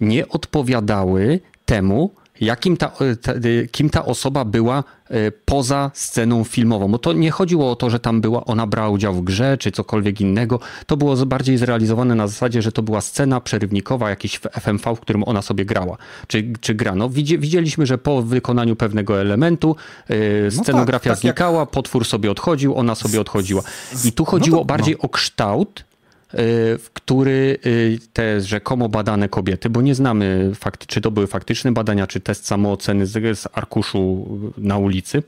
[0.00, 2.10] nie odpowiadały temu,
[2.40, 6.88] jakim ta, e, ta, e, kim ta osoba była e, poza sceną filmową.
[6.88, 9.72] Bo to nie chodziło o to, że tam była, ona brała udział w grze, czy
[9.72, 10.60] cokolwiek innego.
[10.86, 15.24] To było bardziej zrealizowane na zasadzie, że to była scena przerywnikowa, jakiś FMV, w którym
[15.24, 15.96] ona sobie grała,
[16.26, 16.94] czy, czy gra.
[16.94, 19.76] No, widzi- widzieliśmy, że po wykonaniu pewnego elementu
[20.50, 23.62] scenografia tak jak- znikała, potwór sobie odchodził, ona sobie odchodziła.
[24.04, 25.84] I tu chodziło no to- bardziej o kształt,
[26.32, 31.72] w który y, te rzekomo badane kobiety, bo nie znamy, fakty, czy to były faktyczne
[31.72, 34.26] badania, czy test samooceny z, z arkuszu
[34.58, 35.22] na ulicy,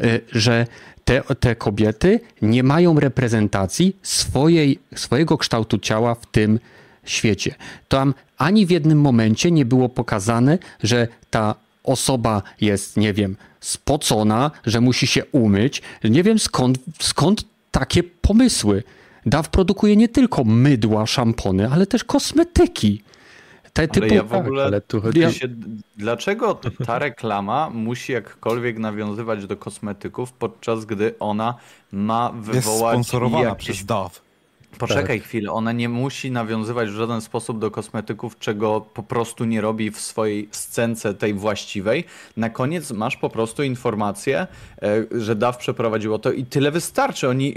[0.00, 0.66] y, że
[1.04, 6.60] te, te kobiety nie mają reprezentacji swojej, swojego kształtu ciała w tym
[7.04, 7.54] świecie.
[7.88, 11.54] Tam ani w jednym momencie nie było pokazane, że ta
[11.84, 15.82] osoba jest, nie wiem, spocona, że musi się umyć.
[16.04, 18.82] Nie wiem skąd, skąd takie pomysły.
[19.26, 23.02] DAW produkuje nie tylko mydła, szampony, ale też kosmetyki.
[23.72, 24.14] Te Ale typu...
[24.14, 24.64] ja w ogóle.
[24.64, 25.48] ale tu chodzi- Ja się,
[25.96, 31.54] dlaczego ta reklama musi jakkolwiek nawiązywać do kosmetyków, podczas gdy ona
[31.92, 32.94] ma Jest wywołać.
[32.94, 33.64] sponsorowana jakieś...
[33.68, 34.22] przez DAW.
[34.78, 39.60] Poczekaj chwilę, ona nie musi nawiązywać w żaden sposób do kosmetyków, czego po prostu nie
[39.60, 42.04] robi w swojej scence tej właściwej.
[42.36, 44.46] Na koniec masz po prostu informację,
[44.82, 47.28] e, że DAW przeprowadziło to i tyle wystarczy.
[47.28, 47.54] Oni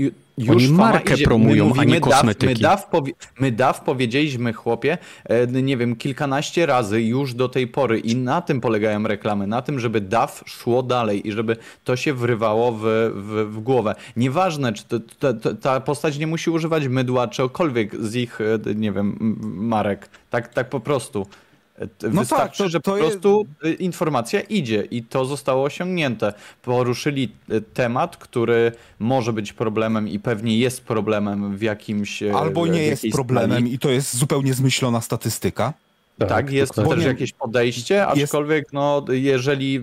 [0.50, 1.26] Oni fama markę idzie.
[1.26, 2.64] promują, my a nie kosmetyki.
[2.64, 8.00] My powie, my DAW powiedzieliśmy, chłopie, e, nie wiem, kilkanaście razy już do tej pory
[8.00, 12.14] i na tym polegają reklamy, na tym, żeby DAW szło dalej i żeby to się
[12.14, 12.82] wrywało w,
[13.16, 13.96] w, w głowę.
[14.16, 18.76] Nieważne, czy to, to, to, ta postać nie musi używać mydła, czegokolwiek z ich, e,
[18.76, 20.10] nie wiem, marek.
[20.30, 21.28] Tak, tak po prostu.
[21.76, 25.64] T- No Wystarczy, tak, to- że po jest- prostu y, informacja idzie i to zostało
[25.64, 26.34] osiągnięte.
[26.62, 32.24] Poruszyli y, temat, który może być problemem i pewnie jest problemem w jakimś.
[32.24, 33.74] y, Albo nie jest problemem skali.
[33.74, 35.74] i to jest zupełnie zmyślona statystyka.
[36.18, 37.04] Tak, jest to dokładnie.
[37.04, 39.80] też jakieś podejście, Jest- aczkolwiek no, jeżeli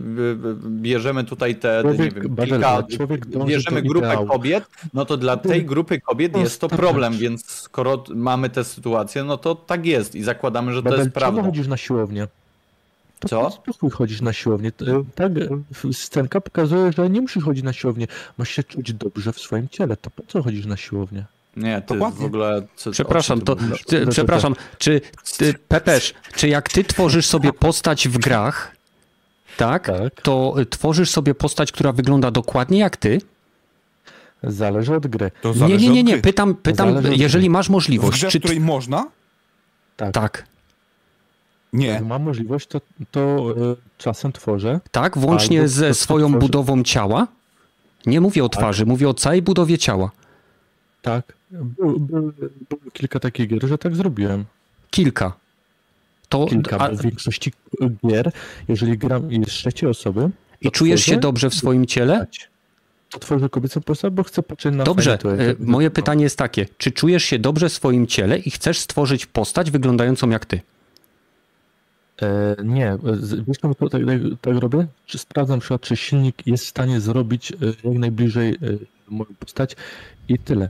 [0.66, 2.82] bierzemy tutaj te, Człowiek- nie wiem, kilka,
[3.46, 4.26] bierzemy grupę ideału.
[4.26, 6.78] kobiet, no to dla tej grupy kobiet jest to tak.
[6.78, 11.00] problem, więc skoro mamy tę sytuację, no to tak jest i zakładamy, że to jest
[11.00, 11.42] czemu prawda.
[11.42, 12.26] chodzisz na siłownię?
[13.20, 13.50] To Co?
[13.66, 14.68] Po chuj chodzisz na siłownię.
[14.86, 15.32] E, Tak,
[15.92, 18.06] scenka pokazuje, że nie musisz chodzić na siłownię.
[18.38, 19.96] Masz się czuć dobrze w swoim ciele.
[19.96, 21.24] To po co chodzisz na siłownię?
[21.56, 22.20] Nie, ty Dokładnie.
[22.20, 22.62] w ogóle...
[22.76, 23.56] Co, Przepraszam, to,
[23.86, 25.00] ty przepraszam, czy
[25.38, 28.76] ty, Pepesz, czy jak ty tworzysz sobie postać w grach,
[29.56, 30.20] tak, Tak.
[30.22, 33.20] to tworzysz sobie postać, która wygląda dokładnie jak ty?
[34.42, 35.30] Zależy od gry.
[35.42, 37.50] To Nie, zależy nie, nie, nie, pytam, pytam jeżeli gry.
[37.50, 38.38] masz W możliwość, grze, czy...
[38.38, 39.06] w której można?
[40.12, 40.44] Tak,
[41.72, 41.86] Nie.
[41.86, 43.20] Jak mam możliwość, to, to
[43.72, 44.80] e, czasem tworzę.
[44.90, 47.26] tak, włącznie ze to swoją tworzy- budową ciała?
[48.06, 50.10] Nie mówię o twarzy, mówię o całej budowie ciała.
[51.02, 51.32] Tak.
[51.50, 51.94] Było,
[52.92, 54.44] kilka takich gier, że tak zrobiłem.
[54.90, 55.32] Kilka.
[56.28, 57.52] To, Kilka, a, w większości
[58.06, 58.32] gier,
[58.68, 62.26] jeżeli gram jest trzeciej osoby, I czujesz się dobrze w swoim ciele?
[63.10, 66.38] to tworzę kobiecą postać, bo chcę patrzeć na Dobrze, fajne to, y, moje pytanie jest
[66.38, 70.60] takie, czy czujesz się dobrze w swoim ciele i chcesz stworzyć postać wyglądającą jak ty?
[72.22, 74.86] E, nie, z- wiesz czemu to tak, tak, tak robię?
[75.06, 78.56] Czy sprawdzam przykład, czy silnik jest w stanie zrobić e, jak najbliżej e,
[79.08, 79.76] moją postać
[80.28, 80.68] i tyle.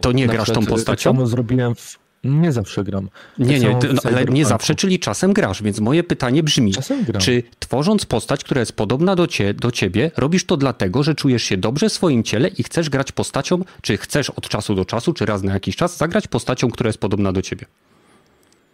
[0.00, 1.10] To nie grasz tą e, postacią?
[1.10, 1.98] Tak samo zrobiłem w...
[2.24, 3.08] Nie zawsze gram.
[3.38, 6.72] Nie, Tak nie, no, ale nie zawsze, czyli czasem grasz, więc moje pytanie brzmi,
[7.18, 11.42] czy tworząc postać, która jest podobna do, cie, do ciebie, robisz to dlatego, że czujesz
[11.42, 15.12] się dobrze w swoim ciele i chcesz grać postacią, czy chcesz od czasu do czasu,
[15.12, 17.66] czy raz na jakiś czas zagrać postacią, która jest podobna do ciebie?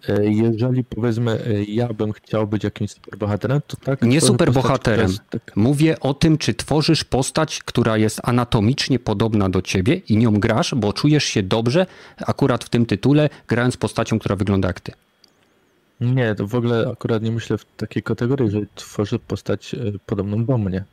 [0.09, 4.03] E, Jeżeli powiedzmy e, ja bym chciał być jakimś superbohaterem, to tak.
[4.03, 5.09] Nie superbohaterem.
[5.09, 10.17] jest tak- Mówię o tym, czy tworzysz postać, która jest anatomicznie podobna do ciebie i
[10.17, 11.87] nią grasz, bo czujesz się dobrze
[12.27, 14.93] akurat w tym tytule, grając postacią, która wygląda jak ty.
[16.01, 20.45] Nie, to w ogóle akurat nie myślę w takiej kategorii, że tworzę postać e, podobną
[20.45, 20.85] do mnie.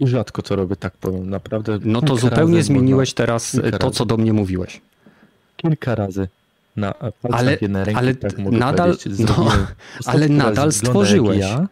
[0.00, 1.78] I rzadko to robię, tak powiem, naprawdę.
[1.84, 4.80] No to zupełnie razy zmieniłeś teraz to, co do mnie mówiłeś.
[5.56, 6.28] Kilka razy
[6.76, 9.48] na palcach Ale- ręki, ale tak nadal- powiedzieć, no,
[10.06, 11.38] ale nadal stworzyłeś.
[11.38, 11.66] Ja.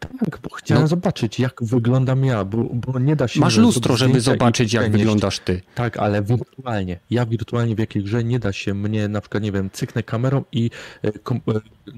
[0.00, 0.88] Tak, bo chciałem No.
[0.88, 3.40] zobaczyć, jak wyglądam ja, bo, bo nie da się...
[3.40, 5.62] Masz lustro, żeby zobaczyć, jak wyglądasz ty.
[5.74, 6.98] Tak, ale wirtualnie.
[7.10, 10.44] Ja wirtualnie w jakiej grze nie da się mnie, na przykład, nie wiem, cyknę kamerą
[10.52, 10.70] i
[11.04, 11.12] e, e,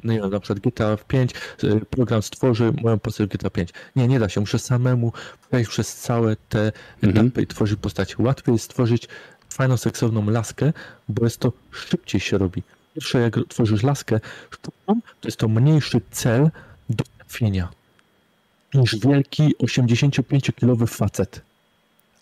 [0.04, 1.30] no nie wiem, na przykład GTA 5,
[1.64, 3.70] e, program stworzy moją postać GTA 5.
[3.96, 4.40] Nie, nie da się.
[4.40, 5.12] Muszę samemu
[5.48, 7.26] przejść przez całe te Mhm.
[7.26, 8.18] etapy i tworzyć postać.
[8.18, 9.08] Łatwiej jest stworzyć
[9.50, 10.72] fajną, seksowną laskę,
[11.08, 12.62] bo jest to szybciej się robi.
[12.94, 14.20] Pierwsze, jak tworzysz laskę
[14.50, 16.50] sztuczną, to jest to mniejszy cel
[16.90, 17.68] do trafienia
[18.74, 21.40] niż wielki 85-kilowy facet.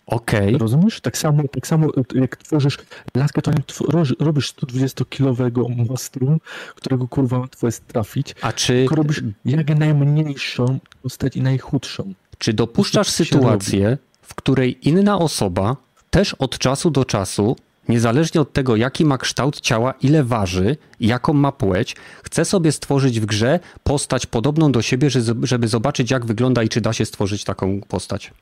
[0.07, 0.57] Okej.
[0.57, 1.01] Rozumiesz?
[1.01, 2.77] Tak samo, tak samo jak tworzysz
[3.15, 6.39] laskę, to nie tw- roż- robisz 120-kilowego monstrum,
[6.75, 12.13] którego kurwa łatwo jest trafić, A czy, tylko robisz jak najmniejszą postać i najchudszą.
[12.37, 15.75] czy dopuszczasz Tak sytuację, w której inna osoba
[16.17, 17.55] też od czasu do czasu,
[17.89, 23.19] niezależnie od tego, jaki ma kształt ciała, ile waży, jaką ma płeć, chce sobie stworzyć
[23.19, 27.05] w grze postać podobną do siebie, że- żeby zobaczyć, jak wygląda i czy da się
[27.05, 28.33] stworzyć taką postać?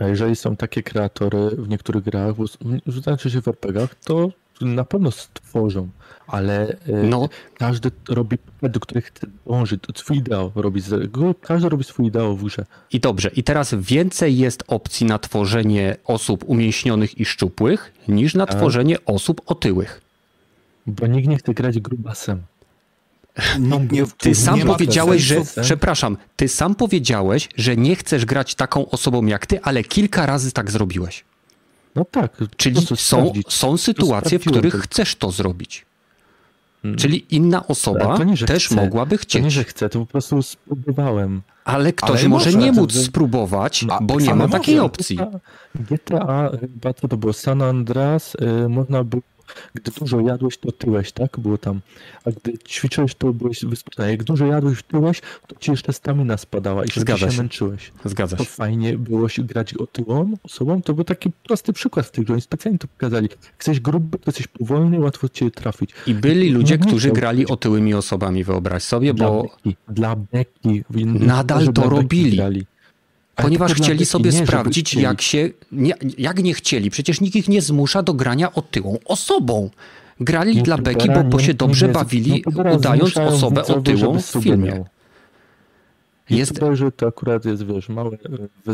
[0.00, 2.34] A jeżeli są takie kreatory w niektórych grach,
[2.86, 4.28] znaczy się w RPGach, to
[4.60, 5.88] na pewno stworzą,
[6.26, 10.82] ale e, No, każdy robi, do których chce dążyć, swój ideał robi,
[11.40, 12.66] każdy robi swój ideał w grze.
[12.92, 18.46] I dobrze, i teraz więcej jest opcji na tworzenie osób umięśnionych i szczupłych, niż na
[18.46, 18.56] Tak.
[18.56, 20.00] tworzenie osób otyłych.
[20.86, 22.42] Bo nikt nie chce grać grubasem.
[23.58, 25.36] Nikt nie, Ty sam powiedziałeś, że.
[25.62, 30.52] Przepraszam, ty sam powiedziałeś, że nie chcesz grać taką osobą jak ty, ale kilka razy
[30.52, 31.24] tak zrobiłeś.
[31.96, 32.36] No tak.
[32.56, 34.80] Czyli są, są sytuacje, w których to.
[34.80, 35.86] chcesz to zrobić.
[36.84, 36.96] Mm.
[36.96, 38.74] Czyli inna osoba to nie, też chcę.
[38.74, 39.52] mogłaby To nie, chcieć.
[39.52, 41.42] że chcę, to po prostu spróbowałem.
[41.64, 42.58] Ale ktoś Ale może może.
[42.58, 44.86] nie móc To- spróbować, A, bo nie ma takiej może.
[44.86, 45.18] opcji.
[45.74, 49.22] GTA, chyba co to było, San Andreas, y, można było
[49.74, 51.38] gdy dużo jadłeś, to tyłeś, tak?
[51.38, 51.80] Było tam.
[52.24, 54.10] A gdy ćwiczyłeś, to byłeś wyspany.
[54.10, 57.38] Jak dużo jadłeś, tyłeś, to ci jeszcze stamina spadała i Zgadza się, się.
[57.42, 57.92] męczyłeś.
[58.04, 58.50] Zgadza To się.
[58.50, 60.82] fajnie było się grać otyłą osobą.
[60.82, 62.32] To był taki prosty przykład w tej grze.
[62.32, 63.28] Oni specjalnie to pokazali.
[63.58, 65.90] Jesteś gruby, to jesteś powolny, łatwo cię trafić.
[66.06, 69.76] I byli ludzie, Nie którzy grali otyłymi osobami, wyobraź sobie, Dla bo beki.
[69.88, 70.84] Dla beki.
[71.04, 72.36] Nadal Że to dla robili.
[72.36, 72.66] grali.
[73.36, 75.02] Ponieważ chcieli sobie nie, sprawdzić, chcieli.
[75.04, 75.50] jak się.
[75.72, 76.90] Nie, jak nie chcieli.
[76.90, 79.70] Przecież nikt ich nie zmusza do grania otyłą osobą.
[80.20, 84.24] Grali dla beki, bo, bo nie- się dobrze nie- bawili, youtubera udając osobę otyłą w
[84.26, 84.84] filmie.
[86.30, 88.18] Jest, YouTuberzy to akurat jest, wiesz, małe e,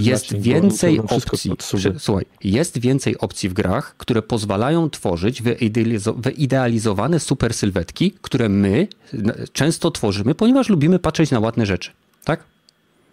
[0.01, 1.57] jest więcej opcji.
[1.57, 8.49] Przy- Słuchaj, jest więcej opcji w grach, które pozwalają tworzyć wyidealizo- wyidealizowane super sylwetki, które
[8.49, 8.89] my
[9.53, 11.91] często tworzymy, ponieważ lubimy patrzeć na ładne rzeczy.
[12.25, 12.45] Tak?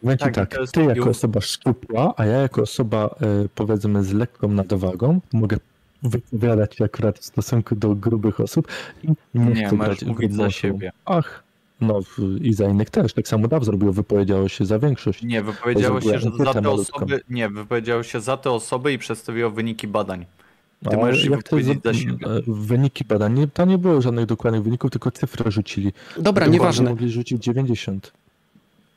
[0.03, 4.13] Będzie Tak, tak, to ty jako osoba szczupła, a ja jako osoba e, powiedzmy z
[4.13, 5.57] lekką nadwagą mogę
[6.03, 8.67] wypowiadać się akurat w stosunku do grubych osób
[9.03, 10.91] i nie, Nie, chcę grać mówić za siebie.
[11.05, 11.43] Ach,
[11.81, 11.99] no
[12.41, 13.13] i za innych też.
[13.13, 15.23] Tak samo Daw zrobił, wypowiedziało się za większość.
[15.23, 16.97] Nie, wypowiedziało się, że za te malutką.
[16.97, 17.21] osoby.
[17.29, 20.25] Nie, wypowiedziało się za te osoby i przedstawiło wyniki badań.
[20.89, 22.27] Ty A możesz jak to wypowiedzieć za- siebie.
[22.27, 25.91] e, Wyniki badań, nie, tam nie było żadnych dokładnych wyników, tylko cyfry rzucili.
[26.15, 26.89] Dobra, Dokładnie nieważne.
[26.89, 28.11] Mogli rzucić 90.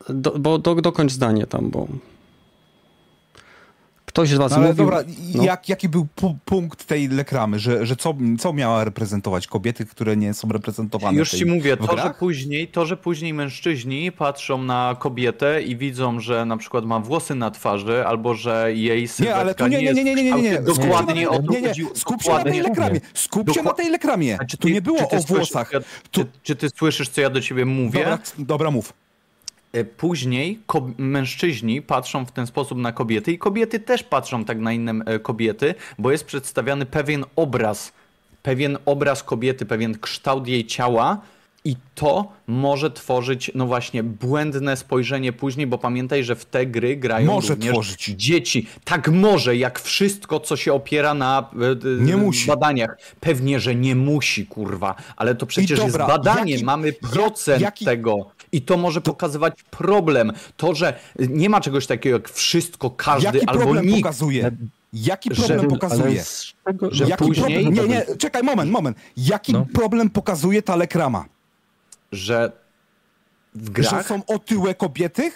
[0.09, 1.87] Do, bo do, dokończ zdanie tam, bo.
[4.07, 4.85] Ktoś z was No ale mówił.
[4.85, 5.03] dobra,
[5.35, 5.43] no.
[5.45, 9.47] jak, jaki był pu- punkt tej reklamy, że, że co, co miała reprezentować?
[9.47, 12.19] Kobiety, które nie są reprezentowane Już tej, ci mówię, w to że, grach?
[12.19, 17.35] później, to, że później mężczyźni patrzą na kobietę i widzą, że na przykład ma włosy
[17.35, 20.33] na twarzy, albo że jej Nie, sylwetka ale tu nie, nie, nie, nie, nie, nie,
[20.33, 20.61] nie, nie.
[20.63, 21.75] Dokładnie o to nie, nie.
[21.95, 22.63] Skup się na tej Dokładnie.
[22.63, 23.01] reklamie.
[23.15, 24.37] Skup się na tej reklamie.
[24.41, 25.73] A czy Tu ty- nie było o włosach.
[25.73, 27.99] ja- Tu- Czy, czy ty słyszysz, co ja do ciebie mówię?
[27.99, 28.93] Dobra, dobra, mów.
[29.73, 30.59] E, Później
[30.99, 35.19] mężczyźni patrzą w ten sposób na kobiety i kobiety też patrzą tak na inne e,
[35.19, 37.93] kobiety, bo jest przedstawiany pewien obraz,
[38.43, 41.21] pewien obraz kobiety, pewien kształt jej ciała
[41.65, 46.97] i to może tworzyć, no właśnie, błędne spojrzenie później, bo pamiętaj, że w te gry
[46.97, 48.05] grają Może również tworzyć.
[48.07, 48.67] dzieci.
[48.85, 51.51] Tak może, jak wszystko, co się opiera na
[52.01, 52.47] e, Nie musi.
[52.47, 52.97] badaniach.
[53.21, 57.85] Pewnie, że nie musi, kurwa, ale to przecież dobra, jest badanie, jaki- mamy procent jaki-
[57.85, 58.31] tego.
[58.53, 60.33] I to może pokazywać problem.
[60.57, 63.99] To, że nie ma czegoś takiego jak wszystko, każdy Jaki albo problem nikt.
[64.03, 64.51] pokazuje?
[64.93, 66.25] Jaki Że- problem Ale pokazuje?
[66.25, 67.89] z czego, Że Jaki później- problem?
[67.89, 68.97] Nie, nie, czekaj, moment, moment.
[69.17, 69.67] Jaki No.
[69.75, 71.25] problem pokazuje ta reklama?
[72.13, 72.53] Że
[73.55, 74.07] w Że grach.
[74.07, 75.33] są otyłe kobiety?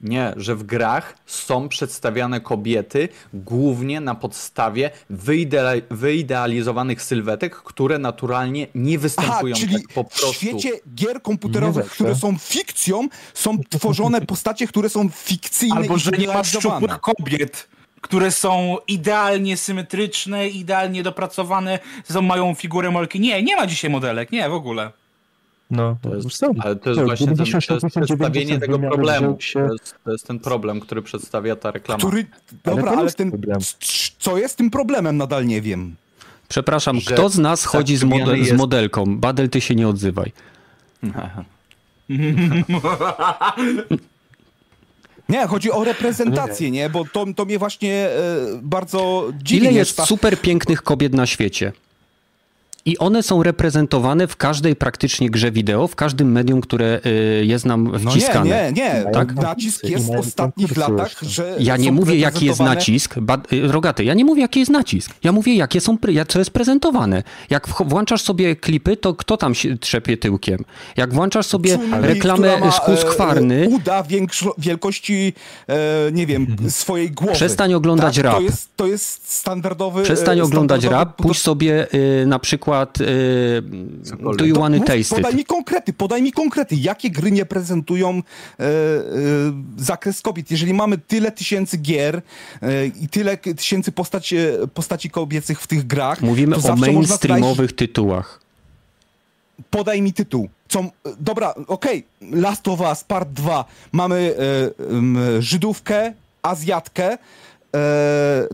[0.00, 8.66] Nie, że w grach są przedstawiane kobiety głównie na podstawie wyidea- wyidealizowanych sylwetek, które naturalnie
[8.74, 10.32] nie Aha, występują czyli tak po w prostu.
[10.32, 16.10] świecie gier komputerowych, które są fikcją, są tworzone postacie, które są fikcyjne Albo i że
[16.10, 17.68] nie ma szczupłych kobiet,
[18.00, 21.78] które są idealnie symetryczne, idealnie dopracowane,
[22.10, 23.20] są, mają figurę molki.
[23.20, 24.90] Nie, nie ma dzisiaj modelek, nie, w ogóle.
[25.70, 26.46] No, To jest, są.
[26.58, 29.36] ale to jest Co, właśnie ten, to 96, jest przedstawienie 90 tego problemu.
[29.40, 31.98] się- To jest, to jest ten problem, który przedstawia ta reklama.
[31.98, 32.26] Który,
[32.64, 33.58] dobra, ale, jest ten, problem.
[34.18, 35.96] co jest tym problemem, nadal nie wiem.
[36.48, 39.18] Przepraszam, że kto z nas chodzi z, model, z jest- modelką?
[39.18, 40.32] Badel, ty się nie odzywaj.
[45.28, 46.90] Nie, chodzi o reprezentację, nie?
[46.90, 48.10] Bo to, to mnie właśnie e,
[48.62, 49.60] bardzo dziwi.
[49.66, 51.72] Ile jest Ta- super pięknych kobiet na świecie?
[52.90, 57.64] I one są reprezentowane w każdej praktycznie grze wideo, w każdym medium, które y, jest
[57.64, 58.72] nam No nie, wciskane.
[58.72, 59.04] nie, nie.
[59.12, 59.34] Tak?
[59.34, 63.14] Nacisk jest w ostatnich latach, że Ja nie są mówię, jaki jest nacisk.
[63.52, 65.10] Y, Rogaty, ja nie mówię, jaki jest nacisk.
[65.24, 67.22] Ja mówię, jakie są, co jest prezentowane.
[67.50, 70.64] Jak włączasz sobie klipy, to kto tam się trzepie tyłkiem?
[70.96, 75.32] Jak włączasz sobie Chun-Li, reklamę ma, z Husqvarny, e, Uda większo- wielkości,
[75.68, 75.76] e,
[76.12, 77.32] nie wiem, swojej głowy.
[77.32, 78.24] Przestań oglądać tak?
[78.24, 78.34] rap.
[78.34, 80.02] To jest, to jest standardowy...
[80.02, 83.62] przestań e, oglądać standardowy rap, pójdź sobie y, na przykład y,
[84.36, 85.38] Do You Wanna mów, Taste Podaj It?
[85.38, 86.76] mi konkrety, podaj mi konkrety.
[86.76, 88.22] Jakie gry nie prezentują e,
[89.76, 90.50] zakres kobiet?
[90.50, 92.22] Jeżeli mamy tyle tysięcy gier
[92.62, 94.36] e, i tyle tysięcy postaci,
[94.74, 98.40] postaci kobiecych w tych grach, Mówimy to o mainstreamowych tytułach.
[99.70, 100.48] podaj mi tytuł.
[100.68, 100.84] Co,
[101.20, 103.64] dobra, okej, Last of Us Part 2.
[103.92, 104.34] Mamy
[105.38, 107.18] Żydówkę, Azjatkę,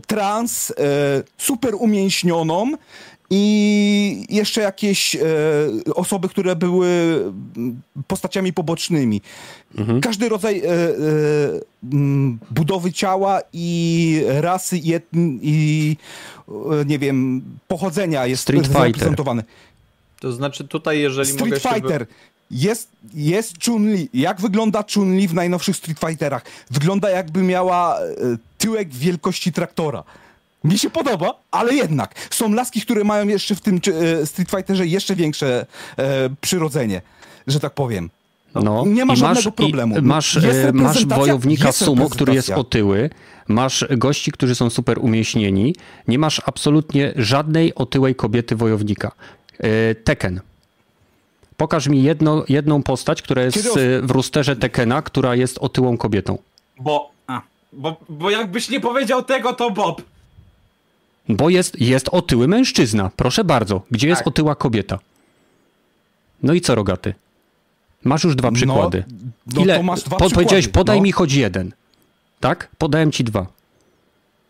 [0.07, 0.73] trans,
[1.37, 2.71] super umięśnioną
[3.29, 5.19] i jeszcze jakieś e,
[5.95, 6.87] osoby, które były
[7.57, 9.21] mm, postaciami pobocznymi.
[10.01, 10.73] Każdy rodzaj e, e,
[11.93, 15.97] mm, budowy ciała i rasy i, etn- i
[16.49, 18.83] e, nie wiem, pochodzenia jest Street Fighter.
[18.83, 19.43] reprezentowany.
[20.19, 22.05] To znaczy tutaj, jeżeli mogę Street wy- Fighter.
[22.51, 24.09] Jest, jest Chun-Li.
[24.13, 26.43] Jak wygląda Chun-Li w najnowszych Street Fighterach?
[26.71, 28.03] Wygląda jakby miała e,
[28.57, 30.03] tyłek wielkości traktora.
[30.67, 34.87] Mi się podoba, ale jednak są laski, które mają jeszcze w tym e, Street Fighterze
[34.87, 35.65] jeszcze większe
[35.97, 37.01] e, przyrodzenie,
[37.47, 38.09] że tak powiem.
[38.55, 39.95] No, nie ma żadnego masz, problemu.
[40.01, 43.09] Masz, e, masz wojownika sumo, który jest otyły,
[43.47, 45.75] masz gości, którzy są super umieśnieni,
[46.07, 49.11] nie masz absolutnie żadnej otyłej kobiety wojownika.
[49.59, 50.41] E, Tekken.
[51.57, 56.37] Pokaż mi jedno, jedną postać, która jest Kiedy w rusterze Tekena, która jest otyłą kobietą.
[56.79, 57.41] Bo, a,
[57.73, 60.01] bo, bo jakbyś nie powiedział tego, to Bob.
[61.29, 63.11] Bo jest, jest otyły mężczyzna.
[63.15, 63.81] Proszę bardzo.
[63.91, 64.27] Gdzie jest Tak.
[64.27, 64.99] otyła kobieta?
[66.43, 67.13] No i co, rogaty?
[68.03, 69.03] Masz już dwa przykłady.
[69.55, 71.03] no to masz dwa przykłady, Powiedziałeś, podaj no.
[71.03, 71.73] mi choć jeden.
[72.39, 72.69] Tak?
[72.77, 73.45] Podałem ci dwa.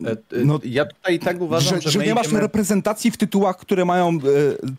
[0.06, 0.16] E, e,
[0.46, 2.42] No, ja tutaj i tak uważam, że, że, że nie masz idziemy...
[2.42, 4.20] reprezentacji w tytułach, które mają e,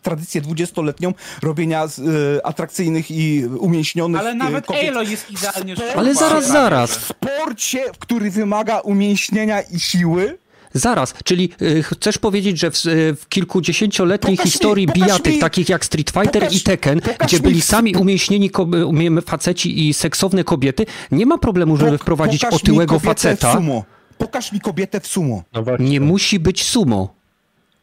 [0.01, 4.83] tradycję dwudziestoletnią robienia z, e, atrakcyjnych i umięśnionych Ale e, nawet kobiet.
[4.83, 6.97] Elo jest idealnie Ale zaraz, zaraz.
[6.97, 10.37] W sporcie, który wymaga umięśnienia i siły,
[10.73, 12.75] Zaraz, czyli y, chcesz powiedzieć, że w,
[13.21, 17.01] w kilkudziesięcioletniej Pokaż mi- historii pokaż bijatyk, mi- takich jak Street Fighter pokaż- i Tekken,
[17.25, 18.51] gdzie mi byli sami umieśnieni
[18.85, 23.07] umiem- faceci i seksowne kobiety, nie ma problemu, żeby pok- wprowadzić pokaż mi otyłego kobietę
[23.09, 23.51] faceta.
[23.51, 23.83] W sumo.
[24.17, 25.43] Pokaż mi kobietę w sumo.
[25.53, 25.63] No.
[25.79, 27.13] Nie musi być sumo.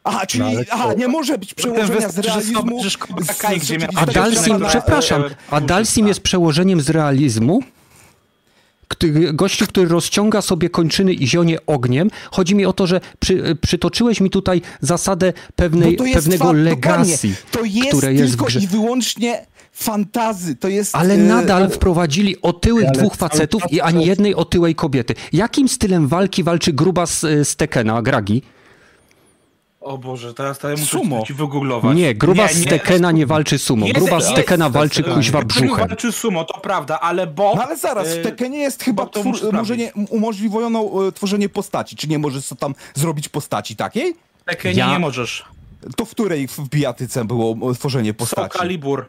[0.03, 0.73] Aha, czyli co?
[0.73, 2.83] aha, nie może być przełożenia z realizmu.
[2.83, 2.93] z-
[3.27, 3.41] z
[3.95, 7.59] A Dalsim- przepraszam, a Dalsim jest przełożeniem z realizmu?
[8.87, 12.09] Który- Gościu, który rozciąga sobie kończyny i zionie ogniem.
[12.31, 17.35] Chodzi mi o to, że przy, przytoczyłeś mi tutaj zasadę pewnej, pewnego fa- legacji.
[17.51, 18.59] To jest które jest w tylko grze.
[18.59, 20.55] i wyłącznie fantazy.
[20.55, 20.95] To jest.
[20.95, 25.13] Ale e, nadal wprowadzili otyłych Ale dwóch facetów i ani jednej otyłej kobiety.
[25.33, 28.41] Jakim stylem walki walczy gruba z, z Tekena, Gragi?
[29.87, 31.23] O Boże, teraz to ja muszę Sumo.
[31.27, 31.97] ci wygooglować.
[31.97, 33.85] Nie, gruba Nie, z nie, Tekena nie walczy sumo.
[33.85, 35.87] Jest- Gruba z jest- Tekena walczy jest- kuźwa brzuchem.
[35.87, 37.55] walczy sumo, to prawda, ale Bob...
[37.55, 41.49] No ale zaraz, w e, Tekkenie jest chyba twór, muszę może nie, umożliwiono e, tworzenie
[41.49, 41.95] postaci.
[41.95, 44.13] Czy nie możesz co tam zrobić postaci takiej?
[44.41, 45.45] W Tekkenie Ja- nie możesz.
[45.95, 48.57] To w której w bijatyce było e, tworzenie Soul postaci?
[48.59, 49.05] Calibur.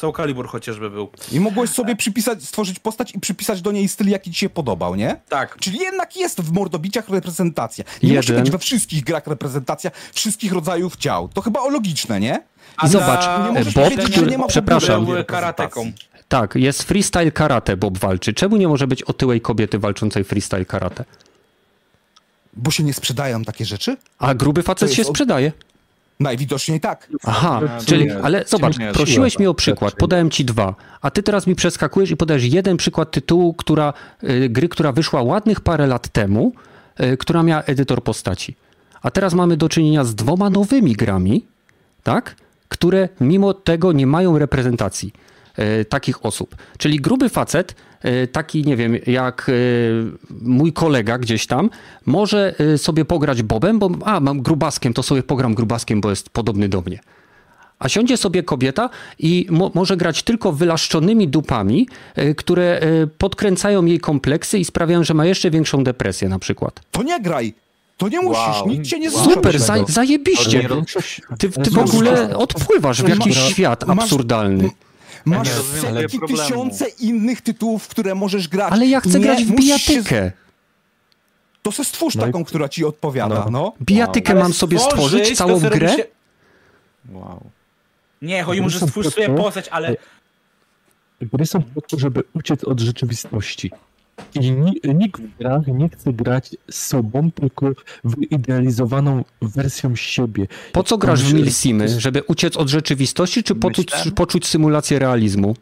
[0.00, 1.08] Soul Calibur chociażby był.
[1.32, 4.94] I mogłeś sobie przypisać, stworzyć postać i przypisać do niej styl, jaki ci się podobał,
[4.94, 5.20] nie?
[5.28, 5.56] Tak.
[5.60, 7.84] Czyli jednak jest w mordobiciach reprezentacja.
[8.02, 8.44] Nie musi Jeden.
[8.44, 11.28] być we wszystkich grach reprezentacja wszystkich rodzajów ciał.
[11.28, 12.42] To chyba logiczne, nie?
[12.76, 15.92] A I zobacz, dla- nie możesz Bob, powiedzieć, że który, nie ma przepraszam, karateką.
[16.28, 18.32] tak, jest freestyle karate Bob walczy.
[18.34, 21.04] Czemu nie może być otyłej kobiety walczącej freestyle karate?
[22.54, 23.96] Bo się nie sprzedają takie rzeczy?
[24.18, 25.52] A gruby facet się od- sprzedaje.
[26.20, 27.08] Najwidoczniej tak.
[27.24, 31.54] Aha, czyli, ale zobacz, prosiłeś mnie o przykład, podałem ci dwa, a ty teraz mi
[31.54, 33.92] przeskakujesz i podajesz jeden przykład tytułu, która,
[34.24, 36.52] y, gry, która wyszła ładnych parę lat temu,
[37.00, 38.56] y, która miała edytor postaci.
[39.02, 41.44] A teraz mamy do czynienia z dwoma nowymi grami,
[42.02, 42.36] tak,
[42.68, 45.12] które mimo tego nie mają reprezentacji
[45.88, 46.56] takich osób.
[46.78, 50.04] Czyli gruby facet, y, taki nie wiem, jak y,
[50.42, 51.70] mój kolega gdzieś tam,
[52.06, 56.68] może sobie pograć Bobem, bo a, mam grubaskiem, to sobie pogram grubaskiem, bo jest podobny
[56.68, 56.98] do mnie.
[57.78, 61.88] A siądzie sobie kobieta i mo może grać tylko wylaszczonymi dupami,
[62.18, 66.80] y, które y, podkręcają jej kompleksy i sprawiają, że ma jeszcze większą depresję na przykład.
[66.90, 67.54] To nie graj.
[67.96, 68.68] To nie musisz, Wow.
[68.68, 69.24] nikt cię nie Wow.
[69.24, 70.68] Super, za zajebiście.
[71.38, 74.70] Ty, ty w ogóle odpływasz w jakiś świat masz- absurdalny.
[75.24, 78.72] Masz rozumiem setki, tysiące innych tytułów, które możesz grać.
[78.72, 80.32] Ale ja chcę Nie grać w musisz się- bijatykę.
[81.62, 83.50] To se stwórz No i- taką, która ci odpowiada, No.
[83.50, 83.72] no.
[83.82, 85.96] Bijatykę Ale mam sobie stworzyć, stworzyć, całą grę?
[85.96, 86.04] się-
[87.12, 87.50] Wow.
[88.22, 89.96] Nie, chodzi mu, że stwórz sobie postać, ale
[91.32, 93.70] Gry są po to, żeby uciec od rzeczywistości.
[94.34, 97.66] I ni- nikt w grach nie chce grać z sobą, tylko
[98.04, 100.46] wyidealizowaną wersją siebie.
[100.72, 101.88] Po co grasz w Milsimy?
[102.00, 105.54] Żeby uciec od rzeczywistości, czy poczuć, poczuć symulację realizmu?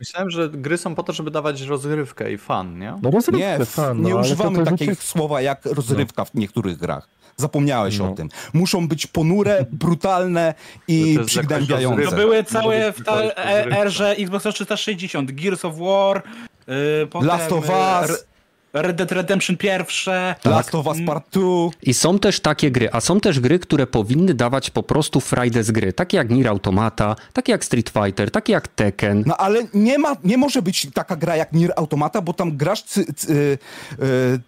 [0.00, 2.94] Myślałem, że gry są po to, żeby dawać rozrywkę i fan, nie?
[3.02, 7.08] No rozrywkę, Nie, fan, no, nie używamy takich rzeczy- słowa jak rozrywka w niektórych grach.
[7.36, 8.12] Zapomniałeś No.
[8.12, 8.28] o tym.
[8.52, 10.54] Muszą być ponure, brutalne
[10.88, 12.02] i jakaś przygnębiające.
[12.10, 13.36] to były całe w e-
[13.80, 16.22] erze Xbox 360, Gears of War,
[16.66, 18.10] yy, potem Last of yy, Us.
[18.10, 18.36] Re-
[18.82, 20.34] Red Dead Redemption pierwsze.
[20.44, 21.42] Last of Us Part 2.
[21.82, 25.64] I są też takie gry, a są też gry, które powinny dawać po prostu frajdę
[25.64, 25.92] z gry.
[25.92, 29.22] Takie jak Nier Automata, takie jak Street Fighter, takie jak Tekken.
[29.26, 32.82] No ale nie ma, nie może być taka gra jak Nier Automata, bo tam grasz
[32.82, 33.58] cy, cy, y,
[34.04, 34.40] y,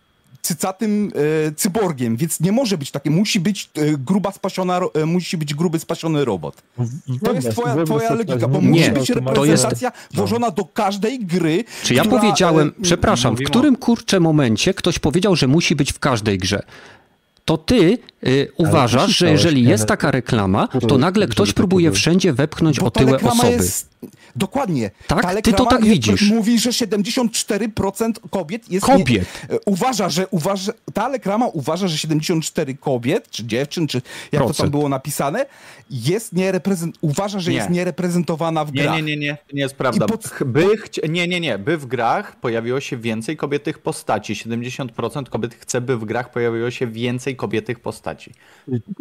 [0.49, 1.11] cycatym
[1.49, 3.11] y, cyborgiem, więc nie może być takie.
[3.11, 6.63] Musi być y, gruba spasiona, y, musi być gruby spasiony robot.
[7.25, 11.19] To jest twoja, twoja logika, bo Nie, musi być to jest- reprezentacja włożona do każdej
[11.19, 11.65] gry.
[11.83, 15.93] Czy ja która, powiedziałem, y, przepraszam, w którym kurczę momencie ktoś powiedział, że musi być
[15.93, 16.63] w każdej grze?
[17.49, 22.79] To ty y, uważasz, że jeżeli jest taka reklama, to nagle ktoś próbuje wszędzie wepchnąć
[22.79, 23.53] otyłe reklama osoby.
[23.53, 23.89] Jest...
[24.37, 24.91] Dokładnie.
[25.07, 25.23] Tak?
[25.23, 26.31] Ta Ty to tak jest- widzisz.
[26.31, 28.87] Mówi, że 74% kobiet jest...
[28.87, 29.27] Kobiet.
[29.51, 29.59] Nie...
[29.67, 30.73] Uważa, że uważa...
[30.95, 34.03] Ta reklama uważa, że 74 kobiet, czy dziewczyn, czy
[34.33, 34.57] jak to Procent.
[34.59, 35.47] tam było napisane,
[35.91, 36.99] jest niereprezent...
[37.01, 37.57] uważa, że Nie.
[37.57, 38.97] jest niereprezentowana w Nie, grach.
[38.97, 40.05] nie, nie, nie, to nie jest prawda.
[40.05, 44.35] I pod- By chci- nie, nie, nie, by w grach pojawiło się więcej kobietych postaci.
[44.35, 48.33] 70% kobiet chce, by w grach pojawiło się więcej kobietych postaci.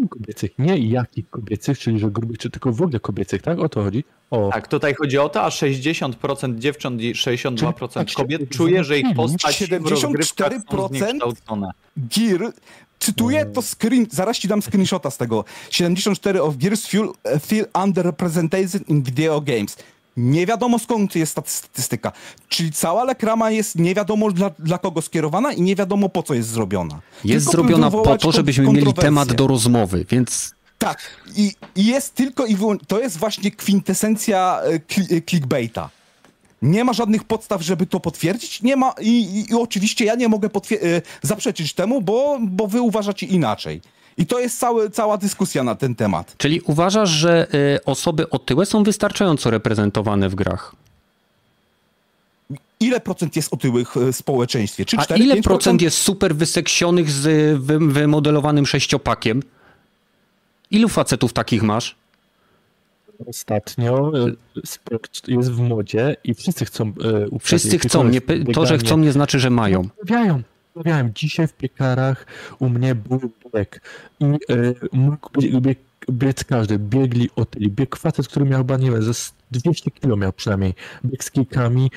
[0.10, 3.60] Kobiecych, nie jakich kobiecych, czyli że grubych, czy tylko w ogóle kobiecych, tak?
[3.60, 4.04] O to chodzi?
[4.32, 9.00] O, Tak, tutaj chodzi o to, a 60% dziewcząt i 62% Czyli- kobiet czuje, że
[9.00, 11.72] ich postaci w 74% rozgrywkach są zniekształcone.
[11.98, 12.54] Gear,
[13.00, 15.46] cytuję to screen, zaraz ci dam screenshota z tego.
[15.70, 17.08] 74 of Gears feel,
[17.46, 19.78] feel underrepresented in video games.
[20.18, 22.12] Nie wiadomo skąd jest ta statystyka.
[22.50, 26.34] Czyli cała reklama jest nie wiadomo dla, dla kogo skierowana i nie wiadomo po co
[26.34, 27.00] jest zrobiona.
[27.24, 31.00] Jest Tylko zrobiona po to, żebyśmy mieli temat do rozmowy, więc Tak.
[31.36, 35.90] I, i jest tylko i wyłącznie, to jest właśnie kwintesencja e, kli, e, clickbaita.
[36.62, 38.62] Nie ma żadnych podstaw, żeby to potwierdzić.
[38.62, 42.82] Nie ma i, i, i oczywiście ja nie mogę e, zaprzeczyć temu, bo, bo wy
[42.82, 43.82] uważacie inaczej.
[44.18, 46.36] I to jest cały, cała dyskusja na ten temat.
[46.38, 50.76] Czyli uważasz, że y, osoby otyłe są wystarczająco reprezentowane w grach?
[52.80, 54.86] Ile procent jest otyłych e, w społeczeństwie?
[54.86, 55.44] Czy A 4, ile 5%?
[55.44, 59.44] procent jest super wyseksionych z y, wy, wymodelowanym sześciopakiem?
[60.72, 61.96] Ilu facetów takich masz?
[63.26, 64.12] ostatnio
[64.66, 68.10] sport jest w modzie i wszyscy chcą uprawiać Wszyscy chcą.
[68.10, 68.22] Nie,
[68.54, 69.82] to, że chcą, nie znaczy, że mają.
[70.02, 70.42] Uprawiają.
[70.78, 71.10] Uprawiają.
[71.16, 72.26] Dzisiaj w piekarach
[72.60, 73.82] u mnie był bieg
[74.20, 74.38] i e,
[74.92, 75.80] mógł bieg, bieg,
[76.12, 76.80] biec każdy.
[76.80, 77.72] Biegli otyli.
[77.72, 80.74] Bieg facet, który miał chyba, nie wiem, ze 200 kilo miał przynajmniej.
[81.06, 81.92] Bieg z kijkami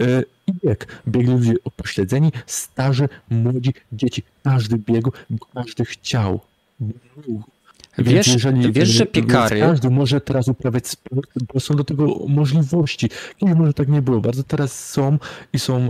[0.00, 1.02] e, i bieg.
[1.08, 4.22] Biegli ludzie upośledzeni, starzy, młodzi, dzieci.
[4.44, 6.40] Każdy biegł, bo każdy chciał.
[6.80, 7.53] Mógł.
[7.98, 8.36] Wiesz,
[8.70, 9.60] wiesz, że piekary...
[9.60, 13.10] Każdy może teraz uprawiać sport, bo są do tego możliwości.
[13.36, 15.18] Kiedyś może tak nie było, bardzo teraz są
[15.52, 15.88] i są e,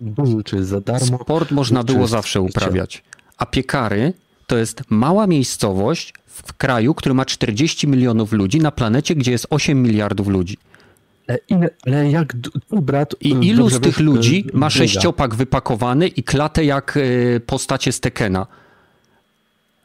[0.00, 1.18] duże, czy za darmo.
[1.18, 3.02] Sport można było zawsze uprawiać.
[3.36, 4.12] A piekary
[4.46, 9.46] to jest mała miejscowość w kraju, który ma 40 milionów ludzi na planecie, gdzie jest
[9.50, 10.56] 8 miliardów ludzi.
[11.28, 12.36] Ale, ile, ale jak
[12.72, 13.14] brat...
[13.20, 17.40] I e, ilu z tych wiesz, ludzi e, ma sześciopak wypakowany i klatę jak e,
[17.40, 18.46] postacie z Tekena?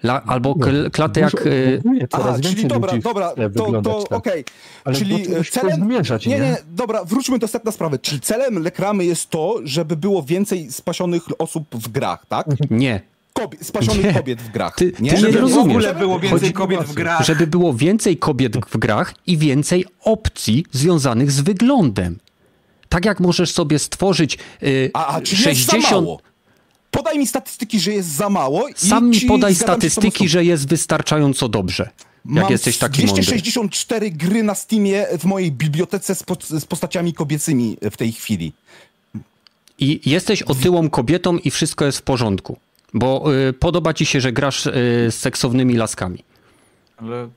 [0.03, 1.31] La, albo k- klatę jak...
[2.11, 4.17] Coraz Aha, czyli dobra, dobra, to, to tak.
[4.17, 4.43] okej.
[4.83, 5.75] Ale Czyli czegoś celem...
[5.83, 6.41] zmierzać, nie, nie?
[6.41, 7.99] nie, dobra, wróćmy do sedna sprawy.
[7.99, 12.45] Czyli celem reklamy jest to, żeby było więcej spasionych osób w grach, tak?
[12.69, 13.01] Nie.
[13.33, 14.13] Kobiet, spasionych Nie.
[14.13, 14.75] kobiet w grach.
[14.75, 14.91] Ty- nie?
[15.09, 15.75] ty nie Żeby w rozumiesz.
[15.85, 17.25] ogóle było więcej Chodzi- kobiet w grach.
[17.25, 22.19] Żeby było więcej kobiet w grach i więcej opcji związanych z wyglądem.
[22.89, 26.07] Tak jak możesz sobie stworzyć y, A, a czy jest za 60...
[26.91, 28.67] Podaj mi statystyki, że jest za mało.
[28.67, 31.89] i Sam mi podaj statystyki, że jest wystarczająco dobrze.
[32.25, 33.23] Jak Mam jesteś taki mądry.
[33.23, 38.53] 264 gry na Steamie w mojej bibliotece z, po, z postaciami kobiecymi w tej chwili.
[39.79, 42.57] I jesteś otyłą kobietą i wszystko jest w porządku.
[42.93, 44.71] Bo y, podoba ci się, że grasz y,
[45.09, 46.23] z seksownymi laskami.
[46.97, 47.29] Ale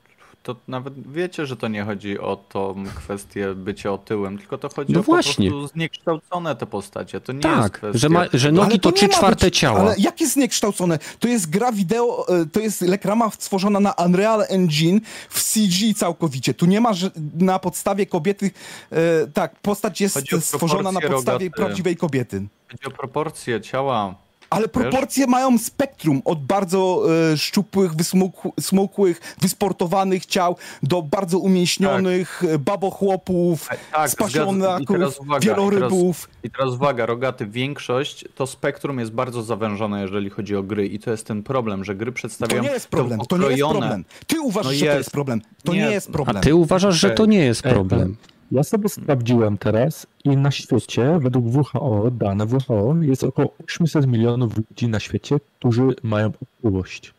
[0.43, 4.93] to nawet wiecie, że to nie chodzi o tą kwestię bycia otyłym, tylko to chodzi
[4.93, 5.49] No o właśnie.
[5.51, 7.21] po prostu zniekształcone te postacie.
[7.21, 7.99] To nie jest Tak, kwestia...
[7.99, 9.79] że, ma, że nogi Ale to trzy czwarte być- ciała.
[9.79, 10.99] Ale jak jest zniekształcone?
[11.19, 14.99] To jest gra wideo, e, to jest reklama stworzona na Unreal Engine
[15.29, 16.53] w CG całkowicie.
[16.53, 18.51] Tu nie ma że na podstawie kobiety,
[18.91, 18.97] e,
[19.33, 21.49] tak, postać jest stworzona na podstawie rogate.
[21.63, 22.47] prawdziwej kobiety.
[22.71, 24.15] Chodzi o proporcje ciała.
[24.53, 32.43] Ale proporcje mają spektrum od bardzo e, szczupłych, wysmukł- smukłych, wysportowanych ciał do bardzo umięśnionych
[32.43, 36.29] e, babochłopów, Tak, zgadzam- i spasionaków, teraz uwaga, wielorybów.
[36.43, 40.99] I teraz uwaga, rogaty, większość, to spektrum jest bardzo zawężone, jeżeli chodzi o gry i
[40.99, 42.63] to jest ten problem, że gry To przedstawiają...
[42.63, 44.05] nie jest problem, te to nie jest problem.
[44.27, 44.97] Ty uważasz, No że to jest.
[44.97, 45.41] jest problem.
[45.63, 46.37] To Nie, nie jest problem.
[46.37, 48.17] A ty uważasz, że to nie jest problem.
[48.53, 54.57] Ja sobie sprawdziłem teraz i na świecie, według WHO, dane WHO, jest około 800 milionów
[54.57, 57.13] ludzi na świecie, którzy mają otyłość.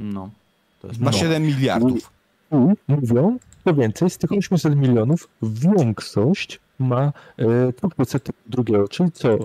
[0.00, 0.30] No,
[0.82, 1.30] to jest Na problem.
[1.30, 2.10] 7 miliardów.
[2.52, 2.56] I
[2.88, 7.12] mówią, co więcej, z tych 800 milionów większość ma
[8.22, 9.38] typu drugiego, czyli co, e,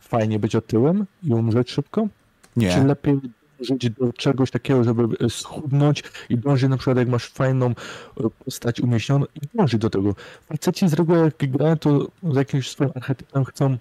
[0.00, 2.08] fajnie być otyłem i umrzeć szybko?
[2.54, 2.84] Czy Nie.
[2.84, 3.20] lepiej
[3.60, 7.74] dążyć do czegoś takiego, żeby e, schudnąć i dążyć na przykład jak masz fajną e,
[8.44, 10.14] postać umieśnioną i dążyć do tego.
[10.46, 13.76] Faceci z reguły jak grają, to z jakimś swoim archetypem chcą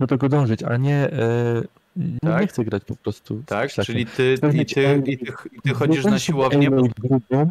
[0.00, 1.62] do tego dążyć, a nie, e,
[2.22, 2.40] Tak.
[2.40, 3.42] nie chcę grać po prostu.
[3.46, 7.50] Tak, czyli ty, i ty, i ty, i ty chodzisz na siłownię, grubą,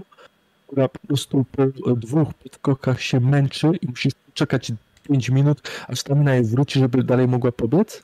[0.68, 4.72] która po prostu po e, dwóch podskokach się męczy i musisz czekać
[5.10, 8.04] 5 minut, aż stamina jej wróci, żeby dalej mogła pobiec?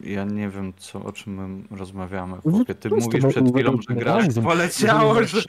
[0.00, 1.34] Ja nie wiem, co, o czym
[1.70, 2.74] my rozmawiamy, No, chłopie.
[2.74, 4.24] Ty prosto, mówisz bo- przed bo- chwilą, że grasz.
[4.44, 5.42] Poleciało, że...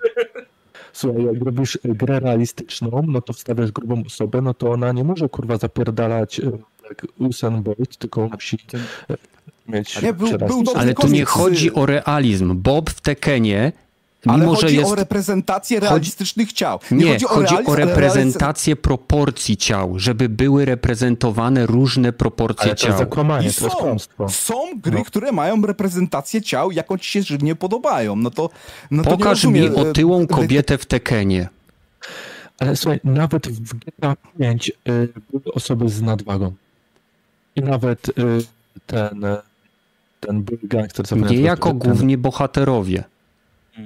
[0.93, 5.29] Słuchaj, jak robisz grę realistyczną, no to wstawiasz grubą osobę, no to ona nie może
[5.29, 6.51] kurwa zapierdalać e,
[6.89, 8.79] jak Usain Bolt, tylko musi ty-
[9.67, 12.61] mieć Nie, był- był Ale tu nie chodzi o realizm.
[12.61, 13.71] Bob w Tekenie,
[14.25, 14.91] Ale mimo chodzi jest...
[14.91, 16.79] o reprezentację realistycznych ciał.
[16.91, 22.63] Nie, chodzi, chodzi realizm, o ale realiz- reprezentację proporcji ciał, żeby były reprezentowane różne proporcje
[22.65, 22.97] Ale to jest ciał.
[22.97, 24.29] zakłamanie, I to jest są, kłamstwo.
[24.29, 25.03] są gry, No.
[25.05, 28.15] które mają reprezentację ciał, jaką ci się żywnie podobają.
[28.15, 28.49] No to,
[28.91, 31.49] no to nie Pokaż rozumiem, mi e, otyłą wy- kobietę w Tekenie.
[32.59, 34.73] Ale słuchaj, nawet w GTA 5 y,
[35.31, 36.51] były osoby z nadwagą.
[37.55, 38.13] I nawet y,
[38.85, 39.25] ten,
[40.19, 43.03] ten były gangster, co Nie jako ten- główni bohaterowie.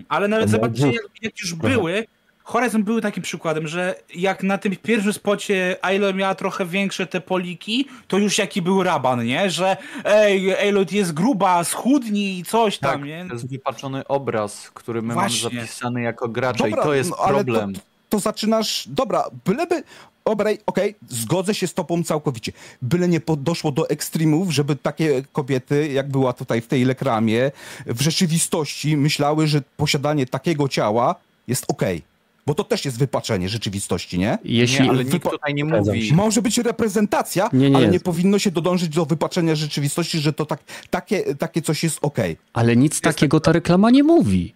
[0.10, 2.06] Ale nawet zobaczcie, jak, jak już były,
[2.44, 7.22] Horizon były takim przykładem, że jak na tym pierwszym spocie Aloy miała trochę większe te
[7.22, 9.50] poliki, to już jaki był raban, nie?
[9.50, 13.26] Że ej, Aloy jest gruba, schudnij i coś tam, Tak, nie?
[13.28, 15.50] to jest wypaczony obraz, który my Właśnie.
[15.50, 17.74] mamy zapisany jako gracze Dobra, i to jest no, problem.
[17.74, 19.84] To, to zaczynasz, dobra, byleby,
[20.26, 22.52] dobra, okej, zgodzę się z tobą całkowicie.
[22.82, 27.52] Byle nie doszło do ekstremów, żeby takie kobiety, jak była tutaj w tej lekramie,
[27.86, 31.16] w rzeczywistości myślały, że posiadanie takiego ciała
[31.48, 32.02] jest okej.
[32.46, 34.38] Bo to też jest wypaczenie rzeczywistości, nie?
[34.44, 36.14] Jeśli Nie, ale nikt wypa- tutaj nie mówi.
[36.14, 37.94] Może być reprezentacja, Nie, nie ale jest.
[37.94, 42.38] nie powinno się dodążyć do wypaczenia rzeczywistości, że to tak, takie, takie coś jest okej.
[42.54, 44.54] Ale nic takiego ta reklama nie mówi.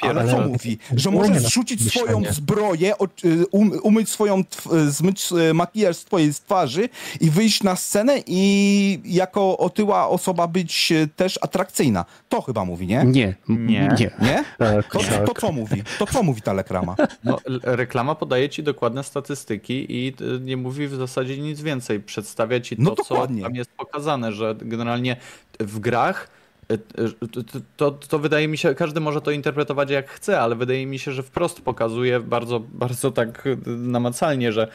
[0.00, 0.78] Ale Ale- co mówi?
[0.96, 2.08] Że Nie, możesz no, zrzucić myślenie.
[2.08, 2.94] swoją zbroję,
[3.24, 6.88] y, um, umyć swoją, y, zmyć y, makijaż z twojej twarzy
[7.20, 12.04] i wyjść na scenę i jako otyła osoba być też atrakcyjna.
[12.28, 13.04] To chyba mówi, nie?
[13.04, 13.88] Nie, Nie.
[13.98, 14.10] nie.
[14.22, 14.44] Nie?
[14.58, 15.26] Tak, To, tak.
[15.26, 15.82] to co mówi?
[15.98, 16.96] To co mówi ta reklama?
[17.24, 22.00] No, reklama podaje ci dokładne statystyki i nie mówi w zasadzie nic więcej.
[22.00, 23.42] Przedstawia ci to, No co dokładnie.
[23.42, 25.16] tam jest pokazane, że generalnie
[25.60, 26.28] w grach
[27.32, 27.42] to,
[27.76, 31.12] to, to wydaje mi się, każdy może to interpretować jak chce, ale wydaje mi się,
[31.12, 34.68] że wprost pokazuje bardzo, bardzo tak y, namacalnie, że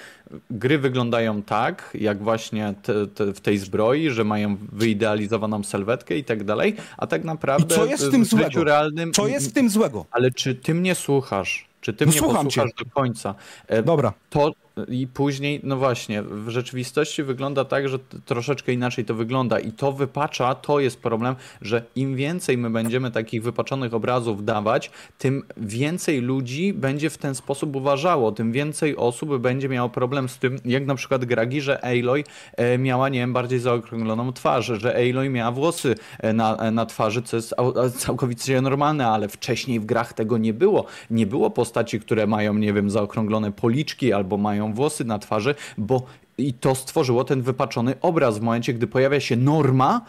[0.49, 6.23] gry wyglądają tak, jak właśnie te, te, w tej zbroi, że mają wyidealizowaną sylwetkę i
[6.23, 8.63] tak dalej, a tak naprawdę I co jest w y, tym w życiu złego?
[8.63, 10.05] realnym Co jest w tym złego?
[10.11, 11.71] ale czy ty mnie słuchasz?
[11.81, 13.35] Czy ty No mnie posłuchasz do końca?
[13.67, 14.13] E, Dobra.
[14.29, 14.51] To
[14.88, 19.91] i później, no właśnie, w rzeczywistości wygląda tak, że troszeczkę inaczej to wygląda i to
[19.91, 26.22] wypacza, to jest problem, że im więcej my będziemy takich wypaczonych obrazów dawać, tym więcej
[26.22, 30.85] ludzi będzie w ten sposób uważało, tym więcej osób będzie miało problem z tym, jak
[30.85, 32.24] na przykład Gragi, że Aloy
[32.58, 36.85] e, miała, nie wiem, bardziej zaokrągloną twarz, że Aloy miała włosy e, na, e, na
[36.85, 37.56] twarzy, co jest
[37.98, 40.85] całkowicie normalne, ale wcześniej w grach tego nie było.
[41.09, 46.06] Nie było postaci, które mają, nie wiem, zaokrąglone policzki albo mają włosy na twarzy, bo
[46.38, 50.01] i to stworzyło ten wypaczony obraz w momencie, gdy pojawia się norma,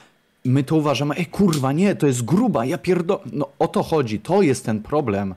[0.45, 3.21] my to uważamy, ej kurwa, nie, to jest gruba, ja pierdo...
[3.33, 5.35] No o to chodzi, to jest ten problem.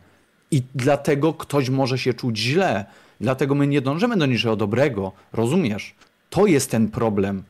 [0.51, 2.85] I dlatego ktoś może się czuć źle.
[3.21, 5.95] Dlatego my nie dążymy do niczego dobrego, rozumiesz?
[6.29, 7.43] To jest ten problem.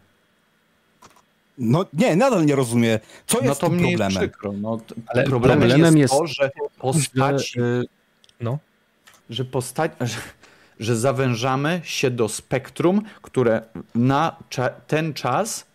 [1.58, 3.00] No nie, nadal nie rozumiem.
[3.28, 4.10] Co No jest to problemem?
[4.10, 4.52] przykro.
[4.52, 7.84] No, Ale problemem, problemem jest, jest to, że postaci, Że,
[8.42, 8.58] no.
[9.30, 10.18] że, postać, że,
[10.80, 13.62] że zawężamy się do spektrum, które
[13.96, 15.66] na cza ten czas,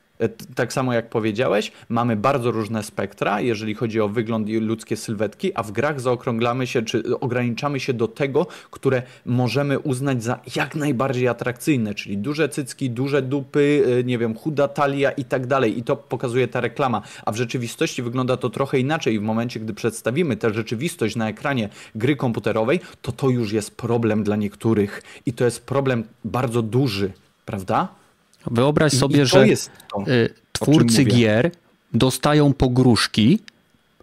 [0.54, 5.54] tak samo jak powiedziałeś, mamy bardzo różne spektra, jeżeli chodzi o wygląd i ludzkie sylwetki,
[5.54, 10.74] a w grach zaokrąglamy się, czy ograniczamy się do tego, które możemy uznać za jak
[10.74, 15.78] najbardziej atrakcyjne, czyli duże cycki, duże dupy, e, nie wiem, chuda talia i tak dalej.
[15.78, 17.02] I to pokazuje ta reklama.
[17.26, 19.14] A w rzeczywistości wygląda to trochę inaczej.
[19.14, 23.76] I w momencie, gdy przedstawimy tę rzeczywistość na ekranie gry komputerowej, to to już jest
[23.76, 25.02] problem dla niektórych.
[25.26, 27.12] I to jest problem bardzo duży,
[27.44, 27.99] prawda?
[28.46, 29.46] Wyobraź sobie, że
[29.92, 30.10] to.
[30.10, 31.50] y, twórcy gier
[31.92, 33.38] dostają pogróżki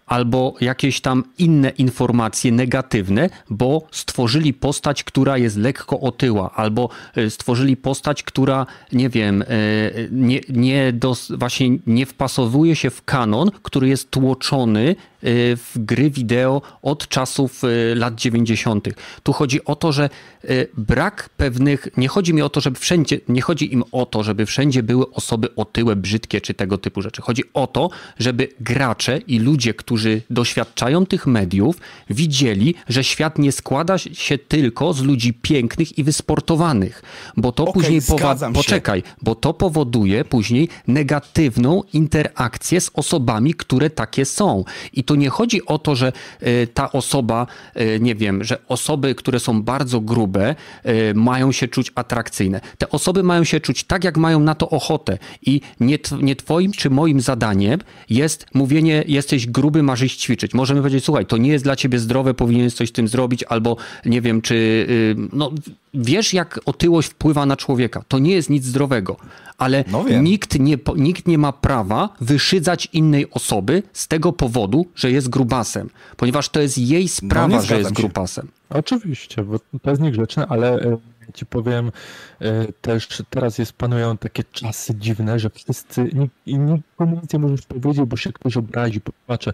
[0.08, 7.30] albo jakieś tam inne informacje negatywne, bo stworzyli postać, która jest lekko otyła, albo y,
[7.30, 13.50] stworzyli postać, która, nie wiem, y, nie, nie dos, właśnie nie wpasowuje się w kanon,
[13.62, 18.88] który jest tłoczony w gry wideo od czasów y, lat 90.
[19.22, 20.10] Tu chodzi o to, że
[20.44, 24.22] y, brak pewnych, nie chodzi mi o to, żeby wszędzie, nie chodzi im o to,
[24.22, 27.22] żeby wszędzie były osoby otyłe, brzydkie czy tego typu rzeczy.
[27.22, 31.76] Chodzi o to, żeby gracze i ludzie, którzy doświadczają tych mediów,
[32.10, 37.02] widzieli, że świat nie składa się tylko z ludzi pięknych i wysportowanych,
[37.36, 43.90] bo to Okej, później powa- poczekaj, bo to powoduje później negatywną interakcję z osobami, które
[43.90, 44.64] takie są.
[44.92, 49.14] I to nie chodzi o to, że e, ta osoba, e, nie wiem, że osoby,
[49.14, 50.54] które są bardzo grube,
[50.84, 52.60] e, mają się czuć atrakcyjne.
[52.78, 55.18] Te osoby mają się czuć tak, jak mają na to ochotę.
[55.42, 57.80] I nie, nie twoim czy moim zadaniem
[58.10, 60.54] jest mówienie, jesteś gruby, masz iść ćwiczyć.
[60.54, 63.76] Możemy powiedzieć, słuchaj, to nie jest dla ciebie zdrowe, powinieneś coś z tym zrobić, albo
[64.04, 65.50] nie wiem, czy y, no,
[65.94, 68.02] wiesz, jak otyłość wpływa na człowieka.
[68.08, 69.16] To nie jest nic zdrowego,
[69.58, 75.10] ale No nikt, nie, nikt nie ma prawa wyszydzać innej osoby z tego powodu, że
[75.10, 77.94] jest grubasem, ponieważ to jest jej sprawa, że zgadzam jest się.
[77.94, 78.48] grubasem.
[78.70, 80.90] Oczywiście, bo to jest niegrzeczne, ale e,
[81.26, 81.92] ja ci powiem,
[82.40, 87.38] e, też teraz jest, panują takie czasy dziwne, że wszyscy, nikt, i nikomu nic nie
[87.38, 89.52] możesz powiedzieć, bo się ktoś obrazi, popatrzę.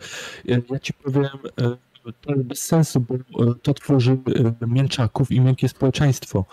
[0.48, 1.28] E, Ja ci powiem,
[2.12, 4.12] to jest bez sensu, bo e, to tworzy
[4.62, 6.44] e, mięczaków i miękkie społeczeństwo.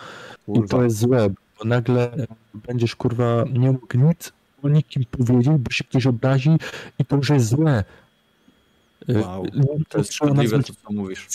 [0.48, 0.68] I Kurwa.
[0.68, 4.32] to jest złe, bo nagle będziesz, kurwa, nie mógł nic
[4.62, 6.50] o nikim powiedzieć, bo się ktoś obrazi
[6.98, 7.84] i to już jest złe.
[9.08, 9.46] E, Wow,
[9.88, 11.28] To jest szkodliwe, to co mówisz.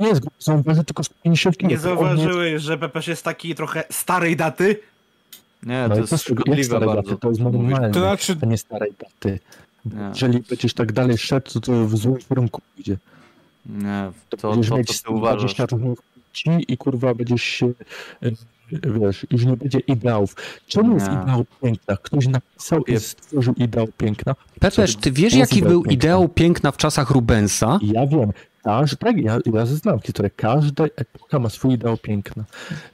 [0.00, 4.80] Nie jest zauważy tylko skupienie się Nie zauważyłeś, że Pepeś jest taki trochę starej daty?
[5.62, 6.42] Nie, No to i jest tego?
[6.46, 7.02] Jak szkodliwe bardzo.
[7.10, 7.16] daty?
[7.20, 7.90] To jest normalne.
[7.90, 9.38] To znaczy, To nie starej daty.
[10.08, 12.96] Jeżeli będziesz tak dalej szedł, to, to w złym kierunku idzie.
[13.66, 15.54] Nie, To, to, będziesz to, mieć to ty uważasz.
[15.54, 17.66] 20 różnych płci i kurwa będziesz się,
[18.22, 18.30] e,
[19.00, 20.36] wiesz, już nie będzie ideałów.
[20.66, 21.18] Czemu jest Nie.
[21.22, 21.96] ideał piękna?
[21.96, 24.34] Ktoś napisał i stworzył ideał piękna.
[24.60, 25.92] Pepeż, ty wiesz, jest jaki ideał był piękna.
[25.94, 27.78] ideał piękna w czasach Rubensa?
[27.82, 28.32] Ja wiem,
[28.64, 30.30] każ, tak, ja, ja znam historię.
[30.36, 32.44] Każda epoka ma swój ideał piękna.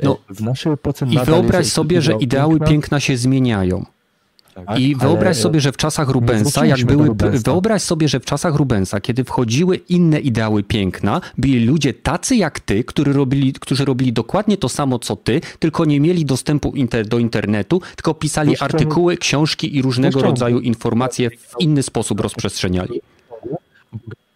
[0.01, 2.67] E, No, w naszej epoce I wyobraź jest sobie, że ideał ideały piękna.
[2.69, 3.85] piękna się zmieniają.
[4.67, 7.53] Tak, I ale- wyobraź sobie, że w czasach Rubensa, jak były, Rubensa.
[7.53, 12.61] wyobraź sobie, że w czasach Rubensa, kiedy wchodziły inne ideały piękna, byli ludzie tacy jak
[12.61, 17.07] ty, którzy robili, którzy robili dokładnie to samo co ty, tylko nie mieli dostępu inter,
[17.07, 23.01] do internetu, tylko pisali artykuły, książki i różnego rodzaju informacje w inny sposób rozprzestrzeniali.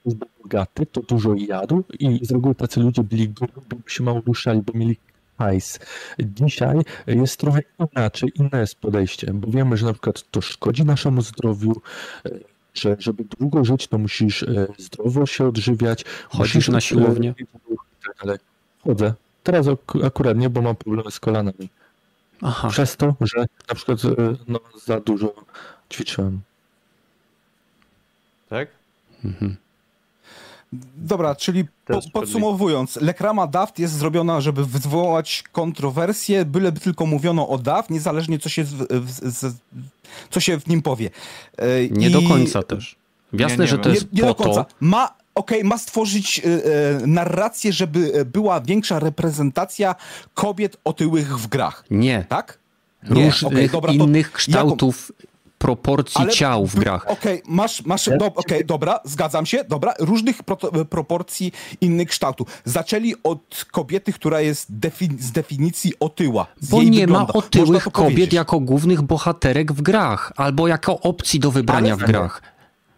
[0.06, 4.22] jest bogaty, to dużo jadł i z reguły tacy ludzie byli grubi, bo się mało
[4.26, 4.96] ruszali, bo mieli
[5.38, 5.78] hajs.
[6.18, 7.60] Dzisiaj jest trochę
[7.96, 11.72] inaczej, inne jest podejście, bo wiemy, że na przykład to szkodzi naszemu zdrowiu,
[12.26, 12.30] e,
[12.74, 16.04] że żeby długo żyć, to musisz e, zdrowo się odżywiać.
[16.28, 17.34] Chodzisz musisz, na siłownię?
[17.38, 17.44] i
[18.06, 18.38] tak dalej.
[18.84, 19.14] Chodzę.
[19.42, 21.68] Teraz ak- akurat nie, bo mam problemy z kolanami.
[22.42, 25.34] Aha, Przez to, że na przykład e, no, za dużo
[25.92, 26.40] ćwiczyłem.
[28.48, 28.68] Tak?
[29.24, 29.56] mhm.
[30.96, 37.58] Dobra, czyli po, podsumowując, lekrama DAFT jest zrobiona, żeby wywołać kontrowersję, byleby tylko mówiono o
[37.58, 39.54] DAFT, niezależnie co się, w, w, z,
[40.30, 41.10] co się w nim powie.
[41.58, 42.96] E, nie i- do końca też.
[43.32, 43.82] Jasne, nie że wiem.
[43.82, 44.64] to Nie, jest nie po do końca.
[44.64, 46.44] to, Ma, okej, ma stworzyć e,
[47.02, 49.94] e, narrację, żeby e, była większa reprezentacja
[50.34, 52.58] kobiet otyłych w grach, nie, tak?
[53.10, 54.92] Nie, różnych okej, dobra, to innych jaką-
[55.62, 57.04] proporcji ciał w grach.
[57.10, 62.46] Okej, masz, masz, Ja do, okej, dobra, zgadzam się, dobra, różnych pro, proporcji innych kształtu.
[62.64, 66.46] Zaczęli od kobiety, która jest defin, z definicji otyła.
[66.60, 67.32] Z Bo nie wygląda.
[67.32, 68.32] ma otyłych kobiet powiedzieć.
[68.32, 72.42] jako głównych bohaterek w grach, albo jako opcji do wybrania Ale- w grach.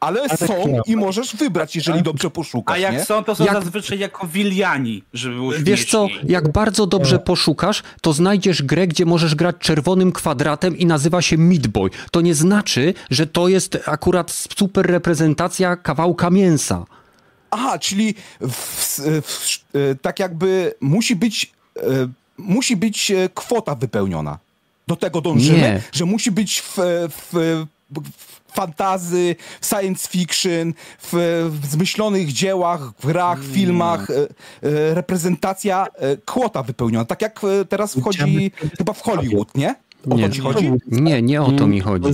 [0.04, 3.04] Ale tak są i możesz wybrać, jeżeli dobrze poszukasz, A jak nie?
[3.04, 6.32] są, to są Jak- zazwyczaj jako wiliani, żeby było Wiesz co, śmieszniej.
[6.32, 11.38] jak bardzo dobrze poszukasz, to znajdziesz grę, gdzie możesz grać czerwonym kwadratem i nazywa się
[11.38, 11.90] Meat Boy.
[12.10, 16.84] To nie znaczy, że to jest akurat super reprezentacja kawałka mięsa.
[17.50, 21.82] Aha, czyli w, w, w, e, tak jakby musi być, e,
[22.38, 24.38] musi być e, kwota wypełniona.
[24.88, 25.82] Do tego dążymy, Nie.
[25.92, 26.76] że musi być w,
[27.10, 31.12] w, w fantazy, w science fiction, w,
[31.62, 34.14] w zmyślonych dziełach, w grach, filmach e,
[34.68, 37.04] e, reprezentacja e, kwota wypełniona.
[37.04, 39.74] Tak jak e, teraz wchodzi chyba w Hollywood, nie?
[40.10, 40.28] O Nie.
[40.28, 40.72] to ci chodzi?
[40.86, 42.10] Nie, nie o to mi chodzi.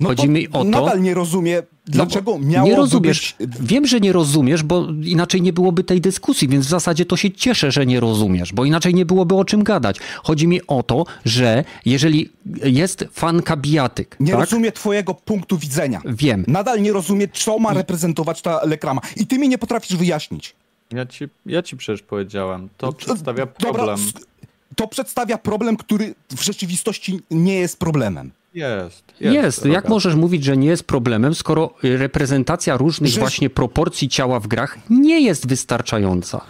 [0.00, 3.34] No Chodzi mi o to- Nadal nie rozumie, dlaczego No, miałoby nie rozumiesz.
[3.38, 3.50] być...
[3.60, 7.30] Wiem, że nie rozumiesz, bo inaczej nie byłoby tej dyskusji, więc w zasadzie to się
[7.30, 9.96] cieszę, że nie rozumiesz, bo inaczej nie byłoby o czym gadać.
[10.22, 12.30] Chodzi mi o to, że jeżeli
[12.64, 14.40] jest fanka bijatyk, Nie tak?
[14.40, 16.02] rozumie twojego punktu widzenia.
[16.04, 16.44] Wiem.
[16.48, 19.00] Nadal nie rozumie, co ma reprezentować ta lekrama.
[19.16, 20.54] I ty mi nie potrafisz wyjaśnić.
[20.92, 22.68] Ja ci, ja ci przecież powiedziałem.
[22.76, 23.94] To przedstawia Dobra, problem.
[24.00, 24.12] s-
[24.76, 28.30] to przedstawia problem, który w rzeczywistości nie jest problemem.
[28.54, 29.04] Jest.
[29.20, 29.64] Jest.
[29.64, 29.88] Jak droga.
[29.88, 34.78] możesz mówić, że nie jest problemem, skoro reprezentacja różnych Że- właśnie proporcji ciała w grach
[34.90, 36.40] nie jest wystarczająca?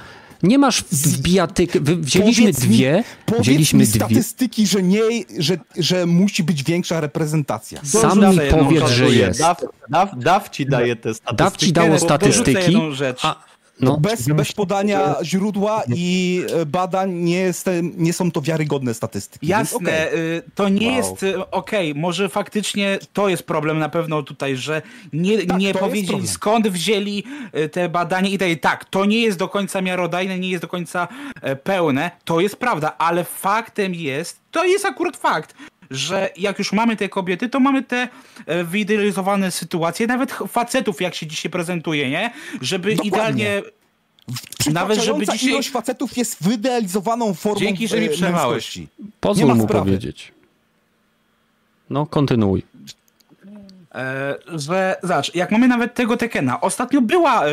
[0.43, 0.85] Nie masz
[1.19, 3.99] bijatyk, wzięliśmy Powiedz mi- dwie, Powiedz wzięliśmy mi dwie.
[4.01, 5.01] statystyki, że, nie,
[5.39, 7.81] że, że musi być większa reprezentacja.
[7.85, 9.41] Sam Dorzucę mi powiedz, że jest.
[9.41, 11.37] Daw, daw, daw ci daje te statystyki.
[11.37, 13.25] Daw ci dało statystyki, jedną rzecz.
[13.25, 13.45] a
[13.81, 19.47] No, bez, bez podania źródła i e, badań nie, jest, nie są to wiarygodne statystyki.
[19.47, 20.21] Jasne, Więc okej.
[20.39, 20.97] y, to nie Wow.
[20.97, 25.73] jest y, okej, może faktycznie to jest problem na pewno tutaj, że nie, Tak, nie
[25.73, 27.25] to powiedzieli skąd wzięli
[27.57, 30.69] y, te badania i tak, tak, to nie jest do końca miarodajne, nie jest do
[30.69, 31.09] końca
[31.43, 35.55] e, pełne, to jest prawda, ale faktem jest, to jest akurat fakt,
[35.91, 38.09] że jak już mamy te kobiety, to mamy te
[38.47, 42.31] e, wyidealizowane sytuacje, nawet facetów jak się dzisiaj prezentuje, nie?
[42.61, 43.09] Żeby Dokładnie.
[43.09, 43.63] idealnie
[44.73, 48.79] nawet żeby dzisiaj- ilość facetów jest wyidealizowaną formą Dzięki, że mi e, przerwałeś.
[49.21, 49.85] pozwól mu sprawy.
[49.91, 50.33] powiedzieć.
[51.91, 52.63] No, kontynuuj.
[53.95, 57.53] E, że zobacz, jak mamy nawet tego Tekena, ostatnio była e, e,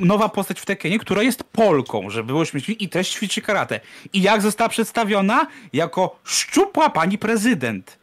[0.00, 3.80] nowa postać w Tekenie, która jest Polką, że było śmiesznie i też ćwiczy karate.
[4.12, 5.46] I jak została przedstawiona?
[5.72, 7.98] Jako szczupła pani prezydent.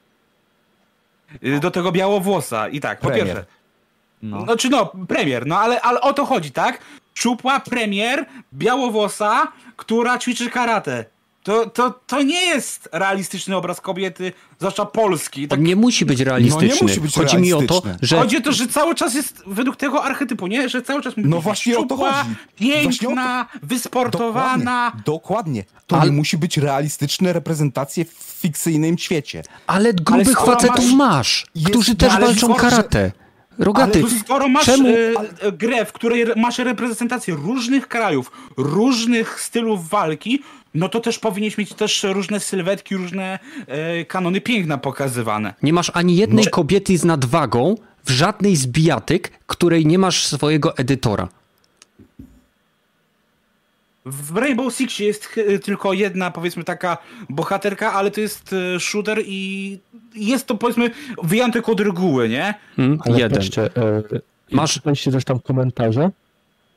[1.61, 2.67] Do tego białowłosa.
[2.67, 3.27] I tak, po Premier.
[3.27, 3.45] pierwsze.
[4.21, 4.41] No.
[4.41, 6.79] Znaczy no, premier, no ale, ale o to chodzi, tak?
[7.13, 11.05] Szczupła premier, białowłosa, która ćwiczy karate.
[11.43, 15.47] To, to, to nie jest realistyczny obraz kobiety, zwłaszcza Polski.
[15.47, 16.87] Tak On nie musi być realistyczny.
[16.87, 19.75] musi być Chodzi mi o to, że Chodzi o to, że cały czas jest według
[19.75, 20.69] tego archetypu, nie?
[20.69, 22.35] Że cały czas No właśnie o to szczupła, chodzi.
[22.55, 24.91] Piękna, wysportowana.
[25.05, 25.21] Dokładnie.
[25.21, 25.63] Dokładnie.
[25.87, 29.43] To Ale- nie musi być realistyczne reprezentacje w fikcyjnym świecie.
[29.67, 33.11] Ale grubych skoro facetów masz- masz, Jest- którzy no też ale walczą skoro, że- karate.
[33.61, 34.87] Rogaty, To skoro masz czemu...
[34.87, 34.91] e,
[35.41, 40.41] e, grę, w której re- masz reprezentację różnych krajów, różnych stylów walki,
[40.73, 45.53] no to też powinieneś mieć też różne sylwetki, różne e, kanony piękna pokazywane.
[45.63, 47.75] Nie masz ani jednej kobiety z nadwagą
[48.05, 51.27] w żadnej z bijatyk, której nie masz swojego edytora.
[54.05, 56.97] W Rainbow Six jest tylko jedna, powiedzmy, taka
[57.29, 59.79] bohaterka, ale to jest e, shooter i
[60.15, 60.91] jest to, powiedzmy,
[61.23, 62.53] wyjątek od reguły, nie?
[62.77, 63.37] Mm, Ale jeden.
[63.37, 64.03] patrzcie, e,
[64.51, 64.81] Masz-
[65.11, 66.09] też tam komentarze?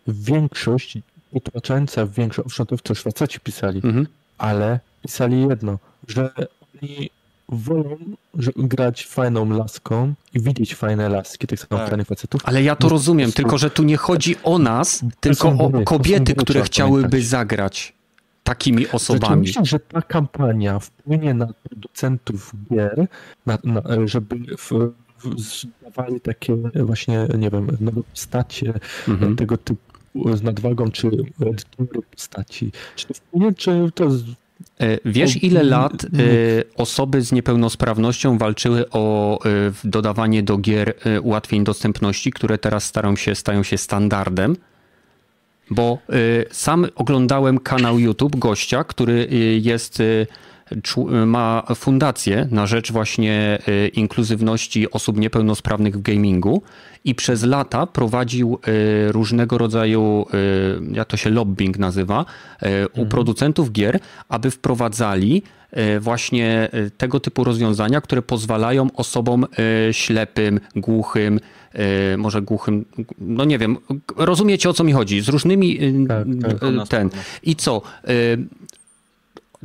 [0.07, 0.99] Większość,
[1.33, 4.07] utłaczająca większość, owszem to też faceci pisali, Mhm.
[4.39, 5.79] ale pisali jedno,
[6.09, 6.31] że
[6.83, 7.11] oni
[7.49, 7.97] wolą
[8.57, 11.89] grać fajną laską i widzieć fajne laski, tak samo Tak.
[11.89, 12.41] fajnych facetów.
[12.45, 15.81] Ale ja to po rozumiem, tylko że tu nie chodzi o nas, To tylko gry,
[15.81, 17.25] o kobiety, które chciałyby pamiętać.
[17.29, 17.93] zagrać
[18.45, 19.41] takimi Znaczy, osobami.
[19.41, 23.07] myślę, że ta kampania wpłynie na producentów gier,
[23.47, 24.71] na, na, żeby w,
[25.19, 28.75] w, zdawali takie właśnie, nie wiem, nowe postacie
[29.09, 29.37] Mhm.
[29.37, 31.07] tego typu z nadwagą, czy
[31.41, 32.73] edytory postaci.
[32.97, 34.11] Czy to wpłynie, czy to E,
[35.05, 36.09] Wiesz, ile lat e,
[36.77, 39.49] osoby z niepełnosprawnością walczyły o e,
[39.85, 44.57] dodawanie do gier e, ułatwień dostępności, które teraz staram się, stają się standardem?
[45.71, 46.17] Bo e,
[46.51, 50.27] sam oglądałem kanał YouTube gościa, który e, jest, e, e,
[51.27, 56.63] ma fundację na rzecz właśnie e, inkluzywności osób niepełnosprawnych w gamingu
[57.05, 58.59] i przez lata prowadził
[59.09, 62.25] e, różnego rodzaju, e, jak to się lobbying nazywa,
[62.97, 65.43] u producentów gier, aby wprowadzali
[66.01, 69.47] właśnie tego typu rozwiązania, które pozwalają osobom
[69.93, 71.41] ślepym, głuchym,
[72.19, 72.85] może głuchym,
[73.19, 73.77] no nie wiem,
[74.17, 75.79] rozumiecie o co mi chodzi, z różnymi
[76.09, 76.27] Tak,
[76.61, 76.89] tak.
[76.89, 77.11] ten.
[77.43, 77.83] I co?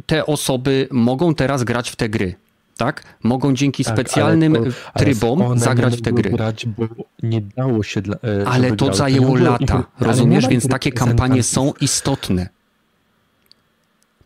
[0.06, 2.36] Te osoby mogą teraz grać w te gry.
[2.78, 3.04] Tak?
[3.24, 6.30] Mogą dzięki tak, specjalnym ale to- ale trybom zagrać w te gry.
[6.30, 6.88] Grać, bo
[7.24, 10.48] nie dało się dla, e, Ale to zajęło było lata, nie rozumiesz?
[10.48, 12.50] Więc takie kampanie są istotne.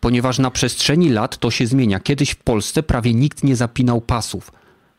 [0.00, 2.00] Ponieważ na przestrzeni lat to się zmienia.
[2.00, 4.52] Kiedyś w Polsce prawie nikt nie zapinał pasów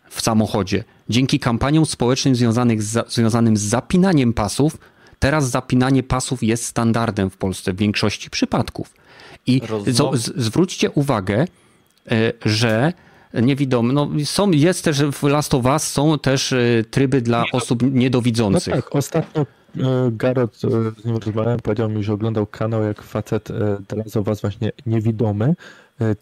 [0.10, 0.84] w samochodzie.
[1.10, 4.78] Dzięki kampaniom społecznym związanych z, za- związanym z zapinaniem pasów,
[5.20, 8.94] teraz zapinanie pasów jest standardem w Polsce w większości przypadków.
[9.48, 11.48] I z, zwróćcie uwagę,
[12.12, 12.94] e, że
[13.42, 17.82] niewidomy, no są, jest też w Last of Us są też e, tryby dla osób
[17.82, 18.74] No niedowidzących.
[18.74, 19.46] tak, ostatnio e,
[20.12, 20.56] Garot,
[21.02, 25.56] z nim rozmawiałem, powiedział mi, że oglądał kanał, jak facet e, o was właśnie niewidomy,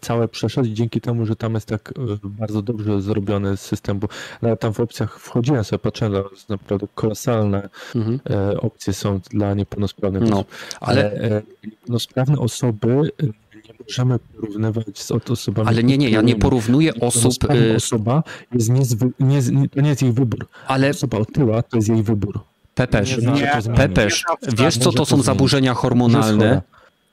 [0.00, 1.92] całe przeszedł i dzięki temu, że tam jest tak e,
[2.24, 4.08] bardzo dobrze zrobiony system, bo
[4.42, 6.12] nawet tam w opcjach wchodziłem sobie, patrzyłem,
[6.48, 8.20] naprawdę kolosalne Mhm.
[8.30, 10.48] e, opcje są dla niepełnosprawnych No, osób,
[10.80, 13.26] ale e, niepełnosprawne osoby e,
[13.68, 15.68] nie możemy porównywać z osobami.
[15.68, 17.32] Ale nie, nie, ja nie porównuję osób,
[17.76, 18.22] osoba
[18.54, 20.46] jest niezwy, nie, nie, to nie jest jej wybór.
[20.66, 22.40] ale Osoba otyła to jest jej wybór.
[22.74, 23.76] Pepesz, Nie, zmieni.
[23.76, 24.24] Pepesz,
[24.58, 26.62] wiesz co to są zaburzenia hormonalne?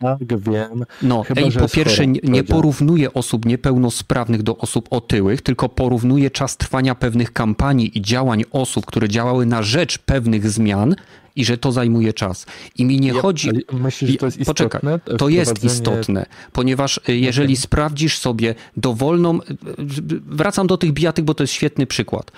[0.02, 0.86] Tak, wiem.
[1.02, 5.70] No, Chyba, ej, po jest pierwsze, nie, nie porównuję osób niepełnosprawnych do osób otyłych, tylko
[5.70, 10.96] porównuję czas trwania pewnych kampanii i działań osób, które działały na rzecz pewnych zmian
[11.36, 12.46] i że to zajmuje czas.
[12.78, 13.50] I mi nie chodzi...
[13.50, 14.70] Ale myślisz, że to jest istotne?
[14.70, 19.42] Poczekaj, to jest Wprowadzenie- istotne, ponieważ y, jeżeli sprawdzisz sobie dowolną, y,
[20.26, 22.32] wracam do tych bijatyk, bo to jest świetny przykład.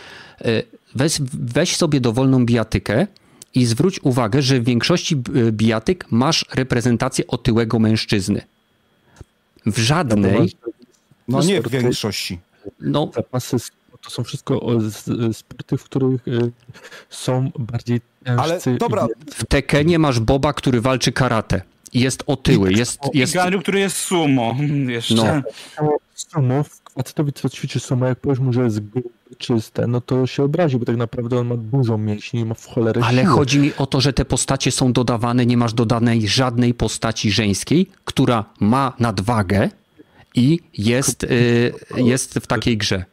[0.45, 0.64] Y,
[0.95, 3.08] Weź, weź sobie dowolną bijatykę
[3.56, 8.42] i zwróć uwagę, że w większości b- bijatyk masz reprezentację otyłego mężczyzny.
[9.66, 10.52] W żadnej,
[11.28, 12.40] No nie w większości.
[12.80, 13.58] no Zapasy
[14.02, 16.22] to są wszystko o- z- sporty, w których
[17.10, 18.02] są bardziej
[18.38, 21.62] Ale dobra, w Tekenie masz Boba, który walczy karate.
[21.94, 24.56] I Jest otyły, jest, I jest Ganryu, który jest sumo
[24.88, 25.16] jeszcze.
[25.82, 25.94] No.
[26.16, 26.66] Sumo,
[26.96, 30.78] facetowi, co ćwiczy sumo, jak powiesz mu, że jest gruby, czyste, no to się obrazi,
[30.78, 33.34] bo tak naprawdę on ma dużo mięśni i ma w cholerę Ale siły.
[33.34, 37.88] chodzi mi o to, że te postacie są dodawane, nie masz dodanej żadnej postaci żeńskiej,
[38.06, 39.70] która ma nadwagę
[40.36, 43.06] i jest, y, jest w takiej grze.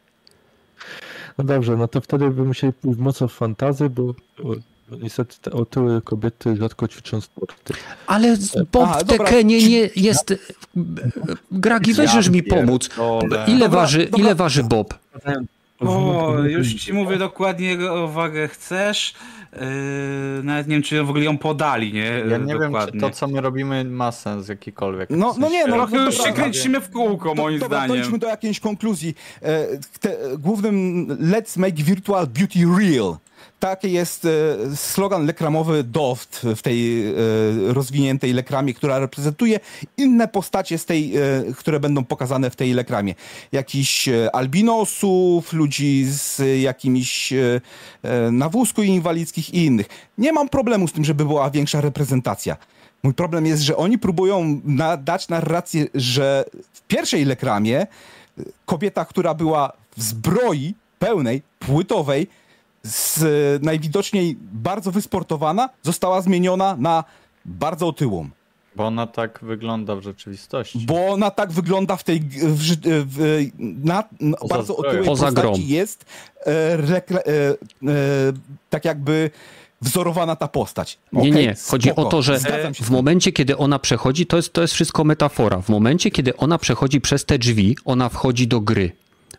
[1.37, 4.55] No dobrze, no to wtedy by musieli pójść mocno w fantazy, bo bo
[5.01, 7.73] niestety te otyłe kobiety rzadko ćwiczą sporty.
[8.07, 10.33] Ale z- Bob Aha, w dobra, Tekenie nie jest...
[11.51, 12.89] Gragi, weźesz mi pomóc.
[13.47, 14.93] Ile waży, ile waży Bob?
[15.81, 19.13] O, już ci mówię dokładnie jego wagę chcesz.
[19.53, 19.59] Yy,
[20.43, 22.05] nawet nie wiem, czy w ogóle ją podali, nie?
[22.29, 23.01] Ja nie wiem, czy dokładnie.
[23.01, 25.09] to, co my robimy, ma sens jakikolwiek.
[25.09, 27.97] No- W no nie, no, Trochę już dobra, się kręcimy w kółko, moim dobra, zdaniem.
[27.97, 29.15] dojdźmy do jakiejś konkluzji.
[29.41, 29.67] E,
[29.99, 33.15] te, głównym Let's Make Virtual Beauty Real.
[33.61, 34.29] Taki jest e,
[34.75, 37.13] slogan lekramowy DOFT w tej e,
[37.67, 39.59] rozwiniętej lekramie, która reprezentuje
[39.97, 41.21] inne postacie z tej, e,
[41.57, 43.15] które będą pokazane w tej lekramie.
[43.51, 47.33] Jakiś albinosów, ludzi z jakimiś
[48.31, 49.87] na wózku inwalidzkich i innych.
[50.17, 52.57] Nie mam problemu z tym, żeby była większa reprezentacja.
[53.03, 54.61] Mój problem jest, że oni próbują
[54.99, 57.87] dać narrację, że w pierwszej lekramie
[58.65, 62.27] kobieta, która była w zbroi pełnej, płytowej,
[62.83, 63.23] z,
[63.63, 67.03] najwidoczniej bardzo wysportowana, została zmieniona na
[67.45, 68.29] bardzo otyłą.
[68.75, 70.79] Bo ona tak wygląda w rzeczywistości.
[70.79, 75.47] Bo ona tak wygląda w tej, w, w, na, na Poza bardzo otyłej Poza postaci
[75.47, 75.53] grą.
[75.67, 76.05] jest
[76.45, 77.55] e, rekla, e, e,
[78.69, 79.31] tak jakby
[79.81, 80.99] wzorowana ta postać.
[81.13, 81.55] Nie, Okej, nie.
[81.67, 82.39] Chodzi spoko, o to, że
[82.73, 85.61] w momencie, kiedy ona przechodzi, to jest, to jest wszystko metafora.
[85.61, 88.91] W momencie, kiedy ona przechodzi przez te drzwi, ona wchodzi do gry.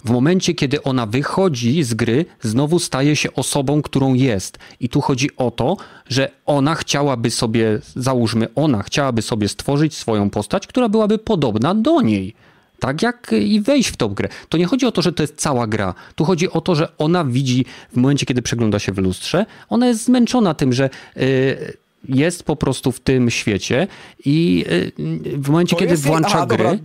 [0.05, 4.59] W momencie, kiedy ona wychodzi z gry, znowu staje się osobą, którą jest.
[4.81, 5.77] I tu chodzi o to,
[6.09, 12.01] że ona chciałaby sobie, załóżmy, ona chciałaby sobie stworzyć swoją postać, która byłaby podobna do
[12.01, 12.35] niej.
[12.81, 14.29] Tak jak i wejść w tą grę.
[14.49, 15.95] To nie chodzi o to, że to jest cała gra.
[16.15, 19.87] Tu chodzi o to, że ona widzi w momencie, kiedy przegląda się w lustrze, ona
[19.89, 21.77] jest zmęczona tym, że y,
[22.09, 23.87] jest po prostu w tym świecie
[24.25, 26.79] i y, w momencie, To kiedy jej- włącza aha, gry, dobra.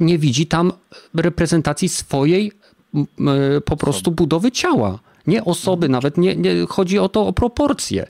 [0.00, 0.72] Nie widzi tam
[1.14, 2.52] reprezentacji swojej
[2.96, 4.98] y, po prostu budowy ciała.
[5.26, 8.06] Nie osoby, nawet nie, nie chodzi o to o proporcje.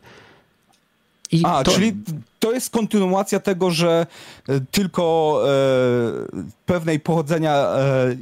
[1.32, 1.92] I A, to, czyli
[2.38, 4.06] to jest kontynuacja tego, że
[4.48, 8.16] e, tylko e, pewnej pochodzenia, e, e,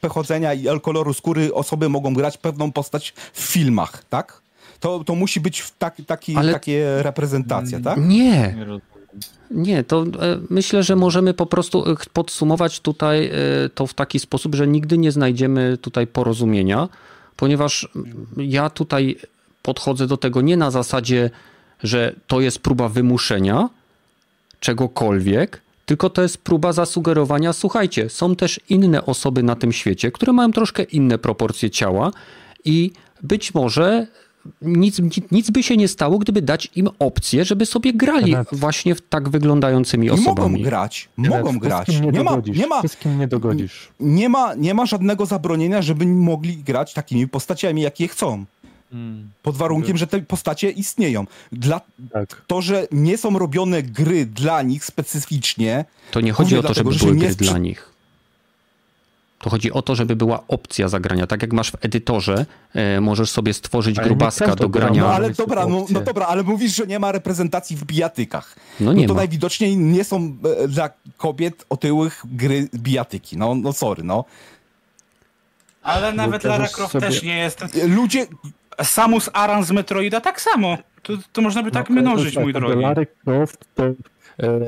[0.00, 4.42] pochodzenia i koloru skóry osoby mogą grać pewną postać w filmach, tak?
[4.80, 7.98] To, to musi być w tak, taki, Ale- takie reprezentacja, tak?
[7.98, 8.56] nie,
[9.50, 10.06] Nie to e,
[10.50, 13.32] myślę, że możemy po prostu e, podsumować tutaj e,
[13.74, 16.88] to w taki sposób, że nigdy nie znajdziemy tutaj porozumienia,
[17.36, 17.88] ponieważ
[18.36, 19.16] ja tutaj
[19.62, 21.30] podchodzę do tego nie na zasadzie,
[21.82, 23.68] że to jest próba wymuszenia
[24.60, 30.32] czegokolwiek, tylko to jest próba zasugerowania, słuchajcie, są też inne osoby na tym świecie, które
[30.32, 32.10] mają troszkę inne proporcje ciała
[32.64, 34.06] i być może
[34.62, 38.48] nic, nic, nic by się nie stało, gdyby dać im opcję, żeby sobie grali Renat.
[38.52, 40.62] właśnie w tak wyglądającymi I mogą osobami.
[40.62, 41.88] grać, Nie, mogą grać.
[41.88, 43.88] wszystkim Nie ma, dogodzisz, nie, ma, wszystkim nie dogodzisz.
[44.00, 48.44] nie, ma, nie ma żadnego zabronienia, żeby mogli grać takimi postaciami, jakie chcą.
[48.92, 49.30] Mm.
[49.42, 51.26] Pod warunkiem, że te postacie istnieją.
[51.52, 51.80] Dla,
[52.12, 52.42] Tak.
[52.46, 56.90] to, że nie są robione gry dla nich specyficznie, To nie chodzi o to, żeby
[56.90, 57.93] dlatego, że się były nie gry dla nich.
[59.44, 61.26] To chodzi o to, żeby była opcja zagrania.
[61.26, 65.02] Tak jak masz w edytorze, e, możesz sobie stworzyć Ale grubaska do gra grania.
[65.02, 68.56] No ale dobra, no, no dobra, ale mówisz, że nie ma reprezentacji w bijatykach.
[68.80, 69.20] No No, nie to ma.
[69.20, 73.36] najwidoczniej nie są e, dla kobiet otyłych gry bijatyki.
[73.36, 74.24] No, no sorry, no.
[75.82, 77.64] Ale nawet każesz Lara Croft sobie- też nie jest.
[77.88, 78.26] Ludzie,
[78.82, 80.78] Samus Aran z Metroida tak samo.
[81.02, 82.82] To, to można by tak No, mnożyć, mój drogi.
[82.82, 83.84] Lara Croft to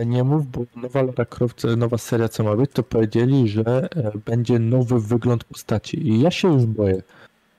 [0.06, 3.62] nie mów, bo nowa Lara Croft, e, nowa seria co ma być, to powiedzieli, że
[3.96, 7.02] e, będzie nowy wygląd postaci i ja się już boję.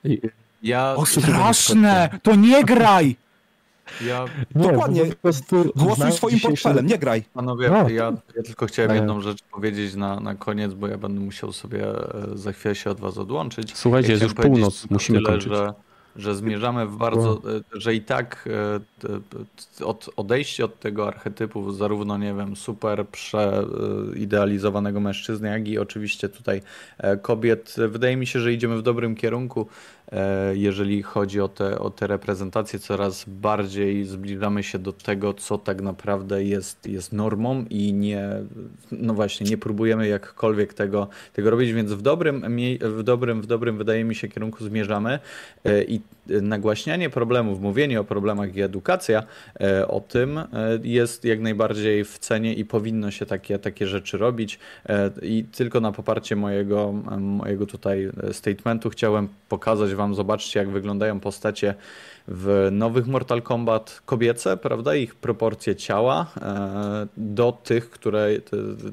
[0.04, 0.20] I,
[0.62, 2.18] Ja, O straszne!
[2.22, 3.16] To nie graj!
[4.06, 5.04] ja, nie, Dokładnie.
[5.06, 7.22] po prostu głosuj swoim portfelem, nie graj.
[7.34, 7.88] panowie, No.
[7.88, 11.86] ja, ja tylko chciałem jedną rzecz powiedzieć na, na koniec, bo ja będę musiał sobie
[11.88, 12.04] e,
[12.34, 13.76] za chwilę się od was odłączyć.
[13.76, 15.52] Słuchajcie, Ja jest już północ, musimy tyle, kończyć.
[15.52, 15.74] Że,
[16.18, 17.42] że zmierzamy w bardzo,
[17.74, 18.48] e, że i tak
[19.80, 26.28] e, od, odejście od tego archetypu zarówno, nie wiem, super przeidealizowanego mężczyzny, jak i oczywiście
[26.28, 26.62] tutaj
[27.22, 29.66] kobiet, wydaje mi się, że idziemy w dobrym kierunku.
[30.12, 35.58] E, jeżeli chodzi o te, o te reprezentacje, coraz bardziej zbliżamy się do tego, co
[35.58, 38.28] tak naprawdę jest, jest normą i nie,
[38.92, 43.78] no właśnie, nie próbujemy jakkolwiek tego, tego robić, więc w dobrym, w dobrym, w dobrym,
[43.78, 45.18] wydaje mi się, kierunku zmierzamy.
[45.64, 49.22] E, i nagłaśnianie problemów, mówienie o problemach i edukacja
[49.60, 50.40] e, o tym
[50.82, 54.58] jest jak najbardziej w cenie i powinno się takie, takie rzeczy robić.
[55.22, 61.74] I tylko na poparcie mojego, mojego tutaj statementu chciałem pokazać wam, zobaczcie jak wyglądają postacie
[62.28, 68.28] w nowych Mortal Kombat kobiece, prawda, ich proporcje ciała e, do tych, które,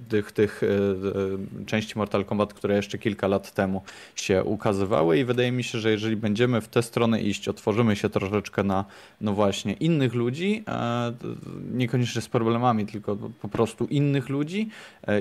[0.09, 3.82] tych, tych e, e, części Mortal Kombat, które jeszcze kilka lat temu
[4.16, 5.19] się ukazywały.
[5.19, 8.85] I wydaje mi się, że jeżeli będziemy w tę stronę iść, otworzymy się troszeczkę na,
[9.22, 10.64] no właśnie, innych ludzi,
[11.74, 14.69] niekoniecznie z problemami, tylko po prostu innych ludzi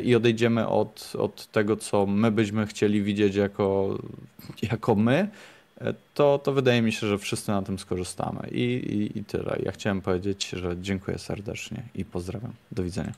[0.04, 3.98] i odejdziemy od, od tego, co my byśmy chcieli widzieć jako,
[4.70, 5.28] jako my,
[6.14, 8.48] to, to wydaje mi się, że wszyscy na tym skorzystamy.
[8.50, 9.56] I, i, I tyle.
[9.62, 12.52] Ja chciałem powiedzieć, że dziękuję serdecznie i pozdrawiam.
[12.72, 13.12] Do widzenia.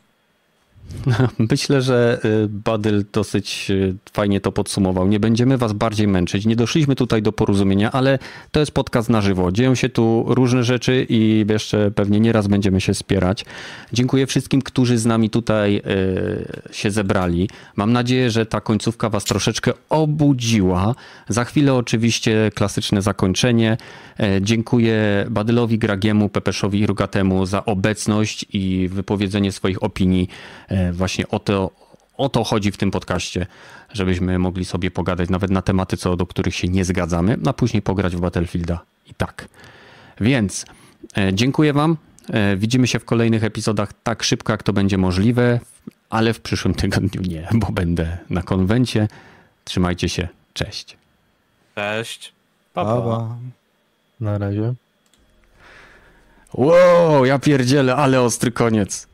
[1.51, 5.09] Myślę, że y, Badyl dosyć y, fajnie to podsumował.
[5.09, 6.47] Nie będziemy was bardziej męczyć.
[6.47, 8.19] Nie doszliśmy tutaj do porozumienia, ale
[8.51, 9.53] to jest podcast na żywo.
[9.53, 13.45] Dzieją się tu różne rzeczy i jeszcze pewnie nieraz będziemy się spierać.
[13.93, 17.49] Dziękuję wszystkim, którzy z nami tutaj y, się zebrali.
[17.77, 20.95] Mam nadzieję, że ta końcówka was troszeczkę obudziła.
[21.29, 23.77] Za chwilę oczywiście klasyczne zakończenie.
[24.21, 30.29] E, dziękuję Badylowi, Gragiemu, Pepeszowi i Rugatemu za obecność i wypowiedzenie swoich opinii
[30.69, 31.71] e, właśnie o to,
[32.17, 33.47] o to chodzi w tym podcaście,
[33.93, 37.83] żebyśmy mogli sobie pogadać nawet na tematy, co do których się nie zgadzamy, a później
[37.83, 39.49] pograć w Battlefielda i tak.
[40.21, 40.65] Więc
[41.17, 41.97] e, dziękuję Wam.
[42.57, 45.61] Widzimy się w kolejnych epizodach tak szybko, jak to będzie możliwe,
[46.11, 49.09] ale w przyszłym tygodniu nie, bo będę na konwencie.
[49.65, 50.29] Trzymajcie się.
[50.55, 50.97] Cześć.
[51.75, 52.33] Cześć.
[52.75, 53.37] Pa, pa.
[54.21, 54.75] Na razie.
[56.55, 59.09] Wow, ja pierdzielę, ale ostry koniec.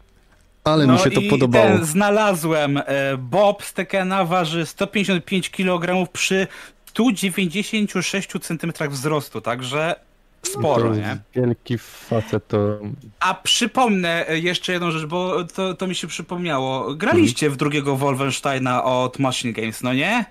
[0.65, 1.67] Ale no mi się to i podobało.
[1.67, 2.77] Ten znalazłem.
[2.77, 6.47] E, Bob Stekena waży 155 kg przy
[6.87, 9.95] 196 cm wzrostu, także
[10.43, 11.19] sporo, to nie?
[11.35, 12.79] Wielki facet to.
[13.21, 16.95] A przypomnę e, jeszcze jedną rzecz, bo to, to mi się przypomniało.
[16.95, 20.25] Graliście w drugiego Wolfensteina od Machine Games, no nie?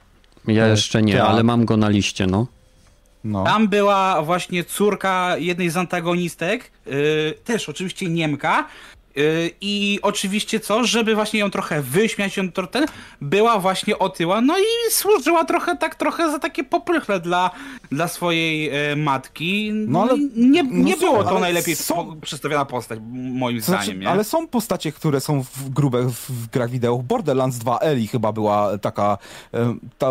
[0.47, 1.29] Ja jeszcze nie, Tak.
[1.29, 2.47] ale mam go na liście, no.
[3.23, 3.43] No.
[3.43, 6.93] Tam była właśnie córka jednej z antagonistek, yy,
[7.43, 8.67] też oczywiście Niemka.
[9.15, 12.85] Yy, I oczywiście co, żeby właśnie ją trochę wyśmiać, ją to, ten,
[13.21, 17.51] była właśnie otyła, no i służyła trochę tak trochę za takie poprychle dla,
[17.91, 19.71] dla swojej e, matki.
[19.73, 23.83] No, No ale- nie, no nie są, było to najlepiej są- przedstawiona postać, moim znaczy,
[23.83, 24.09] zdaniem, nie?
[24.09, 26.97] ale są postacie, które są w grube w, w grach wideo.
[26.97, 29.17] Borderlands 2 Eli chyba była taka
[29.97, 30.07] ta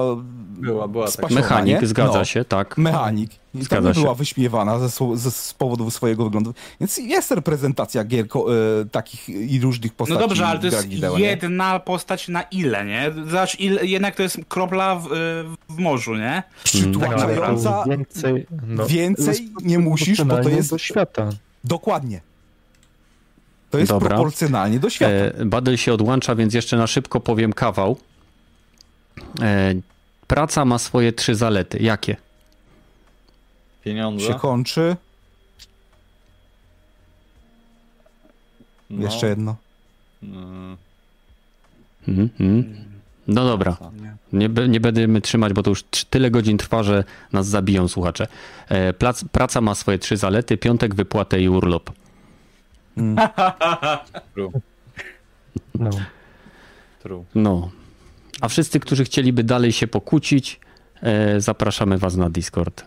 [0.46, 1.86] Była, była spasiona, Mechanik, nie?
[1.86, 2.24] zgadza No.
[2.24, 2.78] się, tak.
[2.78, 3.30] Mechanik.
[3.54, 4.00] I Zgadza tam się.
[4.00, 6.54] była wyśmiewana ze, ze, z powodu swojego wyglądu.
[6.80, 10.88] Więc jest reprezentacja gier ko, e, takich i różnych No postaci dobrze, ale to jest
[10.88, 11.24] wideo, nie?
[11.26, 13.12] jedna postać na ile, nie?
[13.26, 15.08] Zobacz, ile, jednak to jest kropla w,
[15.68, 16.42] w morzu, nie?
[16.64, 17.82] Przytłaczająca.
[17.82, 18.46] Ale to więcej.
[18.66, 21.30] No, Więcej nie musisz, bo to jest- do świata.
[21.64, 22.20] Dokładnie.
[23.70, 24.08] To jest Dobra.
[24.08, 25.12] proporcjonalnie do świata.
[25.12, 27.96] E, Badyl się odłącza, więc jeszcze na szybko powiem kawał.
[29.42, 29.74] E,
[30.26, 31.78] praca ma swoje trzy zalety.
[31.78, 32.16] Jakie?
[33.84, 34.26] Pieniądze.
[34.26, 34.96] się kończy.
[38.90, 39.04] No.
[39.04, 39.56] Jeszcze jedno.
[40.22, 40.76] Mm,
[42.08, 42.84] Mhm, mhm.
[43.28, 43.76] No dobra,
[44.32, 48.26] nie, nie będziemy trzymać, bo to już tyle godzin trwa, że nas zabiją słuchacze.
[48.68, 51.90] E, Plac, praca ma swoje trzy zalety, piątek, wypłatę i urlop.
[54.34, 54.50] True.
[55.74, 55.90] No.
[57.02, 57.24] True.
[57.34, 57.70] No.
[58.40, 60.60] A wszyscy, którzy chcieliby dalej się pokłócić,
[61.02, 62.84] e, zapraszamy was na Discord.